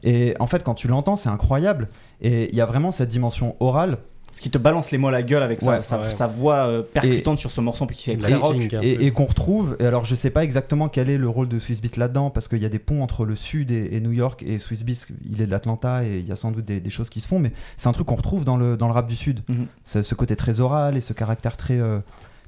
Et 0.03 0.35
en 0.39 0.45
fait, 0.47 0.63
quand 0.63 0.75
tu 0.75 0.87
l'entends, 0.87 1.15
c'est 1.17 1.29
incroyable. 1.29 1.89
Et 2.21 2.49
il 2.49 2.55
y 2.55 2.61
a 2.61 2.65
vraiment 2.65 2.91
cette 2.93 3.09
dimension 3.09 3.55
orale. 3.59 3.97
Ce 4.33 4.41
qui 4.41 4.49
te 4.49 4.57
balance 4.57 4.89
les 4.89 4.97
mots 4.97 5.09
à 5.09 5.11
la 5.11 5.21
gueule 5.21 5.43
avec 5.43 5.61
sa, 5.61 5.69
Ouais, 5.69 5.81
sa, 5.83 5.99
ouais. 5.99 6.09
sa 6.09 6.25
voix 6.25 6.65
euh, 6.67 6.81
percutante 6.81 7.37
sur 7.37 7.51
ce 7.51 7.61
morceau, 7.61 7.85
puis 7.85 7.95
qui 7.95 8.09
est 8.09 8.17
très 8.17 8.33
rock. 8.33 8.55
Et, 8.81 9.11
qu'on 9.11 9.25
retrouve. 9.25 9.77
Et 9.79 9.85
alors, 9.85 10.05
je 10.05 10.15
sais 10.15 10.31
pas 10.31 10.43
exactement 10.43 10.89
quel 10.89 11.07
est 11.11 11.19
le 11.19 11.29
rôle 11.29 11.47
de 11.47 11.59
Swiss 11.59 11.81
Beats 11.81 11.97
là-dedans, 11.97 12.31
parce 12.31 12.47
qu'il 12.47 12.57
y 12.57 12.65
a 12.65 12.69
des 12.69 12.79
ponts 12.79 13.03
entre 13.03 13.25
le 13.25 13.35
sud 13.35 13.69
et, 13.69 13.89
et 13.95 14.01
New 14.01 14.11
York 14.11 14.41
et 14.41 14.57
Swiss 14.57 14.83
Beats. 14.83 15.05
Il 15.29 15.39
est 15.39 15.45
de 15.45 15.51
l'Atlanta 15.51 16.03
et 16.03 16.17
il 16.17 16.27
y 16.27 16.31
a 16.31 16.35
sans 16.35 16.49
doute 16.49 16.65
des, 16.65 16.79
des 16.79 16.89
choses 16.89 17.11
qui 17.11 17.21
se 17.21 17.27
font, 17.27 17.37
mais 17.37 17.51
c'est 17.77 17.87
un 17.87 17.91
truc 17.91 18.07
qu'on 18.07 18.15
retrouve 18.15 18.43
dans 18.43 18.57
le, 18.57 18.75
dans 18.75 18.87
le 18.87 18.93
rap 18.93 19.07
du 19.07 19.15
sud. 19.15 19.41
Mhm. 19.47 19.67
Ce 19.83 20.15
côté 20.15 20.35
très 20.35 20.59
oral 20.59 20.97
et 20.97 21.01
ce 21.01 21.13
caractère 21.13 21.55
très, 21.55 21.79
euh, 21.79 21.99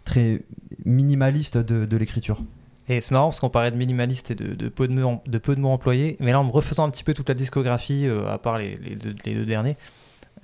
très 0.05 0.41
minimaliste 0.85 1.57
de, 1.59 1.85
de 1.85 1.97
l'écriture. 1.97 2.41
Et 2.87 3.01
c'est 3.01 3.11
marrant 3.11 3.27
parce 3.27 3.39
qu'on 3.39 3.49
parlait 3.49 3.71
de 3.71 3.77
minimaliste 3.77 4.31
et 4.31 4.35
de, 4.35 4.53
de 4.53 4.69
peu 4.69 4.87
de, 4.87 4.93
mots, 4.93 5.21
de 5.25 5.37
peu 5.37 5.55
de 5.55 5.61
mots 5.61 5.69
employés. 5.71 6.17
Mais 6.19 6.31
là, 6.31 6.39
en 6.39 6.43
me 6.43 6.51
refaisant 6.51 6.85
un 6.85 6.89
petit 6.89 7.03
peu 7.03 7.13
toute 7.13 7.29
la 7.29 7.35
discographie, 7.35 8.07
euh, 8.07 8.27
à 8.31 8.37
part 8.37 8.57
les, 8.57 8.77
les 8.77 8.95
deux, 8.95 9.15
les 9.25 9.33
deux 9.33 9.45
derniers, 9.45 9.75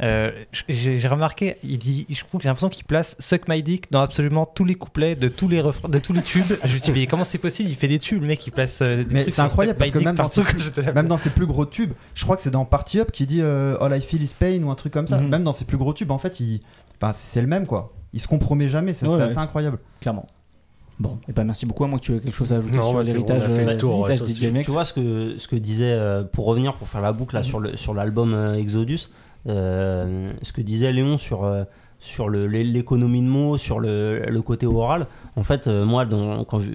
Euh, 0.01 0.31
j'ai 0.67 1.07
remarqué, 1.07 1.57
il 1.63 1.77
dit, 1.77 2.07
je 2.09 2.23
trouve 2.23 2.41
j'ai 2.41 2.47
l'impression 2.47 2.69
qu'il 2.69 2.85
place 2.85 3.15
Suck 3.19 3.47
My 3.47 3.61
Dick 3.61 3.91
dans 3.91 4.01
absolument 4.01 4.45
tous 4.47 4.65
les 4.65 4.73
couplets 4.75 5.15
de 5.15 5.27
tous 5.27 5.47
les 5.47 5.61
refrains, 5.61 5.89
de 5.89 5.99
tous 5.99 6.13
les 6.13 6.23
tubes. 6.23 6.45
Je 6.63 6.73
me 6.73 6.77
suis 6.79 6.81
dit, 6.81 6.91
mais 6.91 7.07
comment 7.07 7.23
c'est 7.23 7.37
possible? 7.37 7.69
Il 7.69 7.75
fait 7.75 7.87
des 7.87 7.99
tubes, 7.99 8.21
le 8.21 8.27
mec, 8.27 8.45
il 8.47 8.51
place 8.51 8.79
euh, 8.81 9.03
des 9.03 9.13
Mais 9.13 9.23
c'est 9.25 9.31
sur 9.31 9.43
incroyable 9.43 9.77
parce 9.77 9.91
que 9.91 9.99
même 9.99 10.15
dans, 10.15 10.27
ses, 10.27 10.43
même 10.93 11.07
dans 11.07 11.17
plus 11.17 11.45
gros 11.45 11.65
tubes, 11.65 11.93
je 12.15 12.23
crois 12.23 12.35
que 12.35 12.41
c'est 12.41 12.49
dans 12.51 12.65
Party 12.65 12.99
Up 12.99 13.11
qui 13.11 13.27
dit 13.27 13.41
euh, 13.41 13.77
All 13.79 13.95
I 13.95 14.01
Feel 14.01 14.23
Is 14.23 14.33
Pain 14.37 14.61
ou 14.63 14.71
un 14.71 14.75
truc 14.75 14.93
comme 14.93 15.07
ça. 15.07 15.19
Mhm. 15.19 15.29
Même 15.29 15.43
dans 15.43 15.53
ses 15.53 15.65
plus 15.65 15.77
gros 15.77 15.93
tubes, 15.93 16.11
en 16.11 16.17
fait, 16.17 16.39
il, 16.39 16.61
c'est 17.13 17.41
le 17.41 17.47
même 17.47 17.67
quoi. 17.67 17.93
Il 18.13 18.21
se 18.21 18.27
compromet 18.27 18.69
jamais, 18.69 18.93
c'est 18.93 19.05
Ouais, 19.05 19.13
c'est 19.13 19.17
ouais. 19.19 19.23
assez 19.25 19.37
incroyable. 19.37 19.79
Clairement. 19.99 20.25
Bon, 20.99 21.17
et 21.27 21.33
ben 21.33 21.45
merci 21.45 21.65
beaucoup. 21.65 21.83
À 21.83 21.87
moi 21.87 21.97
que 21.97 22.03
tu 22.05 22.15
as 22.15 22.19
quelque 22.19 22.35
chose 22.35 22.53
à 22.53 22.57
ajouter 22.57 22.75
Non, 22.77 22.81
sur 22.83 22.97
ouais, 22.97 23.03
bon, 23.03 23.07
l'héritage 23.07 23.43
on 23.47 23.51
a 23.53 23.55
fait 23.55 23.65
le 23.65 23.71
euh, 23.71 24.01
ouais, 24.01 24.17
des 24.19 24.33
ça, 24.33 24.49
DMX. 24.51 24.65
Tu 24.65 24.71
vois 24.71 24.85
ce 24.85 24.93
que, 24.93 25.35
ce 25.39 25.47
que 25.47 25.55
disait, 25.55 25.91
euh, 25.91 26.23
pour 26.23 26.45
revenir, 26.45 26.75
pour 26.75 26.87
faire 26.87 27.01
la 27.01 27.11
boucle 27.11 27.33
là, 27.35 27.41
Mhm. 27.41 27.45
sur 27.47 27.59
le 27.59 27.75
sur 27.77 27.93
l'album 27.95 28.33
euh, 28.35 28.53
Exodus, 28.55 29.09
ce 29.47 30.51
que 30.53 30.61
disait 30.61 30.91
Léon 30.91 31.17
sur, 31.17 31.43
euh, 31.43 31.63
sur 31.99 32.29
l'économie 32.29 33.21
de 33.21 33.27
mots, 33.27 33.57
sur 33.57 33.79
le, 33.79 34.23
le 34.27 34.41
côté 34.41 34.65
oral. 34.65 35.07
En 35.35 35.43
fait, 35.43 35.67
euh, 35.67 35.85
moi, 35.85 36.05
dans, 36.05 36.43
quand 36.45 36.59
je, 36.59 36.71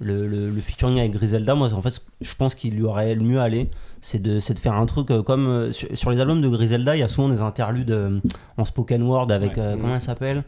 le, 0.00 0.26
le, 0.26 0.50
le 0.50 0.60
featuring 0.60 0.98
avec 0.98 1.12
Griselda, 1.12 1.54
moi, 1.54 1.72
en 1.74 1.82
fait, 1.82 2.00
je 2.20 2.34
pense 2.34 2.54
qu'il 2.54 2.74
lui 2.74 2.84
aurait 2.84 3.14
le 3.14 3.22
mieux 3.22 3.40
allé, 3.40 3.70
c'est 4.00 4.20
de, 4.20 4.40
c'est 4.40 4.54
de 4.54 4.58
faire 4.58 4.74
un 4.74 4.86
truc 4.86 5.10
euh, 5.10 5.22
comme 5.22 5.46
euh, 5.46 5.72
sur, 5.72 5.88
sur 5.96 6.10
les 6.10 6.18
albums 6.20 6.40
de 6.40 6.48
Griselda, 6.48 6.96
il 6.96 7.00
y 7.00 7.02
a 7.02 7.08
souvent 7.08 7.28
des 7.28 7.40
interludes 7.42 7.90
euh, 7.90 8.18
en 8.56 8.64
spoken 8.64 9.02
word 9.02 9.30
avec, 9.30 9.52
Ouais. 9.56 9.62
euh, 9.62 9.76
comment 9.76 9.94
elle 9.96 10.00
s'appelle? 10.00 10.42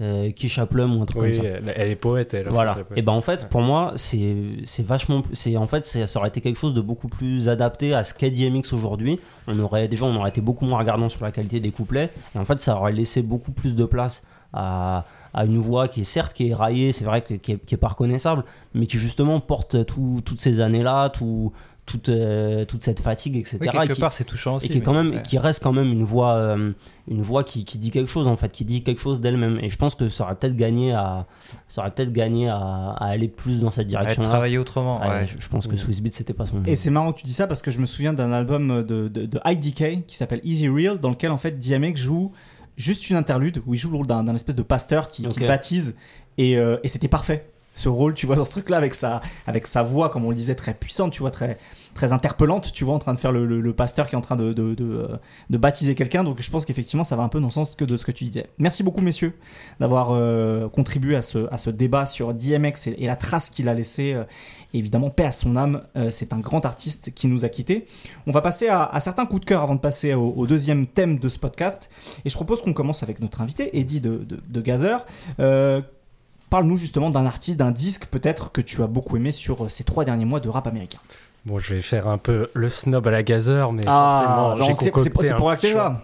Euh, 0.00 0.30
Kisha 0.32 0.66
Plum 0.66 0.96
ou 0.96 1.02
un 1.02 1.06
truc 1.06 1.22
Oui, 1.22 1.32
comme 1.32 1.42
ça. 1.42 1.48
elle, 1.48 1.72
elle 1.76 1.88
est 1.90 1.96
poète, 1.96 2.34
elle. 2.34 2.48
Voilà. 2.48 2.74
peut- 2.74 2.94
Et 2.96 3.02
ben 3.02 3.12
en 3.12 3.20
fait, 3.20 3.42
Ouais. 3.42 3.48
pour 3.48 3.60
moi, 3.60 3.92
c'est 3.96 4.34
c'est 4.64 4.84
vachement, 4.84 5.22
c'est 5.32 5.56
en 5.56 5.66
fait, 5.68 5.84
ça 5.86 6.18
aurait 6.18 6.28
été 6.28 6.40
quelque 6.40 6.58
chose 6.58 6.74
de 6.74 6.80
beaucoup 6.80 7.08
plus 7.08 7.48
adapté 7.48 7.94
à 7.94 8.02
ce 8.04 8.12
qu'est 8.14 8.30
DMX 8.30 8.72
aujourd'hui. 8.72 9.20
On 9.46 9.58
aurait 9.60 9.86
déjà, 9.88 10.04
on 10.04 10.16
aurait 10.16 10.30
été 10.30 10.40
beaucoup 10.40 10.64
moins 10.66 10.78
regardant 10.78 11.08
sur 11.08 11.22
la 11.24 11.30
qualité 11.30 11.60
des 11.60 11.70
couplets. 11.70 12.10
Et 12.34 12.38
en 12.38 12.44
fait, 12.44 12.60
ça 12.60 12.76
aurait 12.76 12.92
laissé 12.92 13.22
beaucoup 13.22 13.52
plus 13.52 13.74
de 13.74 13.84
place 13.84 14.22
à, 14.52 15.04
à 15.32 15.44
une 15.44 15.58
voix 15.58 15.88
qui 15.88 16.00
est 16.02 16.04
certes 16.04 16.32
qui 16.32 16.44
est 16.46 16.48
éraillée, 16.50 16.92
c'est 16.92 17.04
vrai 17.04 17.22
que, 17.22 17.34
qui, 17.34 17.52
est, 17.52 17.64
qui 17.64 17.74
est 17.74 17.78
pas 17.78 17.88
reconnaissable, 17.88 18.44
mais 18.72 18.86
qui 18.86 18.98
justement 18.98 19.40
porte 19.40 19.84
tout- 19.86 20.20
toutes 20.24 20.40
ces 20.40 20.60
années-là, 20.60 21.08
tout, 21.08 21.52
toute, 21.86 22.08
euh, 22.08 22.64
toute 22.64 22.82
cette 22.82 23.00
fatigue, 23.00 23.36
etc. 23.36 23.58
Oui, 23.60 23.68
et 23.84 23.88
qui- 23.94 24.00
part, 24.00 24.12
c'est 24.12 24.24
touchant 24.24 24.56
aussi. 24.56 24.66
et 24.66 24.70
qui 24.70 24.78
est 24.78 24.80
quand 24.80 24.94
mais- 24.94 25.02
même 25.04 25.14
ouais. 25.16 25.22
qui 25.22 25.36
reste 25.36 25.62
quand 25.62 25.72
même 25.72 25.92
une 25.92 26.02
voix 26.04 26.34
euh, 26.36 26.72
une 27.08 27.20
voix 27.20 27.44
qui, 27.44 27.66
qui 27.66 27.76
dit 27.76 27.90
quelque 27.90 28.08
chose 28.08 28.26
en 28.26 28.36
fait 28.36 28.50
qui 28.50 28.64
dit 28.64 28.82
quelque 28.82 29.00
chose 29.02 29.20
d'elle-même 29.20 29.58
et 29.60 29.68
je 29.68 29.76
pense 29.76 29.94
que 29.94 30.08
ça 30.08 30.24
aurait 30.24 30.34
peut-être 30.36 30.56
gagné 30.56 30.92
à 30.94 31.26
ça 31.68 31.82
aurait 31.82 31.90
peut-être 31.90 32.12
gagné 32.12 32.48
à, 32.48 32.56
à 32.56 33.04
aller 33.08 33.28
plus 33.28 33.60
dans 33.60 33.70
cette 33.70 33.86
direction 33.88 34.22
là 34.22 34.28
travailler 34.28 34.56
autrement. 34.56 34.98
ouais. 35.06 35.26
je, 35.26 35.34
je 35.38 35.48
pense 35.50 35.66
que 35.66 35.74
Mm. 35.74 35.78
Swiss 35.78 36.00
Beat 36.00 36.16
c'était 36.16 36.32
pas 36.32 36.46
son 36.46 36.62
Et 36.64 36.74
c'est 36.74 36.88
marrant 36.90 37.12
que 37.12 37.18
tu 37.18 37.24
dis 37.26 37.34
ça 37.34 37.46
parce 37.46 37.60
que 37.60 37.70
je 37.70 37.78
me 37.78 37.86
souviens 37.86 38.14
d'un 38.14 38.32
album 38.32 38.82
de, 38.82 39.08
de, 39.08 39.26
de 39.26 39.40
IDK 39.44 40.06
qui 40.06 40.16
s'appelle 40.16 40.40
Easy 40.42 40.68
Real 40.68 40.98
dans 40.98 41.10
lequel 41.10 41.30
en 41.32 41.38
fait 41.38 41.58
DMX 41.58 41.96
joue 41.96 42.32
juste 42.78 43.10
une 43.10 43.16
interlude 43.16 43.60
où 43.66 43.74
il 43.74 43.78
joue 43.78 43.90
le 43.90 43.96
rôle 43.98 44.06
d'un 44.06 44.26
espèce 44.34 44.56
de 44.56 44.62
pasteur 44.62 45.08
qui, 45.10 45.26
baptise 45.46 45.94
et, 46.38 46.56
euh, 46.56 46.78
et 46.82 46.88
c'était 46.88 47.08
parfait 47.08 47.46
ce 47.74 47.88
rôle 47.88 48.14
tu 48.14 48.26
vois 48.26 48.36
dans 48.36 48.44
ce 48.44 48.52
truc 48.52 48.70
là 48.70 48.78
avec 48.78 48.94
sa, 48.94 49.20
avec 49.46 49.66
sa 49.66 49.82
voix 49.82 50.08
comme 50.08 50.24
on 50.24 50.30
le 50.30 50.36
disait 50.36 50.54
très 50.54 50.72
puissante 50.72 51.12
tu 51.12 51.20
vois 51.20 51.30
très, 51.30 51.58
très 51.92 52.12
interpellante 52.12 52.72
tu 52.72 52.84
vois 52.84 52.94
en 52.94 52.98
train 52.98 53.12
de 53.12 53.18
faire 53.18 53.32
le, 53.32 53.44
le- 53.44 53.74
pasteur 53.74 54.08
qui 54.08 54.14
est 54.14 54.18
en 54.18 54.20
train 54.20 54.36
de, 54.36 54.52
de, 54.52 54.76
euh, 54.80 55.16
de 55.50 55.58
baptiser 55.58 55.96
quelqu'un. 55.96 56.22
Donc 56.22 56.40
je 56.40 56.48
pense 56.48 56.64
qu'effectivement 56.64 57.02
ça 57.02 57.16
va 57.16 57.24
un 57.24 57.28
peu 57.28 57.40
dans 57.40 57.48
le 57.48 57.52
sens 57.52 57.74
que 57.74 57.84
de 57.84 57.96
ce 57.96 58.04
que 58.04 58.12
tu 58.12 58.24
disais. 58.24 58.46
Merci 58.58 58.84
beaucoup 58.84 59.00
messieurs 59.00 59.34
d'avoir 59.80 60.12
euh, 60.12 60.68
contribué 60.68 61.16
à 61.16 61.22
ce, 61.22 61.52
à 61.52 61.58
ce 61.58 61.70
débat 61.70 62.06
sur 62.06 62.32
DMX 62.32 62.86
et, 62.86 63.06
la 63.06 63.16
trace 63.16 63.50
qu'il 63.50 63.68
a 63.68 63.74
laissée 63.74 64.14
euh, 64.14 64.22
évidemment 64.72 65.10
paix 65.10 65.24
à 65.24 65.32
son 65.32 65.56
âme. 65.56 65.82
C'est 66.10 66.32
un 66.32 66.40
grand 66.40 66.64
artiste 66.66 67.12
qui 67.14 67.26
nous 67.26 67.44
a 67.44 67.48
quittés. 67.48 67.84
On 68.26 68.32
va 68.32 68.40
passer 68.40 68.68
à, 68.68 68.98
certains 69.00 69.26
coups 69.26 69.40
de 69.40 69.44
cœur 69.46 69.62
avant 69.62 69.74
de 69.74 69.80
passer 69.80 70.14
au, 70.14 70.46
deuxième 70.46 70.86
thème 70.86 71.18
de 71.18 71.28
ce 71.28 71.38
podcast. 71.38 71.90
Et 72.24 72.30
je 72.30 72.34
propose 72.34 72.62
qu'on 72.62 72.72
commence 72.72 73.02
avec 73.02 73.20
notre 73.20 73.40
invité 73.40 73.78
Eddie 73.78 74.00
de, 74.00 74.26
de, 74.26 74.60
Gazer 74.60 75.04
Parle-nous 76.54 76.76
justement 76.76 77.10
d'un 77.10 77.26
artiste, 77.26 77.58
d'un 77.58 77.72
disque 77.72 78.06
peut-être 78.06 78.52
que 78.52 78.60
tu 78.60 78.80
as 78.84 78.86
beaucoup 78.86 79.16
aimé 79.16 79.32
sur 79.32 79.68
ces 79.68 79.82
trois 79.82 80.04
derniers 80.04 80.24
mois 80.24 80.38
de 80.38 80.48
rap 80.48 80.68
américain. 80.68 81.00
Bon, 81.44 81.58
je 81.58 81.74
vais 81.74 81.82
faire 81.82 82.06
un 82.06 82.16
peu 82.16 82.48
le 82.54 82.68
snob 82.68 83.08
à 83.08 83.10
la 83.10 83.24
gazeur, 83.24 83.72
mais 83.72 83.82
Ah, 83.88 84.54
forcément, 84.56 84.98
c'est 85.20 85.34
pour 85.34 85.50
la. 85.50 86.00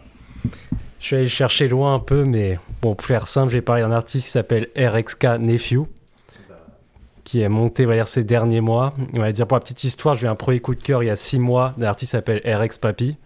Je 0.98 1.06
suis 1.06 1.14
allé 1.14 1.28
chercher 1.28 1.68
loin 1.68 1.94
un 1.94 2.00
peu, 2.00 2.24
mais 2.24 2.58
bon, 2.82 2.96
pour 2.96 3.06
faire 3.06 3.28
simple, 3.28 3.52
j'ai 3.52 3.62
parlé 3.62 3.82
d'un 3.82 3.92
artiste 3.92 4.24
qui 4.24 4.30
s'appelle 4.32 4.66
RXK 4.76 5.38
Nephew, 5.38 5.86
qui 7.22 7.42
est 7.42 7.48
monté, 7.48 7.86
on 7.86 7.90
va 7.90 7.94
dire, 7.94 8.08
ces 8.08 8.24
derniers 8.24 8.60
mois. 8.60 8.92
On 9.14 9.20
va 9.20 9.30
dire, 9.30 9.46
pour 9.46 9.56
la 9.56 9.60
petite 9.60 9.84
histoire, 9.84 10.16
j'ai 10.16 10.26
eu 10.26 10.30
un 10.30 10.34
premier 10.34 10.58
coup 10.58 10.74
de 10.74 10.82
cœur 10.82 11.04
il 11.04 11.06
y 11.06 11.10
a 11.10 11.16
six 11.16 11.38
mois 11.38 11.74
d'un 11.76 11.86
artiste 11.86 12.10
qui 12.10 12.16
s'appelle 12.16 12.42
RX 12.44 12.76
Papi, 12.78 13.16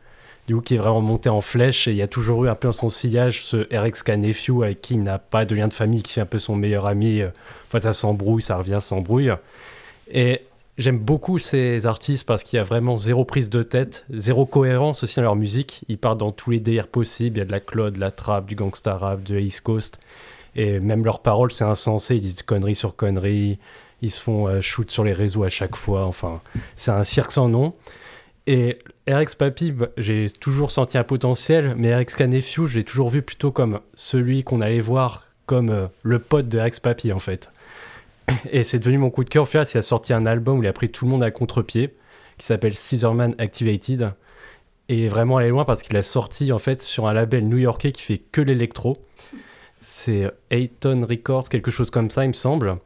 du 0.46 0.56
coup, 0.56 0.60
qui 0.60 0.74
est 0.74 0.78
vraiment 0.78 1.00
monté 1.00 1.28
en 1.28 1.40
flèche, 1.40 1.88
et 1.88 1.92
il 1.92 1.96
y 1.96 2.02
a 2.02 2.08
toujours 2.08 2.44
eu 2.44 2.48
un 2.48 2.54
peu 2.54 2.68
dans 2.68 2.72
son 2.72 2.90
sillage 2.90 3.44
ce 3.44 3.66
RXK 3.74 4.10
Nephew 4.10 4.62
avec 4.62 4.82
qui 4.82 4.94
il 4.94 5.02
n'a 5.02 5.18
pas 5.18 5.44
de 5.44 5.54
lien 5.54 5.68
de 5.68 5.72
famille, 5.72 6.02
qui 6.02 6.18
est 6.18 6.22
un 6.22 6.26
peu 6.26 6.38
son 6.38 6.56
meilleur 6.56 6.86
ami. 6.86 7.20
euh, 7.22 7.28
Enfin, 7.68 7.80
ça 7.80 7.92
s'embrouille, 7.92 8.42
ça 8.42 8.56
revient, 8.56 8.78
s'embrouille. 8.80 9.32
Et 10.10 10.42
J'aime 10.76 10.98
beaucoup 10.98 11.38
ces 11.38 11.86
artistes 11.86 12.26
parce 12.26 12.42
qu'il 12.42 12.56
y 12.56 12.60
a 12.60 12.64
vraiment 12.64 12.98
zéro 12.98 13.24
prise 13.24 13.48
de 13.48 13.62
tête, 13.62 14.04
zéro 14.10 14.44
cohérence 14.44 15.04
aussi 15.04 15.14
dans 15.16 15.22
leur 15.22 15.36
musique. 15.36 15.84
Ils 15.86 15.98
partent 15.98 16.18
dans 16.18 16.32
tous 16.32 16.50
les 16.50 16.58
délires 16.58 16.88
possibles. 16.88 17.36
Il 17.36 17.38
y 17.38 17.42
a 17.42 17.44
de 17.44 17.52
la 17.52 17.60
cloud, 17.60 17.94
de 17.94 18.00
la 18.00 18.10
trap, 18.10 18.44
du 18.46 18.56
gangsta 18.56 18.96
rap, 18.96 19.22
de 19.22 19.38
East 19.38 19.60
Coast. 19.60 20.00
Et 20.56 20.80
même 20.80 21.04
leurs 21.04 21.20
paroles, 21.22 21.52
c'est 21.52 21.62
insensé. 21.62 22.16
Ils 22.16 22.22
disent 22.22 22.42
conneries 22.42 22.74
sur 22.74 22.96
conneries. 22.96 23.60
Ils 24.02 24.10
se 24.10 24.18
font 24.20 24.48
euh, 24.48 24.60
shoot 24.60 24.90
sur 24.90 25.04
les 25.04 25.12
réseaux 25.12 25.44
à 25.44 25.48
chaque 25.48 25.76
fois. 25.76 26.06
Enfin, 26.06 26.40
c'est 26.74 26.90
un 26.90 27.04
cirque 27.04 27.30
sans 27.30 27.48
nom. 27.48 27.74
Et 28.48 28.80
RX 29.08 29.34
Papi, 29.34 29.72
bah, 29.72 29.88
j'ai 29.98 30.30
toujours 30.30 30.70
senti 30.70 30.96
un 30.96 31.04
potentiel, 31.04 31.74
mais 31.76 31.94
RX 31.94 32.16
je 32.18 32.74
l'ai 32.74 32.84
toujours 32.84 33.10
vu 33.10 33.20
plutôt 33.20 33.52
comme 33.52 33.80
celui 33.94 34.44
qu'on 34.44 34.60
allait 34.62 34.80
voir 34.80 35.26
comme 35.46 35.70
euh, 35.70 35.86
le 36.02 36.18
pote 36.18 36.48
de 36.48 36.58
RX 36.58 36.80
Papi, 36.80 37.12
en 37.12 37.18
fait. 37.18 37.50
Et 38.50 38.62
c'est 38.62 38.78
devenu 38.78 38.98
mon 38.98 39.10
coup 39.10 39.24
de 39.24 39.28
cœur. 39.28 39.42
Au 39.42 39.46
final, 39.46 39.66
il 39.72 39.78
a 39.78 39.82
sorti 39.82 40.14
un 40.14 40.24
album 40.24 40.58
où 40.58 40.62
il 40.62 40.68
a 40.68 40.72
pris 40.72 40.88
tout 40.88 41.04
le 41.04 41.10
monde 41.10 41.22
à 41.22 41.30
contre-pied, 41.30 41.94
qui 42.38 42.46
s'appelle 42.46 42.74
Scissorman 42.74 43.34
Activated. 43.38 44.12
Et 44.88 45.08
vraiment 45.08 45.38
allé 45.38 45.48
loin 45.48 45.64
parce 45.64 45.82
qu'il 45.82 45.96
a 45.96 46.02
sorti 46.02 46.52
en 46.52 46.58
fait 46.58 46.82
sur 46.82 47.06
un 47.06 47.14
label 47.14 47.48
new-yorkais 47.48 47.92
qui 47.92 48.02
fait 48.02 48.18
que 48.18 48.40
l'électro. 48.40 48.98
C'est 49.80 50.30
Ayton 50.50 51.06
Records, 51.08 51.48
quelque 51.48 51.70
chose 51.70 51.90
comme 51.90 52.10
ça, 52.10 52.24
il 52.24 52.28
me 52.28 52.32
semble. 52.34 52.78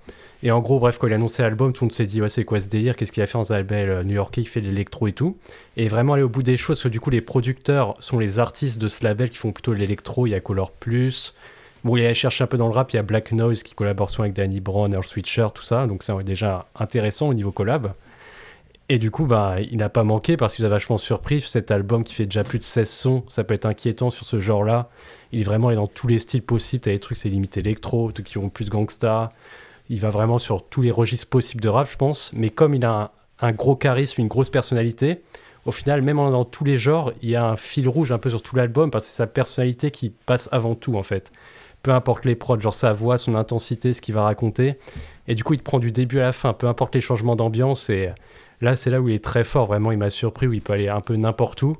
Et 0.43 0.53
en 0.53 0.61
gros, 0.61 0.79
bref, 0.79 0.99
quand 0.99 1.09
il 1.09 1.13
a 1.13 1.17
annoncé 1.17 1.43
l'album, 1.43 1.73
tout 1.73 1.85
le 1.85 1.87
monde 1.87 1.95
s'est 1.95 2.07
dit, 2.07 2.23
ouais, 2.23 2.29
c'est 2.29 2.45
quoi 2.45 2.61
ce 2.61 2.69
délire? 2.69 2.95
Qu'est-ce 2.95 3.11
qu'il 3.11 3.23
a 3.23 3.27
fait 3.27 3.39
label 3.51 3.91
euh, 3.91 4.05
new-yorkais 4.05 4.43
qui 4.43 4.49
fait 4.49 4.61
de 4.61 4.67
l'électro 4.67 5.09
et 5.09 5.13
tout? 5.13 5.37
Et 5.77 5.89
vraiment 5.89 6.13
aller 6.13 6.23
au 6.23 6.29
bout 6.29 6.45
des 6.45 6.57
choses, 6.57 6.79
parce 6.79 6.85
que 6.85 6.89
du 6.89 7.01
coup, 7.01 7.11
les 7.11 7.21
producteurs 7.21 7.97
sont 7.99 8.21
les 8.21 8.39
artistes 8.39 8.79
de 8.79 8.87
ce 8.87 9.03
label 9.03 9.31
qui 9.31 9.39
font 9.39 9.51
plutôt 9.51 9.75
de 9.75 9.79
l'électro. 9.79 10.27
Il 10.27 10.31
y 10.31 10.35
a 10.35 10.41
Color 10.41 10.71
Plus. 10.71 11.35
Bon, 11.83 11.97
il 11.97 12.07
a 12.07 12.15
cherché 12.15 12.45
un 12.45 12.47
peu 12.47 12.57
dans 12.57 12.69
le 12.69 12.73
rap, 12.73 12.93
il 12.93 12.97
y 12.97 12.99
a 12.99 13.03
Black 13.03 13.33
Noise 13.33 13.63
qui 13.65 13.75
collabore 13.75 14.11
souvent 14.11 14.25
avec 14.25 14.35
Danny 14.35 14.61
Brown, 14.61 14.93
Earl 14.93 15.05
Switcher, 15.05 15.49
tout 15.55 15.65
ça. 15.65 15.87
Donc, 15.87 16.05
c'est 16.05 16.13
déjà 16.23 16.67
intéressant 16.77 17.29
au 17.29 17.35
niveau 17.35 17.51
collab. 17.51 17.93
Et 18.89 18.99
du 18.99 19.11
coup, 19.11 19.27
bah, 19.27 19.57
il 19.61 19.77
n'a 19.77 19.89
pas 19.89 20.03
manqué 20.05 20.37
parce 20.37 20.55
qu'il 20.55 20.65
nous 20.65 20.71
a 20.71 20.71
vachement 20.71 20.99
surpris. 20.99 21.41
Cet 21.41 21.71
album 21.71 22.05
qui 22.05 22.15
fait 22.15 22.25
déjà 22.25 22.43
plus 22.43 22.59
de 22.59 22.65
16 22.65 22.89
sons, 22.89 23.25
ça 23.29 23.45
peut 23.45 23.55
être 23.55 23.67
inquiétant 23.67 24.11
sur 24.11 24.25
ce 24.25 24.39
genre-là. 24.39 24.89
Il 25.33 25.41
est 25.41 25.45
vraiment 25.45 25.71
dans 25.73 25.89
tous 25.89 26.07
les 26.07 26.19
styles 26.19 26.43
possibles. 26.43 26.83
T'as 26.83 26.93
des 26.93 26.99
trucs, 26.99 27.19
c'est 27.19 27.29
limite 27.29 27.57
électro, 27.57 28.11
trucs 28.13 28.27
qui 28.27 28.37
vont 28.37 28.49
plus 28.49 28.71
gangsta. 28.71 29.33
Il 29.91 30.01
va 30.01 30.11
vraiment 30.11 30.39
sur 30.39 30.69
tous 30.69 30.83
les 30.83 30.91
registres 30.91 31.29
possibles 31.29 31.63
de 31.63 31.69
rap, 31.69 31.91
je 31.91 31.97
pense. 31.97 32.33
Mais 32.35 32.51
comme 32.51 32.75
il 32.75 32.85
a 32.85 33.13
un, 33.41 33.53
gros 33.53 33.77
charisme, 33.77 34.21
une 34.21 34.29
grosse 34.29 34.51
personnalité, 34.51 35.23
au 35.65 35.73
final, 35.73 36.03
même 36.03 36.17
dans 36.17 36.45
tous 36.45 36.65
les 36.65 36.79
genres, 36.79 37.13
il 37.23 37.31
y 37.31 37.37
a 37.37 37.47
un 37.47 37.57
fil 37.57 37.89
rouge 37.89 38.13
un 38.13 38.19
peu 38.19 38.31
sur 38.31 38.43
tout 38.43 38.57
l'album 38.57 38.91
parce 38.91 39.05
que 39.05 39.11
c'est 39.11 39.17
sa 39.17 39.27
personnalité 39.27 39.91
qui 39.91 40.11
passe 40.11 40.49
avant 40.53 40.75
tout, 40.75 40.95
en 40.95 41.03
fait. 41.03 41.33
Peu 41.83 41.93
importe 41.93 42.25
les 42.25 42.35
prods, 42.35 42.59
genre 42.59 42.75
sa 42.75 42.93
voix, 42.93 43.19
son 43.19 43.35
intensité, 43.35 43.93
ce 43.93 44.03
qu'il 44.03 44.15
va 44.15 44.23
raconter. 44.23 44.79
Et 45.27 45.35
du 45.35 45.45
coup, 45.45 45.55
il 45.55 45.59
te 45.59 45.65
prend 45.65 45.79
du 45.79 45.93
début 45.93 46.19
à 46.19 46.23
la 46.23 46.33
fin, 46.33 46.53
peu 46.53 46.67
importe 46.67 46.95
les 46.95 47.01
changements 47.01 47.37
d'ambiance. 47.37 47.89
Et 47.89 48.11
là, 48.61 48.77
c'est 48.77 48.91
là 48.91 49.01
où 49.01 49.09
il 49.09 49.15
est 49.15 49.25
très 49.25 49.45
fort. 49.45 49.67
Vraiment, 49.67 49.93
il 49.93 49.99
m'a 49.99 50.11
surpris, 50.11 50.47
où 50.47 50.53
il 50.53 50.61
peut 50.61 50.73
aller 50.73 50.89
un 50.89 51.01
peu 51.01 51.17
n'importe 51.17 51.63
où. 51.63 51.77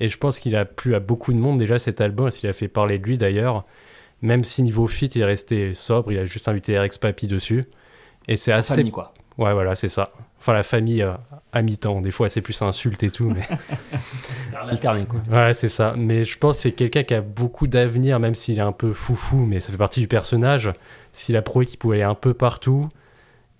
Et 0.00 0.08
je 0.08 0.18
pense 0.18 0.38
qu'il 0.38 0.54
a 0.54 0.64
plu 0.64 0.94
à 0.94 1.00
beaucoup 1.00 1.32
de 1.32 1.38
monde 1.38 1.58
déjà 1.58 1.78
cet 1.78 2.00
album, 2.00 2.30
s'il 2.30 2.48
a 2.48 2.52
fait 2.52 2.68
parler 2.68 2.98
de 2.98 3.04
lui 3.04 3.18
d'ailleurs. 3.18 3.64
Même 4.22 4.44
si 4.44 4.62
niveau 4.62 4.86
fit, 4.86 5.06
il 5.06 5.20
est 5.20 5.24
resté 5.24 5.74
sobre, 5.74 6.12
il 6.12 6.18
a 6.18 6.24
juste 6.24 6.48
invité 6.48 6.78
RX 6.78 6.98
Papi 6.98 7.26
dessus. 7.28 7.64
Et 8.26 8.36
c'est 8.36 8.52
assez. 8.52 8.74
Famille, 8.74 8.92
quoi. 8.92 9.14
Ouais, 9.38 9.52
voilà, 9.52 9.76
c'est 9.76 9.88
ça. 9.88 10.12
Enfin, 10.40 10.52
la 10.52 10.62
famille 10.62 11.02
euh, 11.02 11.12
à 11.52 11.62
mi-temps. 11.62 12.00
Des 12.00 12.10
fois, 12.10 12.28
c'est 12.28 12.40
plus 12.40 12.60
insulte 12.62 13.02
et 13.02 13.10
tout. 13.10 13.30
Mais... 13.30 13.46
Alterné, 14.68 15.06
quoi. 15.06 15.20
ouais, 15.30 15.54
c'est 15.54 15.68
ça. 15.68 15.94
Mais 15.96 16.24
je 16.24 16.38
pense 16.38 16.56
que 16.56 16.62
c'est 16.62 16.72
quelqu'un 16.72 17.04
qui 17.04 17.14
a 17.14 17.20
beaucoup 17.20 17.66
d'avenir, 17.66 18.18
même 18.18 18.34
s'il 18.34 18.58
est 18.58 18.62
un 18.62 18.72
peu 18.72 18.92
foufou, 18.92 19.38
mais 19.38 19.60
ça 19.60 19.70
fait 19.70 19.78
partie 19.78 20.00
du 20.00 20.08
personnage. 20.08 20.72
S'il 21.12 21.36
a 21.36 21.42
prouvé 21.42 21.66
qu'il 21.66 21.78
pouvait 21.78 21.96
aller 21.96 22.04
un 22.04 22.14
peu 22.14 22.34
partout. 22.34 22.88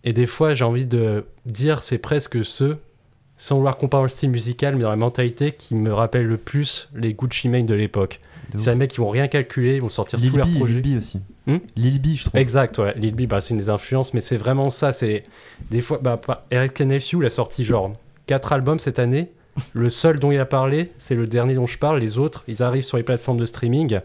Et 0.04 0.12
des 0.12 0.26
fois, 0.26 0.54
j'ai 0.54 0.64
envie 0.64 0.86
de 0.86 1.26
dire, 1.46 1.82
c'est 1.82 1.98
presque 1.98 2.44
ceux, 2.44 2.78
sans 3.36 3.56
vouloir 3.56 3.76
comparer 3.76 4.04
le 4.04 4.08
style 4.08 4.30
musical, 4.30 4.76
mais 4.76 4.82
dans 4.82 4.90
la 4.90 4.96
mentalité, 4.96 5.52
qui 5.52 5.74
me 5.74 5.92
rappellent 5.92 6.26
le 6.26 6.36
plus 6.36 6.88
les 6.94 7.14
Gucci 7.14 7.48
Mane 7.48 7.66
de 7.66 7.74
l'époque. 7.74 8.20
C'est 8.56 8.70
un 8.70 8.74
mec 8.74 8.90
qui 8.90 8.98
vont 8.98 9.10
rien 9.10 9.28
calculer, 9.28 9.76
ils 9.76 9.82
vont 9.82 9.88
sortir 9.88 10.18
Lil 10.18 10.30
tous 10.30 10.36
leurs 10.38 10.46
B, 10.46 10.54
projets. 10.56 10.80
Lil 10.80 10.94
B 10.96 10.98
aussi. 10.98 11.20
Hmm 11.46 11.58
Lil 11.76 12.00
B, 12.00 12.06
je 12.14 12.24
trouve. 12.24 12.40
Exact, 12.40 12.78
ouais. 12.78 12.94
Lil 12.96 13.14
B, 13.14 13.22
bah, 13.26 13.40
c'est 13.40 13.50
une 13.50 13.58
des 13.58 13.68
influences, 13.70 14.14
mais 14.14 14.20
c'est 14.20 14.36
vraiment 14.36 14.70
ça. 14.70 14.92
C'est 14.92 15.24
des 15.70 15.80
fois, 15.80 15.98
bah, 16.02 16.16
pas- 16.16 16.46
Eric 16.50 16.80
Nephew, 16.80 17.16
il 17.20 17.26
a 17.26 17.30
sorti 17.30 17.64
genre 17.64 17.92
4 18.26 18.52
albums 18.52 18.78
cette 18.78 18.98
année. 18.98 19.28
Le 19.74 19.90
seul 19.90 20.18
dont 20.20 20.30
il 20.30 20.38
a 20.38 20.46
parlé, 20.46 20.92
c'est 20.98 21.14
le 21.16 21.26
dernier 21.26 21.54
dont 21.54 21.66
je 21.66 21.78
parle. 21.78 21.98
Les 22.00 22.16
autres, 22.18 22.44
ils 22.46 22.62
arrivent 22.62 22.84
sur 22.84 22.96
les 22.96 23.02
plateformes 23.02 23.38
de 23.38 23.46
streaming. 23.46 24.00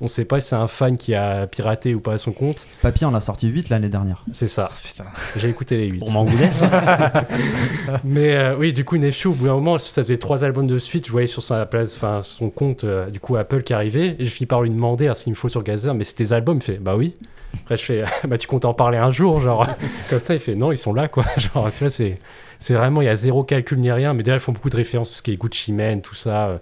On 0.00 0.08
sait 0.08 0.24
pas 0.24 0.40
si 0.40 0.48
c'est 0.48 0.56
un 0.56 0.66
fan 0.66 0.96
qui 0.96 1.14
a 1.14 1.46
piraté 1.46 1.94
ou 1.94 2.00
pas 2.00 2.18
son 2.18 2.32
compte. 2.32 2.66
Papy 2.82 3.04
en 3.04 3.14
a 3.14 3.20
sorti 3.20 3.48
8 3.48 3.68
l'année 3.68 3.88
dernière. 3.88 4.24
C'est 4.32 4.48
ça. 4.48 4.68
Putain. 4.84 5.04
J'ai 5.36 5.48
écouté 5.48 5.76
les 5.76 5.86
8. 5.86 5.98
Pour 6.00 6.10
m'engoulait, 6.10 6.50
ça. 6.50 7.24
Mais 8.04 8.34
euh, 8.34 8.56
oui, 8.56 8.72
du 8.72 8.84
coup, 8.84 8.96
Nephew, 8.98 9.26
au 9.26 9.32
bout 9.32 9.46
d'un 9.46 9.54
moment, 9.54 9.78
ça 9.78 10.02
faisait 10.02 10.16
trois 10.18 10.42
albums 10.44 10.66
de 10.66 10.78
suite. 10.78 11.06
Je 11.06 11.12
voyais 11.12 11.28
sur 11.28 11.42
sa 11.44 11.64
place, 11.64 11.96
enfin, 11.96 12.20
son 12.22 12.50
compte, 12.50 12.82
euh, 12.84 13.08
du 13.08 13.20
coup, 13.20 13.36
Apple 13.36 13.62
qui 13.62 13.72
arrivait. 13.72 14.16
Et 14.18 14.24
je 14.24 14.30
finis 14.30 14.46
par 14.46 14.62
lui 14.62 14.70
demander 14.70 15.06
ah, 15.06 15.14
s'il 15.14 15.30
me 15.30 15.36
faut 15.36 15.48
sur 15.48 15.62
Gazer. 15.62 15.94
Mais 15.94 16.04
c'est 16.04 16.14
tes 16.14 16.32
albums 16.32 16.56
Il 16.58 16.62
fait 16.62 16.78
bah 16.78 16.96
oui. 16.96 17.14
Après, 17.62 17.76
je 17.76 17.84
fais 17.84 18.04
bah 18.26 18.36
tu 18.36 18.48
comptes 18.48 18.64
en 18.64 18.74
parler 18.74 18.98
un 18.98 19.12
jour, 19.12 19.40
genre. 19.40 19.66
Comme 20.10 20.18
ça, 20.20 20.34
il 20.34 20.40
fait 20.40 20.56
non, 20.56 20.72
ils 20.72 20.78
sont 20.78 20.92
là, 20.92 21.06
quoi. 21.06 21.24
Genre, 21.36 21.70
tu 21.70 21.78
vois, 21.84 21.90
c'est, 21.90 22.18
c'est 22.58 22.74
vraiment, 22.74 23.00
il 23.00 23.04
y 23.04 23.08
a 23.08 23.14
zéro 23.14 23.44
calcul 23.44 23.78
ni 23.78 23.92
rien. 23.92 24.12
Mais 24.12 24.24
derrière, 24.24 24.42
ils 24.42 24.44
font 24.44 24.52
beaucoup 24.52 24.70
de 24.70 24.76
références, 24.76 25.10
tout 25.10 25.16
ce 25.18 25.22
qui 25.22 25.32
est 25.32 25.36
Gucci 25.36 25.72
Mane, 25.72 26.02
tout 26.02 26.16
ça. 26.16 26.48
euh. 26.48 26.58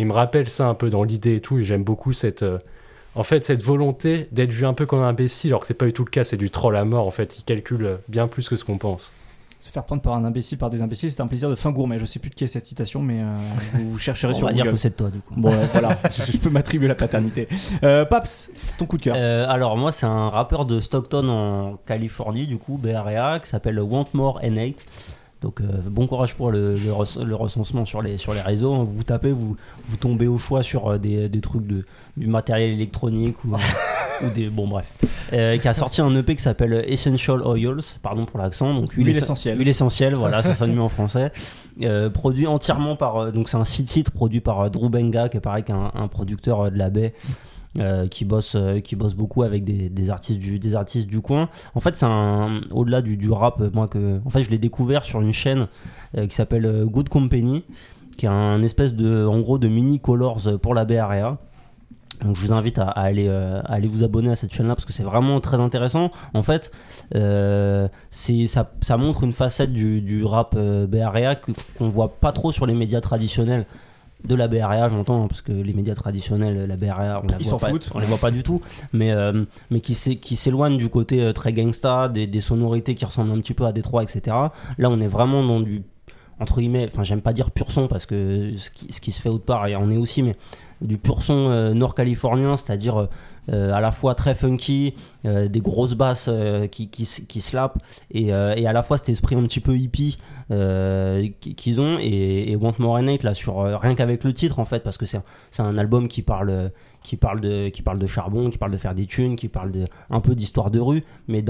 Ils 0.00 0.06
me 0.06 0.12
rappellent 0.12 0.50
ça 0.50 0.66
un 0.66 0.74
peu 0.74 0.90
dans 0.90 1.04
l'idée 1.04 1.36
et 1.36 1.40
tout. 1.40 1.58
Et 1.58 1.64
j'aime 1.64 1.84
beaucoup 1.84 2.12
cette. 2.12 2.42
euh, 2.42 2.58
en 3.14 3.22
fait, 3.24 3.44
cette 3.44 3.62
volonté 3.62 4.28
d'être 4.32 4.50
vu 4.52 4.64
un 4.66 4.74
peu 4.74 4.86
comme 4.86 5.00
un 5.02 5.08
imbécile, 5.08 5.50
alors 5.50 5.60
que 5.62 5.66
c'est 5.66 5.74
pas 5.74 5.86
du 5.86 5.92
tout 5.92 6.04
le 6.04 6.10
cas, 6.10 6.22
c'est 6.24 6.36
du 6.36 6.48
troll 6.50 6.76
à 6.76 6.84
mort. 6.84 7.06
En 7.06 7.10
fait, 7.10 7.38
ils 7.38 7.42
calculent 7.44 7.98
bien 8.08 8.28
plus 8.28 8.48
que 8.48 8.56
ce 8.56 8.64
qu'on 8.64 8.78
pense. 8.78 9.12
Se 9.58 9.70
faire 9.70 9.84
prendre 9.84 10.00
par 10.00 10.14
un 10.14 10.24
imbécile 10.24 10.56
par 10.56 10.70
des 10.70 10.80
imbéciles, 10.80 11.10
c'est 11.10 11.20
un 11.20 11.26
plaisir 11.26 11.50
de 11.50 11.54
fin 11.54 11.70
gourmet. 11.70 11.98
Je 11.98 12.06
sais 12.06 12.18
plus 12.18 12.30
de 12.30 12.34
qui 12.34 12.44
est 12.44 12.46
cette 12.46 12.64
citation, 12.64 13.02
mais 13.02 13.20
euh, 13.20 13.36
vous, 13.74 13.90
vous 13.90 13.98
chercherez 13.98 14.32
On 14.32 14.36
sur 14.36 14.46
va 14.46 14.54
dire 14.54 14.64
Google. 14.64 14.76
que 14.76 14.80
c'est 14.80 14.88
de 14.90 14.94
toi, 14.94 15.10
du 15.10 15.18
coup. 15.20 15.34
Bon, 15.36 15.52
euh, 15.52 15.66
voilà, 15.72 15.98
je, 16.10 16.32
je 16.32 16.38
peux 16.38 16.48
m'attribuer 16.48 16.88
la 16.88 16.94
paternité. 16.94 17.46
Euh, 17.82 18.06
Paps, 18.06 18.52
ton 18.78 18.86
coup 18.86 18.96
de 18.96 19.02
cœur. 19.02 19.16
Euh, 19.18 19.44
alors 19.50 19.76
moi 19.76 19.92
c'est 19.92 20.06
un 20.06 20.30
rappeur 20.30 20.64
de 20.64 20.80
Stockton 20.80 21.28
en 21.28 21.76
Californie 21.84 22.46
du 22.46 22.56
coup 22.56 22.80
Area 22.94 23.38
qui 23.40 23.50
s'appelle 23.50 23.78
Want 23.80 24.06
More 24.14 24.40
N8 24.40 24.86
donc 25.42 25.60
euh, 25.60 25.64
bon 25.88 26.06
courage 26.06 26.34
pour 26.34 26.50
le, 26.50 26.74
le 26.74 26.92
rec- 26.92 27.16
le 27.24 27.34
recensement 27.34 27.84
sur 27.86 28.02
les, 28.02 28.18
sur 28.18 28.34
les 28.34 28.40
réseaux 28.42 28.74
hein. 28.74 28.84
vous 28.86 29.02
tapez 29.04 29.32
vous, 29.32 29.56
vous 29.86 29.96
tombez 29.96 30.26
au 30.26 30.36
choix 30.38 30.62
sur 30.62 30.88
euh, 30.88 30.98
des, 30.98 31.28
des 31.28 31.40
trucs 31.40 31.66
de, 31.66 31.84
du 32.16 32.26
matériel 32.26 32.70
électronique 32.72 33.42
ou, 33.44 33.54
ou 34.22 34.30
des 34.34 34.48
bon 34.50 34.68
bref 34.68 34.92
Euh, 35.32 35.56
qui 35.58 35.68
a 35.68 35.74
sorti 35.74 36.00
un 36.00 36.12
EP 36.16 36.34
qui 36.36 36.42
s'appelle 36.42 36.84
Essential 36.88 37.40
Oils 37.42 37.80
pardon 38.02 38.26
pour 38.26 38.38
l'accent 38.38 38.74
donc 38.74 38.92
Huile 38.94 39.08
essen- 39.08 39.18
essentielle. 39.18 39.58
huile 39.58 39.68
essentielle 39.68 40.14
voilà 40.14 40.42
ça 40.42 40.54
sonne 40.54 40.72
mieux 40.74 40.82
en 40.82 40.88
français 40.98 41.32
Euh, 41.82 42.10
produit 42.10 42.46
entièrement 42.46 42.96
par 42.96 43.32
donc 43.32 43.48
c'est 43.48 43.56
un 43.56 43.64
site 43.64 43.86
titre 43.88 44.10
produit 44.10 44.40
par 44.40 44.70
Drew 44.70 44.90
Benga 44.90 45.28
qui 45.30 45.36
est 45.38 45.40
pareil 45.40 45.62
qu'un 45.64 45.90
un 45.94 46.08
producteur 46.08 46.70
de 46.70 46.76
la 46.76 46.90
baie 46.90 47.14
euh, 47.78 48.08
qui 48.08 48.24
bosse 48.24 48.56
euh, 48.56 48.80
qui 48.80 48.96
bosse 48.96 49.14
beaucoup 49.14 49.44
avec 49.44 49.62
des, 49.62 50.10
artistes 50.10 50.40
du 50.40 50.58
des 50.58 50.74
artistes 50.74 51.06
du 51.06 51.20
coin. 51.20 51.48
En 51.76 51.80
fait 51.80 51.96
c'est 51.96 52.06
un 52.06 52.62
au-delà 52.72 53.00
du, 53.00 53.16
du 53.16 53.30
rap 53.30 53.60
euh, 53.60 53.70
moi 53.72 53.86
que 53.86 54.20
en 54.24 54.30
fait 54.30 54.42
je 54.42 54.50
l'ai 54.50 54.58
découvert 54.58 55.04
sur 55.04 55.20
une 55.20 55.32
chaîne 55.32 55.68
qui 56.28 56.34
s'appelle 56.34 56.84
Good 56.86 57.08
Company 57.08 57.62
qui 58.16 58.26
est 58.26 58.28
un 58.28 58.60
espèce 58.64 58.92
de 58.92 59.24
en 59.24 59.38
gros 59.38 59.58
de 59.58 59.68
mini 59.68 60.00
colors 60.00 60.40
pour 60.60 60.74
la 60.74 60.80
Area 60.80 61.38
donc 62.24 62.34
je 62.34 62.44
vous 62.44 62.52
invite 62.52 62.80
à, 62.80 62.88
aller, 62.88 63.28
aller 63.64 63.86
vous 63.86 64.02
abonner 64.02 64.32
à 64.32 64.36
cette 64.36 64.52
chaîne-là 64.52 64.74
parce 64.74 64.84
que 64.84 64.92
c'est 64.92 65.04
vraiment 65.04 65.40
très 65.40 65.58
intéressant. 65.58 66.10
En 66.34 66.42
fait, 66.42 66.70
euh, 67.14 67.88
ça, 68.10 68.70
ça 68.82 68.96
montre 68.98 69.24
une 69.24 69.32
facette 69.32 69.72
du, 69.72 70.02
du 70.02 70.24
rap 70.24 70.54
euh, 70.56 70.86
que- 70.86 71.52
qu'on 71.78 71.88
voit 71.88 72.16
pas 72.20 72.32
trop 72.32 72.52
sur 72.52 72.66
les 72.66 72.74
médias 72.74 73.00
traditionnels 73.00 73.64
de 74.24 74.34
la 74.34 74.44
Area, 74.64 74.88
j'entends, 74.88 75.24
hein, 75.24 75.26
parce 75.28 75.42
que 75.42 75.52
les 75.52 75.72
médias 75.72 75.94
traditionnels, 75.94 76.66
la 76.66 76.92
Area, 76.92 77.20
on, 77.22 77.26
la 77.26 77.36
Ils 77.40 77.46
voit 77.46 77.58
pas, 77.58 77.68
foutent. 77.70 77.90
on 77.94 77.98
les 77.98 78.06
voit 78.06 78.18
pas 78.18 78.30
du 78.30 78.42
tout, 78.42 78.60
mais, 78.92 79.10
euh, 79.12 79.44
mais 79.70 79.80
qui 79.80 79.94
s'é- 79.94 80.16
qui 80.16 80.36
s'éloignent 80.36 80.78
du 80.78 80.88
côté 80.88 81.22
euh, 81.22 81.32
très 81.32 81.52
gangsta, 81.52 82.08
des, 82.08 82.26
des 82.26 82.40
sonorités 82.40 82.94
qui 82.94 83.04
ressemblent 83.04 83.32
un 83.32 83.40
petit 83.40 83.54
peu 83.54 83.64
à 83.66 83.72
Détroit, 83.72 84.02
etc. 84.02 84.20
Là, 84.78 84.90
on 84.90 85.00
est 85.00 85.08
vraiment 85.08 85.42
dans 85.44 85.60
du 85.60 85.82
entre 86.42 86.60
guillemets, 86.60 86.88
enfin 86.90 87.02
j'aime 87.02 87.20
pas 87.20 87.34
dire 87.34 87.50
pur 87.50 87.70
son 87.70 87.86
parce 87.86 88.06
que 88.06 88.52
ce 88.56 88.70
qui, 88.70 88.90
ce 88.90 89.02
qui 89.02 89.12
se 89.12 89.20
fait 89.20 89.28
autre 89.28 89.44
part, 89.44 89.66
et 89.66 89.76
on 89.76 89.90
est 89.90 89.98
aussi, 89.98 90.22
mais 90.22 90.34
du 90.80 90.96
pur 90.96 91.22
son 91.22 91.34
euh, 91.50 91.74
nord-californien, 91.74 92.56
c'est-à-dire 92.56 93.08
à 93.52 93.80
la 93.80 93.92
fois 93.92 94.14
très 94.14 94.34
funky, 94.34 94.94
euh, 95.26 95.48
des 95.48 95.60
grosses 95.60 95.94
basses 95.94 96.26
euh, 96.28 96.66
qui, 96.66 96.88
qui, 96.88 97.02
s- 97.02 97.22
qui 97.28 97.40
slapent, 97.40 97.78
et, 98.12 98.32
euh, 98.32 98.54
à 98.54 98.72
la 98.72 98.82
fois 98.82 98.98
cet 98.98 99.08
esprit 99.08 99.34
un 99.36 99.42
petit 99.42 99.60
peu 99.60 99.76
hippie 99.76 100.18
euh, 100.50 101.28
qui- 101.40 101.54
qu'ils 101.54 101.80
ont, 101.80 101.98
et, 102.00 102.56
Want 102.56 102.74
More 102.78 102.96
and 102.96 103.08
Hate, 103.08 103.22
là, 103.22 103.34
sur, 103.34 103.60
euh, 103.60 103.76
rien 103.76 103.94
qu'avec 103.94 104.24
le 104.24 104.32
titre 104.34 104.58
en 104.58 104.64
fait, 104.64 104.82
parce 104.82 104.98
que 104.98 105.06
c'est 105.06 105.20
un, 105.58 105.78
album 105.78 106.08
qui 106.08 106.22
parle, 106.22 106.70
qui, 107.02 107.16
parle 107.16 107.40
de, 107.40 107.68
qui 107.68 107.82
parle 107.82 107.98
de 107.98 108.06
charbon, 108.06 108.50
qui 108.50 108.58
parle 108.58 108.72
de 108.72 108.76
faire 108.78 108.94
des 108.94 109.06
thunes, 109.06 109.36
qui 109.36 109.48
parle 109.48 109.72
de, 109.72 109.84
un 110.10 110.20
peu 110.20 110.34
d'histoire 110.34 110.70
de 110.70 110.80
rue, 110.80 111.04
mais 111.28 111.44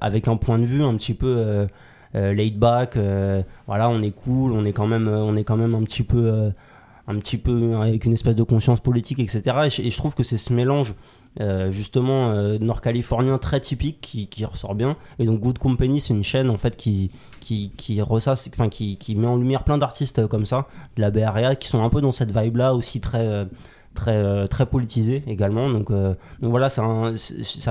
avec 0.00 0.28
un 0.28 0.36
point 0.36 0.58
de 0.58 0.64
vue 0.64 0.82
un 0.82 0.94
petit 0.96 1.14
peu... 1.14 1.34
euh, 1.38 1.66
euh, 2.14 2.32
laid 2.32 2.56
back, 2.56 2.96
euh, 2.96 3.42
voilà, 3.66 3.90
on 3.90 4.00
est 4.00 4.12
cool, 4.12 4.52
on 4.52 4.64
est 4.64 4.72
quand 4.72 4.86
même, 4.86 5.06
euh, 5.06 5.18
on 5.22 5.36
est 5.36 5.44
quand 5.44 5.56
même 5.56 5.74
un 5.74 5.82
petit 5.82 6.02
peu, 6.04 6.32
euh, 6.32 6.50
un 7.08 7.18
petit 7.18 7.38
peu 7.38 7.76
avec 7.76 8.04
une 8.04 8.12
espèce 8.12 8.34
de 8.34 8.42
conscience 8.42 8.80
politique, 8.80 9.20
etc. 9.20 9.68
Et 9.78 9.90
je, 9.90 9.96
trouve 9.96 10.14
que 10.14 10.24
c'est 10.24 10.36
ce 10.36 10.52
mélange 10.52 10.94
euh, 11.40 11.70
justement 11.70 12.30
euh, 12.30 12.58
nord-californien 12.58 13.38
très 13.38 13.60
typique 13.60 14.00
qui, 14.00 14.26
qui 14.26 14.44
ressort 14.44 14.74
bien. 14.74 14.96
Et 15.18 15.26
donc 15.26 15.40
Good 15.40 15.58
Company, 15.58 16.00
c'est 16.00 16.14
une 16.14 16.24
chaîne 16.24 16.50
en 16.50 16.56
fait 16.56 16.76
qui 16.76 17.10
qui 17.40 17.70
qui 17.76 18.00
ressasse, 18.02 18.48
enfin 18.52 18.68
qui, 18.68 18.96
qui 18.96 19.14
met 19.14 19.26
en 19.26 19.36
lumière 19.36 19.62
plein 19.62 19.78
d'artistes 19.78 20.18
euh, 20.18 20.28
comme 20.28 20.46
ça 20.46 20.66
de 20.96 21.02
la 21.02 21.10
Bay 21.10 21.26
qui 21.60 21.68
sont 21.68 21.82
un 21.82 21.90
peu 21.90 22.00
dans 22.00 22.12
cette 22.12 22.36
vibe 22.36 22.56
là 22.56 22.74
aussi 22.74 23.00
très 23.00 23.46
très 23.94 24.46
très 24.48 24.66
politisé 24.66 25.22
également 25.26 25.70
donc, 25.70 25.90
donc 25.90 26.50
voilà 26.50 26.68
ça 26.68 26.82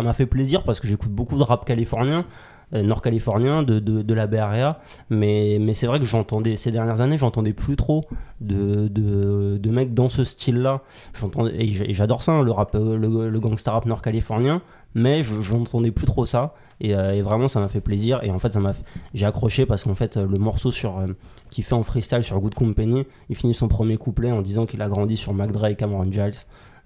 m'a 0.01 0.13
fait 0.13 0.25
plaisir 0.25 0.63
parce 0.63 0.79
que 0.79 0.87
j'écoute 0.87 1.11
beaucoup 1.11 1.37
de 1.37 1.43
rap 1.43 1.65
californien 1.65 2.25
nord-californien 2.71 3.63
de, 3.63 3.79
de, 3.79 4.13
la 4.13 4.23
Area. 4.23 4.79
Mais, 5.09 5.57
mais 5.61 5.73
c'est 5.73 5.87
vrai 5.87 5.99
que 5.99 6.05
j'entendais 6.05 6.55
ces 6.55 6.71
dernières 6.71 7.01
années 7.01 7.17
j'entendais 7.17 7.53
plus 7.53 7.75
trop 7.75 8.03
de, 8.41 8.87
de, 8.87 9.71
mecs 9.71 9.93
dans 9.93 10.09
ce 10.09 10.23
style 10.23 10.57
là 10.57 10.81
j'entendais 11.13 11.53
et 11.57 11.93
j'adore 11.93 12.23
ça 12.23 12.33
hein, 12.33 12.43
le 12.43 12.51
rap 12.51 12.75
euh, 12.75 12.97
le, 12.97 13.39
gangsta 13.39 13.71
rap 13.71 13.85
nord-californien. 13.85 14.61
Mais 14.95 15.23
je 15.23 15.41
j'entendais 15.41 15.91
plus 15.91 16.05
trop 16.05 16.25
ça. 16.25 16.53
Et, 16.81 16.95
euh, 16.95 17.13
et 17.13 17.21
vraiment 17.21 17.47
ça 17.47 17.59
m'a 17.59 17.67
fait 17.67 17.81
plaisir. 17.81 18.23
Et 18.23 18.31
en 18.31 18.39
fait 18.39 18.53
ça 18.53 18.59
m'a 18.59 18.73
j'ai 19.13 19.25
accroché 19.25 19.65
parce 19.65 19.83
qu'en 19.83 19.95
fait 19.95 20.17
euh, 20.17 20.25
le 20.25 20.37
morceau 20.37 20.71
sur 20.71 20.97
euh, 20.99 21.07
qu'il 21.51 21.63
fait 21.63 21.75
en 21.75 21.83
freestyle 21.83 22.23
sur 22.23 22.39
Good 22.39 22.55
Company 22.55 23.05
il 23.29 23.35
finit 23.35 23.53
son 23.53 23.67
premier 23.67 23.97
couplet 23.97 24.31
en 24.31 24.41
disant 24.41 24.65
qu'il 24.65 24.81
a 24.81 24.89
grandi 24.89 25.17
sur 25.17 25.33
Mac 25.33 25.51
Dre 25.51 25.67
et 25.67 25.75
Cameron 25.75 26.09
Giles. 26.11 26.33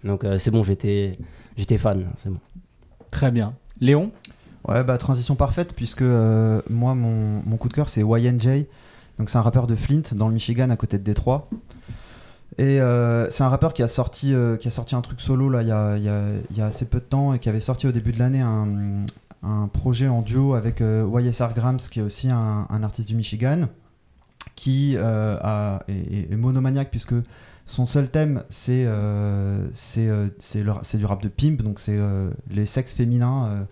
Donc 0.04 0.24
euh, 0.24 0.40
c'est 0.40 0.52
bon 0.52 0.64
j'étais 0.64 1.18
j'étais 1.56 1.78
fan 1.78 2.10
c'est 2.24 2.30
bon. 2.30 2.40
Très 3.12 3.32
bien. 3.32 3.54
Léon? 3.80 4.12
Ouais, 4.68 4.84
bah 4.84 4.98
transition 4.98 5.36
parfaite 5.36 5.74
puisque 5.74 6.02
euh, 6.02 6.62
moi 6.70 6.94
mon, 6.94 7.42
mon 7.46 7.58
coup 7.58 7.70
de 7.70 7.74
cœur 7.74 7.90
c'est 7.90 8.02
YNJ. 8.02 8.66
Donc 9.18 9.30
c'est 9.30 9.38
un 9.38 9.42
rappeur 9.42 9.68
de 9.68 9.76
Flint 9.76 10.02
dans 10.14 10.28
le 10.28 10.34
Michigan 10.34 10.70
à 10.70 10.76
côté 10.76 10.98
de 10.98 11.04
Détroit. 11.04 11.50
Et 12.58 12.82
euh, 12.82 13.30
c'est 13.32 13.44
un 13.44 13.50
rappeur 13.50 13.74
qui 13.74 13.84
a 13.84 13.88
sorti 13.88 14.34
euh, 14.34 14.58
qui 14.58 14.68
a 14.68 14.72
sorti 14.72 14.96
un 14.96 15.02
truc 15.02 15.22
solo 15.22 15.60
il 15.62 15.68
y 15.68 15.72
a, 15.72 15.98
y 15.98 16.58
y 16.58 16.62
a 16.62 16.66
assez 16.66 16.86
peu 16.86 17.00
de 17.00 17.06
temps 17.06 17.34
et 17.34 17.40
qui 17.40 17.48
avait 17.48 17.62
sorti 17.62 17.88
au 17.88 17.92
début 17.92 18.12
de 18.12 18.20
l'année 18.20 18.42
un, 18.42 19.06
un 19.44 19.68
projet 19.68 20.10
en 20.10 20.22
duo 20.22 20.56
avec 20.56 20.82
YSR 20.82 21.54
Grams 21.56 21.78
qui 21.78 22.00
est 22.00 22.04
aussi 22.04 22.30
un, 22.30 22.84
artiste 22.84 23.08
du 23.08 23.16
Michigan 23.16 23.70
qui 24.56 24.98
a, 24.98 25.84
est, 25.88 26.36
monomaniaque 26.36 26.92
puisque 26.92 27.14
son 27.66 27.86
seul 27.86 28.10
thème 28.10 28.44
c'est 28.50 28.86
c'est 29.74 30.98
du 30.98 31.06
rap 31.06 31.22
de 31.22 31.30
pimp 31.30 31.62
donc 31.62 31.80
c'est 31.80 31.98
les 32.50 32.66
sexes 32.66 32.94
féminins 32.94 33.66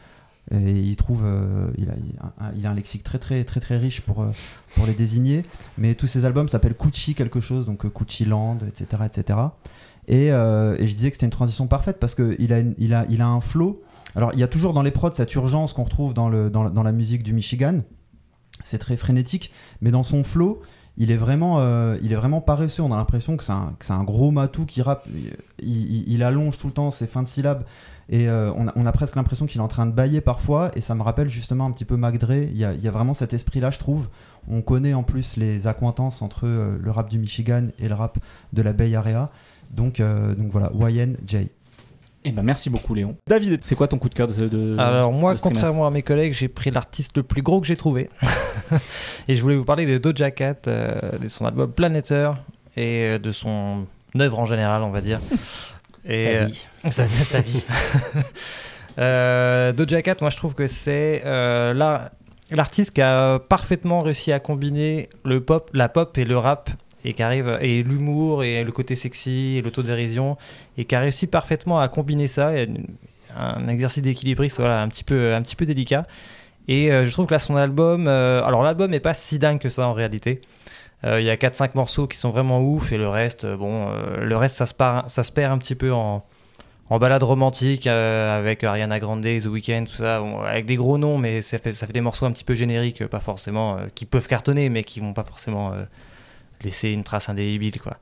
et 0.51 0.71
il 0.71 0.95
trouve 0.95 1.23
euh, 1.25 1.69
il, 1.77 1.89
a, 1.89 1.93
il, 2.55 2.65
a, 2.65 2.69
un- 2.69 2.73
lexique 2.73 3.03
très 3.03 3.19
très 3.19 3.43
très 3.43 3.59
très 3.59 3.77
riche 3.77 4.01
pour 4.01 4.21
euh, 4.21 4.31
pour 4.75 4.85
les 4.85 4.93
désigner. 4.93 5.43
Mais 5.77 5.95
tous 5.95 6.07
ses 6.07 6.25
albums 6.25 6.47
s'appellent 6.47 6.75
Coochie 6.75 7.15
quelque 7.15 7.39
chose 7.39 7.65
donc 7.65 7.85
euh, 7.85 7.91
Land 8.25 8.59
etc 8.67 9.03
etc 9.05 9.39
et, 10.07 10.31
euh, 10.31 10.77
et 10.79 10.87
je 10.87 10.95
disais 10.95 11.09
que 11.09 11.15
c'était 11.15 11.25
une 11.25 11.31
transition 11.31 11.67
parfaite 11.67 11.99
parce 11.99 12.15
que 12.15 12.35
il 12.39 12.53
a 12.53 12.59
il 12.77 12.93
a 12.93 13.05
il 13.09 13.21
a 13.21 13.27
un 13.27 13.41
flow. 13.41 13.81
Alors 14.15 14.31
il 14.33 14.39
y 14.39 14.43
a 14.43 14.47
toujours 14.47 14.73
dans 14.73 14.81
les 14.81 14.91
prods 14.91 15.11
cette 15.11 15.33
urgence 15.35 15.73
qu'on 15.73 15.83
retrouve 15.83 16.13
dans 16.13 16.29
le 16.29 16.49
dans 16.49 16.63
la 16.83 16.91
musique 16.91 17.23
du 17.23 17.33
Michigan. 17.33 17.79
C'est 18.63 18.77
très 18.79 18.97
frénétique 18.97 19.51
mais 19.81 19.91
dans 19.91 20.03
son 20.03 20.23
flow 20.23 20.61
il 20.97 21.11
est 21.11 21.17
vraiment 21.17 21.59
euh, 21.59 21.97
il 22.01 22.11
est 22.11 22.15
vraiment 22.15 22.41
paresseux 22.41 22.83
on 22.83 22.91
a 22.91 22.97
l'impression 22.97 23.37
que 23.37 23.43
c'est 23.43 23.93
un, 23.93 24.03
gros 24.03 24.31
matou 24.31 24.65
qui 24.65 24.81
rappe 24.81 25.07
il, 25.59 26.23
allonge 26.23 26.57
tout 26.57 26.67
le 26.67 26.73
temps 26.73 26.91
ses 26.91 27.07
fins 27.07 27.23
de 27.23 27.27
syllabes 27.27 27.63
et 28.09 28.29
euh, 28.29 28.51
on, 28.55 28.85
a, 28.85 28.91
presque 28.93 29.15
l'impression 29.15 29.45
qu'il 29.45 29.59
est 29.59 29.63
en 29.63 29.67
train 29.67 29.85
de 29.85 29.91
bailler 29.91 30.21
parfois, 30.21 30.71
et 30.75 30.81
ça 30.81 30.95
me 30.95 31.01
rappelle 31.01 31.27
justement 31.27 31.65
un 31.65 31.71
petit 31.71 31.83
peu 31.83 31.97
Mac 31.97 32.17
Dre. 32.17 32.35
Il 32.35 32.57
y 32.57 32.63
a, 32.63 32.91
vraiment 32.91 33.13
cet 33.13 33.33
esprit-là, 33.33 33.69
je 33.69 33.79
trouve. 33.79 34.07
On 34.49 34.61
connaît 34.61 34.93
en 34.93 35.03
plus 35.03 35.35
les 35.35 35.67
accointances 35.67 36.21
entre 36.21 36.47
euh, 36.47 36.77
le 36.81 36.89
rap 36.89 37.09
du 37.09 37.19
Michigan 37.19 37.67
et 37.79 37.89
le 37.89 37.95
rap 37.95 38.17
de 38.53 38.61
la 38.61 38.71
Bay 38.71 38.95
Area. 38.95 39.29
Donc, 39.71 40.01
donc 40.01 40.49
voilà, 40.49 40.71
YNJ. 40.89 41.47
Eh 42.29 42.31
ben 42.31 42.43
merci 42.43 42.69
beaucoup 42.69 42.93
Léon. 42.93 43.15
David, 43.27 43.63
c'est 43.63 43.75
quoi 43.75 43.87
ton 43.87 43.97
coup 43.97 44.09
de 44.09 44.13
cœur 44.13 44.27
de, 44.27 44.47
de- 44.49 44.75
Alors 44.77 45.13
moi, 45.13 45.33
de 45.33 45.39
contrairement 45.39 45.87
à 45.87 45.91
mes 45.91 46.01
collègues, 46.03 46.33
j'ai 46.33 46.49
pris 46.49 46.71
l'artiste 46.71 47.15
le 47.15 47.23
plus 47.23 47.41
gros 47.41 47.61
que 47.61 47.67
j'ai 47.67 47.77
trouvé. 47.77 48.09
et 49.29 49.35
je 49.35 49.41
voulais 49.41 49.55
vous 49.55 49.63
parler 49.63 49.85
de 49.85 49.97
Doja 49.97 50.29
Cat, 50.31 50.55
euh, 50.67 51.17
de 51.19 51.27
son 51.29 51.45
album 51.45 51.71
Planeter 51.71 52.31
et 52.75 53.03
euh, 53.11 53.17
de 53.17 53.31
son 53.31 53.85
œuvre 54.19 54.39
en 54.39 54.45
général, 54.45 54.83
on 54.83 54.89
va 54.91 54.99
dire. 55.01 55.19
Et, 56.09 56.23
Sa 56.23 56.29
euh, 56.29 56.45
vie. 56.45 56.65
sa, 56.91 57.07
sa- 57.07 57.25
sa 57.25 57.41
vie. 57.41 57.65
Euh, 58.99 59.73
Doja 59.73 60.01
Cat, 60.01 60.15
moi 60.21 60.31
je 60.31 60.37
trouve 60.37 60.55
que 60.55 60.65
c'est 60.65 61.21
euh, 61.25 61.71
là 61.73 62.09
l'artiste 62.49 62.91
qui 62.91 63.01
a 63.03 63.37
parfaitement 63.39 63.99
réussi 64.01 64.31
à 64.31 64.39
combiner 64.39 65.09
le 65.23 65.39
pop, 65.41 65.69
la 65.73 65.87
pop 65.87 66.17
et 66.17 66.25
le 66.25 66.35
rap 66.37 66.71
et 67.07 67.13
qui 67.13 67.23
arrive 67.23 67.57
et 67.61 67.83
l'humour 67.83 68.43
et 68.43 68.65
le 68.65 68.71
côté 68.73 68.95
sexy 68.95 69.55
et 69.57 69.61
l'autodérision 69.61 70.37
et 70.77 70.83
qui 70.83 70.93
a 70.93 70.99
réussi 70.99 71.25
parfaitement 71.25 71.79
à 71.79 71.87
combiner 71.87 72.27
ça. 72.27 72.51
Un 73.35 73.67
exercice 73.69 74.03
d'équilibriste 74.03 74.57
voilà, 74.59 74.81
un 74.81 74.89
petit 74.89 75.05
peu 75.05 75.33
un 75.33 75.41
petit 75.41 75.55
peu 75.55 75.65
délicat. 75.65 76.05
Et 76.67 76.91
euh, 76.91 77.05
je 77.05 77.11
trouve 77.11 77.27
que 77.27 77.33
là 77.33 77.39
son 77.39 77.55
album, 77.55 78.07
euh, 78.09 78.43
alors 78.43 78.61
l'album 78.61 78.93
est 78.93 78.99
pas 78.99 79.13
si 79.13 79.39
dingue 79.39 79.59
que 79.59 79.69
ça 79.69 79.87
en 79.87 79.93
réalité. 79.93 80.41
Euh, 81.05 81.21
Il 81.21 81.25
y 81.25 81.29
a 81.29 81.37
4-5 81.37 81.71
morceaux 81.75 82.07
qui 82.07 82.17
sont 82.17 82.29
vraiment 82.29 82.59
ouf 82.59 82.91
et 82.91 82.97
le 82.97 83.07
reste, 83.07 83.45
bon, 83.45 83.89
le 84.19 84.35
reste 84.35 84.57
ça 84.57 84.65
se, 84.65 84.73
ça 85.07 85.23
se 85.23 85.31
perd 85.31 85.53
un 85.53 85.59
petit 85.59 85.75
peu 85.75 85.93
en, 85.93 86.25
en 86.89 86.97
balade 86.97 87.23
romantique 87.23 87.87
avec 87.87 88.65
Ariana 88.65 88.99
Grande, 88.99 89.23
The 89.23 89.45
Weeknd, 89.45 89.85
tout 89.85 89.95
ça, 89.95 90.21
avec 90.45 90.65
des 90.65 90.75
gros 90.75 90.97
noms, 90.97 91.17
mais 91.17 91.41
ça 91.41 91.57
fait, 91.57 91.71
ça 91.71 91.87
fait 91.87 91.93
des 91.93 92.01
morceaux 92.01 92.25
un 92.25 92.31
petit 92.31 92.43
peu 92.43 92.53
génériques, 92.53 93.05
pas 93.07 93.21
forcément, 93.21 93.77
qui 93.95 94.05
peuvent 94.05 94.27
cartonner, 94.27 94.67
mais 94.67 94.83
qui 94.83 94.99
vont 94.99 95.13
pas 95.13 95.23
forcément 95.23 95.71
laisser 96.63 96.89
une 96.89 97.03
trace 97.03 97.29
indélébile, 97.29 97.79
quoi. 97.81 97.97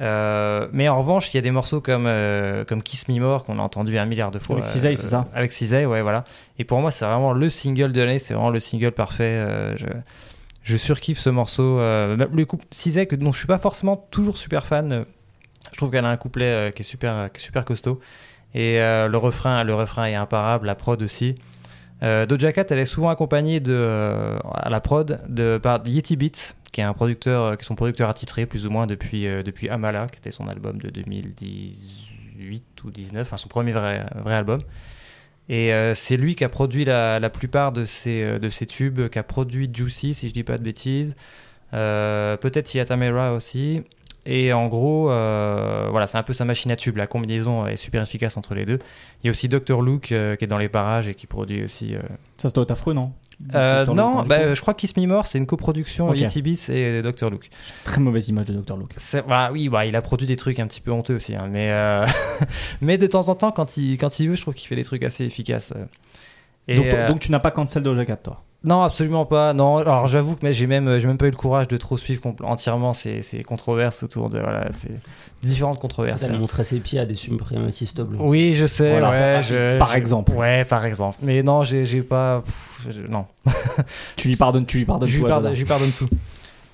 Euh, 0.00 0.68
mais 0.72 0.88
en 0.88 0.98
revanche, 0.98 1.32
il 1.32 1.36
y 1.36 1.38
a 1.38 1.42
des 1.42 1.50
morceaux 1.50 1.80
comme, 1.80 2.06
euh, 2.06 2.64
comme 2.64 2.82
Kiss 2.82 3.08
Me 3.08 3.18
More 3.20 3.44
qu'on 3.44 3.58
a 3.58 3.62
entendu 3.62 3.98
un 3.98 4.06
milliard 4.06 4.30
de 4.30 4.38
fois. 4.38 4.56
Avec 4.56 4.66
Cizay, 4.66 4.96
c'est 4.96 5.08
ça 5.08 5.28
Avec 5.34 5.52
Cizay, 5.52 5.84
ouais, 5.84 6.00
voilà. 6.02 6.24
Et 6.58 6.64
pour 6.64 6.80
moi, 6.80 6.90
c'est 6.90 7.04
vraiment 7.04 7.32
le 7.34 7.48
single 7.50 7.92
de 7.92 8.00
l'année, 8.00 8.18
c'est 8.18 8.32
vraiment 8.34 8.50
le 8.50 8.60
single 8.60 8.92
parfait. 8.92 9.24
euh, 9.24 9.76
je, 9.76 9.86
je 10.64 10.76
surkiffe 10.76 11.18
ce 11.18 11.28
morceau. 11.30 11.78
euh, 11.78 12.16
même 12.16 12.30
le 12.32 12.44
couple 12.46 12.64
Cizay, 12.70 13.06
que, 13.06 13.16
dont 13.16 13.32
je 13.32 13.38
suis 13.38 13.46
pas 13.46 13.58
forcément 13.58 13.96
toujours 14.10 14.38
super 14.38 14.64
fan, 14.64 14.92
euh, 14.92 15.04
je 15.72 15.76
trouve 15.76 15.90
qu'elle 15.90 16.04
a 16.06 16.08
un 16.10 16.16
couplet 16.16 16.44
euh, 16.46 16.70
qui, 16.70 16.80
est 16.82 16.84
super, 16.84 17.30
qui 17.32 17.40
est 17.40 17.44
super 17.44 17.64
costaud. 17.64 18.00
Et 18.54 18.80
euh, 18.80 19.08
le, 19.08 19.18
refrain, 19.18 19.62
le 19.62 19.74
refrain 19.74 20.06
est 20.06 20.14
imparable, 20.14 20.66
la 20.66 20.74
prod 20.74 21.00
aussi. 21.02 21.34
Euh, 22.02 22.26
Doja 22.26 22.52
Cat, 22.52 22.64
elle 22.70 22.80
est 22.80 22.84
souvent 22.84 23.10
accompagnée 23.10 23.60
de, 23.60 23.72
euh, 23.72 24.36
à 24.54 24.70
la 24.70 24.80
prod 24.80 25.20
de, 25.28 25.58
par 25.62 25.80
Yeti 25.86 26.16
Beats, 26.16 26.54
qui 26.72 26.80
est 26.80 26.84
un 26.84 26.94
producteur, 26.94 27.44
euh, 27.44 27.56
qui 27.56 27.62
est 27.62 27.66
son 27.66 27.74
producteur 27.74 28.08
attitré 28.08 28.46
plus 28.46 28.66
ou 28.66 28.70
moins 28.70 28.86
depuis, 28.86 29.26
euh, 29.26 29.42
depuis 29.42 29.68
Amala, 29.68 30.08
qui 30.08 30.18
était 30.18 30.30
son 30.30 30.48
album 30.48 30.78
de 30.78 30.90
2018 30.90 32.84
ou 32.84 32.90
19, 32.90 33.28
enfin 33.28 33.36
son 33.36 33.48
premier 33.48 33.72
vrai, 33.72 34.04
album. 34.26 34.60
Et 35.48 35.72
euh, 35.72 35.94
c'est 35.94 36.16
lui 36.16 36.34
qui 36.34 36.44
a 36.44 36.48
produit 36.48 36.84
la, 36.84 37.30
plupart 37.30 37.72
de 37.72 37.84
ces 37.84 38.40
tubes, 38.66 39.08
qui 39.08 39.18
a 39.18 39.22
produit 39.22 39.70
Juicy, 39.72 40.14
si 40.14 40.28
je 40.28 40.34
dis 40.34 40.44
pas 40.44 40.56
de 40.56 40.62
bêtises. 40.62 41.14
Peut-être 41.70 42.74
Yatamera 42.74 43.32
aussi. 43.32 43.82
Et 44.24 44.52
en 44.52 44.68
gros, 44.68 45.10
euh, 45.10 45.88
voilà, 45.90 46.06
c'est 46.06 46.16
un 46.18 46.22
peu 46.22 46.32
sa 46.32 46.44
machine 46.44 46.70
à 46.70 46.76
tube. 46.76 46.96
La 46.96 47.08
combinaison 47.08 47.66
est 47.66 47.76
super 47.76 48.02
efficace 48.02 48.36
entre 48.36 48.54
les 48.54 48.64
deux. 48.64 48.78
Il 49.22 49.26
y 49.26 49.28
a 49.28 49.30
aussi 49.30 49.48
Dr. 49.48 49.82
Luke 49.82 50.12
euh, 50.12 50.36
qui 50.36 50.44
est 50.44 50.48
dans 50.48 50.58
les 50.58 50.68
parages 50.68 51.08
et 51.08 51.14
qui 51.16 51.26
produit 51.26 51.64
aussi. 51.64 51.94
euh, 51.96 52.00
Ça, 52.36 52.48
ça 52.48 52.52
doit 52.54 52.62
être 52.62 52.70
affreux, 52.70 52.94
non 52.94 53.12
non, 53.96 54.22
bah, 54.28 54.54
je 54.54 54.60
crois 54.60 54.72
que 54.74 54.78
Kiss 54.80 54.96
Me 54.96 55.04
More, 55.06 55.26
c'est 55.26 55.38
une 55.38 55.46
coproduction 55.46 56.08
Ok. 56.10 56.18
Yeti 56.18 56.72
et 56.72 57.02
Dr. 57.02 57.28
Luke. 57.30 57.50
Très 57.82 58.00
mauvaise 58.00 58.28
image 58.28 58.44
de 58.46 58.54
Dr. 58.54 58.76
Luke. 58.76 58.94
Bah, 59.26 59.50
oui, 59.52 59.68
bah, 59.68 59.84
il 59.86 59.96
a 59.96 60.02
produit 60.02 60.28
des 60.28 60.36
trucs 60.36 60.60
un 60.60 60.68
petit 60.68 60.80
peu 60.80 60.92
honteux 60.92 61.16
aussi. 61.16 61.34
hein, 61.34 61.48
mais, 61.50 61.74
mais 62.80 62.98
de 62.98 63.06
temps 63.08 63.28
en 63.28 63.34
temps, 63.34 63.50
quand 63.50 63.76
il, 63.76 63.98
quand 63.98 64.20
il 64.20 64.28
veut, 64.28 64.36
je 64.36 64.42
trouve 64.42 64.54
qu'il 64.54 64.68
fait 64.68 64.76
des 64.76 64.84
trucs 64.84 65.02
assez 65.02 65.24
efficaces. 65.24 65.74
Et, 66.68 66.76
donc, 66.76 66.88
toi- 66.90 67.06
donc 67.06 67.18
tu 67.18 67.32
n'as 67.32 67.40
pas 67.40 67.50
cancel 67.50 67.82
Doja 67.82 68.04
Cat, 68.04 68.16
toi? 68.18 68.44
Non, 68.64 68.82
absolument 68.82 69.26
pas. 69.26 69.52
Non, 69.54 69.78
alors 69.78 70.06
j'avoue 70.06 70.34
que 70.36 70.40
mais 70.44 70.52
j'ai 70.52 70.66
même, 70.66 70.98
j'ai 70.98 71.06
même 71.08 71.18
pas 71.18 71.26
eu 71.26 71.30
le 71.30 71.36
courage 71.36 71.68
de 71.68 71.76
trop 71.76 71.96
suivre 71.96 72.22
entièrement 72.42 72.92
ces, 72.92 73.22
ces 73.22 73.42
controverses 73.42 74.02
autour 74.02 74.30
de 74.30 74.38
voilà, 74.38 74.66
ces 74.76 74.90
différentes 75.42 75.80
controverses. 75.80 76.22
Elle 76.22 76.38
montrait 76.38 76.64
ses 76.64 76.78
pieds 76.78 76.98
à 77.00 77.06
des 77.06 77.16
suprémacistes 77.16 78.00
blancs. 78.00 78.20
Oui, 78.24 78.54
je 78.54 78.66
sais. 78.66 78.90
Voilà. 78.98 79.10
ouais, 79.10 79.42
je- 79.42 79.78
Par 79.78 79.92
je- 79.92 79.96
exemple. 79.98 80.32
Ouais, 80.32 80.64
par 80.64 80.84
exemple. 80.86 81.18
Mais 81.22 81.42
non, 81.42 81.64
j'ai, 81.64 81.84
j'ai 81.84 82.02
pas. 82.02 82.42
pff, 82.44 82.86
je- 82.90 83.06
non. 83.10 83.24
Tu 84.16 84.28
lui 84.28 84.36
pardonnes, 84.36 84.66
tu 84.66 84.78
lui 84.78 84.84
pardonnes 84.84 85.08
je, 85.08 85.14
lui 85.16 85.22
tout, 85.22 85.28
pardonne, 85.28 85.46
Ajada. 85.52 85.54
je 85.56 85.60
lui 85.62 85.68
pardonne 85.68 85.92
tout. 85.92 86.08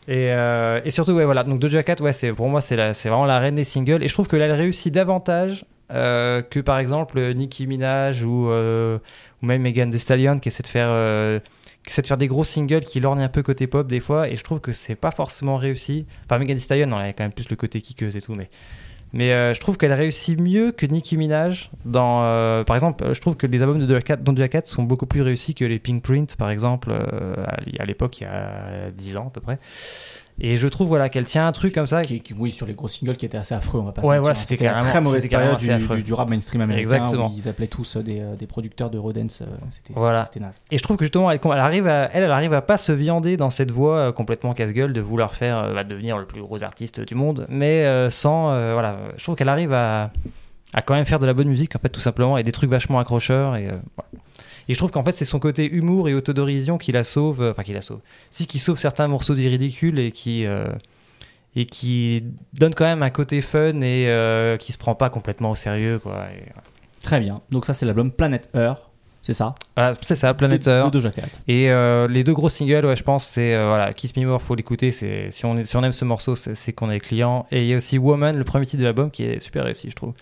Et, 0.07 0.33
euh, 0.33 0.81
et 0.85 0.91
surtout, 0.91 1.13
ouais, 1.13 1.25
voilà. 1.25 1.45
Donc 1.45 1.59
Doja 1.59 1.83
Cat, 1.83 1.97
ouais, 2.01 2.13
c'est 2.13 2.33
pour 2.33 2.49
moi, 2.49 2.61
c'est 2.61 2.77
la- 2.77 2.95
c'est 2.95 3.09
vraiment 3.09 3.27
la 3.27 3.39
reine 3.39 3.55
des 3.57 3.65
singles. 3.65 4.03
Et 4.03 4.09
je 4.09 4.13
trouve 4.15 4.27
que 4.27 4.37
là, 4.37 4.45
elle 4.47 4.53
réussit 4.53 4.93
davantage 4.93 5.65
euh, 5.91 6.43
que 6.43 6.61
par 6.61 6.79
exemple 6.79 7.19
Nicki 7.33 7.67
Minaj 7.67 8.23
ou, 8.23 8.51
euh, 8.51 8.99
ou 9.43 9.47
même 9.47 9.63
Megan 9.63 9.91
Thee 9.91 9.99
Stallion 9.99 10.39
qui 10.39 10.49
essaie 10.49 10.63
de 10.63 10.67
faire. 10.69 10.89
Essaie 11.91 12.03
de 12.03 12.07
faire 12.07 12.17
des 12.17 12.27
gros 12.27 12.45
singles 12.45 12.81
qui 12.81 13.01
lorgnent 13.01 13.23
un 13.23 13.29
peu 13.29 13.43
côté 13.43 13.67
pop 13.67 13.87
des 13.87 14.01
fois 14.01 14.29
et 14.29 14.37
je 14.37 14.45
trouve 14.45 14.61
que 14.61 14.73
c'est 14.73 14.95
pas 14.95 15.11
forcément 15.11 15.57
réussi. 15.57 16.07
Enfin 16.25 16.39
Megan 16.39 16.57
Thee 16.57 16.63
Stallion 16.63 16.87
non, 16.87 17.01
elle 17.01 17.11
a 17.11 17.13
quand 17.13 17.25
même 17.25 17.33
plus 17.33 17.49
le 17.51 17.57
côté 17.57 17.81
kickeuse 17.81 18.17
et 18.17 18.21
tout 18.21 18.35
mais 18.35 18.51
mais 19.13 19.33
euh, 19.33 19.55
je 19.55 19.61
trouve 19.61 19.79
qu'elle 19.79 19.93
réussit 19.93 20.39
mieux 20.39 20.71
que 20.71 20.85
Nicki 20.85 21.17
Minaj 21.17 21.71
dans 21.87 22.23
euh, 22.25 22.63
par 22.65 22.77
exemple 22.77 23.05
euh, 23.05 23.15
je 23.15 23.21
trouve 23.21 23.37
que 23.37 23.47
les 23.47 23.63
albums 23.63 23.79
de 23.79 23.87
Doja 23.87 24.03
Cat, 24.03 24.17
Doja 24.17 24.47
sont 24.65 24.83
beaucoup 24.83 25.07
plus 25.07 25.23
réussis 25.23 25.55
que 25.55 25.65
les 25.65 25.79
Pink 25.79 26.03
Print 26.03 26.37
par 26.37 26.51
exemple 26.51 26.93
à 26.93 27.85
l'époque 27.87 28.21
il 28.21 28.25
y 28.25 28.27
a 28.27 28.91
10 28.91 29.17
ans 29.17 29.29
à 29.29 29.31
peu 29.31 29.41
près 29.41 29.59
et 30.41 30.57
je 30.57 30.69
trouve 30.69 30.89
voilà 30.89 31.09
qu'elle 31.09 31.25
tient 31.27 31.47
un 31.47 31.53
truc 31.53 31.75
comme 31.75 31.87
ça 31.87 32.03
Qui- 32.03 32.21
qui- 32.21 32.35
oui, 32.35 32.51
sur 32.51 32.67
les 32.67 32.75
gros 32.75 32.89
singles 32.89 33.17
qui 33.17 33.27
étaient 33.27 33.39
assez 33.39 33.55
affreux, 33.55 33.81
on 33.81 33.85
va 33.85 33.93
pas 33.93 34.03
Ouais, 34.03 34.19
voilà, 34.19 34.35
c'était 34.35 34.65
la 34.65 34.75
très 34.81 35.01
mauvaise 35.01 35.29
période 35.29 35.57
du, 35.57 35.71
affreux. 35.71 35.97
du, 35.97 36.03
du 36.03 36.13
rap 36.15 36.29
mainstream 36.31 36.61
américain 36.63 36.91
Exactement. 36.91 37.29
où 37.29 37.33
ils 37.37 37.49
appelaient 37.49 37.67
tous 37.67 37.97
euh, 37.97 38.03
des, 38.03 38.21
euh, 38.21 38.35
des 38.37 38.47
producteurs 38.47 38.91
de 38.91 38.99
Rodents. 38.99 39.27
euh, 39.43 39.47
C'était 39.69 39.93
Voilà. 39.97 40.25
naze. 40.41 40.61
Et 40.71 40.79
je 40.79 40.83
trouve 40.83 40.97
que 40.97 41.05
justement, 41.05 41.31
elle, 41.31 41.41
elle 41.45 41.51
arrive 41.53 41.87
à, 41.87 42.09
elle, 42.13 42.23
elle 42.25 42.31
arrive 42.31 42.53
à 42.53 42.63
pas 42.63 42.79
se 42.79 42.93
viander 42.93 43.37
dans 43.37 43.51
cette 43.51 43.71
voie 43.71 44.13
complètement 44.13 44.55
casse-gueule 44.55 44.93
de 44.93 45.01
vouloir 45.01 45.35
faire, 45.35 45.85
devenir 45.85 46.19
le 46.19 46.27
plus 46.27 46.41
gros 46.41 46.63
artiste 46.63 47.01
du 47.01 47.15
monde, 47.15 47.47
mais 47.49 48.09
sans, 48.11 48.51
euh, 48.53 48.73
voilà, 48.75 48.97
je 49.17 49.23
trouve 49.25 49.35
qu'elle 49.37 49.49
arrive 49.49 49.73
à, 49.73 50.11
à 50.75 50.83
quand 50.83 50.95
même 50.95 51.05
faire 51.07 51.19
de 51.19 51.27
la 51.27 51.33
bonne 51.35 51.49
musique, 51.49 51.75
en 51.75 51.79
fait, 51.79 51.89
tout 51.89 52.01
simplement, 52.01 52.37
et 52.39 52.43
des 52.43 52.53
trucs 52.53 52.71
vachement 52.71 52.99
accrocheurs, 52.99 53.57
et, 53.57 53.67
euh, 53.69 53.77
voilà. 53.97 54.11
Et 54.69 54.75
je 54.75 54.79
trouve 54.79 54.91
qu'en 54.91 55.03
fait, 55.03 55.13
c'est 55.13 55.25
son 55.25 55.39
côté 55.39 55.69
humour 55.71 56.09
et 56.09 56.15
autodérision 56.15 56.79
qui 56.79 56.93
la 56.93 57.05
sauve, 57.05 57.43
euh, 57.43 57.51
enfin, 57.51 57.63
qui 57.63 57.73
la 57.73 57.83
sauve, 57.83 58.01
si, 58.31 58.47
qui 58.47 58.59
sauve 58.59 58.79
certains 58.79 59.09
morceaux 59.09 59.35
du 59.35 59.49
ridicule 59.49 59.99
et 59.99 60.13
qui, 60.13 60.45
euh, 60.47 60.69
et 61.57 61.67
qui 61.67 62.25
donne 62.59 62.75
quand 62.75 62.85
même 62.85 63.03
un 63.03 63.11
côté 63.11 63.41
fun 63.41 63.81
et 63.81 64.09
euh, 64.09 64.57
qui 64.57 64.73
se 64.73 64.79
prend 64.79 64.95
pas 64.95 65.11
complètement 65.11 65.51
au 65.51 65.55
sérieux, 65.55 65.99
quoi. 65.99 66.27
Et, 66.37 66.53
Très 67.03 67.21
bien. 67.21 67.41
Donc, 67.51 67.65
ça, 67.65 67.73
c'est 67.75 67.87
l'album 67.87 68.11
Planet 68.11 68.51
Earth. 68.55 68.89
C'est 69.23 69.33
ça? 69.33 69.55
Voilà, 69.77 69.97
c'est 70.01 70.17
ça, 70.17 70.33
Planet 70.35 70.65
de, 70.65 70.71
Earth. 70.71 70.87
de 70.87 70.91
Doja 70.91 71.11
Cat. 71.11 71.27
Et 71.49 71.71
euh, 71.71 72.09
les 72.09 72.25
deux 72.25 72.35
gros 72.35 72.49
singles, 72.49 72.87
ouais, 72.87 72.97
je 72.97 73.03
pense, 73.03 73.27
c'est 73.27 73.55
euh, 73.55 73.69
voilà, 73.69 73.93
Kiss 73.93 74.17
Me 74.17 74.25
More, 74.25 74.41
faut 74.41 74.55
l'écouter. 74.55 74.93
C'est 74.93 75.31
si 75.31 75.45
on 75.45 75.57
est, 75.57 75.65
si 75.65 75.77
on 75.77 75.83
aime 75.83 75.93
ce 75.93 76.05
morceau, 76.05 76.37
c'est 76.37 76.73
qu'on 76.73 76.91
est 76.91 77.01
client. 77.01 77.47
Et 77.51 77.63
il 77.63 77.69
y 77.69 77.75
a 77.75 77.77
aussi 77.77 77.99
Woman, 77.99 78.37
le 78.37 78.45
premier 78.45 78.65
titre 78.65 78.81
de 78.81 78.85
l'album, 78.85 79.11
qui 79.11 79.25
est 79.25 79.41
super 79.41 79.65
réussi, 79.65 79.91
je 79.91 79.97
trouve. 79.97 80.15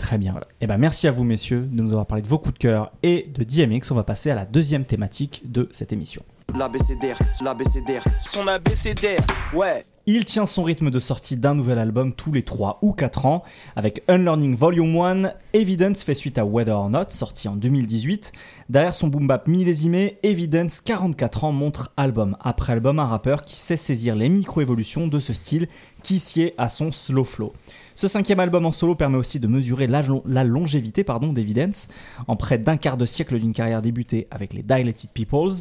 Très 0.00 0.16
bien. 0.16 0.34
Et 0.62 0.66
ben 0.66 0.78
merci 0.78 1.06
à 1.08 1.10
vous, 1.10 1.24
messieurs, 1.24 1.68
de 1.70 1.82
nous 1.82 1.92
avoir 1.92 2.06
parlé 2.06 2.22
de 2.22 2.26
vos 2.26 2.38
coups 2.38 2.54
de 2.54 2.58
cœur 2.58 2.90
et 3.02 3.30
de 3.34 3.44
DMX. 3.44 3.90
On 3.90 3.94
va 3.94 4.02
passer 4.02 4.30
à 4.30 4.34
la 4.34 4.46
deuxième 4.46 4.86
thématique 4.86 5.42
de 5.44 5.68
cette 5.72 5.92
émission. 5.92 6.22
L'ABCDR, 6.58 7.18
l'ABCDR. 7.44 8.02
Son 8.18 8.48
abécédaire, 8.48 9.20
ouais. 9.54 9.84
Il 10.06 10.24
tient 10.24 10.46
son 10.46 10.62
rythme 10.62 10.90
de 10.90 10.98
sortie 10.98 11.36
d'un 11.36 11.54
nouvel 11.54 11.78
album 11.78 12.14
tous 12.14 12.32
les 12.32 12.42
3 12.42 12.78
ou 12.80 12.94
4 12.94 13.26
ans. 13.26 13.44
Avec 13.76 14.02
Unlearning 14.08 14.56
Volume 14.56 14.98
1, 14.98 15.32
Evidence 15.52 16.02
fait 16.02 16.14
suite 16.14 16.38
à 16.38 16.46
Whether 16.46 16.72
or 16.72 16.88
Not, 16.88 17.10
sorti 17.10 17.46
en 17.46 17.54
2018. 17.54 18.32
Derrière 18.70 18.94
son 18.94 19.08
boom 19.08 19.26
bap 19.26 19.46
millésimé, 19.46 20.16
Evidence, 20.22 20.80
44 20.80 21.44
ans, 21.44 21.52
montre 21.52 21.92
album 21.98 22.36
après 22.40 22.72
album 22.72 22.98
un 22.98 23.04
rappeur 23.04 23.44
qui 23.44 23.56
sait 23.56 23.76
saisir 23.76 24.16
les 24.16 24.30
micro-évolutions 24.30 25.06
de 25.06 25.20
ce 25.20 25.34
style 25.34 25.68
qui 26.02 26.18
sied 26.18 26.54
à 26.56 26.70
son 26.70 26.90
slow 26.90 27.24
flow. 27.24 27.52
Ce 28.00 28.08
cinquième 28.08 28.40
album 28.40 28.64
en 28.64 28.72
solo 28.72 28.94
permet 28.94 29.18
aussi 29.18 29.40
de 29.40 29.46
mesurer 29.46 29.86
la, 29.86 30.00
lo- 30.00 30.22
la 30.26 30.42
longévité 30.42 31.04
d'Evidence. 31.34 31.88
En 32.28 32.34
près 32.36 32.56
d'un 32.56 32.78
quart 32.78 32.96
de 32.96 33.04
siècle 33.04 33.38
d'une 33.38 33.52
carrière 33.52 33.82
débutée 33.82 34.26
avec 34.30 34.54
les 34.54 34.62
Dilated 34.62 35.10
Peoples, 35.10 35.60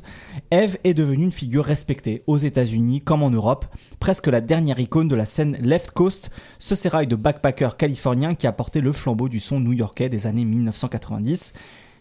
Eve 0.50 0.78
est 0.86 0.94
devenue 0.94 1.26
une 1.26 1.34
figure 1.34 1.66
respectée 1.66 2.24
aux 2.28 2.38
États-Unis 2.38 3.02
comme 3.02 3.24
en 3.24 3.30
Europe, 3.30 3.66
presque 4.00 4.28
la 4.28 4.40
dernière 4.40 4.80
icône 4.80 5.10
de 5.10 5.16
la 5.16 5.26
scène 5.26 5.58
left 5.62 5.92
coast, 5.92 6.30
ce 6.60 6.76
sérail 6.76 7.08
de 7.08 7.18
backpacker 7.18 7.72
californien 7.78 8.34
qui 8.36 8.48
a 8.48 8.54
porté 8.54 8.80
le 8.80 8.94
flambeau 8.94 9.28
du 9.28 9.42
son 9.42 9.60
new-yorkais 9.60 10.08
des 10.08 10.26
années 10.26 10.46
1990. 10.46 11.52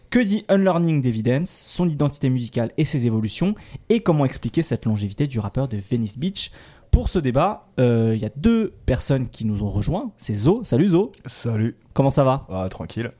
Que 0.09 0.19
dit 0.19 0.43
Unlearning 0.49 1.01
d'Evidence, 1.01 1.51
son 1.51 1.87
identité 1.87 2.29
musicale 2.29 2.71
et 2.77 2.85
ses 2.85 3.05
évolutions, 3.05 3.53
et 3.89 3.99
comment 3.99 4.25
expliquer 4.25 4.61
cette 4.61 4.85
longévité 4.85 5.27
du 5.27 5.39
rappeur 5.39 5.67
de 5.67 5.77
Venice 5.77 6.17
Beach? 6.17 6.49
Pour 6.91 7.09
ce 7.09 7.19
débat, 7.19 7.67
euh, 7.79 8.13
il 8.15 8.21
y 8.21 8.25
a 8.25 8.29
deux 8.35 8.73
personnes 8.85 9.27
qui 9.29 9.45
nous 9.45 9.63
ont 9.63 9.69
rejoints. 9.69 10.11
C'est 10.17 10.33
Zo. 10.33 10.61
Salut 10.63 10.89
Zo. 10.89 11.11
Salut, 11.25 11.75
Comment 11.93 12.09
ça 12.09 12.23
va? 12.23 12.45
Ah, 12.49 12.67
tranquille, 12.69 13.11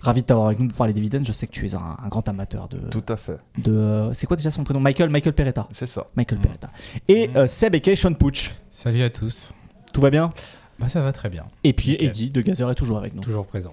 Ravi 0.00 0.22
de 0.22 0.26
t'avoir 0.26 0.46
avec 0.46 0.58
nous 0.58 0.68
pour 0.68 0.78
parler 0.78 0.92
d'Evidence. 0.92 1.26
Je 1.26 1.32
sais 1.32 1.46
que 1.46 1.52
tu 1.52 1.66
es 1.66 1.74
un, 1.74 1.96
un 2.02 2.08
grand 2.08 2.26
amateur 2.28 2.68
de. 2.68 2.78
tout 2.90 3.04
à 3.08 3.16
fait, 3.16 3.38
de 3.58 3.72
euh, 3.72 4.12
c'est 4.12 4.26
quoi 4.26 4.36
déjà 4.36 4.50
son 4.50 4.64
prénom? 4.64 4.80
Michael 4.80 5.10
Michael 5.10 5.34
Peretta. 5.34 5.68
c'est 5.72 5.86
ça. 5.86 6.06
Michael 6.16 6.38
Peretta. 6.40 6.70
Et 7.08 7.30
euh, 7.36 7.46
Seb 7.46 7.74
et 7.74 7.96
Sean 7.96 8.14
Pooch. 8.14 8.54
Salut 8.70 9.02
à 9.02 9.10
tous. 9.10 9.52
Tout 9.92 10.00
va 10.00 10.10
bien? 10.10 10.32
Bah, 10.78 10.88
ça 10.88 11.02
va 11.02 11.12
très 11.12 11.28
bien. 11.28 11.44
Et 11.62 11.74
puis. 11.74 11.96
Eddie 12.00 12.30
de 12.30 12.40
Gazer 12.40 12.70
est 12.70 12.74
toujours 12.74 12.96
avec 12.96 13.14
nous. 13.14 13.20
Toujours 13.20 13.44
présent. 13.46 13.72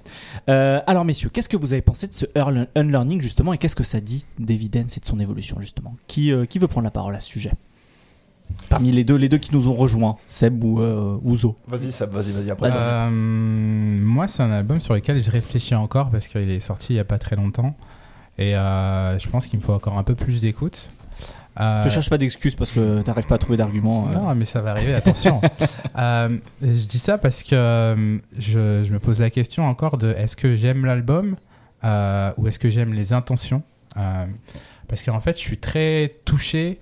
Euh, 0.50 0.82
alors 0.88 1.06
messieurs, 1.06 1.30
qu'est-ce 1.30 1.48
que 1.48 1.56
vous 1.56 1.72
avez 1.72 1.82
pensé 1.82 2.08
de 2.08 2.14
ce 2.14 2.26
unlearning 2.76 3.22
justement 3.22 3.54
et 3.54 3.58
qu'est-ce 3.58 3.78
que 3.78 3.86
ça 3.86 4.02
dit 4.02 4.26
d'Evidence 4.40 4.98
et 4.98 5.00
de 5.00 5.06
son 5.06 5.20
évolution 5.20 5.58
justement? 5.62 5.96
Qui, 6.08 6.34
euh, 6.34 6.46
qui 6.46 6.60
veut 6.60 6.68
prendre 6.68 6.84
la 6.84 6.92
parole 6.92 7.16
à 7.16 7.22
ce 7.22 7.30
sujet? 7.30 7.54
Parmi 8.70 8.92
les 8.92 9.04
deux, 9.04 9.16
les 9.16 9.30
deux 9.30 9.38
qui 9.38 9.54
nous 9.54 9.68
ont 9.70 9.74
rejoints, 9.74 10.18
Seb 10.26 10.64
ou, 10.64 10.82
euh, 10.82 11.18
ou 11.24 11.36
Zo. 11.36 11.56
Vas-y, 11.68 11.92
Seb, 11.92 12.12
vas-y, 12.12 12.32
vas-y, 12.32 12.52
après. 12.52 12.70
Vas-y. 12.70 12.80
Euh, 12.80 13.10
moi, 14.02 14.28
c'est 14.28 14.44
un 14.44 14.52
album 14.52 14.80
sur 14.80 14.94
lequel 14.94 15.22
je 15.24 15.32
réfléchis 15.32 15.76
encore 15.76 16.10
parce 16.12 16.28
qu'il 16.28 16.50
est 16.50 16.60
sorti 16.60 16.94
il 16.94 16.96
n'y 16.96 17.00
a 17.00 17.06
pas 17.06 17.18
très 17.18 17.36
longtemps. 17.36 17.76
Et 18.38 18.56
euh, 18.56 19.18
je 19.20 19.28
pense 19.30 19.48
qu'il 19.48 19.60
me 19.60 19.64
faut 19.64 19.74
encore 19.74 19.98
un 19.98 20.04
peu 20.04 20.16
plus 20.16 20.42
d'écoute. 20.42 20.90
Euh, 21.60 21.84
Te 21.84 21.90
cherche 21.90 22.10
pas 22.10 22.20
d'excuses 22.20 22.54
parce 22.56 22.72
que 22.72 23.02
t'arrives 23.02 23.26
pas 23.26 23.36
à 23.36 23.38
trouver 23.40 23.58
d'arguments. 23.58 24.08
euh. 24.10 24.14
Non, 24.14 24.36
mais 24.36 24.46
ça 24.46 24.62
va 24.62 24.72
arriver, 24.72 24.94
attention. 24.94 25.42
Euh, 25.98 26.38
je 26.62 26.86
dis 26.86 27.00
ça 27.00 27.18
parce 27.18 27.42
que 27.42 27.56
euh, 27.56 28.20
je, 28.38 28.84
je 28.84 28.94
me 28.94 29.00
pose 29.00 29.20
la 29.20 29.32
question 29.32 29.66
encore 29.66 29.98
de 29.98 30.12
est-ce 30.12 30.36
que 30.36 30.56
j'aime 30.56 30.86
l'album 30.86 31.36
euh, 31.84 32.32
ou 32.38 32.48
est-ce 32.48 32.60
que 32.60 32.70
j'aime 32.70 32.94
les 32.94 33.14
intentions 33.14 33.64
Euh, 33.98 34.26
Parce 34.88 35.02
qu'en 35.04 35.20
fait, 35.20 35.34
je 35.34 35.42
suis 35.42 35.58
très 35.58 36.18
touché 36.24 36.80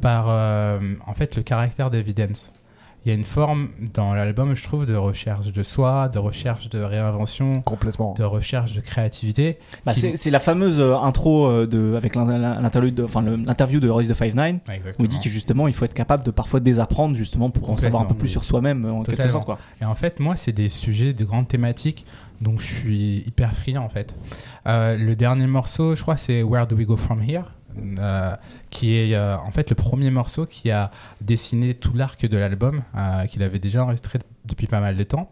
par 0.00 0.26
euh, 0.28 0.78
en 1.06 1.12
fait, 1.12 1.36
le 1.36 1.42
caractère 1.42 1.90
d'Evidence. 1.90 2.52
Il 3.04 3.10
y 3.10 3.12
a 3.12 3.14
une 3.14 3.24
forme 3.24 3.68
dans 3.94 4.14
l'album, 4.14 4.56
je 4.56 4.64
trouve, 4.64 4.84
de 4.84 4.96
recherche 4.96 5.52
de 5.52 5.62
soi, 5.62 6.08
de 6.08 6.18
recherche 6.18 6.68
de 6.70 6.80
réinvention, 6.80 7.62
Complètement. 7.62 8.14
de 8.14 8.24
recherche 8.24 8.72
de 8.72 8.80
créativité. 8.80 9.58
Bah, 9.84 9.92
qui- 9.92 10.00
c'est 10.00 10.16
c'est 10.16 10.30
la 10.30 10.40
fameuse 10.40 10.80
euh, 10.80 10.96
intro 10.96 11.46
euh, 11.46 11.68
de, 11.68 11.94
avec 11.96 12.16
l'interlude 12.16 13.00
enfin, 13.02 13.22
l'interview 13.22 13.78
de 13.78 13.88
Royce 13.88 14.08
de 14.08 14.14
Five 14.14 14.34
Nine 14.34 14.58
où 14.98 15.02
il 15.04 15.08
dit 15.08 15.20
que 15.20 15.28
justement 15.28 15.68
il 15.68 15.72
faut 15.74 15.84
être 15.84 15.94
capable 15.94 16.24
de 16.24 16.32
parfois 16.32 16.58
désapprendre 16.58 17.14
justement 17.14 17.48
pour 17.48 17.70
en 17.70 17.76
savoir 17.76 18.02
un 18.02 18.06
peu 18.06 18.14
plus 18.16 18.28
sur 18.28 18.44
soi-même 18.44 18.84
en 18.84 18.98
quelque 19.04 19.10
Totalement. 19.12 19.32
sorte 19.32 19.44
quoi. 19.46 19.58
Et 19.80 19.84
en 19.84 19.94
fait, 19.94 20.18
moi, 20.18 20.34
c'est 20.36 20.52
des 20.52 20.68
sujets, 20.68 21.12
de 21.12 21.24
grandes 21.24 21.46
thématiques, 21.46 22.06
donc 22.40 22.60
je 22.60 22.66
suis 22.74 23.18
hyper 23.24 23.54
friand 23.54 23.84
en 23.84 23.88
fait. 23.88 24.16
Euh, 24.66 24.96
le 24.96 25.14
dernier 25.14 25.46
morceau, 25.46 25.94
je 25.94 26.02
crois, 26.02 26.16
c'est 26.16 26.42
Where 26.42 26.66
Do 26.66 26.74
We 26.74 26.86
Go 26.86 26.96
From 26.96 27.22
Here? 27.22 27.44
Qui 28.70 28.96
est 28.96 29.14
euh, 29.14 29.36
en 29.38 29.50
fait 29.50 29.70
le 29.70 29.76
premier 29.76 30.10
morceau 30.10 30.46
qui 30.46 30.70
a 30.70 30.90
dessiné 31.20 31.74
tout 31.74 31.94
l'arc 31.94 32.26
de 32.26 32.36
l'album, 32.36 32.82
euh, 32.96 33.26
qu'il 33.26 33.42
avait 33.42 33.58
déjà 33.58 33.84
enregistré 33.84 34.18
depuis 34.44 34.66
pas 34.66 34.80
mal 34.80 34.96
de 34.96 35.02
temps. 35.02 35.30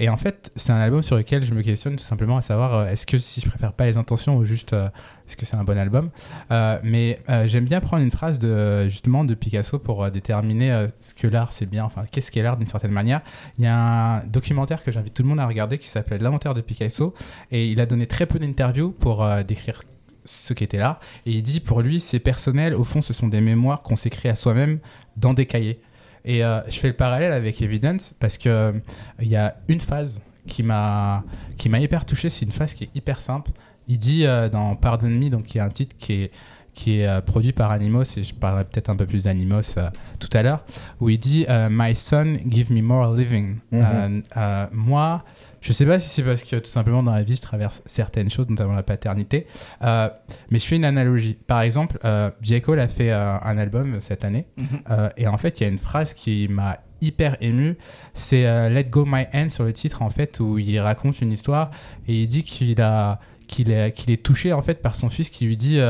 Et 0.00 0.08
en 0.08 0.16
fait, 0.16 0.50
c'est 0.56 0.72
un 0.72 0.80
album 0.80 1.02
sur 1.02 1.16
lequel 1.16 1.44
je 1.44 1.52
me 1.52 1.60
questionne 1.60 1.96
tout 1.96 2.02
simplement 2.02 2.38
à 2.38 2.40
savoir 2.40 2.74
euh, 2.74 2.86
est-ce 2.86 3.06
que 3.06 3.18
si 3.18 3.42
je 3.42 3.46
préfère 3.46 3.74
pas 3.74 3.84
les 3.84 3.98
intentions 3.98 4.38
ou 4.38 4.46
juste 4.46 4.72
euh, 4.72 4.88
est-ce 5.28 5.36
que 5.36 5.44
c'est 5.44 5.56
un 5.56 5.62
bon 5.62 5.76
album. 5.76 6.08
Euh, 6.50 6.78
mais 6.82 7.20
euh, 7.28 7.46
j'aime 7.46 7.66
bien 7.66 7.80
prendre 7.80 8.02
une 8.02 8.10
phrase 8.10 8.38
de 8.38 8.88
justement 8.88 9.24
de 9.24 9.34
Picasso 9.34 9.78
pour 9.78 10.02
euh, 10.02 10.08
déterminer 10.08 10.72
euh, 10.72 10.86
ce 10.98 11.12
que 11.12 11.26
l'art 11.26 11.52
c'est 11.52 11.66
bien, 11.66 11.84
enfin 11.84 12.04
qu'est-ce 12.10 12.30
qu'est 12.32 12.42
l'art 12.42 12.56
d'une 12.56 12.66
certaine 12.66 12.92
manière. 12.92 13.20
Il 13.58 13.64
y 13.64 13.66
a 13.66 13.76
un 13.76 14.26
documentaire 14.26 14.82
que 14.82 14.90
j'invite 14.90 15.12
tout 15.12 15.22
le 15.22 15.28
monde 15.28 15.40
à 15.40 15.46
regarder 15.46 15.76
qui 15.76 15.88
s'appelle 15.88 16.22
L'inventaire 16.22 16.54
de 16.54 16.62
Picasso 16.62 17.12
et 17.50 17.68
il 17.68 17.78
a 17.78 17.84
donné 17.84 18.06
très 18.06 18.24
peu 18.24 18.38
d'interviews 18.38 18.92
pour 18.92 19.22
euh, 19.22 19.42
décrire 19.42 19.82
ce 20.24 20.52
qu'était 20.52 20.78
l'art 20.78 21.00
et 21.26 21.32
il 21.32 21.42
dit 21.42 21.60
pour 21.60 21.82
lui 21.82 22.00
c'est 22.00 22.20
personnel. 22.20 22.74
Au 22.74 22.84
fond 22.84 23.02
ce 23.02 23.12
sont 23.12 23.28
des 23.28 23.40
mémoires 23.40 23.82
qu'on 23.82 23.96
s'écrit 23.96 24.28
à 24.28 24.34
soi-même 24.34 24.78
dans 25.16 25.34
des 25.34 25.46
cahiers. 25.46 25.80
Et 26.24 26.44
euh, 26.44 26.60
je 26.68 26.78
fais 26.78 26.88
le 26.88 26.94
parallèle 26.94 27.32
avec 27.32 27.62
Evidence 27.62 28.14
parce 28.18 28.38
que 28.38 28.48
euh, 28.48 28.72
il 29.20 29.28
y 29.28 29.36
a 29.36 29.56
une 29.68 29.80
phase 29.80 30.20
qui 30.46 30.62
m'a 30.62 31.24
qui 31.56 31.68
m'a 31.68 31.80
hyper 31.80 32.04
touché. 32.04 32.28
C'est 32.28 32.44
une 32.44 32.52
phase 32.52 32.74
qui 32.74 32.84
est 32.84 32.90
hyper 32.94 33.20
simple. 33.20 33.50
Il 33.88 33.98
dit 33.98 34.26
euh, 34.26 34.48
dans 34.48 34.76
Pardon 34.76 35.08
Me 35.08 35.28
donc 35.28 35.44
qui 35.44 35.58
est 35.58 35.62
un 35.62 35.70
titre 35.70 35.96
qui 35.98 36.12
est 36.14 36.30
qui 36.72 37.00
est 37.00 37.20
produit 37.22 37.52
par 37.52 37.72
Animos 37.72 38.04
et 38.16 38.22
je 38.22 38.32
parlerai 38.32 38.64
peut-être 38.64 38.90
un 38.90 38.96
peu 38.96 39.04
plus 39.04 39.24
d'Animos 39.24 39.76
tout 40.20 40.30
à 40.32 40.42
l'heure 40.42 40.64
où 41.00 41.10
il 41.10 41.18
dit 41.18 41.44
My 41.68 41.96
son 41.96 42.34
give 42.48 42.72
me 42.72 42.80
more 42.80 43.12
living. 43.12 43.56
Euh, 43.72 44.66
moi 44.72 45.24
je 45.60 45.72
sais 45.72 45.86
pas 45.86 46.00
si 46.00 46.08
c'est 46.08 46.22
parce 46.22 46.44
que 46.44 46.56
tout 46.56 46.70
simplement 46.70 47.02
dans 47.02 47.14
la 47.14 47.22
vie 47.22 47.36
je 47.36 47.42
traverse 47.42 47.82
certaines 47.86 48.30
choses 48.30 48.48
notamment 48.48 48.74
la 48.74 48.82
paternité 48.82 49.46
euh, 49.82 50.08
mais 50.50 50.58
je 50.58 50.66
fais 50.66 50.76
une 50.76 50.84
analogie 50.84 51.36
par 51.46 51.60
exemple 51.62 51.98
euh, 52.04 52.30
J. 52.42 52.60
Cole 52.60 52.80
a 52.80 52.88
fait 52.88 53.10
euh, 53.10 53.38
un 53.40 53.58
album 53.58 54.00
cette 54.00 54.24
année 54.24 54.46
euh, 54.90 55.08
et 55.16 55.26
en 55.26 55.36
fait, 55.36 55.60
il 55.60 55.64
y 55.64 55.66
a 55.66 55.68
une 55.68 55.78
phrase 55.78 56.14
qui 56.14 56.48
m'a 56.48 56.78
hyper 57.00 57.36
ému. 57.40 57.76
C'est 58.14 58.44
Let 58.70 58.84
Go 58.84 59.04
My 59.06 59.24
Hand 59.32 59.50
sur 59.50 59.64
le 59.64 59.72
titre, 59.72 60.02
en 60.02 60.10
fait, 60.10 60.38
où 60.40 60.58
il 60.58 60.78
raconte 60.80 61.20
une 61.20 61.32
histoire 61.32 61.70
et 62.06 62.22
il 62.22 62.26
dit 62.26 62.44
qu'il 62.44 62.80
a 62.80 63.20
qu'il 63.46 63.70
est, 63.70 63.92
qu'il 63.92 64.12
est 64.12 64.22
touché 64.22 64.52
en 64.52 64.62
fait 64.62 64.80
par 64.80 64.94
son 64.94 65.10
fils 65.10 65.28
qui 65.30 65.46
lui 65.46 65.56
dit 65.56 65.80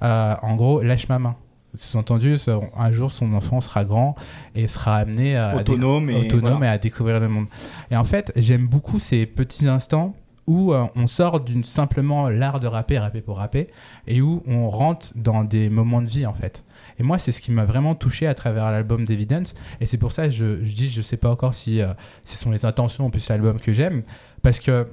en 0.00 0.54
gros 0.56 0.82
lâche 0.82 1.08
ma 1.08 1.18
main 1.18 1.36
sous-entendu 1.74 2.36
un 2.76 2.92
jour 2.92 3.12
son 3.12 3.32
enfant 3.34 3.60
sera 3.60 3.84
grand 3.84 4.16
et 4.54 4.66
sera 4.66 4.96
amené 4.96 5.36
à 5.36 5.56
Autonome 5.56 6.10
et 6.10 6.26
autonome 6.26 6.58
voilà. 6.58 6.66
et 6.66 6.74
à 6.74 6.78
découvrir 6.78 7.20
le 7.20 7.28
monde 7.28 7.46
et 7.90 7.96
en 7.96 8.04
fait 8.04 8.32
j'aime 8.36 8.66
beaucoup 8.66 8.98
ces 8.98 9.26
petits 9.26 9.68
instants 9.68 10.14
où 10.46 10.72
euh, 10.72 10.86
on 10.96 11.06
sort 11.06 11.40
d'une 11.40 11.62
simplement 11.62 12.28
l'art 12.28 12.58
de 12.58 12.66
rapper 12.66 12.98
rapper 12.98 13.20
pour 13.20 13.36
rapper 13.36 13.68
et 14.06 14.20
où 14.20 14.42
on 14.46 14.68
rentre 14.68 15.08
dans 15.14 15.44
des 15.44 15.70
moments 15.70 16.02
de 16.02 16.08
vie 16.08 16.26
en 16.26 16.34
fait 16.34 16.64
et 17.00 17.02
moi, 17.02 17.16
c'est 17.16 17.32
ce 17.32 17.40
qui 17.40 17.50
m'a 17.50 17.64
vraiment 17.64 17.94
touché 17.94 18.26
à 18.26 18.34
travers 18.34 18.70
l'album 18.70 19.06
d'Evidence. 19.06 19.54
Et 19.80 19.86
c'est 19.86 19.96
pour 19.96 20.12
ça 20.12 20.24
que 20.24 20.34
je, 20.34 20.62
je 20.62 20.74
dis, 20.74 20.90
je 20.90 21.00
sais 21.00 21.16
pas 21.16 21.30
encore 21.30 21.54
si 21.54 21.80
euh, 21.80 21.94
ce 22.24 22.36
sont 22.36 22.50
les 22.50 22.66
intentions 22.66 23.06
en 23.06 23.10
plus 23.10 23.26
l'album 23.30 23.58
que 23.58 23.72
j'aime. 23.72 24.02
Parce 24.42 24.60
que 24.60 24.86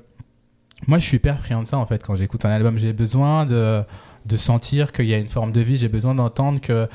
moi, 0.87 0.99
je 0.99 1.05
suis 1.05 1.17
hyper 1.17 1.37
friand 1.39 1.63
de 1.63 1.67
ça 1.67 1.77
en 1.77 1.85
fait. 1.85 2.01
Quand 2.03 2.15
j'écoute 2.15 2.45
un 2.45 2.49
album, 2.49 2.77
j'ai 2.77 2.93
besoin 2.93 3.45
de, 3.45 3.83
de 4.27 4.37
sentir 4.37 4.91
qu'il 4.91 5.05
y 5.05 5.13
a 5.13 5.17
une 5.17 5.27
forme 5.27 5.51
de 5.51 5.61
vie. 5.61 5.77
J'ai 5.77 5.89
besoin 5.89 6.15
d'entendre 6.15 6.59
que 6.61 6.87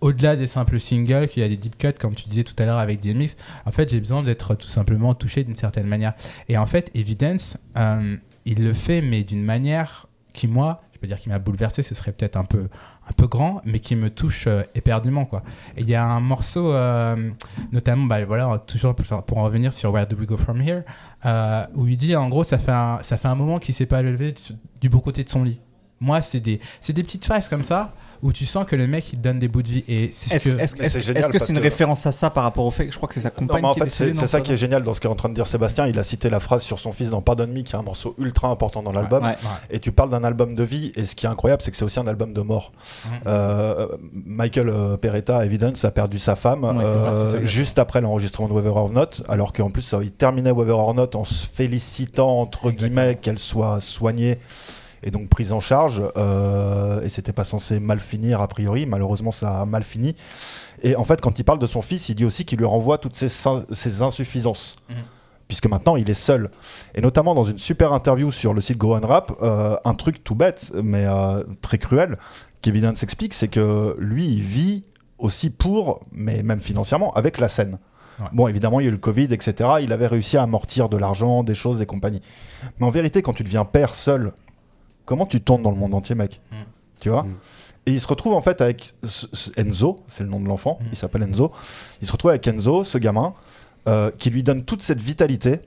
au-delà 0.00 0.36
des 0.36 0.46
simples 0.46 0.78
singles, 0.78 1.28
qu'il 1.28 1.42
y 1.42 1.46
a 1.46 1.48
des 1.48 1.56
deep 1.56 1.76
cuts, 1.76 1.92
comme 1.98 2.14
tu 2.14 2.28
disais 2.28 2.44
tout 2.44 2.54
à 2.58 2.66
l'heure 2.66 2.78
avec 2.78 3.00
DMX, 3.00 3.36
en 3.66 3.72
fait, 3.72 3.90
j'ai 3.90 3.98
besoin 3.98 4.22
d'être 4.22 4.54
tout 4.54 4.68
simplement 4.68 5.14
touché 5.14 5.42
d'une 5.44 5.56
certaine 5.56 5.86
manière. 5.86 6.14
Et 6.48 6.56
en 6.56 6.66
fait, 6.66 6.90
Evidence, 6.94 7.58
euh, 7.76 8.16
il 8.44 8.62
le 8.62 8.72
fait, 8.74 9.02
mais 9.02 9.24
d'une 9.24 9.42
manière 9.42 10.06
qui, 10.32 10.46
moi, 10.46 10.82
je 10.92 11.00
peux 11.00 11.08
dire 11.08 11.18
qui 11.18 11.28
m'a 11.28 11.40
bouleversé, 11.40 11.82
ce 11.82 11.96
serait 11.96 12.12
peut-être 12.12 12.36
un 12.36 12.44
peu, 12.44 12.68
un 13.08 13.12
peu 13.12 13.26
grand, 13.26 13.60
mais 13.64 13.80
qui 13.80 13.96
me 13.96 14.08
touche 14.08 14.46
euh, 14.46 14.62
éperdument. 14.76 15.24
Quoi. 15.24 15.42
Et 15.76 15.80
il 15.80 15.88
y 15.88 15.96
a 15.96 16.04
un 16.04 16.20
morceau, 16.20 16.72
euh, 16.72 17.30
notamment, 17.72 18.04
bah, 18.06 18.24
voilà, 18.24 18.58
toujours 18.66 18.94
pour, 18.94 19.38
en 19.38 19.42
revenir 19.42 19.72
sur 19.72 19.92
Where 19.92 20.06
Do 20.06 20.16
We 20.16 20.26
Go 20.28 20.36
From 20.36 20.60
Here, 20.60 20.82
où 21.74 21.88
il 21.88 21.96
dit 21.96 22.14
en 22.14 22.28
gros, 22.28 22.44
ça 22.44 22.58
fait 22.58 22.70
un, 22.72 23.00
ça 23.02 23.16
fait 23.16 23.28
un 23.28 23.34
moment 23.34 23.58
qu'il 23.58 23.74
s'est 23.74 23.86
pas 23.86 24.02
levé 24.02 24.32
du- 24.80 24.88
beau 24.88 25.00
côté 25.00 25.24
de 25.24 25.28
son 25.28 25.42
lit. 25.42 25.60
Moi, 26.00 26.22
c'est 26.22 26.40
des, 26.40 26.60
c'est 26.80 26.92
des 26.92 27.02
petites 27.02 27.24
phrases 27.24 27.48
comme 27.48 27.64
ça 27.64 27.92
où 28.20 28.32
tu 28.32 28.46
sens 28.46 28.66
que 28.66 28.74
le 28.74 28.88
mec 28.88 29.12
il 29.12 29.20
donne 29.20 29.38
des 29.38 29.46
bouts 29.46 29.62
de 29.62 29.68
vie. 29.68 29.84
Et 29.86 30.10
c'est 30.12 30.34
Est-ce 30.34 30.44
ce 30.44 30.50
que. 30.56 30.60
est-ce- 30.60 30.76
Mais 30.78 30.86
est-ce- 30.86 30.94
c'est 30.94 31.00
génial 31.06 31.18
est-ce 31.18 31.26
que 31.28 31.32
parce 31.34 31.44
c'est 31.44 31.52
une 31.52 31.58
que- 31.60 31.62
référence 31.64 32.04
à 32.04 32.10
ça 32.10 32.30
par 32.30 32.42
rapport 32.42 32.64
au 32.66 32.70
fait 32.72 32.86
que 32.86 32.92
je 32.92 32.96
crois 32.96 33.06
que 33.08 33.14
c'est 33.14 33.20
sa 33.20 33.30
compagne 33.30 33.64
en 33.64 33.72
qui 33.74 33.78
est 33.80 33.84
fait, 33.84 33.90
c'est 33.90 34.04
décédée 34.06 34.16
c'est 34.16 34.22
non, 34.22 34.26
ça 34.28 34.38
pas 34.38 34.44
qui 34.44 34.52
est 34.52 34.56
génial 34.56 34.82
dans 34.82 34.92
ce 34.92 35.00
qu'est 35.00 35.06
en 35.08 35.14
train 35.14 35.28
de 35.28 35.34
dire 35.34 35.46
Sébastien. 35.46 35.86
Il 35.86 35.96
a 36.00 36.02
cité 36.04 36.28
la 36.28 36.40
phrase 36.40 36.62
sur 36.62 36.80
son 36.80 36.90
fils 36.90 37.10
dans 37.10 37.20
Pardon 37.20 37.46
Me, 37.46 37.62
qui 37.62 37.74
est 37.74 37.78
un 37.78 37.82
morceau 37.82 38.16
ultra 38.18 38.48
important 38.48 38.82
dans 38.82 38.90
l'album. 38.92 39.24
Ouais. 39.24 39.34
Et 39.70 39.78
tu 39.78 39.92
parles 39.92 40.10
d'un 40.10 40.24
album 40.24 40.56
de 40.56 40.62
vie, 40.64 40.92
et 40.96 41.04
ce 41.04 41.14
qui 41.14 41.26
est 41.26 41.28
incroyable, 41.28 41.62
c'est 41.62 41.70
que 41.70 41.76
c'est 41.76 41.84
aussi 41.84 42.00
un 42.00 42.08
album 42.08 42.32
de 42.32 42.40
mort. 42.40 42.72
Mhm. 43.06 43.20
Euh, 43.28 43.86
Michael 44.12 44.68
euh, 44.68 44.96
Peretta, 44.96 45.44
Evidence, 45.44 45.84
a 45.84 45.90
perdu 45.92 46.18
sa 46.18 46.34
femme 46.34 46.80
c'est 46.84 46.98
ça, 46.98 47.08
euh, 47.10 47.26
c'est 47.30 47.38
ça. 47.38 47.44
juste 47.44 47.78
après 47.78 48.00
l'enregistrement 48.00 48.48
de 48.48 48.52
Weather 48.54 48.76
or 48.76 48.90
Not, 48.90 49.22
alors 49.28 49.52
qu'en 49.52 49.70
plus, 49.70 49.94
il 50.02 50.10
terminait 50.10 50.50
Weather 50.50 50.76
or 50.76 50.92
Not 50.94 51.14
en 51.14 51.22
se 51.24 51.46
félicitant, 51.46 52.40
entre 52.40 52.72
guillemets, 52.72 53.16
qu'elle 53.20 53.38
soit 53.38 53.80
soignée 53.80 54.38
et 55.02 55.10
donc 55.10 55.28
prise 55.28 55.52
en 55.52 55.60
charge. 55.60 56.02
euh, 56.16 57.00
et 57.02 57.08
c'était 57.08 57.32
pas 57.32 57.44
censé 57.44 57.80
mal 57.80 58.00
finir, 58.00 58.40
a 58.40 58.48
priori. 58.48 58.86
Malheureusement, 58.86 59.30
ça 59.30 59.60
a 59.60 59.66
mal 59.66 59.82
fini. 59.82 60.14
Et 60.82 60.96
en 60.96 61.04
fait, 61.04 61.20
quand 61.20 61.38
il 61.38 61.44
parle 61.44 61.58
de 61.58 61.66
son 61.66 61.82
fils, 61.82 62.08
il 62.08 62.14
dit 62.14 62.24
aussi 62.24 62.44
qu'il 62.44 62.58
lui 62.58 62.66
renvoie 62.66 62.98
toutes 62.98 63.16
ses, 63.16 64.02
insuffisances. 64.02 64.76
Mhm. 64.88 64.96
Puisque 65.46 65.66
maintenant 65.66 65.96
il 65.96 66.10
est 66.10 66.14
seul. 66.14 66.50
Et 66.94 67.00
notamment 67.00 67.34
dans 67.34 67.44
une 67.44 67.56
super 67.56 67.94
interview 67.94 68.30
sur 68.30 68.52
le 68.52 68.60
site 68.60 68.76
Grow 68.76 68.96
and 68.96 69.06
Rap, 69.06 69.32
euh, 69.40 69.76
un 69.82 69.94
truc 69.94 70.22
tout 70.22 70.34
bête, 70.34 70.72
mais 70.82 71.06
euh, 71.06 71.42
très 71.62 71.78
cruel, 71.78 72.18
qu'Evidence 72.60 72.98
s'explique, 72.98 73.32
c'est 73.32 73.48
que 73.48 73.96
lui, 73.98 74.26
il 74.26 74.42
vit 74.42 74.84
aussi 75.16 75.48
pour, 75.48 76.00
mais 76.12 76.42
même 76.42 76.60
financièrement, 76.60 77.12
avec 77.14 77.38
la 77.38 77.48
scène. 77.48 77.78
Ouais. 78.20 78.26
Bon, 78.32 78.48
évidemment, 78.48 78.80
il 78.80 78.84
y 78.84 78.86
a 78.86 78.88
eu 78.88 78.92
le 78.92 78.98
Covid, 78.98 79.28
etc. 79.30 79.70
Il 79.80 79.92
avait 79.92 80.06
réussi 80.06 80.36
à 80.36 80.42
amortir 80.42 80.88
de 80.88 80.96
l'argent, 80.96 81.42
des 81.44 81.54
choses 81.54 81.80
et 81.80 81.86
compagnie. 81.86 82.20
Mais 82.78 82.86
en 82.86 82.90
vérité, 82.90 83.22
quand 83.22 83.32
tu 83.32 83.44
deviens 83.44 83.64
père 83.64 83.94
seul, 83.94 84.32
comment 85.08 85.26
tu 85.26 85.40
tournes 85.40 85.62
dans 85.62 85.70
le 85.70 85.76
monde 85.76 85.94
entier, 85.94 86.14
mec 86.14 86.40
Mm. 86.52 86.54
Tu 87.00 87.08
vois 87.10 87.22
Mm. 87.22 87.34
Et 87.86 87.92
il 87.92 88.00
se 88.00 88.06
retrouve 88.06 88.34
en 88.34 88.40
fait 88.42 88.60
avec 88.60 88.92
ce- 89.04 89.26
ce- 89.32 89.50
Enzo, 89.58 90.00
c'est 90.08 90.22
le 90.22 90.28
nom 90.28 90.38
de 90.40 90.46
l'enfant, 90.46 90.78
Mm. 90.80 90.84
il 90.92 90.96
s'appelle 90.96 91.22
Enzo. 91.22 91.50
Il 92.02 92.06
se 92.06 92.12
retrouve 92.12 92.30
avec 92.30 92.46
Enzo, 92.46 92.84
ce 92.84 92.98
gamin, 92.98 93.32
euh, 93.88 94.10
qui 94.18 94.28
lui 94.30 94.42
donne 94.42 94.64
toute 94.64 94.82
cette 94.82 95.00
vitalité. 95.00 95.60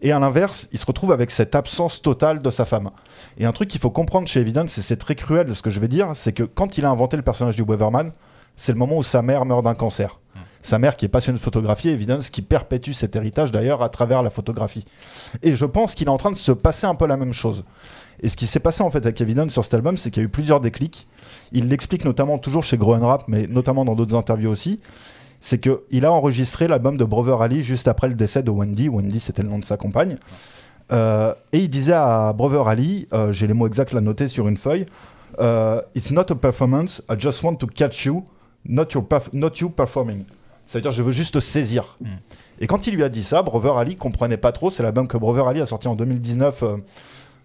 Et 0.00 0.12
à 0.12 0.18
l'inverse, 0.20 0.68
il 0.72 0.78
se 0.78 0.86
retrouve 0.86 1.10
avec 1.12 1.30
cette 1.32 1.54
absence 1.56 2.00
totale 2.00 2.40
de 2.40 2.50
sa 2.50 2.64
femme. 2.64 2.90
Et 3.36 3.44
un 3.44 3.52
truc 3.52 3.68
qu'il 3.68 3.80
faut 3.80 3.90
comprendre 3.90 4.28
chez 4.28 4.40
Evidence, 4.40 4.78
et 4.78 4.82
c'est 4.82 4.96
très 4.96 5.16
cruel 5.16 5.54
ce 5.54 5.60
que 5.60 5.70
je 5.70 5.80
vais 5.80 5.88
dire, 5.88 6.12
c'est 6.14 6.32
que 6.32 6.44
quand 6.44 6.78
il 6.78 6.84
a 6.84 6.90
inventé 6.90 7.16
le 7.16 7.22
personnage 7.24 7.56
du 7.56 7.62
Weatherman, 7.62 8.12
c'est 8.56 8.72
le 8.72 8.78
moment 8.78 8.96
où 8.96 9.02
sa 9.02 9.20
mère 9.22 9.44
meurt 9.44 9.62
d'un 9.64 9.74
cancer. 9.74 10.20
Sa 10.62 10.78
mère 10.78 10.96
qui 10.96 11.04
est 11.04 11.08
passionnée 11.08 11.38
de 11.38 11.42
photographie, 11.42 11.88
Evidence, 11.88 12.30
qui 12.30 12.42
perpétue 12.42 12.92
cet 12.92 13.14
héritage 13.16 13.52
d'ailleurs 13.52 13.80
à 13.82 13.88
travers 13.88 14.22
la 14.22 14.30
photographie. 14.30 14.84
Et 15.42 15.54
je 15.54 15.64
pense 15.64 15.94
qu'il 15.94 16.08
est 16.08 16.10
en 16.10 16.16
train 16.16 16.32
de 16.32 16.36
se 16.36 16.50
passer 16.52 16.86
un 16.86 16.94
peu 16.96 17.06
la 17.06 17.16
même 17.16 17.32
chose. 17.32 17.64
Et 18.22 18.28
ce 18.28 18.36
qui 18.36 18.46
s'est 18.46 18.60
passé 18.60 18.82
en 18.82 18.90
fait 18.90 18.98
avec 18.98 19.20
Evidence 19.20 19.52
sur 19.52 19.64
cet 19.64 19.74
album, 19.74 19.96
c'est 19.96 20.10
qu'il 20.10 20.22
y 20.22 20.24
a 20.24 20.26
eu 20.26 20.30
plusieurs 20.30 20.60
déclics. 20.60 21.06
Il 21.52 21.68
l'explique 21.68 22.04
notamment 22.04 22.38
toujours 22.38 22.64
chez 22.64 22.76
Grow 22.76 22.98
Rap, 22.98 23.24
mais 23.28 23.46
notamment 23.46 23.84
dans 23.84 23.94
d'autres 23.94 24.16
interviews 24.16 24.50
aussi. 24.50 24.80
C'est 25.40 25.60
qu'il 25.60 26.04
a 26.04 26.12
enregistré 26.12 26.66
l'album 26.66 26.96
de 26.96 27.04
Brother 27.04 27.40
Ali 27.42 27.62
juste 27.62 27.86
après 27.86 28.08
le 28.08 28.14
décès 28.14 28.42
de 28.42 28.50
Wendy. 28.50 28.88
Wendy, 28.88 29.20
c'était 29.20 29.42
le 29.42 29.48
nom 29.48 29.58
de 29.58 29.64
sa 29.64 29.76
compagne. 29.76 30.16
Euh, 30.90 31.34
et 31.52 31.58
il 31.58 31.68
disait 31.68 31.92
à 31.92 32.32
Brother 32.32 32.66
Ali, 32.66 33.06
euh, 33.12 33.30
j'ai 33.30 33.46
les 33.46 33.54
mots 33.54 33.66
exacts 33.66 33.92
là 33.92 34.00
notés 34.00 34.26
sur 34.26 34.48
une 34.48 34.56
feuille, 34.56 34.86
euh, 35.38 35.80
It's 35.94 36.10
not 36.10 36.30
a 36.30 36.34
performance, 36.34 37.02
I 37.10 37.14
just 37.18 37.42
want 37.42 37.56
to 37.56 37.66
catch 37.66 38.06
you, 38.06 38.24
not, 38.64 38.86
your 38.94 39.04
perf- 39.04 39.28
not 39.32 39.52
you 39.60 39.68
performing. 39.68 40.24
C'est-à-dire, 40.66 40.92
je 40.92 41.02
veux 41.02 41.12
juste 41.12 41.34
te 41.34 41.40
saisir. 41.40 41.96
Mm. 42.00 42.06
Et 42.60 42.66
quand 42.66 42.86
il 42.86 42.94
lui 42.94 43.04
a 43.04 43.08
dit 43.08 43.22
ça, 43.22 43.42
Brother 43.42 43.76
Ali 43.76 43.96
comprenait 43.96 44.36
pas 44.36 44.52
trop. 44.52 44.70
C'est 44.70 44.82
l'album 44.82 45.06
que 45.06 45.16
Brother 45.16 45.46
Ali 45.46 45.60
a 45.60 45.66
sorti 45.66 45.88
en 45.88 45.94
2019. 45.94 46.64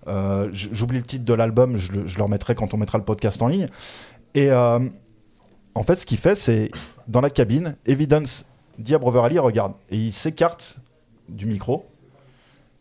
Euh, 0.08 0.46
euh, 0.46 0.50
J'oublie 0.52 0.98
le 0.98 1.04
titre 1.04 1.26
de 1.26 1.34
l'album, 1.34 1.78
je, 1.78 1.92
le- 1.92 2.08
je 2.08 2.18
le 2.18 2.24
remettrai 2.24 2.56
quand 2.56 2.74
on 2.74 2.78
mettra 2.78 2.98
le 2.98 3.04
podcast 3.04 3.42
en 3.42 3.48
ligne. 3.48 3.68
Et 4.36 4.50
euh, 4.52 4.80
en 5.76 5.84
fait, 5.84 5.96
ce 5.96 6.06
qu'il 6.06 6.18
fait, 6.18 6.36
c'est 6.36 6.72
dans 7.08 7.22
la 7.22 7.30
cabine, 7.30 7.76
Evidence 7.86 8.46
dit 8.80 8.96
à 8.96 9.00
Brother 9.00 9.24
Ali, 9.24 9.40
regarde, 9.40 9.74
et 9.90 9.98
il 9.98 10.12
s'écarte 10.12 10.80
du 11.30 11.46
micro 11.46 11.86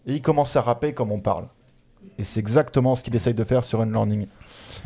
et 0.07 0.15
il 0.15 0.23
commence 0.23 0.57
à 0.57 0.61
rapper 0.61 0.93
comme 0.95 1.13
on 1.13 1.21
parle. 1.21 1.45
Et 2.19 2.25
c'est 2.25 2.41
exactement 2.41 2.95
ce 2.97 3.03
qu'il 3.05 3.15
essaye 3.15 3.35
de 3.35 3.45
faire 3.45 3.63
sur 3.65 3.81
Unlearning. 3.81 4.27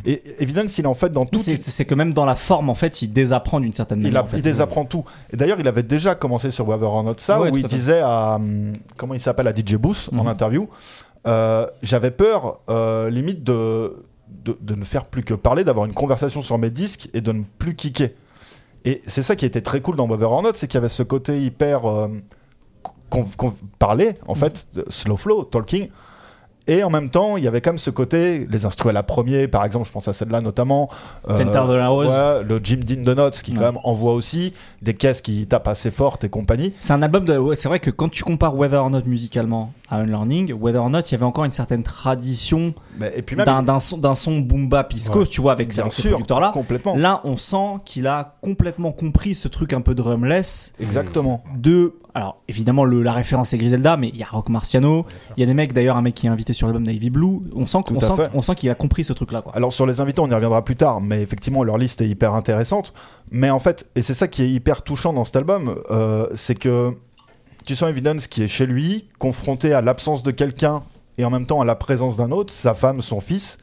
Et 0.04 0.22
Evidence, 0.42 0.76
il 0.78 0.84
est 0.84 0.88
en 0.88 0.94
fait 0.94 1.08
dans 1.10 1.24
tout. 1.24 1.38
C'est 1.38 1.84
que 1.86 1.94
même 1.94 2.12
dans 2.12 2.26
la 2.26 2.36
forme, 2.36 2.68
en 2.68 2.74
fait, 2.74 3.00
il 3.02 3.08
désapprend 3.12 3.60
d'une 3.60 3.72
certaine 3.72 4.00
Il, 4.00 4.04
manière. 4.04 4.20
a- 4.20 4.24
en 4.24 4.26
fait. 4.26 4.36
il 4.36 4.42
désapprend 4.42 4.84
tout. 4.84 5.04
Et 5.32 5.36
d'ailleurs, 5.36 5.58
il 5.58 5.66
avait 5.66 5.82
déjà 5.82 6.14
commencé 6.14 6.50
sur 6.50 6.68
Whether 6.68 6.84
or 6.84 7.02
Not 7.02 7.14
ça, 7.18 7.40
Ouais, 7.40 7.50
où 7.50 7.56
il 7.56 7.64
disait 7.64 8.00
à. 8.00 8.34
hum, 8.36 8.72
Comment 8.96 9.14
il 9.14 9.20
s'appelle 9.20 9.48
À 9.48 9.54
DJ 9.54 9.76
Booth, 9.76 10.10
en 10.12 10.22
Mhm. 10.24 10.28
interview. 10.28 10.68
Euh, 11.26 11.66
J'avais 11.82 12.10
peur, 12.10 12.60
euh, 12.70 13.10
limite, 13.10 13.42
de, 13.44 14.04
de, 14.28 14.56
de 14.60 14.74
ne 14.74 14.84
faire 14.84 15.06
plus 15.06 15.22
que 15.24 15.34
parler, 15.34 15.64
d'avoir 15.64 15.86
une 15.86 15.94
conversation 15.94 16.42
sur 16.42 16.58
mes 16.58 16.70
disques 16.70 17.08
et 17.14 17.20
de 17.20 17.32
ne 17.32 17.42
plus 17.58 17.74
kicker. 17.74 18.10
Et 18.84 19.00
c'est 19.06 19.22
ça 19.22 19.34
qui 19.36 19.44
était 19.46 19.62
très 19.62 19.80
cool 19.80 19.96
dans 19.96 20.06
Whether 20.08 20.24
or 20.26 20.42
Not, 20.42 20.52
c'est 20.54 20.68
qu'il 20.68 20.76
y 20.76 20.78
avait 20.78 20.88
ce 20.88 21.02
côté 21.02 21.40
hyper. 21.42 21.84
euh, 21.86 22.08
qu'on 23.08 23.24
parlait, 23.78 24.14
en 24.26 24.34
Mhm. 24.34 24.40
fait, 24.40 24.66
de 24.74 24.84
slow 24.88 25.16
flow, 25.16 25.44
talking. 25.44 25.88
Et 26.68 26.82
en 26.82 26.90
même 26.90 27.10
temps, 27.10 27.36
il 27.36 27.44
y 27.44 27.48
avait 27.48 27.60
quand 27.60 27.70
même 27.70 27.78
ce 27.78 27.90
côté, 27.90 28.46
les 28.50 28.64
instruments 28.66 28.90
à 28.90 28.92
la 28.94 29.02
première, 29.02 29.48
par 29.48 29.64
exemple, 29.64 29.86
je 29.86 29.92
pense 29.92 30.08
à 30.08 30.12
celle-là 30.12 30.40
notamment. 30.40 30.88
euh, 31.28 31.36
ouais, 32.40 32.44
le 32.44 32.60
Jim 32.62 32.80
Dean 32.84 33.02
de 33.02 33.14
Notes 33.14 33.40
qui 33.42 33.52
Ouais. 33.52 33.58
quand 33.58 33.64
même 33.72 33.78
envoie 33.84 34.12
aussi 34.14 34.52
des 34.82 34.94
caisses 34.94 35.20
qui 35.20 35.46
tapent 35.46 35.68
assez 35.68 35.90
fortes 35.90 36.24
et 36.24 36.28
compagnie. 36.28 36.72
C'est 36.80 36.92
un 36.92 37.02
album 37.02 37.24
de. 37.24 37.36
ouais, 37.38 37.56
c'est 37.56 37.68
vrai 37.68 37.78
que 37.80 37.90
quand 37.90 38.08
tu 38.08 38.24
compares 38.24 38.56
Whether 38.56 38.76
or 38.76 38.90
Not 38.90 39.02
musicalement 39.06 39.72
à 39.88 39.98
Unlearning, 40.00 40.52
Whether 40.54 40.78
or 40.78 40.90
Not, 40.90 41.00
il 41.00 41.12
y 41.12 41.14
avait 41.14 41.24
encore 41.24 41.44
une 41.44 41.52
certaine 41.52 41.82
tradition 41.84 42.74
d'un 43.66 43.80
son, 43.80 43.98
d'un 43.98 44.14
son 44.14 44.38
boom 44.38 44.68
bap 44.68 44.92
Coast, 45.12 45.30
tu 45.32 45.40
vois, 45.40 45.52
avec, 45.52 45.68
bien 45.68 45.82
avec 45.82 45.92
ce 45.92 46.02
sûr, 46.02 46.10
producteur-là. 46.12 46.50
complètement. 46.52 46.96
Là, 46.96 47.20
on 47.24 47.36
sent 47.36 47.76
qu'il 47.84 48.06
a 48.06 48.36
complètement 48.42 48.92
compris 48.92 49.34
ce 49.34 49.48
truc 49.48 49.72
un 49.72 49.80
peu 49.80 49.94
drumless 49.94 50.72
Exactement. 50.80 51.42
de. 51.56 51.94
Alors, 52.16 52.40
évidemment, 52.48 52.86
le, 52.86 53.02
la 53.02 53.12
référence 53.12 53.50
c'est 53.50 53.58
Griselda, 53.58 53.98
mais 53.98 54.08
il 54.08 54.16
y 54.16 54.22
a 54.22 54.26
Rock 54.26 54.48
Marciano, 54.48 55.04
il 55.36 55.40
y 55.40 55.42
a 55.42 55.46
des 55.46 55.52
mecs, 55.52 55.74
d'ailleurs, 55.74 55.98
un 55.98 56.02
mec 56.02 56.14
qui 56.14 56.26
est 56.26 56.30
invité 56.30 56.54
sur 56.54 56.66
l'album 56.66 56.82
Navy 56.82 57.10
Blue. 57.10 57.40
On 57.54 57.66
sent, 57.66 57.80
sent, 58.00 58.16
fait. 58.16 58.30
on 58.32 58.40
sent 58.40 58.54
qu'il 58.54 58.70
a 58.70 58.74
compris 58.74 59.04
ce 59.04 59.12
truc-là, 59.12 59.42
quoi. 59.42 59.54
Alors 59.54 59.70
sur 59.70 59.84
les 59.84 60.00
invités, 60.00 60.20
on 60.20 60.30
y 60.30 60.32
reviendra 60.32 60.64
plus 60.64 60.76
tard, 60.76 61.02
mais 61.02 61.20
effectivement 61.20 61.62
leur 61.62 61.76
liste 61.76 62.00
est 62.00 62.08
hyper 62.08 62.32
intéressante. 62.32 62.94
Mais 63.30 63.50
en 63.50 63.58
fait, 63.58 63.90
et 63.96 64.00
c'est 64.00 64.14
ça 64.14 64.28
qui 64.28 64.42
est 64.42 64.48
hyper 64.48 64.80
touchant 64.80 65.12
dans 65.12 65.26
cet 65.26 65.36
album, 65.36 65.76
euh, 65.90 66.26
c'est 66.34 66.54
que 66.54 66.96
tu 67.66 67.76
sens 67.76 67.90
Evidence 67.90 68.28
qui 68.28 68.42
est 68.44 68.48
chez 68.48 68.64
lui, 68.64 69.08
confronté 69.18 69.74
à 69.74 69.82
l'absence 69.82 70.22
de 70.22 70.30
quelqu'un 70.30 70.84
et 71.18 71.24
en 71.26 71.30
même 71.30 71.44
temps 71.44 71.60
à 71.60 71.66
la 71.66 71.74
présence 71.74 72.16
d'un 72.16 72.30
autre, 72.30 72.50
sa 72.50 72.72
femme, 72.72 73.02
son 73.02 73.20
fils, 73.20 73.58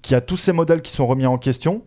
qui 0.00 0.14
a 0.14 0.22
tous 0.22 0.38
ces 0.38 0.52
modèles 0.52 0.80
qui 0.80 0.90
sont 0.90 1.06
remis 1.06 1.26
en 1.26 1.36
question. 1.36 1.82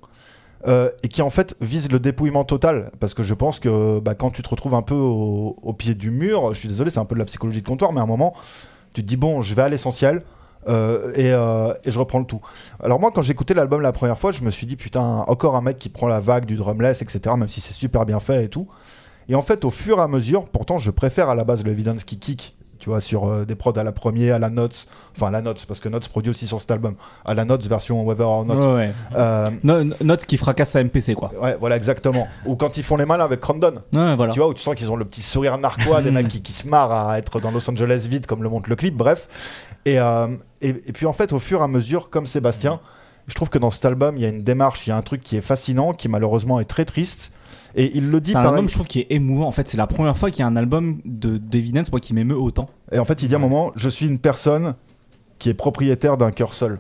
Euh, 0.67 0.89
et 1.03 1.07
qui 1.07 1.21
en 1.21 1.29
fait 1.29 1.55
vise 1.61 1.91
le 1.91 1.99
dépouillement 1.99 2.43
total 2.43 2.91
parce 2.99 3.13
que 3.13 3.23
je 3.23 3.33
pense 3.33 3.59
que 3.59 3.99
bah, 3.99 4.15
quand 4.15 4.31
tu 4.31 4.41
te 4.41 4.49
retrouves 4.49 4.73
un 4.73 4.81
peu 4.81 4.95
au, 4.95 5.73
pied 5.77 5.95
du 5.95 6.11
mur 6.11 6.53
je 6.53 6.59
suis 6.59 6.69
désolé 6.69 6.91
c'est 6.91 6.99
un 6.99 7.05
peu 7.05 7.15
de 7.15 7.19
la 7.19 7.25
psychologie 7.25 7.61
de 7.61 7.67
comptoir 7.67 7.93
mais 7.93 7.99
à 7.99 8.03
un 8.03 8.07
moment 8.07 8.33
tu 8.93 9.03
te 9.03 9.07
dis 9.07 9.17
bon 9.17 9.41
je 9.41 9.55
vais 9.55 9.61
à 9.61 9.69
l'essentiel 9.69 10.23
euh, 10.67 11.13
et, 11.15 11.31
euh, 11.31 11.73
et 11.85 11.91
je 11.91 11.99
reprends 11.99 12.19
le 12.19 12.25
tout 12.25 12.41
alors 12.83 12.99
moi, 12.99 13.11
quand 13.11 13.21
j'écoutais 13.21 13.53
l'album 13.53 13.81
la 13.81 13.91
première 13.91 14.19
fois, 14.19 14.31
je 14.31 14.43
me 14.43 14.51
suis 14.51 14.67
dit, 14.67 14.75
putain, 14.75 15.23
encore 15.27 15.55
un 15.55 15.61
mec 15.61 15.79
qui 15.79 15.89
prend 15.89 16.07
la 16.07 16.19
vague 16.19 16.45
du 16.45 16.55
drumless, 16.55 17.01
etc., 17.01 17.35
même 17.37 17.47
si 17.47 17.61
c'est 17.61 17.73
super 17.73 18.05
bien 18.05 18.19
fait 18.19 18.45
et 18.45 18.49
tout. 18.49 18.67
Et 19.29 19.35
en 19.35 19.41
fait, 19.41 19.65
au 19.65 19.69
fur 19.69 19.99
et 19.99 20.01
à 20.01 20.07
mesure, 20.07 20.45
pourtant, 20.45 20.77
je 20.77 20.91
préfère 20.91 21.29
à 21.29 21.35
la 21.35 21.43
base 21.43 21.63
le 21.63 21.71
Evidence 21.71 22.03
qui 22.03 22.19
kick, 22.19 22.56
tu 22.87 22.91
vois, 22.91 23.01
sur 23.01 23.25
euh, 23.27 23.43
des 23.43 23.55
prods 23.55 23.73
à 23.77 23.83
la 23.83 23.91
première, 23.91 24.35
à 24.35 24.39
la 24.39 24.49
Notes, 24.49 24.87
enfin 25.13 25.27
à 25.27 25.31
la 25.31 25.41
Notes, 25.41 25.65
parce 25.67 25.81
que 25.81 25.89
Notes 25.89 26.07
produit 26.07 26.29
aussi 26.31 26.47
sur 26.47 26.61
cet 26.61 26.71
album, 26.71 26.95
à 27.25 27.33
la 27.33 27.43
Notes 27.43 27.65
version 27.65 28.01
Whether 28.05 28.23
or 28.23 28.45
Not. 28.45 28.55
Ouais, 28.55 28.75
ouais. 28.75 28.93
Euh, 29.13 29.43
No- 29.65 29.83
no- 29.83 29.95
Notes 30.05 30.25
qui 30.25 30.37
fracasse 30.37 30.69
sa 30.69 30.81
MPC, 30.81 31.13
quoi. 31.13 31.33
ouais, 31.41 31.57
voilà, 31.59 31.75
exactement. 31.75 32.29
Ou 32.45 32.55
quand 32.55 32.77
ils 32.77 32.83
font 32.83 32.95
les 32.95 33.03
malins 33.05 33.25
avec 33.25 33.41
Crandon. 33.41 33.73
Ouais, 33.93 34.15
voilà. 34.15 34.31
Tu 34.31 34.39
vois, 34.39 34.47
où 34.47 34.53
tu 34.53 34.61
sens 34.63 34.73
qu'ils 34.75 34.89
ont 34.89 34.95
le 34.95 35.03
petit 35.03 35.21
sourire 35.21 35.57
narquois, 35.57 36.01
des 36.01 36.11
mecs 36.11 36.29
qui, 36.29 36.41
qui 36.41 36.53
se 36.53 36.65
marrent 36.65 36.93
à 36.93 37.17
être 37.17 37.41
dans 37.41 37.51
Los 37.51 37.69
Angeles 37.69 38.07
vide, 38.09 38.25
comme 38.25 38.41
le 38.41 38.47
montre 38.47 38.69
le 38.69 38.77
clip, 38.77 38.95
bref. 38.95 39.27
Et, 39.83 39.99
euh, 39.99 40.27
et, 40.61 40.69
et 40.69 40.93
puis 40.93 41.07
en 41.07 41.13
fait, 41.13 41.33
au 41.33 41.39
fur 41.39 41.59
et 41.59 41.63
à 41.63 41.67
mesure, 41.67 42.09
comme 42.09 42.25
Sébastien, 42.25 42.79
je 43.27 43.35
trouve 43.35 43.49
que 43.49 43.57
dans 43.57 43.69
cet 43.69 43.83
album, 43.83 44.15
il 44.15 44.21
y 44.23 44.25
a 44.25 44.29
une 44.29 44.43
démarche, 44.43 44.87
il 44.87 44.91
y 44.91 44.93
a 44.93 44.95
un 44.95 45.01
truc 45.01 45.21
qui 45.21 45.35
est 45.35 45.41
fascinant, 45.41 45.91
qui 45.91 46.07
malheureusement 46.07 46.61
est 46.61 46.65
très 46.65 46.85
triste. 46.85 47.33
Et 47.77 47.95
il 47.95 48.09
le 48.09 48.19
dit 48.19 48.31
C'est 48.31 48.37
un 48.37 48.41
pareil. 48.41 48.55
album, 48.55 48.67
je 48.67 48.73
trouve, 48.73 48.87
qui 48.87 48.99
est 48.99 49.07
émouvant. 49.11 49.47
En 49.47 49.51
fait, 49.51 49.67
c'est 49.67 49.77
la 49.77 49.87
première 49.87 50.17
fois 50.17 50.31
qu'il 50.31 50.39
y 50.39 50.43
a 50.43 50.47
un 50.47 50.55
album 50.55 50.99
de 51.05 51.37
d'Evidence, 51.37 51.91
moi, 51.91 52.01
qui 52.01 52.13
m'émeut 52.13 52.35
autant. 52.37 52.69
Et 52.91 52.99
en 52.99 53.05
fait, 53.05 53.21
il 53.21 53.29
dit 53.29 53.35
à 53.35 53.37
un 53.37 53.41
moment, 53.41 53.71
je 53.75 53.87
suis 53.87 54.07
une 54.07 54.19
personne 54.19 54.73
qui 55.39 55.49
est 55.49 55.53
propriétaire 55.53 56.17
d'un 56.17 56.31
cœur 56.31 56.53
seul. 56.53 56.79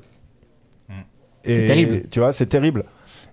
Et 1.45 1.53
C'est 1.53 1.65
terrible. 1.65 2.03
Tu 2.09 2.19
vois, 2.19 2.33
c'est 2.33 2.47
terrible. 2.47 2.83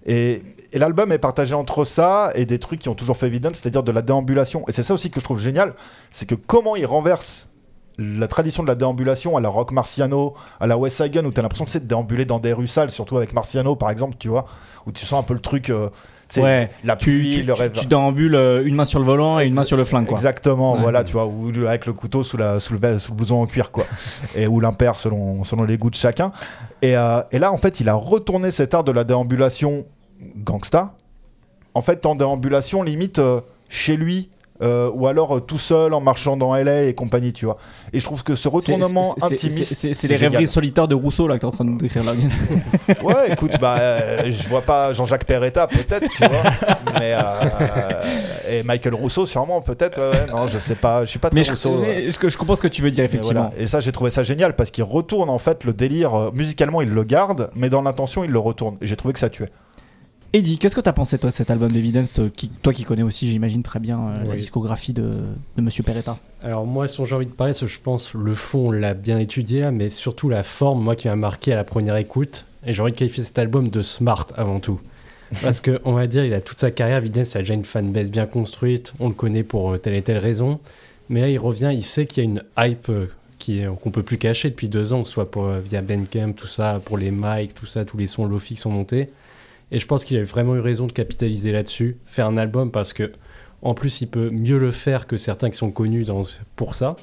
Et, 0.07 0.43
et 0.73 0.79
l'album 0.79 1.11
est 1.13 1.19
partagé 1.19 1.55
entre 1.55 1.85
ça 1.85 2.31
et 2.35 2.45
des 2.45 2.59
trucs 2.59 2.81
qui 2.81 2.89
ont 2.91 2.95
toujours 2.95 3.17
fait 3.17 3.27
évidence, 3.27 3.57
c'est-à-dire 3.57 3.83
de 3.83 3.91
la 3.91 4.03
déambulation. 4.03 4.65
Et 4.69 4.73
c'est 4.73 4.83
ça 4.83 4.93
aussi 4.95 5.11
que 5.11 5.19
je 5.19 5.25
trouve 5.25 5.41
génial, 5.41 5.73
c'est 6.11 6.29
que 6.29 6.35
comment 6.35 6.77
il 6.77 6.85
renverse 6.85 7.49
la 7.97 8.29
tradition 8.29 8.63
de 8.63 8.69
la 8.69 8.75
déambulation 8.75 9.37
à 9.37 9.41
la 9.41 9.49
Rock 9.49 9.73
Marciano, 9.73 10.35
à 10.61 10.67
la 10.67 10.77
West 10.77 10.97
Side 10.99 11.13
Gun, 11.13 11.25
où 11.25 11.31
t'as 11.31 11.43
l'impression 11.43 11.65
que 11.65 11.71
c'est 11.71 11.81
de 11.85 11.89
déambuler 11.89 12.25
dans 12.27 12.39
des 12.41 12.53
rues 12.53 12.67
sales, 12.67 12.91
surtout 12.91 13.17
avec 13.17 13.33
Marciano 13.33 13.77
par 13.77 13.89
exemple, 13.91 14.17
tu 14.19 14.29
vois, 14.29 14.47
où 14.85 14.93
tu 14.93 15.07
sens 15.07 15.21
un 15.21 15.23
peu 15.23 15.33
le 15.35 15.41
truc, 15.41 15.71
euh, 15.71 15.89
Ouais, 16.43 16.71
la 16.85 16.97
Tu, 16.97 17.11
pluie, 17.19 17.31
tu, 17.31 17.43
le 17.43 17.55
tu, 17.55 17.63
rêve. 17.63 17.73
tu 17.73 17.87
déambules 17.87 18.35
euh, 18.35 18.65
une 18.67 18.75
main 18.75 18.85
sur 18.85 18.99
le 18.99 19.05
volant 19.05 19.39
et 19.41 19.47
une 19.47 19.55
main 19.55 19.65
sur 19.65 19.77
le 19.77 19.85
flingue, 19.85 20.07
quoi. 20.07 20.17
Exactement, 20.19 20.75
Ouais. 20.75 20.81
voilà, 20.83 21.05
tu 21.05 21.13
vois, 21.13 21.27
ou 21.27 21.51
le- 21.53 21.69
avec 21.69 21.87
le 21.87 21.93
couteau 21.93 22.23
sous, 22.23 22.37
la, 22.37 22.61
sous, 22.61 22.75
le, 22.75 22.99
sous 22.99 23.13
le 23.13 23.17
blouson 23.17 23.37
en 23.43 23.47
cuir, 23.47 23.71
quoi. 23.71 23.85
et 24.35 24.47
ou 24.47 24.61
l'impair 24.61 24.95
selon, 24.97 25.45
selon 25.45 25.65
les 25.65 25.79
goûts 25.79 25.91
de 25.91 25.95
chacun. 25.97 26.31
Et, 26.83 26.97
euh, 26.97 27.21
et 27.33 27.39
là, 27.39 27.53
en 27.53 27.57
fait, 27.57 27.81
il 27.81 27.89
a 27.89 27.95
retourné 27.95 28.51
cet 28.51 28.75
art 28.75 28.85
de 28.85 28.93
la 28.93 29.05
déambulation 29.05 29.87
gangsta, 30.37 30.95
en 31.75 31.81
fait, 31.83 32.07
en 32.07 32.15
déambulation 32.15 32.83
limite 32.83 33.19
euh, 33.19 33.41
chez 33.69 33.97
lui. 33.97 34.31
Euh, 34.63 34.91
ou 34.95 35.07
alors 35.09 35.37
euh, 35.37 35.41
tout 35.41 35.59
seul 35.59 35.93
en 35.95 36.01
marchant 36.01 36.37
dans 36.37 36.55
LA 36.55 36.85
et 36.85 36.95
compagnie, 36.95 37.33
tu 37.33 37.45
vois. 37.45 37.57
Et 37.93 37.99
je 37.99 38.05
trouve 38.05 38.23
que 38.23 38.35
ce 38.37 38.49
retournement 38.49 39.03
c'est- 39.03 39.25
intimiste. 39.35 39.75
c'est- 39.95 40.09
les 40.09 40.17
rêveries 40.17 40.47
solitaires 40.47 40.87
de 40.89 40.95
Rousseau 40.95 41.27
là 41.27 41.35
que 41.35 41.41
t'es 41.41 41.47
en 41.47 41.51
train 41.51 41.65
de 41.65 41.71
nous 41.71 41.79
décrire 41.79 42.05
là. 42.05 42.13
Ouais, 43.03 43.33
écoute, 43.33 43.53
bah, 43.61 43.77
euh, 43.79 44.31
je 44.31 44.49
vois 44.49 44.63
pas 44.63 44.93
Jean-Jacques 44.93 45.25
Perretta, 45.25 45.67
peut-être, 45.67 46.09
tu 46.11 46.19
vois. 46.25 46.77
mais, 47.01 47.15
euh, 47.15 48.03
et 48.51 48.63
Michael 48.63 48.95
Rousseau, 48.95 49.27
sûrement, 49.27 49.61
peut-être. 49.61 49.99
ouais, 50.01 50.27
non, 50.31 50.47
je 50.47 50.59
sais 50.59 50.75
pas, 50.77 51.05
je 51.05 51.11
suis 51.11 51.19
pas 51.19 51.31
très 51.31 51.39
Mais 51.39 51.43
je, 51.45 51.51
Rousseau. 51.53 51.79
ouais. 51.81 52.05
mais 52.05 52.11
je- 52.11 52.29
je 52.29 52.39
comprends 52.39 52.57
ce 52.57 52.63
que 52.63 52.69
tu 52.69 52.83
veux 52.83 52.91
dire 52.91 53.05
effectivement. 53.05 53.49
voilà. 53.51 53.55
Et 53.63 53.67
ça, 53.67 53.81
j'ai 53.81 53.93
trouvé 53.93 54.11
ça 54.11 54.23
génial 54.23 54.55
parce 54.57 54.71
qu'il 54.71 54.85
retourne 54.85 55.31
en 55.31 55.39
fait 55.39 55.65
le 55.65 55.73
délire. 55.73 56.31
musicalement, 56.33 56.81
il 56.81 56.91
le 56.91 57.03
garde, 57.05 57.51
mais 57.55 57.69
dans 57.69 57.83
l'intention, 57.83 58.25
il 58.25 58.31
le 58.31 58.39
retourne. 58.39 58.77
Et 58.81 58.87
j'ai 58.87 58.97
trouvé 58.97 59.13
que 59.15 59.19
ça 59.21 59.29
tuait. 59.31 59.51
Eddie, 60.35 60.59
qu'est-ce 60.59 60.75
que 60.75 60.81
t'as 60.81 60.93
pensé 60.93 61.17
toi 61.17 61.31
de 61.31 61.35
cet 61.37 61.53
album 61.53 61.71
d'Evidence 61.71 62.19
euh, 62.19 62.29
qui, 62.29 62.49
Toi 62.49 62.73
qui 62.73 62.83
connais 62.83 63.05
aussi, 63.05 63.29
j'imagine 63.29 63.63
très 63.63 63.79
bien 63.79 64.01
euh, 64.01 64.25
la 64.25 64.35
discographie 64.35 64.93
de, 64.93 65.13
de 65.57 65.63
Monsieur 65.63 65.85
Peretta. 65.85 66.19
Alors 66.43 66.67
moi, 66.67 66.89
si 66.89 67.07
j'ai 67.07 67.15
envie 67.15 67.27
de 67.27 67.31
parler, 67.31 67.53
je 67.55 67.79
pense 67.81 68.13
le 68.15 68.35
fond, 68.35 68.67
on 68.67 68.71
l'a 68.73 68.95
bien 68.95 69.21
étudié, 69.21 69.61
là, 69.61 69.71
mais 69.71 69.89
surtout 69.89 70.29
la 70.29 70.43
forme, 70.43 70.83
moi 70.83 70.97
qui 70.97 71.07
m'a 71.07 71.15
marqué 71.15 71.53
à 71.53 71.55
la 71.55 71.63
première 71.63 71.95
écoute. 71.97 72.47
Et 72.67 72.73
de 72.73 72.89
qualifier 72.91 73.23
cet 73.23 73.39
album 73.39 73.69
de 73.69 73.81
smart 73.81 74.27
avant 74.37 74.59
tout. 74.59 74.81
Parce 75.43 75.61
que 75.61 75.81
on 75.85 75.93
va 75.93 76.09
dire, 76.09 76.25
il 76.25 76.35
a 76.35 76.41
toute 76.41 76.59
sa 76.59 76.73
carrière, 76.73 76.97
Evidence, 76.97 77.37
a 77.37 77.39
déjà 77.39 77.55
une 77.55 77.65
fanbase 77.65 78.11
bien 78.11 78.27
construite, 78.27 78.93
on 78.99 79.07
le 79.07 79.15
connaît 79.15 79.45
pour 79.45 79.75
euh, 79.75 79.79
telle 79.79 79.95
et 79.95 80.03
telle 80.03 80.19
raison. 80.19 80.59
Mais 81.11 81.21
là, 81.21 81.29
il 81.29 81.39
revient, 81.39 81.71
il 81.73 81.85
sait 81.85 82.07
qu'il 82.07 82.25
y 82.25 82.27
a 82.27 82.29
une 82.29 82.43
hype 82.59 82.91
qu'on 83.83 83.91
peut 83.93 84.03
plus 84.03 84.19
cacher 84.19 84.51
depuis 84.51 84.69
deux 84.69 84.95
ans, 84.95 85.05
soit 85.05 85.31
pour, 85.31 85.49
via 85.49 85.81
Bandcamp, 85.81 86.33
tout 86.33 86.49
ça, 86.49 86.81
pour 86.85 86.99
les 86.99 87.13
mics, 87.13 87.55
tout 87.55 87.67
ça, 87.67 87.85
tous 87.85 87.99
les 87.99 88.09
sons 88.09 88.25
lofi 88.25 88.55
qui 88.55 88.61
sont 88.61 88.71
montés. 88.71 89.11
Et 89.71 89.79
je 89.79 89.87
pense 89.87 90.05
qu'il 90.05 90.17
a 90.19 90.25
vraiment 90.25 90.55
eu 90.57 90.61
raison 90.61 90.87
de 90.87 90.93
capitaliser 90.93 91.53
là-dessus, 91.53 91.97
faire 92.07 92.27
un 92.27 92.37
album 92.37 92.71
parce 92.71 92.93
que 92.93 93.13
en 93.63 93.73
plus, 93.75 94.03
il 94.03 94.09
peut 94.09 94.29
mieux 94.31 94.59
le 94.59 94.71
faire 94.71 95.07
que 95.07 95.17
certains 95.17 95.49
qui 95.49 95.57
sont 95.57 95.71
connus 95.71 96.05
dans, 96.05 96.21
pour 96.55 96.75
ça. 96.75 96.97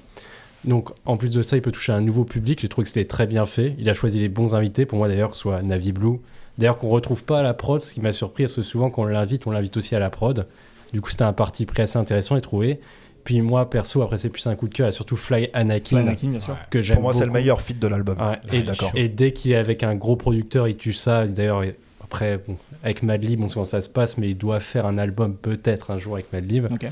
Donc, 0.63 0.91
en 1.05 1.15
plus 1.17 1.31
de 1.31 1.41
ça, 1.41 1.55
il 1.57 1.61
peut 1.63 1.71
toucher 1.71 1.91
un 1.91 2.01
nouveau 2.01 2.23
public. 2.23 2.59
J'ai 2.61 2.69
trouvé 2.69 2.83
que 2.83 2.89
c'était 2.89 3.05
très 3.07 3.25
bien 3.25 3.47
fait. 3.47 3.73
Il 3.79 3.89
a 3.89 3.95
choisi 3.95 4.19
les 4.19 4.29
bons 4.29 4.53
invités. 4.53 4.85
Pour 4.85 4.99
moi, 4.99 5.07
d'ailleurs, 5.07 5.31
que 5.31 5.35
ce 5.35 5.41
soit 5.41 5.63
Navi 5.63 5.91
Blue. 5.91 6.19
D'ailleurs, 6.59 6.77
qu'on 6.77 6.89
retrouve 6.89 7.23
pas 7.23 7.39
à 7.39 7.41
la 7.41 7.55
prod, 7.55 7.81
ce 7.81 7.93
qui 7.95 7.99
m'a 8.01 8.11
surpris, 8.11 8.43
parce 8.43 8.53
que 8.53 8.61
souvent, 8.61 8.91
quand 8.91 9.01
on 9.01 9.05
l'invite, 9.05 9.47
on 9.47 9.51
l'invite 9.51 9.75
aussi 9.77 9.95
à 9.95 9.99
la 9.99 10.11
prod. 10.11 10.45
Du 10.93 11.01
coup, 11.01 11.09
c'était 11.09 11.23
un 11.23 11.33
parti 11.33 11.65
pris 11.65 11.81
assez 11.81 11.97
intéressant, 11.97 12.35
j'ai 12.35 12.41
trouvé. 12.41 12.79
Puis 13.23 13.41
moi, 13.41 13.67
perso, 13.67 14.03
après, 14.03 14.17
c'est 14.17 14.29
plus 14.29 14.45
un 14.45 14.55
coup 14.55 14.67
de 14.67 14.73
cœur, 14.75 14.87
et 14.87 14.91
surtout 14.91 15.15
Fly 15.15 15.49
Anakin, 15.53 15.97
Anakin, 15.97 16.27
bien 16.29 16.39
sûr. 16.39 16.55
que 16.69 16.81
j'aime 16.81 16.97
Pour 16.97 17.03
moi, 17.03 17.13
c'est 17.15 17.25
le 17.25 17.31
meilleur 17.31 17.59
feat 17.61 17.79
de 17.81 17.87
l'album. 17.87 18.17
Ouais, 18.19 18.39
et, 18.53 18.63
et 19.05 19.09
dès 19.09 19.31
qu'il 19.33 19.53
est 19.53 19.55
avec 19.55 19.81
un 19.81 19.95
gros 19.95 20.15
producteur, 20.15 20.67
il 20.67 20.75
tue 20.77 20.93
ça. 20.93 21.25
D'ailleurs, 21.25 21.63
et- 21.63 21.75
après, 22.11 22.39
bon, 22.45 22.57
avec 22.83 23.03
Madlib, 23.03 23.39
on 23.39 23.47
sait 23.47 23.53
comment 23.53 23.65
ça 23.65 23.79
se 23.79 23.89
passe, 23.89 24.17
mais 24.17 24.29
il 24.29 24.37
doit 24.37 24.59
faire 24.59 24.85
un 24.85 24.97
album 24.97 25.33
peut-être 25.33 25.91
un 25.91 25.97
jour 25.97 26.15
avec 26.15 26.33
Madlib. 26.33 26.67
Ok. 26.69 26.87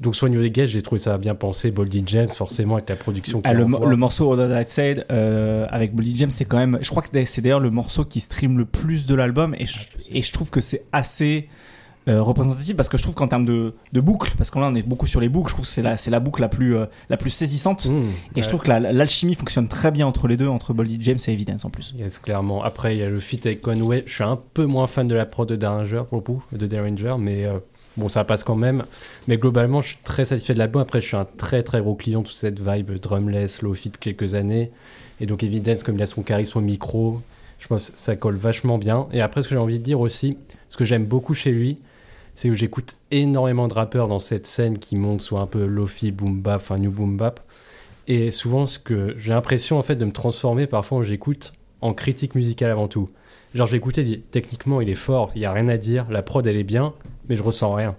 Donc, 0.00 0.16
soit 0.16 0.26
au 0.26 0.30
niveau 0.30 0.42
des 0.42 0.50
gages, 0.50 0.70
j'ai 0.70 0.82
trouvé 0.82 0.98
ça 0.98 1.16
bien 1.16 1.34
pensé. 1.34 1.70
Boldy 1.70 2.02
James, 2.06 2.28
forcément, 2.28 2.76
avec 2.76 2.88
la 2.90 2.96
production. 2.96 3.40
Ah, 3.44 3.54
le, 3.54 3.64
morceau 3.64 4.32
All 4.32 4.50
That 4.50 4.68
Side 4.68 5.06
euh, 5.10 5.66
avec 5.70 5.94
Bully 5.94 6.16
James, 6.16 6.30
c'est 6.30 6.44
quand 6.44 6.58
même. 6.58 6.78
Je 6.82 6.90
crois 6.90 7.02
que 7.02 7.24
c'est 7.24 7.40
d'ailleurs 7.40 7.60
le 7.60 7.70
morceau 7.70 8.04
qui 8.04 8.20
stream 8.20 8.58
le 8.58 8.66
plus 8.66 9.06
de 9.06 9.14
l'album 9.14 9.54
et 9.58 9.66
je, 9.66 9.78
et 10.10 10.20
je 10.20 10.32
trouve 10.32 10.50
que 10.50 10.60
c'est 10.60 10.84
assez 10.92 11.48
euh, 12.10 12.20
représentative 12.22 12.76
parce 12.76 12.88
que 12.88 12.98
je 12.98 13.02
trouve 13.02 13.14
qu'en 13.14 13.28
termes 13.28 13.46
de, 13.46 13.74
de 13.92 14.00
boucle, 14.00 14.32
parce 14.36 14.50
qu'on 14.50 14.60
là 14.60 14.68
on 14.70 14.74
est 14.74 14.86
beaucoup 14.86 15.06
sur 15.06 15.20
les 15.20 15.28
boucles, 15.28 15.48
je 15.50 15.54
trouve 15.54 15.64
que 15.66 15.70
c'est 15.72 15.80
la, 15.82 15.96
c'est 15.96 16.10
la 16.10 16.20
boucle 16.20 16.40
la 16.42 16.48
plus, 16.48 16.76
euh, 16.76 16.84
la 17.08 17.16
plus 17.16 17.30
saisissante. 17.30 17.86
Mmh, 17.86 17.92
Et 17.94 18.00
ouais. 18.36 18.42
je 18.42 18.48
trouve 18.48 18.60
que 18.60 18.68
la- 18.68 18.80
l'alchimie 18.80 19.34
fonctionne 19.34 19.68
très 19.68 19.90
bien 19.90 20.06
entre 20.06 20.28
les 20.28 20.36
deux, 20.36 20.48
entre 20.48 20.74
Boldy 20.74 20.98
James 21.00 21.18
et 21.26 21.32
Evidence 21.32 21.64
en 21.64 21.70
plus. 21.70 21.94
Yes, 21.96 22.18
clairement. 22.18 22.62
Après, 22.62 22.94
il 22.96 22.98
y 22.98 23.02
a 23.02 23.08
le 23.08 23.20
feat 23.20 23.46
avec 23.46 23.62
Conway. 23.62 24.02
Je 24.06 24.12
suis 24.14 24.24
un 24.24 24.38
peu 24.54 24.66
moins 24.66 24.86
fan 24.86 25.08
de 25.08 25.14
la 25.14 25.24
prod 25.26 25.48
de 25.48 25.56
Derringer, 25.56 26.02
pour 26.08 26.18
le 26.18 26.22
coup, 26.24 26.42
de 26.52 26.66
Derringer, 26.66 27.14
mais 27.18 27.46
euh, 27.46 27.58
bon, 27.96 28.08
ça 28.08 28.24
passe 28.24 28.42
quand 28.44 28.56
même. 28.56 28.84
Mais 29.28 29.36
globalement, 29.38 29.80
je 29.82 29.88
suis 29.88 29.98
très 30.04 30.24
satisfait 30.24 30.54
de 30.54 30.58
l'album. 30.58 30.82
Après, 30.82 31.00
je 31.00 31.06
suis 31.06 31.16
un 31.16 31.26
très 31.36 31.62
très 31.62 31.80
gros 31.80 31.94
client 31.94 32.20
de 32.22 32.26
toute 32.26 32.36
cette 32.36 32.60
vibe 32.60 32.92
drumless, 33.00 33.62
low 33.62 33.74
fit 33.74 33.90
depuis 33.90 34.14
quelques 34.14 34.34
années. 34.34 34.70
Et 35.20 35.26
donc, 35.26 35.42
Evidence, 35.44 35.82
comme 35.82 35.96
il 35.96 36.02
a 36.02 36.06
son 36.06 36.22
charisme 36.22 36.58
au 36.58 36.62
micro, 36.62 37.20
je 37.58 37.66
pense 37.66 37.90
que 37.90 37.98
ça 37.98 38.16
colle 38.16 38.36
vachement 38.36 38.78
bien. 38.78 39.06
Et 39.12 39.20
après, 39.20 39.42
ce 39.42 39.48
que 39.48 39.54
j'ai 39.54 39.60
envie 39.60 39.78
de 39.78 39.84
dire 39.84 40.00
aussi, 40.00 40.38
ce 40.70 40.76
que 40.78 40.84
j'aime 40.86 41.04
beaucoup 41.04 41.34
chez 41.34 41.50
lui, 41.50 41.76
c'est 42.40 42.48
que 42.48 42.54
j'écoute 42.54 42.96
énormément 43.10 43.68
de 43.68 43.74
rappeurs 43.74 44.08
dans 44.08 44.18
cette 44.18 44.46
scène 44.46 44.78
qui 44.78 44.96
montent 44.96 45.20
soit 45.20 45.40
un 45.40 45.46
peu 45.46 45.66
lofi, 45.66 46.10
boom 46.10 46.40
bap, 46.40 46.62
enfin 46.62 46.78
new 46.78 46.90
boom 46.90 47.18
bap. 47.18 47.38
Et 48.08 48.30
souvent, 48.30 48.64
ce 48.64 48.78
que 48.78 49.14
j'ai 49.18 49.32
l'impression 49.32 49.78
en 49.78 49.82
fait 49.82 49.96
de 49.96 50.06
me 50.06 50.10
transformer 50.10 50.66
parfois 50.66 51.00
quand 51.00 51.02
j'écoute 51.02 51.52
en 51.82 51.92
critique 51.92 52.34
musicale 52.34 52.70
avant 52.70 52.88
tout. 52.88 53.10
Genre, 53.54 53.66
j'ai 53.66 53.76
écouté, 53.76 54.22
techniquement, 54.30 54.80
il 54.80 54.88
est 54.88 54.94
fort, 54.94 55.32
il 55.34 55.42
y 55.42 55.44
a 55.44 55.52
rien 55.52 55.68
à 55.68 55.76
dire, 55.76 56.06
la 56.08 56.22
prod 56.22 56.46
elle 56.46 56.56
est 56.56 56.64
bien, 56.64 56.94
mais 57.28 57.36
je 57.36 57.42
ressens 57.42 57.74
rien. 57.74 57.94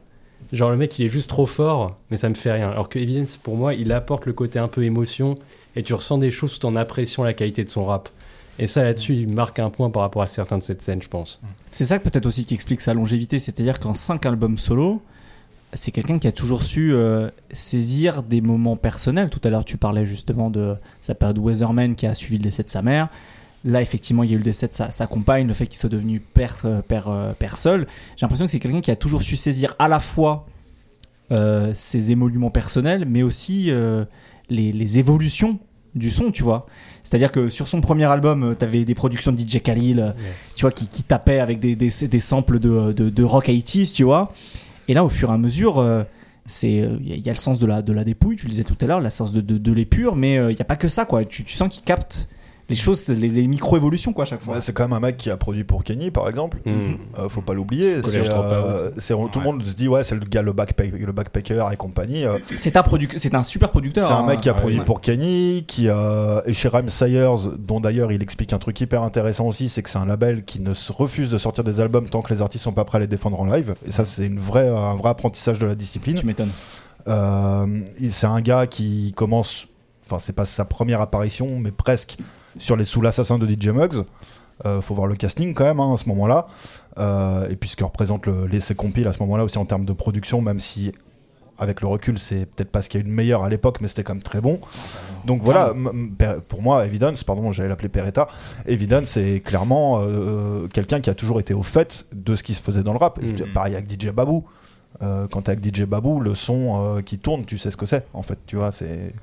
Genre, 0.52 0.72
le 0.72 0.78
mec 0.78 0.98
il 0.98 1.06
est 1.06 1.10
juste 1.10 1.30
trop 1.30 1.46
fort, 1.46 2.00
mais 2.10 2.18
ça 2.18 2.28
me 2.28 2.34
fait 2.34 2.52
rien. 2.52 2.72
Alors 2.72 2.90
que 2.90 2.98
Evidence, 2.98 3.38
pour 3.38 3.56
moi, 3.58 3.76
il 3.76 3.92
apporte 3.92 4.26
le 4.26 4.34
côté 4.34 4.58
un 4.58 4.68
peu 4.68 4.84
émotion 4.84 5.36
et 5.76 5.84
tu 5.84 5.94
ressens 5.94 6.18
des 6.18 6.32
choses 6.32 6.58
tout 6.58 6.66
en 6.66 6.76
appréciant 6.76 7.24
la 7.24 7.36
qualité 7.36 7.64
de 7.64 7.70
son 7.70 7.86
rap. 7.86 8.10
Et 8.60 8.68
ça, 8.68 8.84
là-dessus, 8.84 9.16
il 9.16 9.28
marque 9.28 9.60
un 9.60 9.70
point 9.70 9.90
par 9.90 10.04
rapport 10.04 10.22
à 10.22 10.28
certains 10.28 10.58
de 10.58 10.64
cette 10.64 10.82
scène, 10.82 11.02
je 11.02 11.08
pense. 11.08 11.40
C'est 11.72 11.86
ça 11.86 12.00
peut-être 12.00 12.26
aussi 12.26 12.46
qui 12.46 12.54
explique 12.54 12.82
sa 12.82 12.94
longévité, 12.94 13.40
c'est-à-dire 13.40 13.80
qu'en 13.80 13.94
5 13.94 14.26
albums 14.26 14.58
solo, 14.58 15.02
c'est 15.74 15.92
quelqu'un 15.92 16.20
qui 16.20 16.28
a 16.28 16.32
toujours 16.32 16.64
su 16.64 16.94
euh, 16.94 17.30
saisir 17.52 18.24
des 18.24 18.42
moments 18.42 18.76
personnels. 18.76 19.30
Tout 19.30 19.40
à 19.44 19.50
l'heure, 19.50 19.66
tu 19.66 19.78
parlais 19.78 20.06
justement 20.06 20.50
de 20.50 20.76
sa 21.02 21.16
période 21.16 21.40
Weatherman 21.40 21.96
qui 21.96 22.06
a 22.06 22.16
suivi 22.16 22.38
le 22.38 22.44
décès 22.44 22.64
de 22.64 22.70
sa 22.70 22.82
mère. 22.82 23.08
Là, 23.64 23.82
effectivement, 23.82 24.24
il 24.24 24.32
y 24.32 24.34
a 24.34 24.36
eu 24.36 24.40
le 24.40 24.44
décès 24.44 24.68
de 24.68 24.74
sa, 24.74 25.08
compagne, 25.08 25.48
le 25.48 25.54
fait 25.54 25.68
qu'il 25.68 25.80
soit 25.80 25.90
devenu 25.90 26.20
père, 26.20 26.56
euh, 26.66 26.82
père, 26.82 27.08
euh, 27.10 27.34
père 27.34 27.56
seul. 27.56 27.88
J'ai 28.16 28.26
l'impression 28.26 28.46
que 28.46 28.52
c'est 28.52 28.60
quelqu'un 28.60 28.82
qui 28.82 28.92
a 28.92 28.96
toujours 28.96 29.22
su 29.22 29.38
saisir 29.38 29.76
à 29.80 29.88
la 29.88 30.00
fois 30.00 30.46
ses 31.74 32.12
émoluments 32.12 32.50
personnels, 32.50 33.06
mais 33.06 33.24
aussi 33.24 33.72
les 34.50 35.00
évolutions 35.00 35.60
du 35.96 36.10
son, 36.10 36.32
tu 36.32 36.44
vois. 36.44 36.66
C'est-à-dire 37.04 37.32
que 37.32 37.50
sur 37.50 37.68
son 37.68 37.82
premier 37.82 38.06
album, 38.06 38.56
tu 38.58 38.64
avais 38.66 38.86
des 38.86 38.96
productions 38.96 39.32
de 39.32 39.38
DJ 39.40 39.62
Khalil, 39.62 40.00
euh, 40.00 40.12
tu 40.56 40.62
vois, 40.62 40.72
qui, 40.72 40.88
qui 40.88 41.04
tapaient 41.04 41.40
avec 41.40 41.60
des, 41.60 41.76
des, 41.76 41.90
des 41.90 42.20
samples 42.20 42.60
de, 42.60 42.94
de, 42.94 43.10
de 43.10 43.24
rock 43.24 43.48
80s, 43.48 43.92
tu 43.94 44.04
vois. 44.04 44.32
Et 44.88 44.94
là, 44.94 45.04
au 45.04 45.10
fur 45.10 45.30
et 45.30 45.34
à 45.34 45.38
mesure, 45.38 45.80
euh, 45.80 46.04
c'est 46.46 46.72
il 47.02 47.10
y, 47.10 47.14
a- 47.14 47.18
y 47.18 47.30
a 47.30 47.34
le 47.34 47.38
sens 47.38 47.60
de 47.60 47.66
la, 47.66 47.82
de 47.82 47.94
la 47.94 48.04
dépouille, 48.04 48.36
tu 48.36 48.46
le 48.46 48.52
disais 48.52 48.64
tout 48.64 48.78
à 48.82 48.86
l'heure, 48.86 49.00
le 49.02 49.10
sens 49.10 49.32
de, 49.32 49.42
de, 49.42 49.58
de 49.58 49.72
l'épure, 49.74 50.16
mais 50.16 50.36
il 50.36 50.56
n'y 50.56 50.62
a 50.62 50.66
pas 50.66 50.76
que 50.78 50.88
ça, 50.88 51.06
quoi. 51.06 51.24
Tu, 51.26 51.44
tu 51.44 51.54
sens 51.54 51.70
qu'il 51.70 51.84
capte 51.84 52.28
les 52.72 52.78
choses, 52.78 53.08
les, 53.10 53.28
les 53.28 53.48
micro-évolutions, 53.48 54.14
quoi, 54.14 54.24
à 54.24 54.26
chaque 54.26 54.42
fois. 54.42 54.62
C'est 54.62 54.74
quand 54.74 54.84
même 54.84 54.94
un 54.94 55.00
mec 55.00 55.18
qui 55.18 55.30
a 55.30 55.38
produit 55.38 55.64
pour 55.64 55.84
Kenny, 55.84 56.10
par 56.10 56.28
exemple. 56.30 56.60
Mm. 56.66 56.72
Euh, 57.20 57.30
faut 57.30 57.42
pas 57.42 57.54
l'oublier. 57.54 57.98
Euh, 57.98 58.92
tout 59.32 59.40
le 59.40 59.44
monde 59.44 59.64
se 59.64 59.74
dit 59.74 59.88
ouais, 59.88 60.04
c'est 60.04 60.16
le 60.16 60.22
gars 60.22 60.42
le, 60.42 60.54
backpack, 60.54 60.92
le 60.94 61.12
backpacker 61.12 61.66
et 61.72 61.76
compagnie. 61.76 62.26
Euh, 62.26 62.38
C'est 62.56 62.78
un, 62.78 62.84
c'est 63.16 63.36
un 63.36 63.44
super 63.44 63.70
producteur. 63.72 64.08
c'est 64.08 64.14
un 64.14 64.20
hein. 64.20 64.26
mec 64.26 64.42
qui 64.42 64.50
a 64.50 64.54
ouais, 64.54 64.60
produit 64.60 64.80
ouais. 64.80 64.86
pour 64.86 65.02
Kenny, 65.02 65.66
qui 65.68 65.90
euh, 65.90 66.42
est 66.46 66.54
chez 66.54 66.70
Rhyme 66.70 66.90
Sayers, 66.90 67.58
dont 67.60 67.80
d'ailleurs 67.80 68.12
il 68.12 68.22
explique 68.22 68.54
un 68.54 68.60
truc 68.60 68.80
hyper 68.80 69.04
intéressant 69.04 69.48
aussi, 69.48 69.70
c'est 69.70 69.84
que 69.84 69.90
c'est 69.90 70.00
un 70.00 70.06
label 70.06 70.44
qui 70.44 70.60
ne 70.62 70.74
se 70.74 70.92
refuse 70.92 71.30
de 71.30 71.38
sortir 71.38 71.64
des 71.64 71.80
albums 71.80 72.10
tant 72.10 72.22
que 72.22 72.34
les 72.34 72.42
artistes 72.42 72.64
sont 72.64 72.72
pas 72.72 72.86
prêts 72.86 72.98
à 72.98 73.02
les 73.02 73.08
défendre 73.08 73.40
en 73.42 73.46
live. 73.46 73.76
Et 73.86 73.92
ça, 73.92 74.06
c'est 74.06 74.26
une 74.26 74.40
vraie, 74.40 74.70
un 74.70 74.96
vrai 74.96 75.10
apprentissage 75.10 75.60
de 75.60 75.66
la 75.66 75.76
discipline. 75.76 76.16
Tu 76.16 76.26
m'étonnes. 76.26 76.52
Euh, 77.08 77.82
c'est 78.10 78.28
un 78.28 78.42
gars 78.42 78.68
qui 78.68 79.14
commence, 79.16 79.68
enfin 80.06 80.20
c'est 80.20 80.34
pas 80.34 80.46
sa 80.46 80.66
première 80.66 81.02
apparition, 81.02 81.60
mais 81.60 81.72
presque 81.72 82.18
sur 82.58 82.76
les 82.76 82.86
sous 82.86 83.02
l'assassin 83.02 83.38
de 83.38 83.48
DJ 83.48 83.68
Muggs. 83.70 84.04
Euh, 84.66 84.80
faut 84.82 84.94
voir 84.94 85.08
le 85.08 85.16
casting 85.16 85.54
quand 85.56 85.64
même 85.64 85.80
hein, 85.80 85.94
à 85.94 85.98
ce 85.98 86.08
moment-là. 86.10 86.48
Euh, 87.00 87.50
et 87.50 87.56
puis 87.56 87.70
ce 87.70 87.76
que 87.76 87.84
représente 87.84 88.28
le, 88.28 88.46
les 88.46 88.60
ses 88.60 88.76
compiles 88.76 89.08
à 89.08 89.14
ce 89.14 89.20
moment-là 89.20 89.44
aussi 89.44 89.58
en 89.58 89.66
termes 89.66 89.86
de 89.86 89.94
production, 89.94 90.40
même 90.42 90.60
si 90.60 90.92
avec 91.58 91.82
le 91.82 91.88
recul 91.88 92.18
c'est 92.20 92.46
peut-être 92.46 92.72
pas 92.72 92.82
ce 92.82 92.90
qu'il 92.90 93.00
y 93.00 93.04
a 93.04 93.06
eu 93.06 93.10
de 93.10 93.14
meilleur 93.14 93.44
à 93.44 93.50
l'époque, 93.50 93.78
mais 93.82 93.88
c'était 93.88 94.04
quand 94.04 94.14
même 94.14 94.22
très 94.24 94.40
bon. 94.42 94.60
Donc 95.26 95.42
voilà, 95.44 95.72
m- 95.72 95.90
m- 95.94 96.12
per- 96.16 96.36
pour 96.48 96.62
moi, 96.62 96.86
Evidence, 96.86 97.24
pardon, 97.24 97.52
j'allais 97.52 97.70
l'appeler 97.70 97.90
Peretta, 97.90 98.28
Evidence 98.68 99.10
c'est 99.10 99.40
clairement 99.40 100.00
euh, 100.02 100.68
quelqu'un 100.68 101.02
qui 101.02 101.10
a 101.10 101.14
toujours 101.16 101.40
été 101.40 101.54
au 101.54 101.64
fait 101.64 102.06
de 102.14 102.36
ce 102.36 102.44
qui 102.44 102.54
se 102.54 102.62
faisait 102.62 102.84
dans 102.84 102.94
le 102.94 103.00
rap. 103.00 103.20
Mhm. 103.22 103.54
Pareil 103.54 103.76
avec 103.76 103.90
DJ 103.92 104.10
Babou. 104.12 104.44
Euh, 105.02 105.28
quand 105.28 105.44
t'es 105.44 105.52
avec 105.54 105.66
DJ 105.66 105.84
Babou, 105.84 106.20
le 106.20 106.36
son 106.36 106.98
euh, 106.98 107.02
qui 107.02 107.18
tourne, 107.18 107.46
tu 107.46 107.58
sais 107.58 107.72
ce 107.72 107.78
que 107.78 107.86
c'est, 107.88 108.06
en 108.14 108.22
fait, 108.22 108.38
tu 108.46 108.56
vois, 108.56 108.72
c'est... 108.72 109.14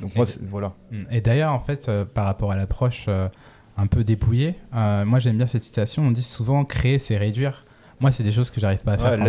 Donc 0.00 0.16
moi, 0.16 0.26
Et- 0.26 0.44
voilà. 0.50 0.72
Mm. 0.90 1.02
Et 1.12 1.20
d'ailleurs, 1.20 1.52
en 1.52 1.60
fait, 1.60 1.88
euh, 1.88 2.04
par 2.04 2.24
rapport 2.24 2.50
à 2.50 2.56
l'approche 2.56 3.04
euh, 3.08 3.28
un 3.76 3.86
peu 3.86 4.02
dépouillée, 4.04 4.54
moi 4.72 5.18
j'aime 5.20 5.36
bien 5.36 5.46
cette 5.46 5.64
citation. 5.64 6.02
On 6.02 6.10
dit 6.10 6.22
souvent 6.22 6.64
créer, 6.64 6.98
c'est 6.98 7.16
réduire. 7.16 7.64
Moi, 8.00 8.10
c'est 8.12 8.22
des 8.22 8.32
choses 8.32 8.50
que 8.50 8.60
j'arrive 8.60 8.78
pas 8.78 8.92
à 8.92 8.98
faire 8.98 9.10
Ouais, 9.10 9.18
hein. 9.18 9.24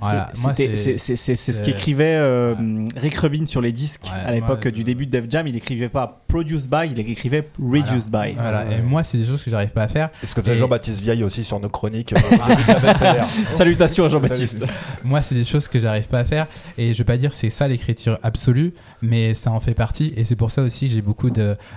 Voilà. 0.00 0.30
C'est- 0.34 0.42
Moi, 0.42 0.54
c'était- 0.56 0.74
c'est- 0.74 0.96
C'est 0.98 1.16
c'est- 1.16 1.34
c'est 1.36 1.52
ce 1.52 1.60
qu'écrivait 1.62 2.16
euh, 2.16 2.54
Rick 2.96 3.14
Rubin 3.16 3.46
sur 3.46 3.60
les 3.60 3.70
disques 3.72 4.06
Ouais, 4.06 4.26
à 4.28 4.32
l'époque 4.32 4.66
du 4.68 4.82
début 4.84 5.06
de 5.06 5.10
Def 5.12 5.24
Jam. 5.28 5.46
Il 5.46 5.56
écrivait 5.56 5.88
pas 5.88 6.08
Produced 6.26 6.68
by, 6.70 6.90
il 6.90 6.98
écrivait 6.98 7.48
Reduced 7.60 8.10
by. 8.10 8.34
Voilà. 8.36 8.64
Et 8.72 8.82
moi, 8.82 9.04
c'est 9.04 9.18
des 9.18 9.24
choses 9.24 9.42
que 9.42 9.50
j'arrive 9.50 9.70
pas 9.70 9.82
à 9.84 9.88
faire. 9.88 10.10
Et 10.22 10.26
ce 10.26 10.34
que 10.34 10.40
faisait 10.42 10.54
Et- 10.54 10.58
Jean-Baptiste 10.58 11.00
Vieille 11.00 11.22
aussi 11.24 11.44
sur 11.44 11.60
nos 11.60 11.68
chroniques. 11.68 12.12
euh. 12.12 12.16
Salutations 13.48 14.04
à 14.04 14.08
Jean-Baptiste. 14.08 14.64
Moi, 15.04 15.22
c'est 15.22 15.34
des 15.34 15.44
choses 15.44 15.68
que 15.68 15.78
j'arrive 15.78 16.08
pas 16.08 16.20
à 16.20 16.24
faire. 16.24 16.46
Et 16.78 16.92
je 16.92 16.98
vais 16.98 17.04
pas 17.04 17.16
dire 17.16 17.32
c'est 17.32 17.50
ça 17.50 17.68
l'écriture 17.68 18.18
absolue, 18.22 18.72
mais 19.02 19.34
ça 19.34 19.50
en 19.50 19.60
fait 19.60 19.74
partie. 19.74 20.12
Et 20.16 20.24
c'est 20.24 20.36
pour 20.36 20.50
ça 20.50 20.62
aussi 20.62 20.88
j'ai 20.88 21.02
beaucoup 21.02 21.30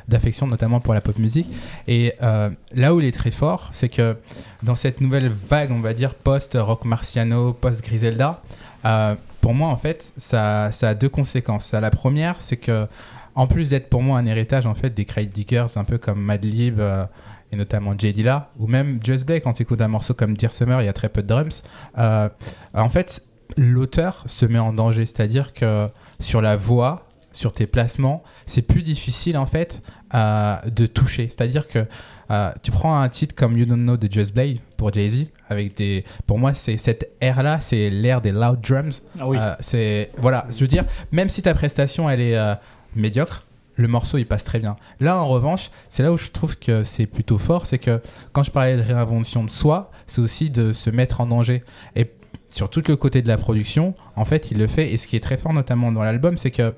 d'affection, 0.07 0.47
notamment 0.47 0.79
pour 0.79 0.93
la 0.93 1.01
pop 1.01 1.17
musique. 1.17 1.51
Et 1.87 2.13
euh, 2.21 2.49
là 2.73 2.93
où 2.93 2.99
il 2.99 3.05
est 3.05 3.11
très 3.11 3.31
fort, 3.31 3.69
c'est 3.73 3.89
que 3.89 4.15
dans 4.63 4.75
cette 4.75 5.01
nouvelle 5.01 5.29
vague, 5.29 5.71
on 5.71 5.81
va 5.81 5.93
dire 5.93 6.13
post-rock 6.13 6.85
marciano, 6.85 7.53
post-Griselda, 7.53 8.41
euh, 8.85 9.15
pour 9.41 9.53
moi, 9.53 9.69
en 9.69 9.77
fait, 9.77 10.13
ça, 10.17 10.71
ça 10.71 10.89
a 10.89 10.93
deux 10.93 11.09
conséquences. 11.09 11.73
La 11.73 11.91
première, 11.91 12.41
c'est 12.41 12.57
que 12.57 12.87
en 13.35 13.47
plus 13.47 13.69
d'être 13.69 13.89
pour 13.89 14.01
moi 14.01 14.17
un 14.17 14.25
héritage 14.25 14.65
en 14.65 14.73
fait 14.73 14.91
des 14.91 15.05
Crate 15.05 15.29
Diggers, 15.29 15.65
un 15.75 15.83
peu 15.83 15.97
comme 15.97 16.21
Madlib 16.21 16.79
euh, 16.79 17.05
et 17.51 17.57
notamment 17.57 17.93
J 17.97 18.13
Dilla, 18.13 18.49
ou 18.57 18.67
même 18.67 18.99
Just 19.03 19.25
Black, 19.25 19.43
quand 19.43 19.53
tu 19.53 19.63
écoutes 19.63 19.81
un 19.81 19.87
morceau 19.87 20.13
comme 20.13 20.35
Dear 20.35 20.51
Summer, 20.51 20.81
il 20.81 20.85
y 20.85 20.89
a 20.89 20.93
très 20.93 21.09
peu 21.09 21.21
de 21.21 21.27
drums. 21.27 21.63
euh, 21.97 22.29
en 22.73 22.89
fait, 22.89 23.23
l'auteur 23.57 24.23
se 24.25 24.45
met 24.45 24.59
en 24.59 24.73
danger, 24.73 25.05
c'est-à-dire 25.05 25.53
que 25.53 25.87
sur 26.19 26.41
la 26.41 26.55
voix, 26.55 27.04
sur 27.35 27.51
tes 27.53 27.67
placements, 27.67 28.23
c'est 28.45 28.61
plus 28.61 28.81
difficile 28.81 29.37
en 29.37 29.45
fait 29.45 29.81
euh, 30.13 30.55
de 30.73 30.85
toucher. 30.85 31.27
C'est-à-dire 31.27 31.67
que 31.67 31.85
euh, 32.31 32.51
tu 32.63 32.71
prends 32.71 32.97
un 32.97 33.09
titre 33.09 33.35
comme 33.35 33.57
You 33.57 33.65
Don't 33.65 33.81
Know 33.81 33.97
de 33.97 34.09
Just 34.09 34.33
Blade 34.33 34.57
pour 34.77 34.91
Jay-Z, 34.93 35.27
avec 35.49 35.75
des, 35.75 36.05
pour 36.25 36.39
moi, 36.39 36.53
c'est 36.53 36.77
cette 36.77 37.11
ère-là, 37.19 37.59
c'est 37.59 37.89
l'ère 37.89 38.21
des 38.21 38.31
loud 38.31 38.61
drums. 38.61 39.03
Ah 39.19 39.27
oui. 39.27 39.37
Euh, 39.37 39.53
c'est 39.59 40.11
voilà, 40.17 40.47
je 40.49 40.59
veux 40.59 40.67
dire, 40.67 40.85
même 41.11 41.27
si 41.27 41.41
ta 41.41 41.53
prestation 41.53 42.09
elle 42.09 42.21
est 42.21 42.57
médiocre, 42.95 43.45
le 43.75 43.89
morceau 43.89 44.17
il 44.17 44.25
passe 44.25 44.45
très 44.45 44.59
bien. 44.59 44.77
Là 45.01 45.17
en 45.17 45.27
revanche, 45.27 45.71
c'est 45.89 46.03
là 46.03 46.13
où 46.13 46.17
je 46.17 46.31
trouve 46.31 46.57
que 46.57 46.83
c'est 46.83 47.05
plutôt 47.05 47.37
fort, 47.37 47.65
c'est 47.65 47.79
que 47.79 48.01
quand 48.31 48.43
je 48.43 48.51
parlais 48.51 48.77
de 48.77 48.81
réinvention 48.81 49.43
de 49.43 49.49
soi, 49.49 49.91
c'est 50.07 50.21
aussi 50.21 50.49
de 50.49 50.71
se 50.71 50.89
mettre 50.89 51.19
en 51.19 51.25
danger. 51.25 51.63
Et 51.97 52.09
sur 52.49 52.69
tout 52.69 52.81
le 52.87 52.95
côté 52.95 53.21
de 53.21 53.27
la 53.27 53.37
production, 53.37 53.95
en 54.15 54.23
fait, 54.23 54.49
il 54.51 54.57
le 54.57 54.67
fait. 54.67 54.93
Et 54.93 54.97
ce 54.97 55.07
qui 55.07 55.15
est 55.15 55.19
très 55.19 55.37
fort 55.37 55.53
notamment 55.53 55.91
dans 55.91 56.03
l'album, 56.03 56.37
c'est 56.37 56.51
que 56.51 56.73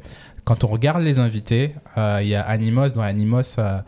quand 0.47 0.63
on 0.63 0.67
regarde 0.67 1.01
les 1.01 1.19
invités, 1.19 1.75
euh, 1.97 2.19
il 2.21 2.29
y 2.29 2.35
a 2.35 2.41
Animos, 2.41 2.97
Animos. 2.97 3.59
euh, 3.59 3.81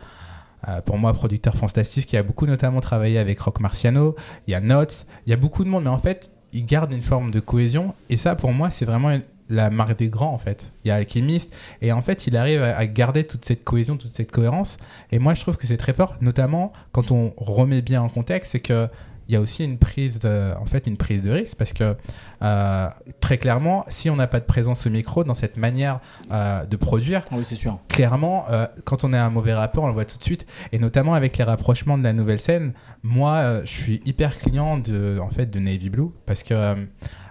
euh, 0.68 0.82
pour 0.82 0.98
moi, 0.98 1.14
producteur 1.14 1.54
fantastique, 1.54 2.04
qui 2.04 2.18
a 2.18 2.22
beaucoup 2.22 2.44
notamment 2.44 2.80
travaillé 2.80 3.18
avec 3.18 3.40
Rock 3.40 3.60
Marciano. 3.60 4.14
Il 4.46 4.50
y 4.50 4.54
a 4.54 4.60
Notes, 4.60 5.06
il 5.26 5.30
y 5.30 5.32
a 5.32 5.38
beaucoup 5.38 5.64
de 5.64 5.70
monde, 5.70 5.84
mais 5.84 5.90
en 5.90 5.98
fait, 5.98 6.30
il 6.52 6.66
garde 6.66 6.92
une 6.92 7.00
forme 7.00 7.30
de 7.30 7.40
cohésion. 7.40 7.94
Et 8.10 8.18
ça, 8.18 8.36
pour 8.36 8.52
moi, 8.52 8.68
c'est 8.68 8.84
vraiment 8.84 9.18
la 9.48 9.70
marque 9.70 9.96
des 9.96 10.08
grands, 10.08 10.34
en 10.34 10.38
fait. 10.38 10.70
Il 10.84 10.88
y 10.88 10.90
a 10.90 10.96
Alchemist, 10.96 11.56
et 11.80 11.92
en 11.92 12.02
fait, 12.02 12.26
il 12.26 12.36
arrive 12.36 12.62
à 12.62 12.86
garder 12.86 13.24
toute 13.24 13.46
cette 13.46 13.64
cohésion, 13.64 13.96
toute 13.96 14.14
cette 14.14 14.30
cohérence. 14.30 14.76
Et 15.12 15.18
moi, 15.18 15.32
je 15.32 15.40
trouve 15.40 15.56
que 15.56 15.66
c'est 15.66 15.78
très 15.78 15.94
fort, 15.94 16.16
notamment 16.20 16.74
quand 16.92 17.10
on 17.10 17.32
remet 17.38 17.80
bien 17.80 18.02
en 18.02 18.10
contexte, 18.10 18.52
c'est 18.52 18.60
que 18.60 18.86
il 19.30 19.34
y 19.34 19.36
a 19.36 19.40
aussi 19.40 19.62
une 19.62 19.78
prise 19.78 20.18
de, 20.18 20.52
en 20.60 20.66
fait, 20.66 20.88
une 20.88 20.96
prise 20.96 21.22
de 21.22 21.30
risque 21.30 21.56
parce 21.56 21.72
que 21.72 21.94
euh, 22.42 22.88
très 23.20 23.38
clairement, 23.38 23.84
si 23.88 24.10
on 24.10 24.16
n'a 24.16 24.26
pas 24.26 24.40
de 24.40 24.44
présence 24.44 24.88
au 24.88 24.90
micro 24.90 25.22
dans 25.22 25.34
cette 25.34 25.56
manière 25.56 26.00
euh, 26.32 26.66
de 26.66 26.76
produire, 26.76 27.24
Ah 27.30 27.36
oui, 27.36 27.44
c'est 27.44 27.54
sûr. 27.54 27.78
clairement, 27.86 28.46
euh, 28.50 28.66
quand 28.84 29.04
on 29.04 29.12
est 29.12 29.18
un 29.18 29.30
mauvais 29.30 29.54
rappeur, 29.54 29.84
on 29.84 29.86
le 29.86 29.92
voit 29.92 30.04
tout 30.04 30.18
de 30.18 30.22
suite. 30.24 30.48
Et 30.72 30.80
notamment 30.80 31.14
avec 31.14 31.38
les 31.38 31.44
rapprochements 31.44 31.96
de 31.96 32.02
la 32.02 32.12
nouvelle 32.12 32.40
scène, 32.40 32.72
moi, 33.04 33.60
je 33.62 33.70
suis 33.70 34.02
hyper 34.04 34.36
client 34.36 34.78
de, 34.78 35.20
en 35.22 35.30
fait, 35.30 35.48
de 35.48 35.60
Navy 35.60 35.90
Blue 35.90 36.10
parce 36.26 36.42
que 36.42 36.74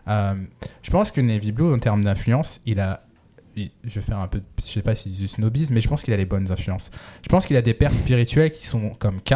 je 0.07 0.89
pense 0.89 1.11
que 1.11 1.19
Navy 1.19 1.51
Blue, 1.51 1.73
en 1.73 1.79
termes 1.79 2.03
d'influence, 2.03 2.61
il 2.65 2.79
a 2.79 3.03
je 3.83 3.95
vais 3.95 4.01
faire 4.01 4.19
un 4.19 4.27
peu, 4.29 4.41
je 4.57 4.63
sais 4.63 4.81
pas 4.81 4.95
si 4.95 5.13
c'est 5.13 5.21
du 5.21 5.27
snobisme, 5.27 5.73
mais 5.73 5.81
je 5.81 5.89
pense 5.89 6.03
qu'il 6.03 6.13
a 6.13 6.17
les 6.17 6.23
bonnes 6.23 6.49
influences. 6.49 6.91
Je 7.23 7.27
pense 7.27 7.45
qu'il 7.45 7.57
a 7.57 7.61
des 7.61 7.73
pères 7.73 7.93
spirituels 7.93 8.51
qui 8.51 8.65
sont 8.65 8.91
comme 8.91 9.19
K, 9.19 9.33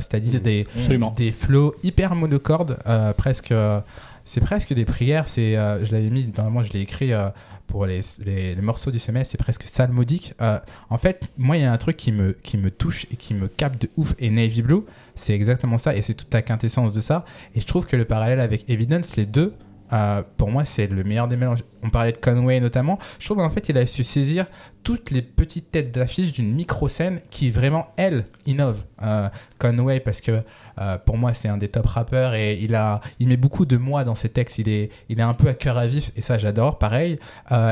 c'est-à-dire 0.00 0.40
des, 0.40 0.64
Absolument. 0.74 1.12
des 1.16 1.32
flows 1.32 1.74
hyper 1.82 2.14
monocordes, 2.14 2.78
euh, 2.86 3.12
presque. 3.12 3.52
euh, 3.52 3.80
c'est 4.24 4.42
presque 4.42 4.74
des 4.74 4.84
prières. 4.84 5.26
C'est, 5.26 5.56
euh, 5.56 5.82
je 5.86 5.90
l'avais 5.92 6.10
mis, 6.10 6.30
normalement, 6.36 6.62
je 6.62 6.70
l'ai 6.74 6.80
écrit 6.82 7.14
euh, 7.14 7.30
pour 7.66 7.86
les, 7.86 8.00
les, 8.26 8.54
les 8.54 8.60
morceaux 8.60 8.90
du 8.90 8.98
semestre. 8.98 9.30
C'est 9.32 9.38
presque 9.38 9.62
salmodique. 9.64 10.34
Euh, 10.42 10.58
en 10.90 10.98
fait, 10.98 11.32
moi, 11.38 11.56
il 11.56 11.62
y 11.62 11.64
a 11.64 11.72
un 11.72 11.78
truc 11.78 11.96
qui 11.96 12.12
me, 12.12 12.32
qui 12.32 12.58
me 12.58 12.70
touche 12.70 13.06
et 13.10 13.16
qui 13.16 13.32
me 13.32 13.48
capte 13.48 13.80
de 13.80 13.88
ouf. 13.96 14.14
Et 14.18 14.28
Navy 14.28 14.60
Blue, 14.60 14.82
c'est 15.14 15.32
exactement 15.34 15.78
ça. 15.78 15.96
Et 15.96 16.02
c'est 16.02 16.12
toute 16.12 16.32
la 16.34 16.42
quintessence 16.42 16.92
de 16.92 17.00
ça. 17.00 17.24
Et 17.54 17.60
je 17.60 17.66
trouve 17.66 17.86
que 17.86 17.96
le 17.96 18.04
parallèle 18.04 18.40
avec 18.40 18.68
Evidence, 18.68 19.16
les 19.16 19.24
deux, 19.24 19.54
euh, 19.92 20.22
pour 20.36 20.50
moi, 20.50 20.64
c'est 20.64 20.86
le 20.86 21.04
meilleur 21.04 21.28
des 21.28 21.36
mélanges. 21.36 21.60
On 21.82 21.90
parlait 21.90 22.12
de 22.12 22.18
Conway 22.18 22.60
notamment. 22.60 22.98
Je 23.18 23.26
trouve 23.26 23.38
qu'en 23.38 23.50
fait, 23.50 23.68
il 23.68 23.78
a 23.78 23.86
su 23.86 24.04
saisir 24.04 24.46
toutes 24.82 25.10
les 25.10 25.22
petites 25.22 25.70
têtes 25.70 25.92
d'affiche 25.92 26.32
d'une 26.32 26.52
micro-scène 26.54 27.20
qui 27.30 27.50
vraiment, 27.50 27.88
elle, 27.96 28.24
innove. 28.46 28.78
Euh, 29.02 29.28
Conway, 29.58 30.00
parce 30.00 30.20
que 30.20 30.42
euh, 30.78 30.98
pour 30.98 31.18
moi, 31.18 31.34
c'est 31.34 31.48
un 31.48 31.56
des 31.56 31.68
top 31.68 31.86
rappeurs 31.86 32.34
et 32.34 32.54
il, 32.54 32.74
a, 32.74 33.00
il 33.18 33.28
met 33.28 33.36
beaucoup 33.36 33.66
de 33.66 33.76
moi 33.76 34.04
dans 34.04 34.14
ses 34.14 34.28
textes. 34.28 34.58
Il 34.58 34.68
est, 34.68 34.90
il 35.08 35.20
est 35.20 35.22
un 35.22 35.34
peu 35.34 35.48
à 35.48 35.54
cœur 35.54 35.78
à 35.78 35.86
vif 35.86 36.10
et 36.16 36.22
ça, 36.22 36.38
j'adore. 36.38 36.78
Pareil. 36.78 37.18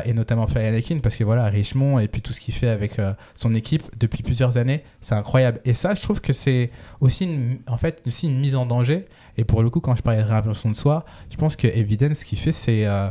Et 0.05 0.13
notamment 0.13 0.47
Fly 0.47 0.67
Anakin, 0.67 0.99
parce 1.01 1.17
que 1.17 1.25
voilà, 1.25 1.47
Richmond 1.47 1.99
et 1.99 2.09
puis 2.09 2.23
tout 2.23 2.33
ce 2.33 2.41
qu'il 2.41 2.55
fait 2.55 2.69
avec 2.69 3.01
son 3.35 3.55
équipe 3.55 3.83
depuis 3.99 4.23
plusieurs 4.23 4.57
années, 4.57 4.83
c'est 5.01 5.15
incroyable. 5.15 5.61
Et 5.65 5.75
ça, 5.75 5.95
je 5.95 6.03
trouve 6.03 6.21
que 6.21 6.33
c'est 6.33 6.71
aussi 7.01 7.29
en 7.67 7.77
fait, 7.77 8.03
aussi 8.07 8.27
une 8.27 8.39
mise 8.39 8.57
en 8.57 8.67
danger. 8.67 9.07
Et 9.37 9.45
pour 9.45 9.63
le 9.63 9.71
coup, 9.71 9.81
quand 9.81 9.97
je 9.97 10.03
parlais 10.03 10.23
de 10.23 10.29
réinvention 10.29 10.71
de 10.71 10.77
soi, 10.77 11.05
je 11.31 11.37
pense 11.37 11.57
que 11.57 11.67
Evidence, 11.67 12.19
ce 12.19 12.25
qu'il 12.25 12.39
fait, 12.39 12.53
c'est 12.53 12.87
euh, 12.87 13.11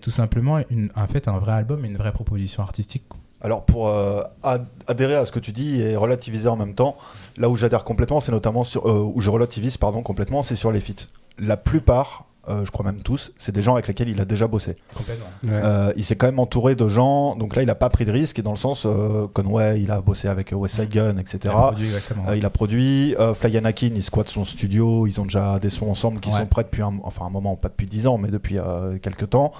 tout 0.00 0.10
simplement 0.10 0.58
une, 0.70 0.90
fait, 1.10 1.28
un 1.28 1.38
vrai 1.38 1.52
album 1.52 1.84
une 1.84 1.96
vraie 1.96 2.12
proposition 2.12 2.62
artistique. 2.62 3.04
Alors 3.40 3.64
pour 3.66 3.88
euh, 3.88 4.22
ad- 4.42 4.66
adhérer 4.86 5.16
à 5.16 5.26
ce 5.26 5.32
que 5.32 5.38
tu 5.38 5.52
dis 5.52 5.80
et 5.80 5.96
relativiser 5.96 6.48
en 6.48 6.56
même 6.56 6.74
temps, 6.74 6.96
là 7.36 7.50
où 7.50 7.56
j'adhère 7.56 7.84
complètement, 7.84 8.20
c'est 8.20 8.32
notamment 8.32 8.64
sur 8.64 8.86
euh, 8.86 9.10
où 9.14 9.20
je 9.20 9.28
relativise 9.28 9.76
pardon 9.76 10.02
complètement, 10.02 10.42
c'est 10.42 10.56
sur 10.56 10.72
les 10.72 10.80
feats. 10.80 11.08
La 11.38 11.56
plupart, 11.56 12.24
euh, 12.48 12.64
je 12.64 12.70
crois 12.70 12.84
même 12.84 13.02
tous, 13.02 13.32
c'est 13.38 13.52
des 13.52 13.62
gens 13.62 13.74
avec 13.74 13.88
lesquels 13.88 14.08
il 14.08 14.20
a 14.20 14.24
déjà 14.24 14.46
bossé. 14.46 14.76
Complètement. 14.94 15.26
Ouais. 15.44 15.50
Euh, 15.52 15.92
il 15.96 16.04
s'est 16.04 16.16
quand 16.16 16.26
même 16.26 16.38
entouré 16.38 16.74
de 16.74 16.88
gens, 16.88 17.36
donc 17.36 17.56
là 17.56 17.62
il 17.62 17.70
a 17.70 17.74
pas 17.74 17.88
pris 17.88 18.04
de 18.04 18.12
risque 18.12 18.38
et 18.38 18.42
dans 18.42 18.52
le 18.52 18.56
sens 18.58 18.84
euh, 18.86 19.26
Conway, 19.32 19.80
il 19.82 19.90
a 19.90 20.00
bossé 20.00 20.28
avec 20.28 20.52
euh, 20.52 20.56
West 20.56 20.76
Side 20.76 20.90
Gun, 20.90 21.16
etc. 21.18 21.38
Il 21.44 21.48
a 21.50 21.52
produit, 21.62 21.84
exactement. 21.86 22.24
Euh, 22.28 22.36
il 22.36 22.44
a 22.46 22.50
produit 22.50 23.16
euh, 23.18 23.34
Fly 23.34 23.56
Anakin, 23.58 23.90
il 23.94 24.02
squatte 24.02 24.28
son 24.28 24.44
studio, 24.44 25.06
ils 25.06 25.20
ont 25.20 25.24
déjà 25.24 25.58
des 25.58 25.70
sons 25.70 25.90
ensemble 25.90 26.20
qui 26.20 26.30
Ouais. 26.30 26.38
sont 26.40 26.46
prêts 26.46 26.64
depuis 26.64 26.82
un, 26.82 26.98
enfin 27.02 27.26
un 27.26 27.30
moment, 27.30 27.56
pas 27.56 27.68
depuis 27.68 27.86
10 27.86 28.06
ans, 28.06 28.18
mais 28.18 28.28
depuis 28.28 28.58
euh, 28.58 28.98
quelques 28.98 29.30
temps. 29.30 29.52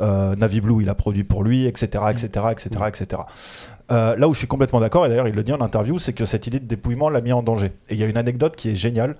Euh, 0.00 0.34
Navi 0.36 0.60
Blue, 0.60 0.82
il 0.82 0.88
a 0.88 0.94
produit 0.94 1.24
pour 1.24 1.42
lui, 1.44 1.66
etc., 1.66 2.04
etc., 2.10 2.46
etc., 2.52 2.68
etc. 2.88 3.22
Euh, 3.90 4.14
là 4.16 4.28
où 4.28 4.34
je 4.34 4.38
suis 4.38 4.46
complètement 4.46 4.78
d'accord, 4.80 5.04
et 5.04 5.08
d'ailleurs 5.08 5.26
il 5.26 5.34
le 5.34 5.42
dit 5.42 5.52
en 5.52 5.60
interview, 5.60 5.98
c'est 5.98 6.12
que 6.12 6.24
cette 6.24 6.46
idée 6.46 6.60
de 6.60 6.64
dépouillement 6.66 7.08
l'a 7.10 7.20
mis 7.20 7.32
en 7.32 7.42
danger. 7.42 7.72
Et 7.88 7.94
il 7.94 7.96
y 7.96 8.04
a 8.04 8.06
une 8.06 8.16
anecdote 8.16 8.54
qui 8.54 8.68
est 8.70 8.76
géniale, 8.76 9.16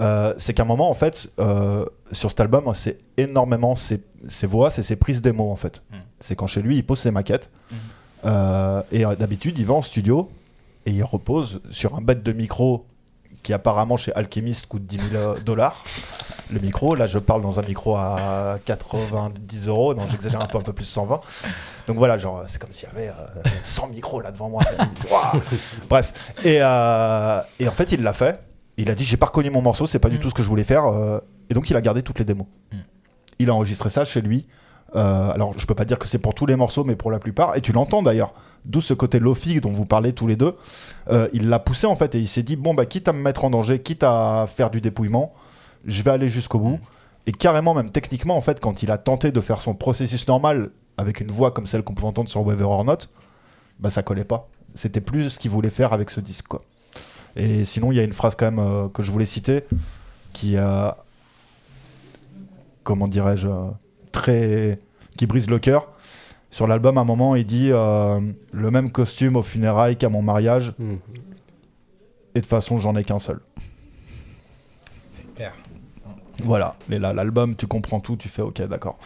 euh, 0.00 0.34
c'est 0.38 0.54
qu'à 0.54 0.62
un 0.62 0.66
moment, 0.66 0.90
en 0.90 0.94
fait, 0.94 1.32
euh, 1.38 1.84
sur 2.12 2.30
cet 2.30 2.40
album, 2.40 2.70
c'est 2.74 2.98
énormément 3.16 3.76
ses, 3.76 4.02
ses 4.28 4.46
voix, 4.46 4.70
c'est 4.70 4.82
ses 4.82 4.96
prises 4.96 5.20
démo, 5.20 5.50
en 5.50 5.56
fait. 5.56 5.82
Mm. 5.90 5.96
C'est 6.20 6.36
quand 6.36 6.46
chez 6.46 6.62
lui, 6.62 6.76
il 6.76 6.84
pose 6.84 6.98
ses 6.98 7.10
maquettes. 7.10 7.50
Mm. 7.70 7.74
Euh, 8.26 8.82
et 8.92 9.04
d'habitude, 9.16 9.58
il 9.58 9.66
va 9.66 9.74
en 9.74 9.82
studio 9.82 10.30
et 10.86 10.90
il 10.90 11.04
repose 11.04 11.60
sur 11.70 11.94
un 11.94 12.00
bête 12.00 12.22
de 12.22 12.32
micro 12.32 12.86
qui 13.42 13.52
apparemment 13.52 13.96
chez 13.96 14.12
Alchemist 14.14 14.66
coûte 14.66 14.86
10 14.86 15.10
000 15.10 15.34
dollars. 15.44 15.84
Le 16.50 16.60
micro, 16.60 16.94
là 16.94 17.06
je 17.06 17.18
parle 17.18 17.40
dans 17.40 17.58
un 17.58 17.62
micro 17.62 17.96
à 17.96 18.58
90 18.66 19.66
euros, 19.68 19.94
non 19.94 20.06
j'exagère 20.10 20.42
un 20.42 20.46
peu, 20.46 20.58
un 20.58 20.62
peu 20.62 20.74
plus 20.74 20.84
120. 20.84 21.20
Donc 21.86 21.96
voilà, 21.96 22.18
genre 22.18 22.44
c'est 22.48 22.60
comme 22.60 22.70
s'il 22.70 22.86
y 22.86 22.92
avait 22.92 23.08
euh, 23.08 23.42
100 23.62 23.88
micros 23.88 24.20
là 24.20 24.30
devant 24.30 24.50
moi. 24.50 24.62
Bref, 25.88 26.12
et, 26.44 26.58
euh, 26.60 27.40
et 27.58 27.66
en 27.66 27.72
fait 27.72 27.92
il 27.92 28.02
l'a 28.02 28.12
fait. 28.12 28.40
Il 28.76 28.90
a 28.90 28.94
dit 28.94 29.04
j'ai 29.04 29.16
pas 29.16 29.26
reconnu 29.26 29.50
mon 29.50 29.62
morceau, 29.62 29.86
c'est 29.86 29.98
pas 29.98 30.08
du 30.08 30.16
Mm. 30.16 30.20
tout 30.20 30.30
ce 30.30 30.34
que 30.34 30.42
je 30.42 30.48
voulais 30.48 30.64
faire. 30.64 30.86
euh, 30.86 31.18
et 31.50 31.54
donc 31.54 31.70
il 31.70 31.76
a 31.76 31.80
gardé 31.80 32.02
toutes 32.02 32.18
les 32.18 32.24
démos. 32.24 32.46
Mm. 32.72 32.76
Il 33.38 33.50
a 33.50 33.54
enregistré 33.54 33.90
ça 33.90 34.04
chez 34.04 34.20
lui. 34.20 34.46
Euh, 34.96 35.30
alors 35.32 35.54
je 35.58 35.66
peux 35.66 35.74
pas 35.74 35.84
dire 35.84 35.98
que 35.98 36.06
c'est 36.06 36.18
pour 36.18 36.34
tous 36.34 36.46
les 36.46 36.56
morceaux, 36.56 36.84
mais 36.84 36.96
pour 36.96 37.10
la 37.10 37.18
plupart. 37.18 37.56
Et 37.56 37.60
tu 37.60 37.72
l'entends 37.72 38.02
d'ailleurs. 38.02 38.32
D'où 38.64 38.80
ce 38.80 38.94
côté 38.94 39.18
lofi 39.18 39.60
dont 39.60 39.70
vous 39.70 39.84
parlez 39.84 40.12
tous 40.14 40.26
les 40.26 40.36
deux. 40.36 40.56
Euh, 41.10 41.28
il 41.34 41.48
l'a 41.50 41.58
poussé 41.58 41.86
en 41.86 41.96
fait 41.96 42.14
et 42.14 42.18
il 42.20 42.26
s'est 42.28 42.42
dit 42.42 42.56
bon 42.56 42.72
bah 42.74 42.86
quitte 42.86 43.08
à 43.08 43.12
me 43.12 43.20
mettre 43.20 43.44
en 43.44 43.50
danger, 43.50 43.78
quitte 43.78 44.02
à 44.02 44.46
faire 44.48 44.70
du 44.70 44.80
dépouillement, 44.80 45.34
je 45.84 46.00
vais 46.02 46.12
aller 46.12 46.28
jusqu'au 46.30 46.58
bout. 46.58 46.78
Et 47.26 47.32
carrément 47.32 47.74
même 47.74 47.90
techniquement 47.90 48.36
en 48.36 48.40
fait 48.40 48.60
quand 48.60 48.82
il 48.82 48.90
a 48.90 48.96
tenté 48.98 49.32
de 49.32 49.40
faire 49.42 49.60
son 49.60 49.74
processus 49.74 50.26
normal 50.28 50.70
avec 50.96 51.20
une 51.20 51.30
voix 51.30 51.50
comme 51.50 51.66
celle 51.66 51.82
qu'on 51.82 51.92
pouvait 51.94 52.08
entendre 52.08 52.30
sur 52.30 52.40
Weather 52.46 52.68
or 52.70 52.84
Not, 52.84 52.98
bah 53.80 53.90
ça 53.90 54.02
collait 54.02 54.24
pas. 54.24 54.48
C'était 54.74 55.00
plus 55.02 55.28
ce 55.30 55.38
qu'il 55.38 55.50
voulait 55.50 55.70
faire 55.70 55.92
avec 55.92 56.08
ce 56.08 56.20
disque 56.20 56.46
quoi. 56.48 56.62
Et 57.36 57.64
sinon 57.64 57.90
il 57.92 57.96
y 57.96 58.00
a 58.00 58.04
une 58.04 58.12
phrase 58.12 58.34
quand 58.36 58.46
même 58.50 58.58
euh, 58.58 58.88
que 58.88 59.02
je 59.02 59.10
voulais 59.10 59.26
citer 59.26 59.64
qui 60.32 60.56
a 60.56 60.96
comment 62.82 63.08
dirais-je 63.08 63.48
euh, 63.48 63.70
très 64.12 64.78
qui 65.16 65.26
brise 65.26 65.48
le 65.48 65.58
cœur. 65.58 65.88
Sur 66.50 66.68
l'album, 66.68 66.98
à 66.98 67.00
un 67.00 67.04
moment, 67.04 67.34
il 67.34 67.44
dit 67.44 67.70
euh, 67.72 68.20
le 68.52 68.70
même 68.70 68.92
costume 68.92 69.34
au 69.34 69.42
funérailles 69.42 69.96
qu'à 69.96 70.08
mon 70.08 70.22
mariage, 70.22 70.72
Mm. 70.78 70.92
et 70.92 70.94
de 72.36 72.40
toute 72.40 72.46
façon, 72.46 72.78
j'en 72.78 72.94
ai 72.94 73.02
qu'un 73.02 73.18
seul. 73.18 73.40
clair. 75.34 75.52
Voilà. 76.42 76.76
Mais 76.88 76.98
là, 77.00 77.12
l'album, 77.12 77.56
tu 77.56 77.66
comprends 77.66 77.98
tout, 78.00 78.16
tu 78.16 78.28
fais 78.28 78.42
ok, 78.42 78.62
d'accord. 78.68 78.98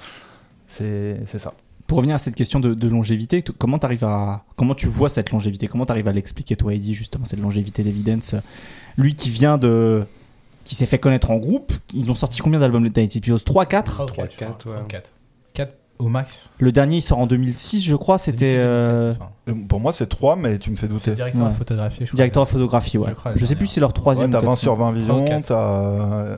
C'est 0.66 1.24
ça. 1.38 1.54
Pour 1.88 1.96
revenir 1.96 2.14
à 2.14 2.18
cette 2.18 2.34
question 2.36 2.60
de, 2.60 2.74
de 2.74 2.88
longévité, 2.88 3.42
comment, 3.58 3.78
arrives 3.78 4.04
à, 4.04 4.44
comment 4.56 4.74
tu 4.74 4.86
vois 4.86 5.08
cette 5.08 5.32
longévité? 5.32 5.66
Comment 5.66 5.86
tu 5.86 5.92
arrives 5.92 6.06
à 6.06 6.12
l'expliquer, 6.12 6.54
toi, 6.54 6.72
Eddie, 6.74 6.94
justement, 6.94 7.24
cette 7.24 7.40
longévité 7.40 7.82
d'Evidence? 7.82 8.34
Lui 8.96 9.14
qui 9.14 9.30
vient 9.30 9.58
de. 9.58 10.04
qui 10.64 10.74
s'est 10.76 10.86
fait 10.86 10.98
connaître 10.98 11.30
en 11.32 11.38
groupe, 11.38 11.72
ils 11.94 12.10
ont 12.10 12.14
sorti 12.14 12.40
combien 12.40 12.60
d'albums, 12.60 12.84
les 12.84 12.90
Tiny 12.92 13.20
Pillows 13.20 13.38
3, 13.38 13.66
4 13.66 13.92
3 13.92 14.04
ou 14.04 14.08
3, 14.08 14.26
4, 14.26 14.30
je 14.32 14.36
crois. 14.36 14.46
4, 14.48 14.66
ouais. 14.66 14.72
3 14.74 14.82
ou 14.84 14.86
4. 14.86 15.12
4 15.54 15.72
au 15.98 16.08
max. 16.08 16.50
Le 16.60 16.70
dernier, 16.72 16.96
il 16.98 17.00
sort 17.02 17.18
en 17.18 17.26
2006, 17.26 17.82
je 17.84 17.96
crois, 17.96 18.18
c'était. 18.18 18.54
2017, 18.54 18.58
euh. 18.58 19.14
Euh, 19.48 19.54
Pour 19.66 19.80
moi, 19.80 19.92
c'est 19.94 20.06
3, 20.06 20.36
mais 20.36 20.58
tu 20.58 20.70
me 20.70 20.76
fais 20.76 20.86
douter. 20.88 21.12
directeur 21.12 21.42
Ouais. 21.42 21.50
de 21.50 21.54
photographie, 21.56 22.00
je 22.00 22.04
crois. 22.06 22.16
Directeur 22.16 22.44
de 22.44 22.48
photographie, 22.48 22.98
ouais. 22.98 23.08
Je 23.08 23.14
crois, 23.14 23.34
Je, 23.34 23.40
le 23.40 23.46
sais 23.46 23.56
plus 23.56 23.66
si 23.66 23.74
c'est 23.74 23.80
leur 23.80 23.90
Ouais, 23.90 23.94
troisième 23.94 24.30
t'as 24.30 24.38
ou 24.40 24.42
20 24.42 24.50
quatrième. 24.50 24.62
sur 24.62 24.76
20 24.76 24.92
visions, 24.92 25.24
4. 25.24 25.46
t'as. 25.48 26.36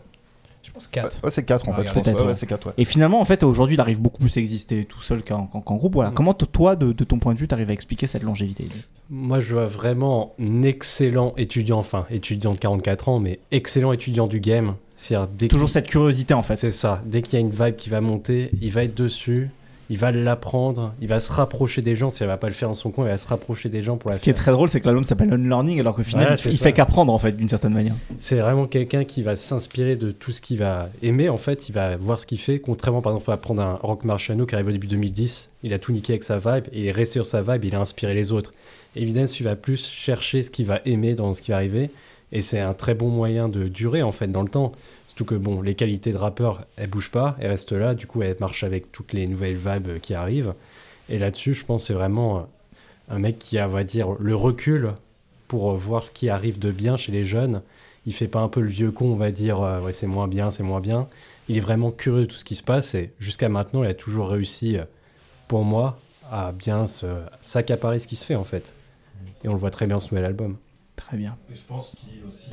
Je 0.81 0.87
pense 0.87 0.89
4. 0.89 1.25
Ouais, 1.25 1.31
c'est 1.31 1.45
4 1.45 1.69
en 1.69 1.73
fait, 1.75 1.89
je 1.89 1.93
pense. 1.93 2.07
Ouais, 2.07 2.35
c'est 2.35 2.47
4, 2.47 2.67
ouais. 2.69 2.73
Et 2.79 2.85
finalement, 2.85 3.21
en 3.21 3.25
fait, 3.25 3.43
aujourd'hui, 3.45 3.77
il 3.77 3.81
arrive 3.81 4.01
beaucoup 4.01 4.19
plus 4.21 4.37
à 4.37 4.41
exister 4.41 4.85
tout 4.85 5.01
seul 5.01 5.23
qu'en 5.23 5.47
qu'en- 5.47 5.61
qu'en 5.61 5.77
groupe. 5.77 5.95
Voilà. 5.95 6.11
Mm. 6.11 6.15
Comment, 6.15 6.35
toi, 6.35 6.77
de, 6.77 6.93
de 6.93 7.05
ton 7.05 7.19
point 7.19 7.35
de 7.35 7.39
vue, 7.39 7.47
tu 7.49 7.55
arrives 7.55 7.71
à 7.71 7.73
expliquer 7.73 8.07
cette 8.07 8.23
longévité 8.23 8.67
Moi, 9.11 9.41
je 9.41 9.53
vois 9.55 9.67
vraiment 9.67 10.35
un 10.41 10.63
excellent 10.63 11.35
étudiant, 11.37 11.79
enfin, 11.79 12.07
étudiant 12.11 12.53
de 12.53 12.59
44 12.59 13.09
ans, 13.09 13.21
mais 13.21 13.39
excellent 13.53 13.93
étudiant 13.93 14.27
du 14.27 14.41
game. 14.41 14.75
C'est-à-dire, 14.97 15.29
dès 15.37 15.49
Toujours 15.49 15.67
qu'il- 15.67 15.73
cette 15.75 15.87
curiosité, 15.87 16.35
en 16.35 16.43
fait. 16.43 16.57
C'est 16.57 16.73
ça. 16.73 17.01
Dès 17.07 17.23
qu'il 17.23 17.35
y 17.35 17.37
a 17.37 17.41
une 17.41 17.51
vibe 17.51 17.77
qui 17.77 17.89
va 17.91 18.01
monter, 18.01 18.51
il 18.61 18.71
va 18.73 18.85
être 18.85 18.95
dessus, 18.95 19.51
il 19.91 19.99
va 19.99 20.13
l'apprendre, 20.13 20.95
il 21.01 21.09
va 21.09 21.19
se 21.19 21.33
rapprocher 21.33 21.83
des 21.83 21.97
gens. 21.97 22.11
Si 22.11 22.23
elle 22.23 22.29
va 22.29 22.37
pas 22.37 22.47
le 22.47 22.53
faire 22.53 22.69
dans 22.69 22.77
son 22.77 22.93
coin, 22.93 23.07
il 23.07 23.09
va 23.09 23.19
se 23.19 23.27
rapprocher 23.27 23.69
des 23.69 23.83
gens 23.83 23.97
pour 23.97 24.11
la 24.11 24.17
Ce 24.17 24.21
qui 24.21 24.31
est 24.31 24.35
très 24.35 24.53
drôle, 24.53 24.69
c'est 24.69 24.81
que 24.81 24.87
l'album 24.87 25.03
s'appelle 25.03 25.33
Unlearning, 25.33 25.81
alors 25.81 25.97
qu'au 25.97 26.05
final, 26.05 26.27
Voilà, 26.29 26.41
il, 26.45 26.53
il 26.53 26.59
fait 26.59 26.73
qu'apprendre, 26.73 27.13
en 27.13 27.19
fait, 27.19 27.37
d'une 27.37 27.49
certaine 27.49 27.73
manière. 27.73 27.97
C'est 28.17 28.39
vraiment 28.39 28.67
quelqu'un 28.67 29.03
qui 29.03 29.23
va 29.23 29.35
s'inspirer 29.35 29.97
de 29.97 30.13
tout 30.13 30.31
ce 30.31 30.41
qu'il 30.41 30.59
va 30.59 30.89
aimer. 31.03 31.29
En 31.29 31.39
fait, 31.39 31.69
il 31.69 31.73
va 31.73 31.97
voir 31.97 32.21
ce 32.21 32.27
qu'il 32.27 32.39
fait. 32.39 32.61
Contrairement, 32.61 33.03
par 33.03 33.13
exemple, 33.15 33.33
à 33.33 33.37
prendre 33.37 33.63
un 33.63 33.75
Rock 33.83 34.05
Marciano 34.05 34.47
qui 34.47 34.55
arrive 34.55 34.69
au 34.69 34.73
début 34.73 34.87
2010, 34.87 35.51
il 35.65 35.75
a 35.75 35.81
tout 35.81 35.91
niqué 35.91 36.13
avec 36.13 36.23
sa 36.23 36.39
vibe 36.39 36.67
et 36.73 36.83
il 36.83 36.87
est 36.87 36.93
resté 36.93 37.15
sur 37.15 37.27
sa 37.27 37.43
vibe. 37.43 37.65
Il 37.65 37.75
a 37.75 37.81
inspiré 37.81 38.15
les 38.15 38.31
autres. 38.31 38.55
Evidence, 38.95 39.41
il 39.41 39.43
va 39.43 39.57
plus 39.57 39.85
chercher 39.85 40.45
ce 40.45 40.53
qu'il 40.53 40.67
va 40.67 40.81
aimer 40.85 41.17
dans 41.17 41.35
ce 41.35 41.43
qui 41.43 41.51
va 41.51 41.57
arriver. 41.57 41.91
Et 42.31 42.43
c'est 42.43 42.61
un 42.61 42.75
très 42.75 42.95
bon 42.95 43.09
moyen 43.09 43.49
de 43.49 43.67
durer, 43.67 44.03
en 44.03 44.13
fait, 44.13 44.29
dans 44.29 44.43
le 44.43 44.49
temps. 44.49 44.71
Que, 45.25 45.35
bon, 45.35 45.63
les 45.63 45.75
qualités 45.75 46.13
de 46.13 46.19
rappeur, 46.19 46.65
elles 46.77 46.89
bougent 46.89 47.11
pas, 47.11 47.37
elles 47.41 47.51
restent 47.51 47.73
là. 47.73 47.95
Du 47.95 48.07
coup, 48.07 48.23
elles 48.23 48.37
marchent 48.41 48.65
avec 48.65 48.93
toutes 48.93 49.13
les 49.13 49.27
nouvelles 49.27 49.57
vibes 49.57 49.99
qui 50.01 50.15
arrivent. 50.15 50.55
Et 51.09 51.19
là-dessus, 51.19 51.55
je 51.55 51.65
pense 51.65 51.87
c'est 51.87 51.95
vraiment 51.95 52.49
un 53.09 53.19
mec 53.19 53.39
qui 53.39 53.59
a, 53.59 53.67
on 53.67 53.73
va 53.73 53.85
dire, 53.85 54.13
le 54.19 54.35
recul 54.35 54.93
pour 55.49 55.75
voir 55.75 56.05
ce 56.05 56.11
qui 56.11 56.29
arrive 56.29 56.59
de 56.59 56.71
bien 56.71 56.97
chez 56.97 57.13
les 57.13 57.25
jeunes. 57.25 57.63
Il 58.07 58.15
fait 58.15 58.29
pas 58.29 58.41
un 58.41 58.49
peu 58.49 58.61
le 58.61 58.69
vieux 58.69 58.93
con, 58.93 59.07
on 59.07 59.17
va 59.17 59.31
dire, 59.31 59.61
euh, 59.61 59.81
ouais, 59.81 59.93
c'est 59.93 60.07
moins 60.07 60.29
bien, 60.29 60.51
c'est 60.51 60.63
moins 60.63 60.81
bien. 60.81 61.09
Il 61.49 61.57
est 61.57 61.61
vraiment 61.61 61.91
curieux 61.91 62.23
de 62.23 62.27
tout 62.27 62.37
ce 62.37 62.45
qui 62.45 62.55
se 62.55 62.63
passe 62.63 62.95
et 62.95 63.13
jusqu'à 63.19 63.49
maintenant, 63.49 63.83
il 63.83 63.91
a 63.91 63.95
toujours 63.95 64.29
réussi, 64.29 64.79
euh, 64.79 64.85
pour 65.49 65.65
moi, 65.65 65.99
à 66.31 66.53
bien 66.53 66.87
s'accaparer 67.43 67.99
ce 67.99 68.07
qui 68.07 68.15
se 68.15 68.25
fait 68.25 68.37
en 68.37 68.45
fait. 68.45 68.73
Et 69.43 69.49
on 69.49 69.53
le 69.53 69.59
voit 69.59 69.71
très 69.71 69.87
bien 69.87 69.99
ce 69.99 70.15
nouvel 70.15 70.25
album. 70.25 70.57
Très 71.01 71.17
bien. 71.17 71.37
je 71.53 71.61
pense 71.67 71.97
qu'il 71.99 72.25
aussi. 72.29 72.53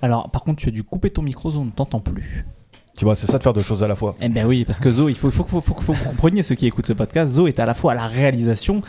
Alors, 0.00 0.30
par 0.30 0.42
contre, 0.42 0.60
tu 0.60 0.68
as 0.68 0.72
dû 0.72 0.82
couper 0.82 1.10
ton 1.10 1.22
micro, 1.22 1.50
Zo, 1.52 1.60
on 1.60 1.64
ne 1.66 1.70
t'entend 1.70 2.00
plus. 2.00 2.44
Tu 2.96 3.04
vois, 3.06 3.14
c'est 3.14 3.26
ça 3.26 3.38
de 3.38 3.42
faire 3.42 3.52
deux 3.54 3.62
choses 3.62 3.82
à 3.84 3.88
la 3.88 3.96
fois. 3.96 4.16
Eh 4.20 4.28
ben 4.28 4.44
oui, 4.46 4.64
parce 4.66 4.78
que 4.80 4.90
Zo, 4.90 5.08
il 5.08 5.14
faut, 5.14 5.30
faut, 5.30 5.44
faut, 5.44 5.60
faut, 5.60 5.74
faut 5.80 5.92
que 5.92 5.98
vous 5.98 6.04
compreniez 6.10 6.42
ceux 6.42 6.54
qui 6.54 6.66
écoutent 6.66 6.86
ce 6.86 6.92
podcast. 6.92 7.34
Zo 7.34 7.46
est 7.46 7.58
à 7.58 7.64
la 7.66 7.72
fois 7.74 7.92
à 7.92 7.94
la 7.94 8.06
réalisation 8.06 8.82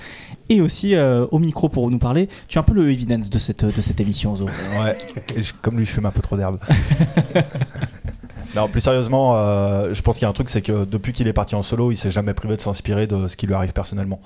et 0.50 0.60
aussi 0.62 0.96
euh, 0.96 1.26
au 1.32 1.40
micro 1.40 1.70
pour 1.70 1.90
nous 1.90 2.00
parler. 2.00 2.28
Tu 2.48 2.58
es 2.58 2.60
un 2.60 2.64
peu 2.64 2.74
le 2.74 2.92
evidence 2.92 3.30
de 3.30 3.38
cette, 3.38 3.64
de 3.64 3.82
cette 3.82 4.02
émission, 4.02 4.36
Zo. 4.36 4.46
Ouais, 4.80 4.98
et 5.36 5.42
je- 5.42 5.54
comme 5.62 5.78
lui, 5.78 5.86
je 5.86 5.92
fume 5.92 6.06
un 6.06 6.12
peu 6.12 6.22
trop 6.22 6.36
d'herbe. 6.36 6.60
non, 8.56 8.68
plus 8.68 8.82
sérieusement, 8.82 9.38
euh, 9.38 9.94
je 9.94 10.02
pense 10.02 10.16
qu'il 10.18 10.24
y 10.24 10.26
a 10.26 10.30
un 10.30 10.34
truc, 10.34 10.50
c'est 10.50 10.62
que 10.62 10.86
depuis 10.86 11.14
qu'il 11.14 11.28
est 11.28 11.34
parti 11.34 11.56
en 11.56 11.64
solo, 11.64 11.92
il 11.92 11.96
s'est 11.98 12.12
jamais 12.12 12.34
privé 12.34 12.56
de 12.58 12.62
s'inspirer 12.62 13.08
de 13.08 13.28
ce 13.28 13.38
qui 13.38 13.48
lui 13.48 13.54
arrive 13.54 13.74
personnellement. 13.74 14.20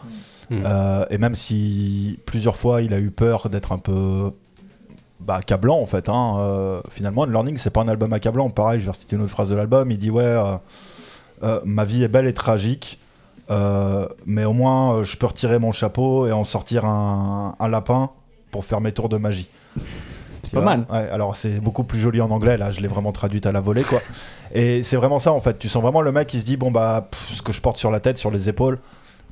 Mm. 0.49 0.61
Euh, 0.65 1.05
et 1.09 1.17
même 1.17 1.35
si 1.35 2.19
plusieurs 2.25 2.55
fois 2.57 2.81
il 2.81 2.93
a 2.93 2.99
eu 2.99 3.11
peur 3.11 3.49
d'être 3.49 3.73
un 3.73 3.77
peu 3.79 4.31
bah, 5.19 5.35
accablant 5.35 5.79
en 5.79 5.85
fait. 5.85 6.09
Hein. 6.09 6.35
Euh, 6.39 6.81
finalement, 6.91 7.23
Unlearning, 7.23 7.57
c'est 7.57 7.69
pas 7.69 7.81
un 7.81 7.87
album 7.87 8.13
accablant. 8.13 8.49
Pareil, 8.49 8.79
je 8.79 8.85
vais 8.85 8.91
reciter 8.91 9.15
une 9.15 9.23
autre 9.23 9.31
phrase 9.31 9.49
de 9.49 9.55
l'album. 9.55 9.89
Il 9.91 9.97
dit 9.97 10.11
Ouais, 10.11 10.23
euh, 10.23 10.57
euh, 11.43 11.59
ma 11.65 11.85
vie 11.85 12.03
est 12.03 12.07
belle 12.07 12.27
et 12.27 12.33
tragique, 12.33 12.99
mais 14.25 14.45
au 14.45 14.53
moins 14.53 15.03
je 15.03 15.17
peux 15.17 15.27
retirer 15.27 15.59
mon 15.59 15.71
chapeau 15.71 16.27
et 16.27 16.31
en 16.31 16.43
sortir 16.43 16.85
un, 16.85 17.55
un 17.59 17.67
lapin 17.67 18.11
pour 18.51 18.65
faire 18.65 18.81
mes 18.81 18.91
tours 18.91 19.09
de 19.09 19.17
magie. 19.17 19.49
C'est 20.41 20.53
pas 20.53 20.61
vois 20.61 20.77
mal. 20.77 20.85
Ouais, 20.89 21.09
alors 21.09 21.35
c'est 21.35 21.59
beaucoup 21.59 21.83
plus 21.83 21.99
joli 21.99 22.21
en 22.21 22.31
anglais, 22.31 22.57
là 22.57 22.71
je 22.71 22.79
l'ai 22.79 22.87
vraiment 22.87 23.11
traduite 23.11 23.45
à 23.45 23.51
la 23.51 23.59
volée 23.59 23.83
quoi. 23.83 23.99
Et 24.53 24.81
c'est 24.83 24.95
vraiment 24.95 25.19
ça 25.19 25.33
en 25.33 25.41
fait, 25.41 25.59
tu 25.59 25.67
sens 25.67 25.81
vraiment 25.81 26.01
le 26.01 26.11
mec 26.11 26.27
qui 26.27 26.39
se 26.39 26.45
dit 26.45 26.57
bon 26.57 26.71
bah 26.71 27.09
pff, 27.11 27.37
ce 27.37 27.41
que 27.41 27.51
je 27.51 27.61
porte 27.61 27.77
sur 27.77 27.91
la 27.91 27.99
tête, 27.99 28.17
sur 28.17 28.31
les 28.31 28.47
épaules, 28.47 28.79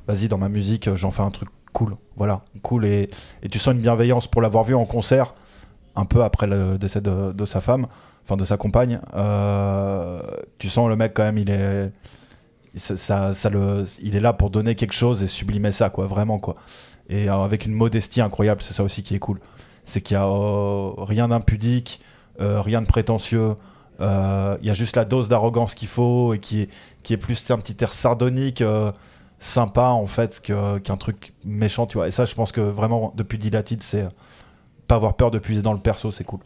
vas-y 0.06 0.28
dans 0.28 0.38
ma 0.38 0.48
musique 0.48 0.94
j'en 0.94 1.10
fais 1.10 1.22
un 1.22 1.30
truc 1.30 1.48
cool, 1.72 1.96
voilà, 2.16 2.42
cool 2.62 2.84
et, 2.84 3.10
et 3.42 3.48
tu 3.48 3.58
sens 3.58 3.74
une 3.74 3.80
bienveillance 3.80 4.26
pour 4.26 4.42
l'avoir 4.42 4.64
vu 4.64 4.74
en 4.74 4.84
concert 4.84 5.34
un 5.96 6.04
peu 6.04 6.22
après 6.22 6.46
le 6.46 6.78
décès 6.78 7.00
de, 7.00 7.44
sa 7.44 7.60
femme, 7.60 7.86
enfin 8.24 8.36
de 8.36 8.44
sa 8.44 8.56
compagne. 8.56 9.00
euh, 9.14 10.20
tu 10.58 10.68
sens 10.68 10.88
le 10.88 10.96
mec 10.96 11.14
quand 11.14 11.24
même 11.24 11.38
il 11.38 11.50
est 11.50 11.90
ça, 12.76 13.32
le, 13.50 13.84
il 14.02 14.16
est 14.16 14.20
là 14.20 14.32
pour 14.32 14.50
donner 14.50 14.74
quelque 14.74 14.92
chose 14.92 15.22
et 15.22 15.26
sublimer 15.26 15.72
ça 15.72 15.90
quoi, 15.90 16.06
vraiment 16.06 16.38
quoi. 16.38 16.56
Et 17.08 17.28
euh, 17.28 17.34
avec 17.34 17.66
une 17.66 17.72
modestie 17.72 18.20
incroyable, 18.20 18.62
c'est 18.62 18.74
ça 18.74 18.82
aussi 18.82 19.02
qui 19.02 19.14
est 19.14 19.18
cool 19.18 19.40
c'est 19.88 20.00
qu'il 20.00 20.16
y 20.16 20.18
a 20.18 20.26
euh, 20.26 20.90
rien 20.98 21.28
d'impudique, 21.28 22.00
euh, 22.40 22.60
rien 22.60 22.82
de 22.82 22.88
prétentieux. 22.88 23.54
Il 24.00 24.04
y 24.66 24.70
a 24.70 24.74
juste 24.74 24.96
la 24.96 25.04
dose 25.04 25.28
d'arrogance 25.28 25.76
qu'il 25.76 25.86
faut 25.86 26.34
et 26.34 26.40
qui 26.40 26.62
est, 26.62 26.70
qui 27.04 27.12
est 27.12 27.16
plus 27.16 27.50
un 27.52 27.56
petit 27.58 27.76
air 27.82 27.92
sardonique, 27.92 28.64
sympa 29.38 29.90
en 29.90 30.08
fait, 30.08 30.40
qu'un 30.40 30.96
truc 30.96 31.34
méchant, 31.44 31.86
tu 31.86 31.98
vois. 31.98 32.08
Et 32.08 32.10
ça, 32.10 32.24
je 32.24 32.34
pense 32.34 32.50
que 32.50 32.60
vraiment, 32.60 33.14
depuis 33.16 33.38
Dilated, 33.38 33.80
c'est 33.80 34.08
pas 34.86 34.96
avoir 34.96 35.14
peur 35.14 35.30
de 35.30 35.38
puiser 35.38 35.62
dans 35.62 35.72
le 35.72 35.80
perso, 35.80 36.10
c'est 36.10 36.24
cool. 36.24 36.40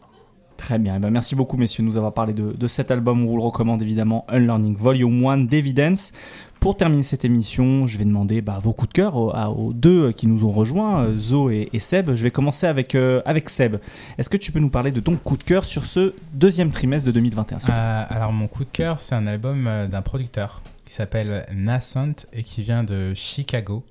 Très 0.57 0.77
bien. 0.77 0.95
Eh 0.97 0.99
ben, 0.99 1.09
merci 1.09 1.35
beaucoup, 1.35 1.57
messieurs, 1.57 1.83
de 1.83 1.87
nous 1.87 1.97
avoir 1.97 2.13
parlé 2.13 2.33
de, 2.33 2.51
de 2.51 2.67
cet 2.67 2.91
album. 2.91 3.23
On 3.23 3.25
vous 3.25 3.37
le 3.37 3.43
recommande 3.43 3.81
évidemment, 3.81 4.25
Unlearning 4.29 4.75
Volume 4.75 5.25
1 5.25 5.37
d'Evidence. 5.39 6.11
Pour 6.59 6.77
terminer 6.77 7.01
cette 7.01 7.25
émission, 7.25 7.87
je 7.87 7.97
vais 7.97 8.05
demander 8.05 8.41
bah, 8.41 8.59
vos 8.61 8.71
coups 8.71 8.89
de 8.89 8.93
cœur 8.93 9.15
aux, 9.15 9.73
deux 9.73 10.11
qui 10.11 10.27
nous 10.27 10.45
ont 10.45 10.51
rejoints, 10.51 11.05
euh, 11.05 11.17
Zo 11.17 11.49
et, 11.49 11.67
et 11.73 11.79
Seb. 11.79 12.13
Je 12.13 12.21
vais 12.21 12.29
commencer 12.29 12.67
avec, 12.67 12.93
euh, 12.93 13.23
avec 13.25 13.49
Seb. 13.49 13.77
Est-ce 14.19 14.29
que 14.29 14.37
tu 14.37 14.51
peux 14.51 14.59
nous 14.59 14.69
parler 14.69 14.91
de 14.91 14.99
ton 14.99 15.17
coup 15.17 15.37
de 15.37 15.43
cœur 15.43 15.65
sur 15.65 15.83
ce 15.83 16.13
deuxième 16.33 16.69
trimestre 16.69 17.07
de 17.07 17.11
2021 17.11 17.59
s'il 17.59 17.67
te 17.67 17.71
plaît? 17.71 17.81
Euh, 17.81 18.03
alors 18.09 18.31
mon 18.31 18.47
coup 18.47 18.63
de 18.63 18.69
cœur, 18.69 19.01
c'est 19.01 19.15
un 19.15 19.25
album 19.25 19.65
euh, 19.65 19.87
d'un 19.87 20.03
producteur 20.03 20.61
qui 20.85 20.93
s'appelle 20.93 21.47
Nascent 21.51 22.27
et 22.33 22.43
qui 22.43 22.61
vient 22.61 22.83
de 22.83 23.15
Chicago. 23.15 23.83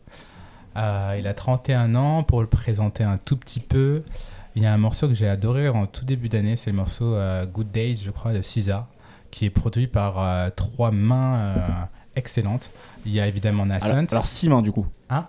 Euh, 0.77 1.17
il 1.19 1.27
a 1.27 1.35
31 1.35 1.95
ans. 1.95 2.23
Pour 2.23 2.41
le 2.41 2.47
présenter 2.47 3.05
un 3.05 3.17
tout 3.17 3.37
petit 3.37 3.61
peu, 3.61 4.03
il 4.57 4.63
y 4.63 4.67
a 4.67 4.73
un 4.73 4.79
morceau 4.79 5.09
que 5.09 5.15
j'ai 5.15 5.29
adoré 5.29 5.69
en 5.69 5.87
tout 5.87 6.05
début 6.05 6.29
d'année, 6.29 6.57
c'est 6.57 6.71
le 6.71 6.77
morceau 6.77 7.15
euh, 7.15 7.47
Good 7.47 7.71
Days, 7.71 8.03
je 8.05 8.11
crois, 8.11 8.33
de 8.33 8.43
Cisa, 8.43 8.89
qui 9.31 9.45
est 9.45 9.51
produit 9.51 9.87
par 9.87 10.19
euh, 10.23 10.51
trois 10.55 10.91
mains 10.91 11.37
euh, 11.37 11.57
excellentes. 12.17 12.71
Il 13.07 13.13
y 13.13 13.21
a 13.21 13.27
évidemment 13.27 13.65
Nascent. 13.67 13.91
alors, 13.93 14.05
alors, 14.11 14.27
six 14.27 14.49
mains 14.49 14.63
du 14.63 14.73
coup. 14.73 14.87
Hein? 15.09 15.27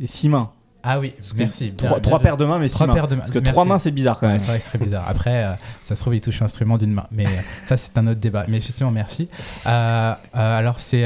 Et 0.00 0.06
six 0.06 0.28
mains. 0.28 0.50
ah 0.82 0.98
oui, 0.98 1.14
merci. 1.36 1.70
Bien- 1.70 1.74
Trois, 1.76 1.90
bien 1.98 2.00
trois 2.00 2.18
joué. 2.18 2.22
paires 2.24 2.36
de 2.36 2.44
mains, 2.46 2.58
mais 2.58 2.68
six 2.68 2.74
Trois 2.74 2.86
mains. 2.88 2.94
paires 2.94 3.06
de 3.08 3.14
mains. 3.14 3.20
Parce 3.20 3.30
que 3.30 3.38
Merci. 3.38 3.52
trois 3.52 3.64
mains, 3.64 3.78
c'est 3.78 3.90
bizarre 3.92 4.18
quand 4.18 4.26
Ouais, 4.26 4.32
même. 4.32 4.40
c'est 4.40 4.46
vrai 4.48 4.58
que 4.58 4.64
ce 4.64 4.70
serait 4.70 4.78
bizarre. 4.84 5.04
Après, 5.08 5.44
euh, 5.44 5.52
ça 5.82 5.94
se 5.94 6.00
trouve, 6.00 6.14
il 6.16 6.20
touche 6.20 6.40
l'instrument 6.40 6.78
d'une 6.78 6.92
main. 6.92 7.06
Mais 7.12 7.26
euh, 7.26 7.30
ça, 7.64 7.76
c'est 7.76 7.96
un 7.98 8.06
autre 8.06 8.18
débat. 8.20 8.44
Mais 8.48 8.56
effectivement, 8.56 8.90
merci. 8.90 9.28
Euh, 9.66 10.14
alors, 10.32 10.80
c'est. 10.80 11.04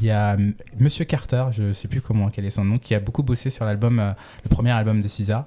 Il 0.00 0.04
y 0.06 0.10
a 0.10 0.36
Monsieur 0.78 1.04
Carter, 1.04 1.44
je 1.52 1.72
sais 1.72 1.88
plus 1.88 2.00
comment, 2.00 2.28
quel 2.28 2.44
est 2.44 2.50
son 2.50 2.64
nom, 2.64 2.76
qui 2.78 2.94
a 2.94 3.00
beaucoup 3.00 3.22
bossé 3.22 3.50
sur 3.50 3.64
l'album, 3.64 4.14
le 4.44 4.48
premier 4.48 4.72
album 4.72 5.00
de 5.00 5.08
Cisa. 5.08 5.46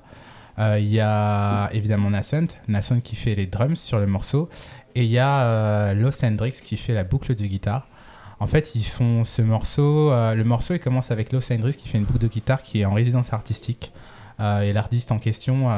Euh, 0.59 0.79
Il 0.79 0.91
y 0.91 0.99
a 0.99 1.69
évidemment 1.73 2.09
Nascent, 2.09 2.47
Nascent 2.67 2.99
qui 3.01 3.15
fait 3.15 3.35
les 3.35 3.45
drums 3.45 3.79
sur 3.79 3.99
le 3.99 4.07
morceau. 4.07 4.49
Et 4.95 5.03
il 5.03 5.11
y 5.11 5.19
a 5.19 5.43
euh, 5.43 5.93
Los 5.93 6.23
Hendrix 6.23 6.53
qui 6.63 6.77
fait 6.77 6.93
la 6.93 7.03
boucle 7.03 7.35
de 7.35 7.43
guitare. 7.45 7.87
En 8.39 8.47
fait, 8.47 8.75
ils 8.75 8.83
font 8.83 9.23
ce 9.23 9.41
morceau. 9.41 10.11
euh, 10.11 10.35
le 10.35 10.43
morceau, 10.43 10.73
il 10.73 10.79
commence 10.79 11.11
avec 11.11 11.31
Los 11.31 11.51
Hendrix 11.51 11.73
qui 11.73 11.87
fait 11.87 11.97
une 11.97 12.05
boucle 12.05 12.19
de 12.19 12.27
guitare 12.27 12.63
qui 12.63 12.81
est 12.81 12.85
en 12.85 12.93
résidence 12.93 13.33
artistique. 13.33 13.91
Et 14.37 14.73
l'artiste 14.73 15.13
en 15.13 15.17
question 15.17 15.69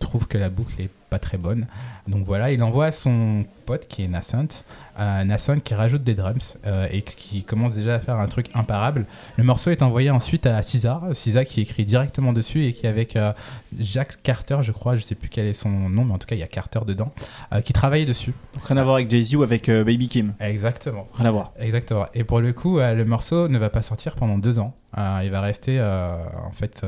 trouve 0.00 0.26
que 0.26 0.36
la 0.36 0.50
boucle 0.50 0.82
est 0.82 0.90
pas 1.10 1.18
très 1.18 1.38
bonne. 1.38 1.66
Donc 2.08 2.24
voilà, 2.24 2.50
il 2.52 2.62
envoie 2.62 2.86
à 2.86 2.92
son 2.92 3.44
pote 3.66 3.86
qui 3.88 4.04
est 4.04 4.08
Nascent, 4.08 4.64
euh, 4.98 5.24
Nascent 5.24 5.60
qui 5.60 5.74
rajoute 5.74 6.02
des 6.02 6.14
drums 6.14 6.58
euh, 6.66 6.86
et 6.90 7.02
qui 7.02 7.44
commence 7.44 7.72
déjà 7.72 7.96
à 7.96 7.98
faire 7.98 8.18
un 8.18 8.28
truc 8.28 8.46
imparable. 8.54 9.06
Le 9.36 9.44
morceau 9.44 9.70
est 9.70 9.82
envoyé 9.82 10.10
ensuite 10.10 10.46
à 10.46 10.60
Cisa, 10.62 11.02
Cisa 11.12 11.44
qui 11.44 11.60
écrit 11.60 11.84
directement 11.84 12.32
dessus 12.32 12.64
et 12.64 12.72
qui 12.72 12.86
avec 12.86 13.16
euh, 13.16 13.32
Jack 13.78 14.22
Carter, 14.22 14.58
je 14.62 14.72
crois, 14.72 14.96
je 14.96 15.02
sais 15.02 15.14
plus 15.14 15.28
quel 15.28 15.46
est 15.46 15.52
son 15.52 15.70
nom, 15.70 16.04
mais 16.04 16.12
en 16.12 16.18
tout 16.18 16.26
cas 16.26 16.34
il 16.34 16.40
y 16.40 16.44
a 16.44 16.48
Carter 16.48 16.80
dedans, 16.86 17.12
euh, 17.52 17.60
qui 17.60 17.72
travaille 17.72 18.06
dessus. 18.06 18.34
Donc, 18.54 18.64
rien 18.66 18.76
à 18.76 18.82
voir 18.82 18.96
avec 18.96 19.10
Jay-Z 19.10 19.36
ou 19.36 19.42
avec 19.42 19.68
euh, 19.68 19.84
Baby 19.84 20.08
Kim. 20.08 20.34
Exactement. 20.40 21.08
Rien 21.14 21.26
à 21.26 21.30
voir. 21.30 21.52
Exactement. 21.58 22.06
Et 22.14 22.24
pour 22.24 22.40
le 22.40 22.52
coup, 22.52 22.78
le 22.78 23.04
morceau 23.04 23.48
ne 23.48 23.58
va 23.58 23.70
pas 23.70 23.82
sortir 23.82 24.16
pendant 24.16 24.38
deux 24.38 24.58
ans. 24.58 24.74
Il 25.22 25.30
va 25.30 25.40
rester 25.40 25.80
en 25.80 26.50
fait 26.52 26.84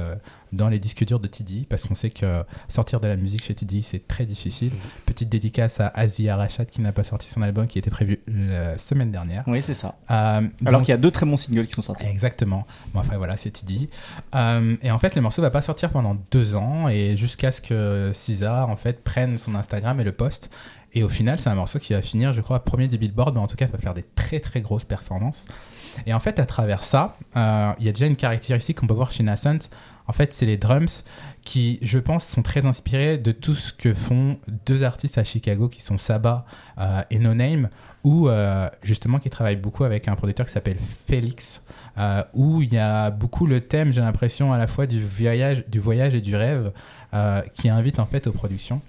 dans 0.52 0.68
les 0.68 0.80
disques 0.80 1.04
durs 1.04 1.20
de 1.20 1.28
TD 1.28 1.66
parce 1.68 1.86
qu'on 1.86 1.94
sait 1.94 2.10
que 2.10 2.42
sortir 2.68 2.98
de 2.98 3.06
la 3.06 3.16
musique 3.16 3.44
chez 3.44 3.54
TD 3.54 3.80
c'est 3.80 4.00
très 4.12 4.26
difficile. 4.26 4.70
Petite 5.06 5.30
dédicace 5.30 5.80
à 5.80 5.90
Asia 5.94 6.36
Rachat 6.36 6.66
qui 6.66 6.82
n'a 6.82 6.92
pas 6.92 7.02
sorti 7.02 7.30
son 7.30 7.40
album 7.40 7.66
qui 7.66 7.78
était 7.78 7.90
prévu 7.90 8.20
la 8.26 8.76
semaine 8.76 9.10
dernière. 9.10 9.42
Oui, 9.46 9.62
c'est 9.62 9.72
ça. 9.72 9.94
Euh, 10.10 10.46
Alors 10.66 10.82
qu'il 10.82 10.90
y 10.90 10.92
a 10.92 10.98
deux 10.98 11.10
très 11.10 11.24
bons 11.24 11.38
singles 11.38 11.66
qui 11.66 11.72
sont 11.72 11.80
sortis. 11.80 12.04
Exactement. 12.04 12.66
Bon, 12.92 13.00
enfin 13.00 13.16
voilà, 13.16 13.38
c'est 13.38 13.50
TD. 13.50 13.88
Euh, 14.34 14.76
et 14.82 14.90
en 14.90 14.98
fait, 14.98 15.14
le 15.14 15.22
morceau 15.22 15.40
va 15.40 15.50
pas 15.50 15.62
sortir 15.62 15.88
pendant 15.88 16.18
deux 16.30 16.54
ans 16.56 16.88
et 16.88 17.16
jusqu'à 17.16 17.50
ce 17.52 17.62
que 17.62 18.10
César 18.12 18.68
en 18.68 18.76
fait 18.76 19.02
prenne 19.02 19.38
son 19.38 19.54
Instagram 19.54 19.98
et 19.98 20.04
le 20.04 20.12
poste. 20.12 20.50
Et 20.92 21.02
au 21.02 21.08
final, 21.08 21.40
c'est 21.40 21.48
un 21.48 21.54
morceau 21.54 21.78
qui 21.78 21.94
va 21.94 22.02
finir, 22.02 22.34
je 22.34 22.42
crois, 22.42 22.62
premier 22.62 22.88
du 22.88 22.98
Billboard, 22.98 23.34
mais 23.34 23.40
en 23.40 23.46
tout 23.46 23.56
cas, 23.56 23.66
va 23.66 23.78
faire 23.78 23.94
des 23.94 24.04
très 24.14 24.40
très 24.40 24.60
grosses 24.60 24.84
performances. 24.84 25.46
Et 26.04 26.12
en 26.12 26.20
fait, 26.20 26.38
à 26.38 26.44
travers 26.44 26.84
ça, 26.84 27.16
euh, 27.36 27.72
il 27.78 27.86
y 27.86 27.88
a 27.88 27.92
déjà 27.92 28.06
une 28.06 28.16
caractéristique 28.16 28.78
qu'on 28.78 28.86
peut 28.86 28.94
voir 28.94 29.10
chez 29.10 29.22
Nascent. 29.22 29.70
En 30.06 30.12
fait, 30.12 30.34
c'est 30.34 30.46
les 30.46 30.56
drums 30.56 31.04
qui, 31.44 31.78
je 31.82 31.98
pense, 31.98 32.26
sont 32.26 32.42
très 32.42 32.66
inspirés 32.66 33.18
de 33.18 33.32
tout 33.32 33.54
ce 33.54 33.72
que 33.72 33.94
font 33.94 34.38
deux 34.66 34.82
artistes 34.82 35.18
à 35.18 35.24
Chicago 35.24 35.68
qui 35.68 35.82
sont 35.82 35.98
Saba 35.98 36.44
euh, 36.78 37.02
et 37.10 37.18
No 37.18 37.34
Name, 37.34 37.68
ou 38.04 38.28
euh, 38.28 38.68
justement 38.82 39.18
qui 39.18 39.30
travaillent 39.30 39.56
beaucoup 39.56 39.84
avec 39.84 40.08
un 40.08 40.14
producteur 40.14 40.46
qui 40.46 40.52
s'appelle 40.52 40.78
Félix, 40.78 41.62
euh, 41.98 42.22
où 42.32 42.62
il 42.62 42.72
y 42.72 42.78
a 42.78 43.10
beaucoup 43.10 43.46
le 43.46 43.60
thème, 43.60 43.92
j'ai 43.92 44.00
l'impression, 44.00 44.52
à 44.52 44.58
la 44.58 44.66
fois 44.66 44.86
du 44.86 45.04
voyage, 45.04 45.64
du 45.68 45.78
voyage 45.78 46.14
et 46.14 46.20
du 46.20 46.36
rêve, 46.36 46.72
euh, 47.14 47.42
qui 47.54 47.68
invite 47.68 47.98
en 47.98 48.06
fait 48.06 48.26
aux 48.26 48.32
productions. 48.32 48.80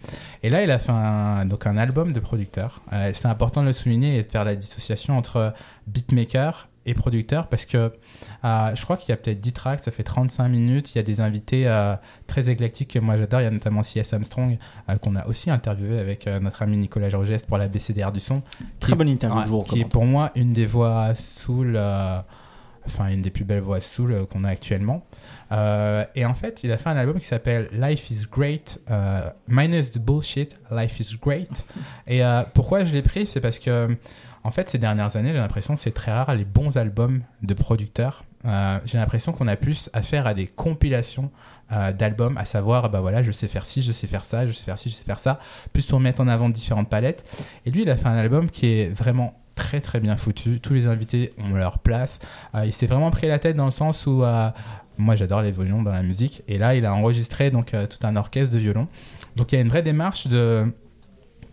Et 0.43 0.49
là, 0.49 0.63
il 0.63 0.71
a 0.71 0.79
fait 0.79 0.91
un, 0.91 1.45
donc 1.45 1.67
un 1.67 1.77
album 1.77 2.13
de 2.13 2.19
producteur. 2.19 2.81
Euh, 2.93 3.11
c'est 3.13 3.27
important 3.27 3.61
de 3.61 3.67
le 3.67 3.73
souligner 3.73 4.17
et 4.17 4.23
de 4.23 4.31
faire 4.31 4.45
la 4.45 4.55
dissociation 4.55 5.17
entre 5.17 5.53
beatmaker 5.87 6.69
et 6.85 6.93
producteur 6.93 7.47
parce 7.47 7.65
que 7.65 7.93
euh, 8.43 8.75
je 8.75 8.83
crois 8.83 8.97
qu'il 8.97 9.09
y 9.09 9.11
a 9.13 9.17
peut-être 9.17 9.39
10 9.39 9.53
tracks, 9.53 9.79
ça 9.79 9.91
fait 9.91 10.03
35 10.03 10.47
minutes. 10.49 10.93
Il 10.93 10.97
y 10.97 10.99
a 10.99 11.03
des 11.03 11.21
invités 11.21 11.67
euh, 11.67 11.95
très 12.27 12.49
éclectiques 12.49 12.91
que 12.93 12.99
moi 12.99 13.15
j'adore. 13.17 13.39
Il 13.41 13.45
y 13.45 13.47
a 13.47 13.51
notamment 13.51 13.83
C.S. 13.83 14.13
Armstrong 14.13 14.57
euh, 14.89 14.97
qu'on 14.97 15.15
a 15.15 15.25
aussi 15.27 15.49
interviewé 15.49 15.97
avec 15.99 16.27
notre 16.27 16.61
ami 16.61 16.77
Nicolas 16.77 17.09
Georgest 17.09 17.47
pour 17.47 17.57
la 17.57 17.67
BCDR 17.67 18.11
du 18.11 18.19
son. 18.19 18.41
Très 18.79 18.91
Qui- 18.91 18.97
bonne 18.97 19.07
interview, 19.09 19.39
Ouais, 19.39 19.45
je 19.45 19.51
vous 19.51 19.63
qui 19.63 19.79
est 19.81 19.85
pour 19.85 20.05
moi 20.05 20.31
une 20.35 20.51
des 20.53 20.65
voix 20.65 21.15
soul, 21.15 21.79
enfin 22.85 23.07
une 23.07 23.21
des 23.21 23.31
plus 23.31 23.45
belles 23.45 23.61
voix 23.61 23.79
soul 23.79 24.25
qu'on 24.31 24.43
a 24.43 24.49
actuellement. 24.49 25.05
Et 26.15 26.25
en 26.25 26.33
fait, 26.33 26.63
il 26.63 26.71
a 26.71 26.77
fait 26.77 26.89
un 26.89 26.97
album 26.97 27.19
qui 27.19 27.25
s'appelle 27.25 27.69
Life 27.73 28.09
is 28.11 28.25
Great, 28.31 28.79
minus 29.47 29.91
the 29.91 29.99
bullshit, 29.99 30.57
Life 30.71 30.99
is 30.99 31.15
Great. 31.21 31.65
Et 32.07 32.21
pourquoi 32.53 32.83
je 32.85 32.93
l'ai 32.93 33.01
pris, 33.03 33.25
c'est 33.25 33.41
parce 33.41 33.59
que 33.59 33.95
en 34.43 34.51
fait, 34.51 34.69
ces 34.69 34.77
dernières 34.77 35.15
années, 35.15 35.31
j'ai 35.31 35.37
l'impression 35.37 35.75
que 35.75 35.79
c'est 35.79 35.93
très 35.93 36.11
rare 36.11 36.35
les 36.35 36.45
bons 36.45 36.77
albums 36.77 37.21
de 37.41 37.53
producteurs. 37.53 38.25
Euh, 38.45 38.77
j'ai 38.85 38.97
l'impression 38.97 39.31
qu'on 39.31 39.47
a 39.47 39.55
plus 39.55 39.89
affaire 39.93 40.27
à 40.27 40.33
des 40.33 40.47
compilations 40.47 41.31
euh, 41.71 41.93
d'albums, 41.93 42.37
à 42.37 42.43
savoir, 42.43 42.89
bah 42.89 42.99
voilà, 42.99 43.23
je 43.23 43.31
sais 43.31 43.47
faire 43.47 43.65
ci, 43.65 43.81
je 43.81 43.93
sais 43.93 44.07
faire 44.07 44.25
ça, 44.25 44.45
je 44.45 44.51
sais 44.51 44.65
faire 44.65 44.77
ci, 44.77 44.89
je 44.89 44.95
sais 44.95 45.05
faire 45.05 45.19
ça, 45.19 45.39
plus 45.71 45.85
pour 45.85 45.99
mettre 46.01 46.21
en 46.21 46.27
avant 46.27 46.49
différentes 46.49 46.89
palettes. 46.89 47.23
Et 47.65 47.71
lui, 47.71 47.83
il 47.83 47.89
a 47.89 47.95
fait 47.95 48.07
un 48.07 48.17
album 48.17 48.49
qui 48.49 48.67
est 48.67 48.89
vraiment 48.93 49.39
très 49.55 49.79
très 49.79 50.01
bien 50.01 50.17
foutu. 50.17 50.59
Tous 50.59 50.73
les 50.73 50.87
invités 50.87 51.31
ont 51.37 51.55
leur 51.55 51.79
place. 51.79 52.19
Euh, 52.53 52.65
il 52.65 52.73
s'est 52.73 52.87
vraiment 52.87 53.11
pris 53.11 53.27
la 53.27 53.39
tête 53.39 53.55
dans 53.55 53.65
le 53.65 53.71
sens 53.71 54.05
où 54.07 54.23
moi 54.97 55.15
j'adore 55.15 55.41
les 55.41 55.51
violons 55.51 55.83
dans 55.83 55.91
la 55.91 56.03
musique. 56.03 56.43
Et 56.49 56.57
là, 56.57 56.75
il 56.75 56.85
a 56.85 56.93
enregistré 56.93 57.49
donc 57.49 57.67
tout 57.71 58.05
un 58.05 58.15
orchestre 58.17 58.53
de 58.53 58.59
violons. 58.59 58.87
Donc 59.37 59.51
il 59.51 59.55
y 59.55 59.57
a 59.57 59.61
une 59.61 59.69
vraie 59.69 59.83
démarche 59.83 60.27
de 60.27 60.73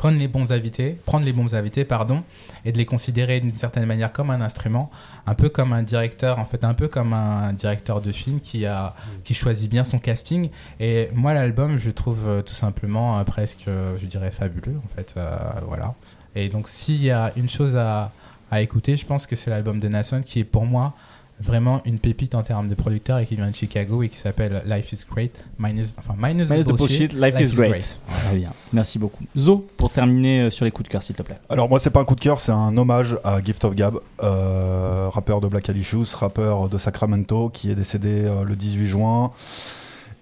prendre 0.01 0.19
les 0.19 0.29
bons 0.29 0.51
invités, 0.51 0.97
prendre 1.05 1.27
les 1.27 1.35
bons 1.35 1.55
invités, 1.55 1.85
pardon, 1.85 2.23
et 2.65 2.73
de 2.73 2.79
les 2.79 2.87
considérer 2.87 3.39
d'une 3.39 3.55
certaine 3.55 3.85
manière 3.85 4.13
comme 4.15 4.31
un 4.31 4.41
instrument, 4.41 4.91
un 5.27 5.35
peu 5.35 5.51
comme 5.51 5.75
un 5.75 5.83
directeur, 5.83 6.39
en 6.39 6.47
fait, 6.47 6.65
un 6.65 6.73
peu 6.73 6.89
comme 6.89 7.13
un 7.13 7.53
directeur 7.53 8.01
de 8.01 8.11
film 8.11 8.41
qui 8.41 8.65
a, 8.65 8.95
qui 9.25 9.35
choisit 9.35 9.71
bien 9.71 9.85
son 9.85 9.99
casting. 9.99 10.49
Et 10.81 11.11
moi, 11.13 11.35
l'album, 11.35 11.77
je 11.77 11.91
trouve 11.91 12.27
euh, 12.27 12.41
tout 12.41 12.55
simplement 12.55 13.19
euh, 13.19 13.25
presque, 13.25 13.69
euh, 13.69 13.99
je 14.01 14.07
dirais, 14.07 14.31
fabuleux, 14.31 14.81
en 14.83 14.89
fait, 14.97 15.21
voilà. 15.69 15.95
Et 16.35 16.49
donc, 16.49 16.69
s'il 16.69 17.03
y 17.05 17.11
a 17.11 17.31
une 17.37 17.51
chose 17.51 17.77
à, 17.77 18.11
à 18.51 18.63
écouter, 18.63 18.97
je 18.97 19.05
pense 19.05 19.27
que 19.27 19.37
c'est 19.37 19.51
l'album 19.51 19.81
de 19.81 19.89
Nasson 19.89 20.23
qui 20.25 20.39
est 20.41 20.45
pour 20.45 20.65
moi 20.65 20.95
vraiment 21.41 21.81
une 21.85 21.99
pépite 21.99 22.35
en 22.35 22.43
termes 22.43 22.69
de 22.69 22.75
producteur 22.75 23.19
et 23.19 23.27
qui 23.27 23.37
vient 23.37 23.51
de 23.51 23.55
Chicago 23.55 24.03
et 24.03 24.09
qui 24.09 24.19
s'appelle 24.19 24.63
Life 24.67 24.93
is 24.93 25.05
Great. 25.11 25.45
Minus, 25.59 25.97
enfin, 25.99 26.15
minus, 26.17 26.51
Minus 26.51 26.67
the 26.67 26.69
bullshit, 26.69 27.13
bullshit, 27.13 27.13
life, 27.15 27.41
is 27.41 27.55
great. 27.55 28.01
Très 28.09 28.37
bien. 28.37 28.53
Merci 28.73 28.99
beaucoup. 28.99 29.25
Zo, 29.37 29.67
pour 29.77 29.91
terminer 29.91 30.43
euh, 30.43 30.51
sur 30.51 30.65
les 30.65 30.71
coups 30.71 30.89
de 30.89 30.93
cœur, 30.93 31.03
s'il 31.03 31.17
te 31.17 31.23
plaît. 31.23 31.39
Alors 31.49 31.69
moi 31.69 31.81
c'est 31.81 31.91
pas 31.91 32.01
un 32.01 32.05
coup 32.05 32.15
de 32.15 32.21
cœur, 32.21 32.41
c'est 32.41 32.53
un 32.53 32.77
hommage 32.77 33.17
à 33.25 33.43
Gift 33.43 33.65
of 33.65 33.75
Gab, 33.75 33.99
euh, 34.23 35.09
rappeur 35.09 35.41
de 35.41 35.49
Black 35.49 35.69
Alicious, 35.69 36.07
rappeur 36.15 36.69
de 36.69 36.79
Sacramento, 36.79 37.49
qui 37.49 37.71
est 37.71 37.75
décédé 37.75 38.25
euh, 38.25 38.45
le 38.45 38.57
18 38.57 38.87
juin. 38.87 39.33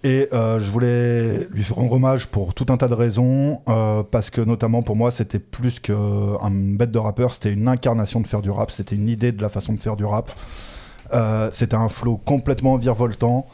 Et 0.04 0.28
euh, 0.32 0.60
je 0.60 0.70
voulais 0.70 1.48
lui 1.50 1.64
rendre 1.70 1.92
hommage 1.92 2.28
pour 2.28 2.54
tout 2.54 2.66
un 2.68 2.76
tas 2.76 2.86
de 2.86 2.94
raisons, 2.94 3.60
euh, 3.68 4.04
parce 4.08 4.30
que 4.30 4.40
notamment 4.40 4.82
pour 4.82 4.94
moi 4.94 5.10
c'était 5.10 5.40
plus 5.40 5.80
qu'une 5.80 6.76
bête 6.76 6.92
de 6.92 6.98
rappeur, 6.98 7.32
c'était 7.32 7.52
une 7.52 7.66
incarnation 7.66 8.20
de 8.20 8.26
faire 8.28 8.40
du 8.40 8.50
rap, 8.50 8.70
c'était 8.70 8.94
une 8.94 9.08
idée 9.08 9.32
de 9.32 9.42
la 9.42 9.48
façon 9.48 9.72
de 9.72 9.80
faire 9.80 9.96
du 9.96 10.04
rap. 10.04 10.30
Euh, 11.12 11.48
c'était 11.52 11.76
un 11.76 11.88
flow 11.88 12.18
complètement 12.24 12.76
virevoltant, 12.76 13.46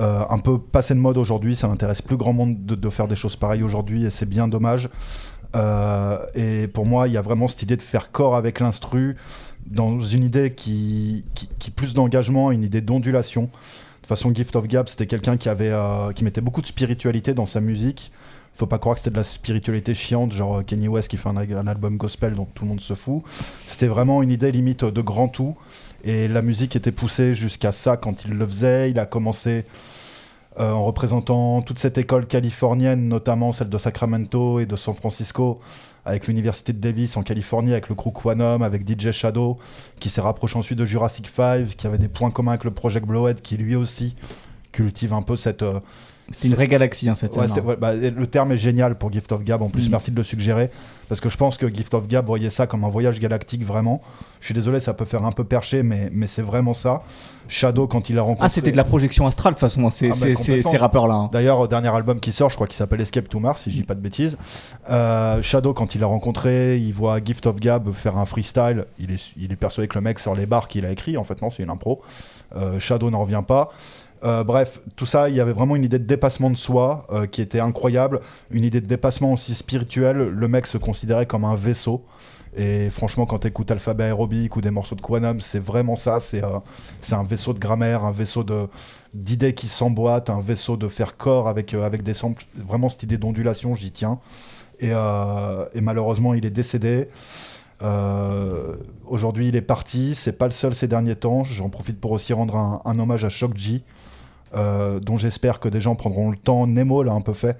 euh, 0.00 0.24
un 0.28 0.38
peu 0.38 0.58
passé 0.58 0.94
de 0.94 0.98
mode 0.98 1.18
aujourd'hui, 1.18 1.54
ça 1.54 1.68
n'intéresse 1.68 2.02
plus 2.02 2.16
grand 2.16 2.32
monde 2.32 2.64
de, 2.64 2.90
faire 2.90 3.08
des 3.08 3.16
choses 3.16 3.36
pareilles 3.36 3.62
aujourd'hui 3.62 4.04
et 4.04 4.10
c'est 4.10 4.28
bien 4.28 4.48
dommage. 4.48 4.88
Euh, 5.54 6.18
et 6.34 6.66
pour 6.66 6.84
moi, 6.84 7.06
il 7.06 7.14
y 7.14 7.16
a 7.16 7.22
vraiment 7.22 7.46
cette 7.46 7.62
idée 7.62 7.76
de 7.76 7.82
faire 7.82 8.10
corps 8.10 8.34
avec 8.34 8.58
l'instru 8.58 9.14
dans 9.66 10.00
une 10.00 10.24
idée 10.24 10.52
qui, 10.52 11.24
qui, 11.34 11.70
plus 11.70 11.94
d'engagement, 11.94 12.50
une 12.50 12.64
idée 12.64 12.80
d'ondulation. 12.80 13.42
De 13.42 13.48
toute 13.48 14.08
façon, 14.08 14.34
Gift 14.34 14.56
of 14.56 14.66
Gab, 14.66 14.88
c'était 14.88 15.06
quelqu'un 15.06 15.36
qui 15.36 15.48
qui 16.14 16.24
mettait 16.24 16.40
beaucoup 16.40 16.60
de 16.60 16.66
spiritualité 16.66 17.34
dans 17.34 17.46
sa 17.46 17.60
musique. 17.60 18.10
Faut 18.52 18.66
pas 18.66 18.78
croire 18.78 18.96
que 18.96 19.00
c'était 19.00 19.10
de 19.10 19.16
la 19.16 19.24
spiritualité 19.24 19.94
chiante, 19.94 20.32
genre 20.32 20.64
Kanye 20.64 20.88
West 20.88 21.08
qui 21.08 21.16
fait 21.16 21.28
un, 21.28 21.36
un 21.36 21.66
album 21.66 21.96
gospel 21.96 22.34
dont 22.34 22.44
tout 22.44 22.64
le 22.64 22.68
monde 22.68 22.80
se 22.80 22.94
fout. 22.94 23.22
C'était 23.66 23.86
vraiment 23.86 24.22
une 24.22 24.30
idée 24.30 24.52
limite 24.52 24.84
de 24.84 25.00
grand 25.00 25.28
tout. 25.28 25.56
Et 26.04 26.28
la 26.28 26.42
musique 26.42 26.76
était 26.76 26.92
poussée 26.92 27.32
jusqu'à 27.32 27.72
ça 27.72 27.96
quand 27.96 28.24
il 28.26 28.32
le 28.34 28.46
faisait. 28.46 28.90
Il 28.90 28.98
a 28.98 29.06
commencé 29.06 29.64
euh, 30.60 30.70
en 30.70 30.84
représentant 30.84 31.62
toute 31.62 31.78
cette 31.78 31.96
école 31.96 32.26
californienne, 32.26 33.08
notamment 33.08 33.52
celle 33.52 33.70
de 33.70 33.78
Sacramento 33.78 34.60
et 34.60 34.66
de 34.66 34.76
San 34.76 34.94
Francisco, 34.94 35.60
avec 36.04 36.26
l'université 36.26 36.74
de 36.74 36.78
Davis 36.78 37.16
en 37.16 37.22
Californie, 37.22 37.72
avec 37.72 37.88
le 37.88 37.94
crew 37.94 38.12
Quanum, 38.12 38.62
avec 38.62 38.86
DJ 38.86 39.10
Shadow, 39.12 39.58
qui 39.98 40.10
s'est 40.10 40.20
rapproché 40.20 40.58
ensuite 40.58 40.78
de 40.78 40.84
Jurassic 40.84 41.28
5, 41.34 41.68
qui 41.68 41.86
avait 41.86 41.98
des 41.98 42.08
points 42.08 42.30
communs 42.30 42.52
avec 42.52 42.64
le 42.64 42.70
Project 42.70 43.06
Blowhead, 43.06 43.40
qui 43.40 43.56
lui 43.56 43.74
aussi 43.74 44.14
cultive 44.72 45.14
un 45.14 45.22
peu 45.22 45.36
cette... 45.36 45.62
euh, 45.62 45.80
C'était 46.30 46.48
une 46.48 46.54
vraie 46.54 46.68
galaxie, 46.68 47.08
hein, 47.08 47.14
cette 47.14 47.36
Ouais, 47.36 47.46
scène. 47.48 47.64
ouais, 47.64 47.76
bah, 47.76 47.92
le 47.94 48.26
terme 48.26 48.50
est 48.52 48.56
génial 48.58 48.96
pour 48.96 49.12
Gift 49.12 49.30
of 49.32 49.44
Gab. 49.44 49.60
En 49.60 49.68
plus, 49.68 49.88
Mm. 49.88 49.90
merci 49.90 50.10
de 50.10 50.16
le 50.16 50.22
suggérer. 50.22 50.70
Parce 51.08 51.20
que 51.20 51.28
je 51.28 51.36
pense 51.36 51.58
que 51.58 51.68
Gift 51.72 51.92
of 51.92 52.08
Gab 52.08 52.24
voyait 52.26 52.48
ça 52.48 52.66
comme 52.66 52.82
un 52.84 52.88
voyage 52.88 53.20
galactique, 53.20 53.62
vraiment. 53.64 54.00
Je 54.40 54.46
suis 54.46 54.54
désolé, 54.54 54.80
ça 54.80 54.94
peut 54.94 55.04
faire 55.04 55.22
un 55.26 55.32
peu 55.32 55.44
perché, 55.44 55.82
mais, 55.82 56.08
mais 56.12 56.26
c'est 56.26 56.40
vraiment 56.40 56.72
ça. 56.72 57.02
Shadow, 57.46 57.86
quand 57.86 58.08
il 58.08 58.18
a 58.18 58.22
rencontré. 58.22 58.46
Ah, 58.46 58.48
c'était 58.48 58.72
de 58.72 58.78
la 58.78 58.84
projection 58.84 59.26
astrale, 59.26 59.52
de 59.52 59.58
toute 59.58 59.60
façon, 59.60 59.84
hein, 59.86 59.90
ces, 59.90 60.06
Ah, 60.10 60.14
bah, 60.18 60.34
ces- 60.62 60.76
rappeurs-là. 60.78 61.14
hein. 61.14 61.30
D'ailleurs, 61.30 61.68
dernier 61.68 61.88
album 61.94 62.18
qui 62.20 62.32
sort, 62.32 62.48
je 62.48 62.54
crois 62.54 62.66
qu'il 62.66 62.76
s'appelle 62.76 63.02
Escape 63.02 63.28
to 63.28 63.38
Mars, 63.38 63.60
si 63.62 63.70
je 63.70 63.76
dis 63.76 63.82
pas 63.84 63.94
de 63.94 64.00
bêtises. 64.00 64.38
Euh, 64.90 65.42
Shadow, 65.42 65.74
quand 65.74 65.94
il 65.94 66.00
l'a 66.00 66.06
rencontré, 66.06 66.78
il 66.78 66.92
voit 66.94 67.18
Gift 67.22 67.46
of 67.46 67.60
Gab 67.60 67.92
faire 67.92 68.16
un 68.16 68.24
freestyle. 68.24 68.86
Il 68.98 69.10
est, 69.12 69.32
il 69.36 69.52
est 69.52 69.56
persuadé 69.56 69.88
que 69.88 69.94
le 69.96 70.00
mec 70.00 70.18
sort 70.18 70.34
les 70.34 70.46
bars 70.46 70.68
qu'il 70.68 70.86
a 70.86 70.90
écrit. 70.90 71.18
En 71.18 71.24
fait, 71.24 71.42
non, 71.42 71.50
c'est 71.50 71.62
une 71.62 71.70
impro. 71.70 72.00
Euh, 72.56 72.78
Shadow 72.78 73.10
n'en 73.10 73.20
revient 73.20 73.42
pas. 73.46 73.70
Euh, 74.24 74.42
bref, 74.42 74.80
tout 74.96 75.06
ça, 75.06 75.28
il 75.28 75.34
y 75.34 75.40
avait 75.40 75.52
vraiment 75.52 75.76
une 75.76 75.84
idée 75.84 75.98
de 75.98 76.04
dépassement 76.04 76.50
de 76.50 76.56
soi 76.56 77.06
euh, 77.10 77.26
qui 77.26 77.42
était 77.42 77.60
incroyable. 77.60 78.20
Une 78.50 78.64
idée 78.64 78.80
de 78.80 78.86
dépassement 78.86 79.32
aussi 79.32 79.54
spirituel. 79.54 80.16
Le 80.16 80.48
mec 80.48 80.66
se 80.66 80.78
considérait 80.78 81.26
comme 81.26 81.44
un 81.44 81.54
vaisseau. 81.54 82.04
Et 82.56 82.88
franchement, 82.88 83.26
quand 83.26 83.40
tu 83.40 83.48
écoutes 83.48 83.70
Alphabet 83.70 84.04
Aerobic 84.04 84.56
ou 84.56 84.60
des 84.60 84.70
morceaux 84.70 84.94
de 84.94 85.02
Quantum, 85.02 85.40
c'est 85.40 85.58
vraiment 85.58 85.96
ça. 85.96 86.20
C'est 86.20 86.42
euh, 86.42 86.58
un 87.12 87.24
vaisseau 87.24 87.52
de 87.52 87.58
grammaire, 87.58 88.04
un 88.04 88.12
vaisseau 88.12 88.46
d'idées 89.12 89.54
qui 89.54 89.68
s'emboîtent, 89.68 90.30
un 90.30 90.40
vaisseau 90.40 90.76
de 90.76 90.88
faire 90.88 91.16
corps 91.16 91.48
avec, 91.48 91.74
des 92.02 92.14
samples. 92.14 92.46
Vraiment, 92.56 92.88
cette 92.88 93.02
idée 93.02 93.18
d'ondulation, 93.18 93.74
j'y 93.74 93.90
tiens. 93.90 94.20
Et, 94.80 94.92
malheureusement, 95.80 96.32
il 96.32 96.46
est 96.46 96.50
décédé. 96.50 97.08
Aujourd'hui, 99.06 99.48
il 99.48 99.56
est 99.56 99.60
parti. 99.60 100.14
C'est 100.14 100.38
pas 100.38 100.46
le 100.46 100.52
seul 100.52 100.74
ces 100.74 100.86
derniers 100.86 101.16
temps. 101.16 101.42
J'en 101.42 101.70
profite 101.70 102.00
pour 102.00 102.12
aussi 102.12 102.32
rendre 102.32 102.56
un, 102.56 102.80
un 102.84 102.98
hommage 103.00 103.24
à 103.24 103.28
Shock 103.30 103.56
G, 103.56 103.82
euh, 104.56 105.00
dont 105.00 105.16
j'espère 105.18 105.60
que 105.60 105.68
des 105.68 105.80
gens 105.80 105.94
prendront 105.94 106.30
le 106.30 106.36
temps. 106.36 106.66
Nemo 106.66 107.02
l'a 107.02 107.12
un 107.12 107.20
peu 107.20 107.32
fait 107.32 107.58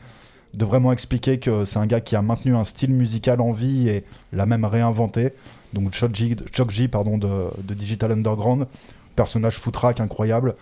de 0.54 0.64
vraiment 0.64 0.92
expliquer 0.92 1.38
que 1.40 1.64
c'est 1.64 1.78
un 1.78 1.86
gars 1.86 2.00
qui 2.00 2.14
a 2.14 2.22
maintenu 2.22 2.54
un 2.54 2.64
style 2.64 2.90
musical 2.92 3.40
en 3.40 3.52
vie 3.52 3.88
et 3.88 4.04
l'a 4.32 4.46
même 4.46 4.64
réinventé. 4.64 5.32
Donc 5.72 5.92
G, 6.14 6.88
pardon, 6.88 7.18
de, 7.18 7.74
Digital 7.74 8.12
Underground, 8.12 8.66
personnage 9.16 9.56
footrack 9.58 9.98
incroyable. 10.00 10.54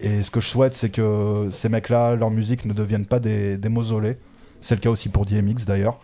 Et 0.00 0.22
ce 0.22 0.30
que 0.30 0.40
je 0.40 0.48
souhaite, 0.48 0.74
c'est 0.74 0.90
que 0.90 1.48
ces 1.50 1.68
mecs-là, 1.68 2.14
leur 2.16 2.30
musique 2.30 2.64
ne 2.64 2.72
devienne 2.72 3.06
pas 3.06 3.20
des, 3.20 3.56
des 3.56 3.68
mausolées. 3.68 4.16
C'est 4.60 4.74
le 4.74 4.80
cas 4.80 4.90
aussi 4.90 5.08
pour 5.08 5.24
DMX 5.26 5.64
d'ailleurs. 5.66 5.98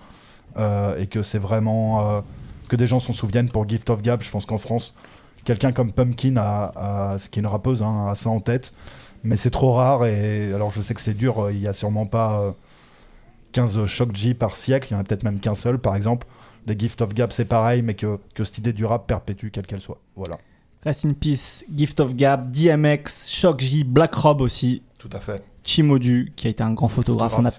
Euh, 0.57 0.97
et 0.99 1.07
que 1.09 1.23
c'est 1.23 1.39
vraiment. 1.39 2.09
euh, 2.09 2.21
que 2.69 2.77
des 2.77 2.87
gens 2.87 2.99
s'en 3.01 3.13
souviennent 3.13 3.51
pour 3.51 3.69
Gift 3.69 3.91
of 3.91 4.01
Gab. 4.03 4.23
Je 4.23 4.31
pense 4.31 4.47
qu'en 4.47 4.59
France, 4.59 4.95
quelqu'un 5.45 5.73
comme 5.73 5.93
Pumpkin, 5.93 6.37
a, 6.39 6.73
a- 6.77 7.19
ce 7.19 7.29
qui 7.29 7.39
est 7.41 7.43
une 7.43 7.47
rappeuse, 7.49 7.83
hein, 7.83 8.07
a 8.09 8.15
ça 8.15 8.31
en 8.31 8.41
tête. 8.41 8.73
Mais 9.25 9.37
c'est 9.37 9.51
trop 9.51 9.73
rare. 9.73 10.07
Et 10.07 10.53
alors 10.53 10.71
je 10.71 10.81
sais 10.81 10.95
que 10.95 11.01
c'est 11.01 11.15
dur. 11.15 11.39
euh, 11.47 11.53
Il 11.53 11.61
y 11.61 11.67
a 11.67 11.73
sûrement 11.73 12.07
pas 12.07 12.41
euh, 12.41 12.53
15 13.53 13.87
Shock 13.87 14.15
G 14.15 14.35
par 14.35 14.55
siècle. 14.57 14.89
Il 14.91 14.95
y 14.95 14.97
en 14.97 15.01
a 15.01 15.05
peut-être 15.05 15.23
même 15.25 15.41
qu'un 15.41 15.55
seul, 15.55 15.79
par 15.79 15.97
exemple. 15.97 16.27
Les 16.67 16.79
Gift 16.79 17.03
of 17.03 17.13
Gab, 17.15 17.31
c'est 17.33 17.45
pareil, 17.45 17.83
mais 17.83 17.95
que, 17.95 18.19
que 18.35 18.43
cette 18.45 18.59
idée 18.59 18.73
du 18.73 18.85
rap 18.87 19.07
perpétue, 19.07 19.49
quelle 19.53 19.67
qu'elle 19.67 19.81
soit. 19.81 19.99
Voilà. 20.17 20.39
Rest 20.83 21.05
in 21.07 21.13
Peace, 21.13 21.65
Gift 21.75 22.01
of 22.01 22.15
Gab, 22.15 22.51
DMX, 22.51 23.29
Shock 23.31 23.61
J, 23.61 23.85
Black 23.85 24.15
Rob 24.15 24.41
aussi. 24.41 24.83
Tout 24.99 25.11
à 25.13 25.21
fait. 25.21 25.43
Chimodu, 25.63 26.33
qui 26.37 26.47
a 26.47 26.51
été 26.51 26.63
un 26.63 26.73
grand 26.75 26.89
photographe. 26.89 27.37
On 27.39 27.45
a, 27.47 27.51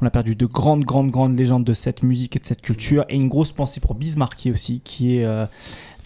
on 0.00 0.06
a 0.06 0.10
perdu 0.10 0.36
de 0.36 0.46
grandes, 0.46 0.84
grandes, 0.84 1.10
grandes 1.10 1.36
légendes 1.36 1.64
de 1.64 1.72
cette 1.72 2.04
musique 2.04 2.36
et 2.36 2.38
de 2.38 2.46
cette 2.46 2.62
culture. 2.62 3.04
Et 3.08 3.16
une 3.16 3.28
grosse 3.28 3.50
pensée 3.52 3.80
pour 3.80 3.94
Bismarcky 3.96 4.52
aussi, 4.52 4.80
qui 4.84 5.18
est 5.18 5.24
euh, 5.24 5.44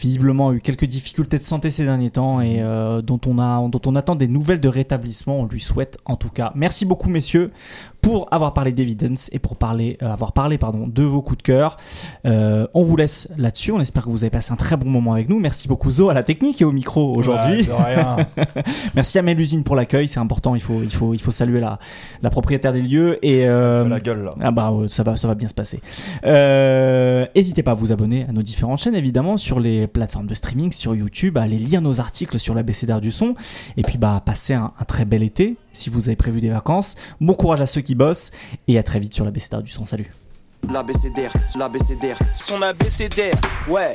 visiblement 0.03 0.53
eu 0.53 0.61
quelques 0.61 0.85
difficultés 0.85 1.39
de 1.39 1.45
santé 1.45 1.71
ces 1.71 1.85
derniers 1.85 2.11
temps 2.11 2.41
et 2.41 2.57
euh, 2.59 3.03
dont, 3.03 3.21
on 3.27 3.39
a, 3.39 3.69
dont 3.69 3.81
on 3.87 3.95
attend 3.95 4.17
des 4.17 4.27
nouvelles 4.27 4.59
de 4.59 4.67
rétablissement. 4.67 5.39
On 5.39 5.47
lui 5.47 5.61
souhaite 5.61 5.97
en 6.07 6.17
tout 6.17 6.29
cas. 6.29 6.51
Merci 6.57 6.85
beaucoup, 6.85 7.09
messieurs, 7.09 7.53
pour 8.03 8.27
avoir 8.33 8.53
parlé 8.53 8.73
d'Evidence 8.73 9.31
et 9.33 9.39
pour 9.39 9.57
parler, 9.57 9.97
euh, 10.03 10.11
avoir 10.13 10.33
parlé 10.33 10.59
pardon, 10.59 10.87
de 10.89 11.03
vos 11.05 11.23
coups 11.23 11.39
de 11.39 11.43
cœur. 11.43 11.77
Euh, 12.27 12.67
on 12.75 12.83
vous 12.83 12.97
laisse 12.97 13.29
là-dessus. 13.39 13.73
On 13.73 13.81
espère 13.81 14.05
que 14.05 14.11
vous 14.11 14.25
avez 14.25 14.31
passé 14.31 14.53
un 14.53 14.57
très 14.57 14.77
bon 14.77 14.89
moment 14.91 15.13
avec 15.15 15.29
nous. 15.29 15.39
Merci 15.39 15.69
beaucoup, 15.69 15.91
Zo, 15.91 16.11
à 16.11 16.15
la 16.15 16.25
technique 16.25 16.61
et 16.61 16.65
au 16.65 16.73
micro 16.73 17.15
aujourd'hui. 17.17 17.63
Ouais. 17.63 18.43
Merci 18.95 19.19
à 19.19 19.23
Mélusine 19.23 19.63
pour 19.63 19.77
l'accueil, 19.77 20.09
c'est 20.09 20.19
important, 20.19 20.55
il 20.55 20.61
faut, 20.61 20.83
il 20.83 20.93
faut, 20.93 21.15
il 21.15 21.21
faut 21.21 21.31
saluer 21.31 21.61
la, 21.61 21.79
la 22.23 22.31
propriétaire 22.31 22.73
des 22.73 22.83
lieux 22.83 23.25
et 23.25 23.47
euh, 23.49 23.89
la 23.89 24.01
gueule 24.01 24.25
là. 24.25 24.33
ah 24.41 24.51
bah 24.51 24.73
ça 24.89 25.05
va, 25.05 25.17
ça 25.17 25.29
va 25.29 25.35
bien 25.37 25.49
se 25.49 25.55
passer. 25.55 25.81
Euh, 26.25 27.25
N'hésitez 27.37 27.63
pas 27.63 27.71
à 27.71 27.75
vous 27.75 27.93
abonner 27.93 28.27
à 28.29 28.33
nos 28.33 28.43
différentes 28.43 28.79
chaînes 28.79 28.95
évidemment 28.97 29.37
sur 29.37 29.61
les 29.61 29.87
plateformes 29.87 30.27
de 30.27 30.35
streaming, 30.35 30.73
sur 30.73 30.95
YouTube, 30.95 31.39
à 31.39 31.43
aller 31.43 31.57
lire 31.57 31.81
nos 31.81 32.01
articles 32.01 32.39
sur 32.39 32.55
l'ABCDR 32.55 33.01
du 33.01 33.13
son 33.13 33.35
et 33.77 33.83
puis 33.83 33.97
bah 33.99 34.21
passer 34.25 34.55
un, 34.55 34.73
un 34.79 34.85
très 34.85 35.05
bel 35.05 35.23
été 35.23 35.57
si 35.73 35.91
vous 35.91 36.09
avez 36.09 36.17
prévu 36.17 36.41
des 36.41 36.51
vacances. 36.51 36.97
Bon 37.21 37.35
courage 37.35 37.61
à 37.61 37.67
ceux 37.67 37.81
qui 37.81 37.95
bossent 37.95 38.31
et 38.69 38.79
à 38.79 38.83
très 38.83 39.01
vite 39.01 39.15
sur 39.15 39.25
l'ABCDR 39.25 39.63
du 39.63 39.71
son. 39.71 39.85
Salut. 39.85 40.13
L'ABCDR, 40.71 41.33
l'ABCDR. 41.59 42.19
Son 42.37 42.63
abécédaire, 42.63 43.35
ouais. 43.69 43.91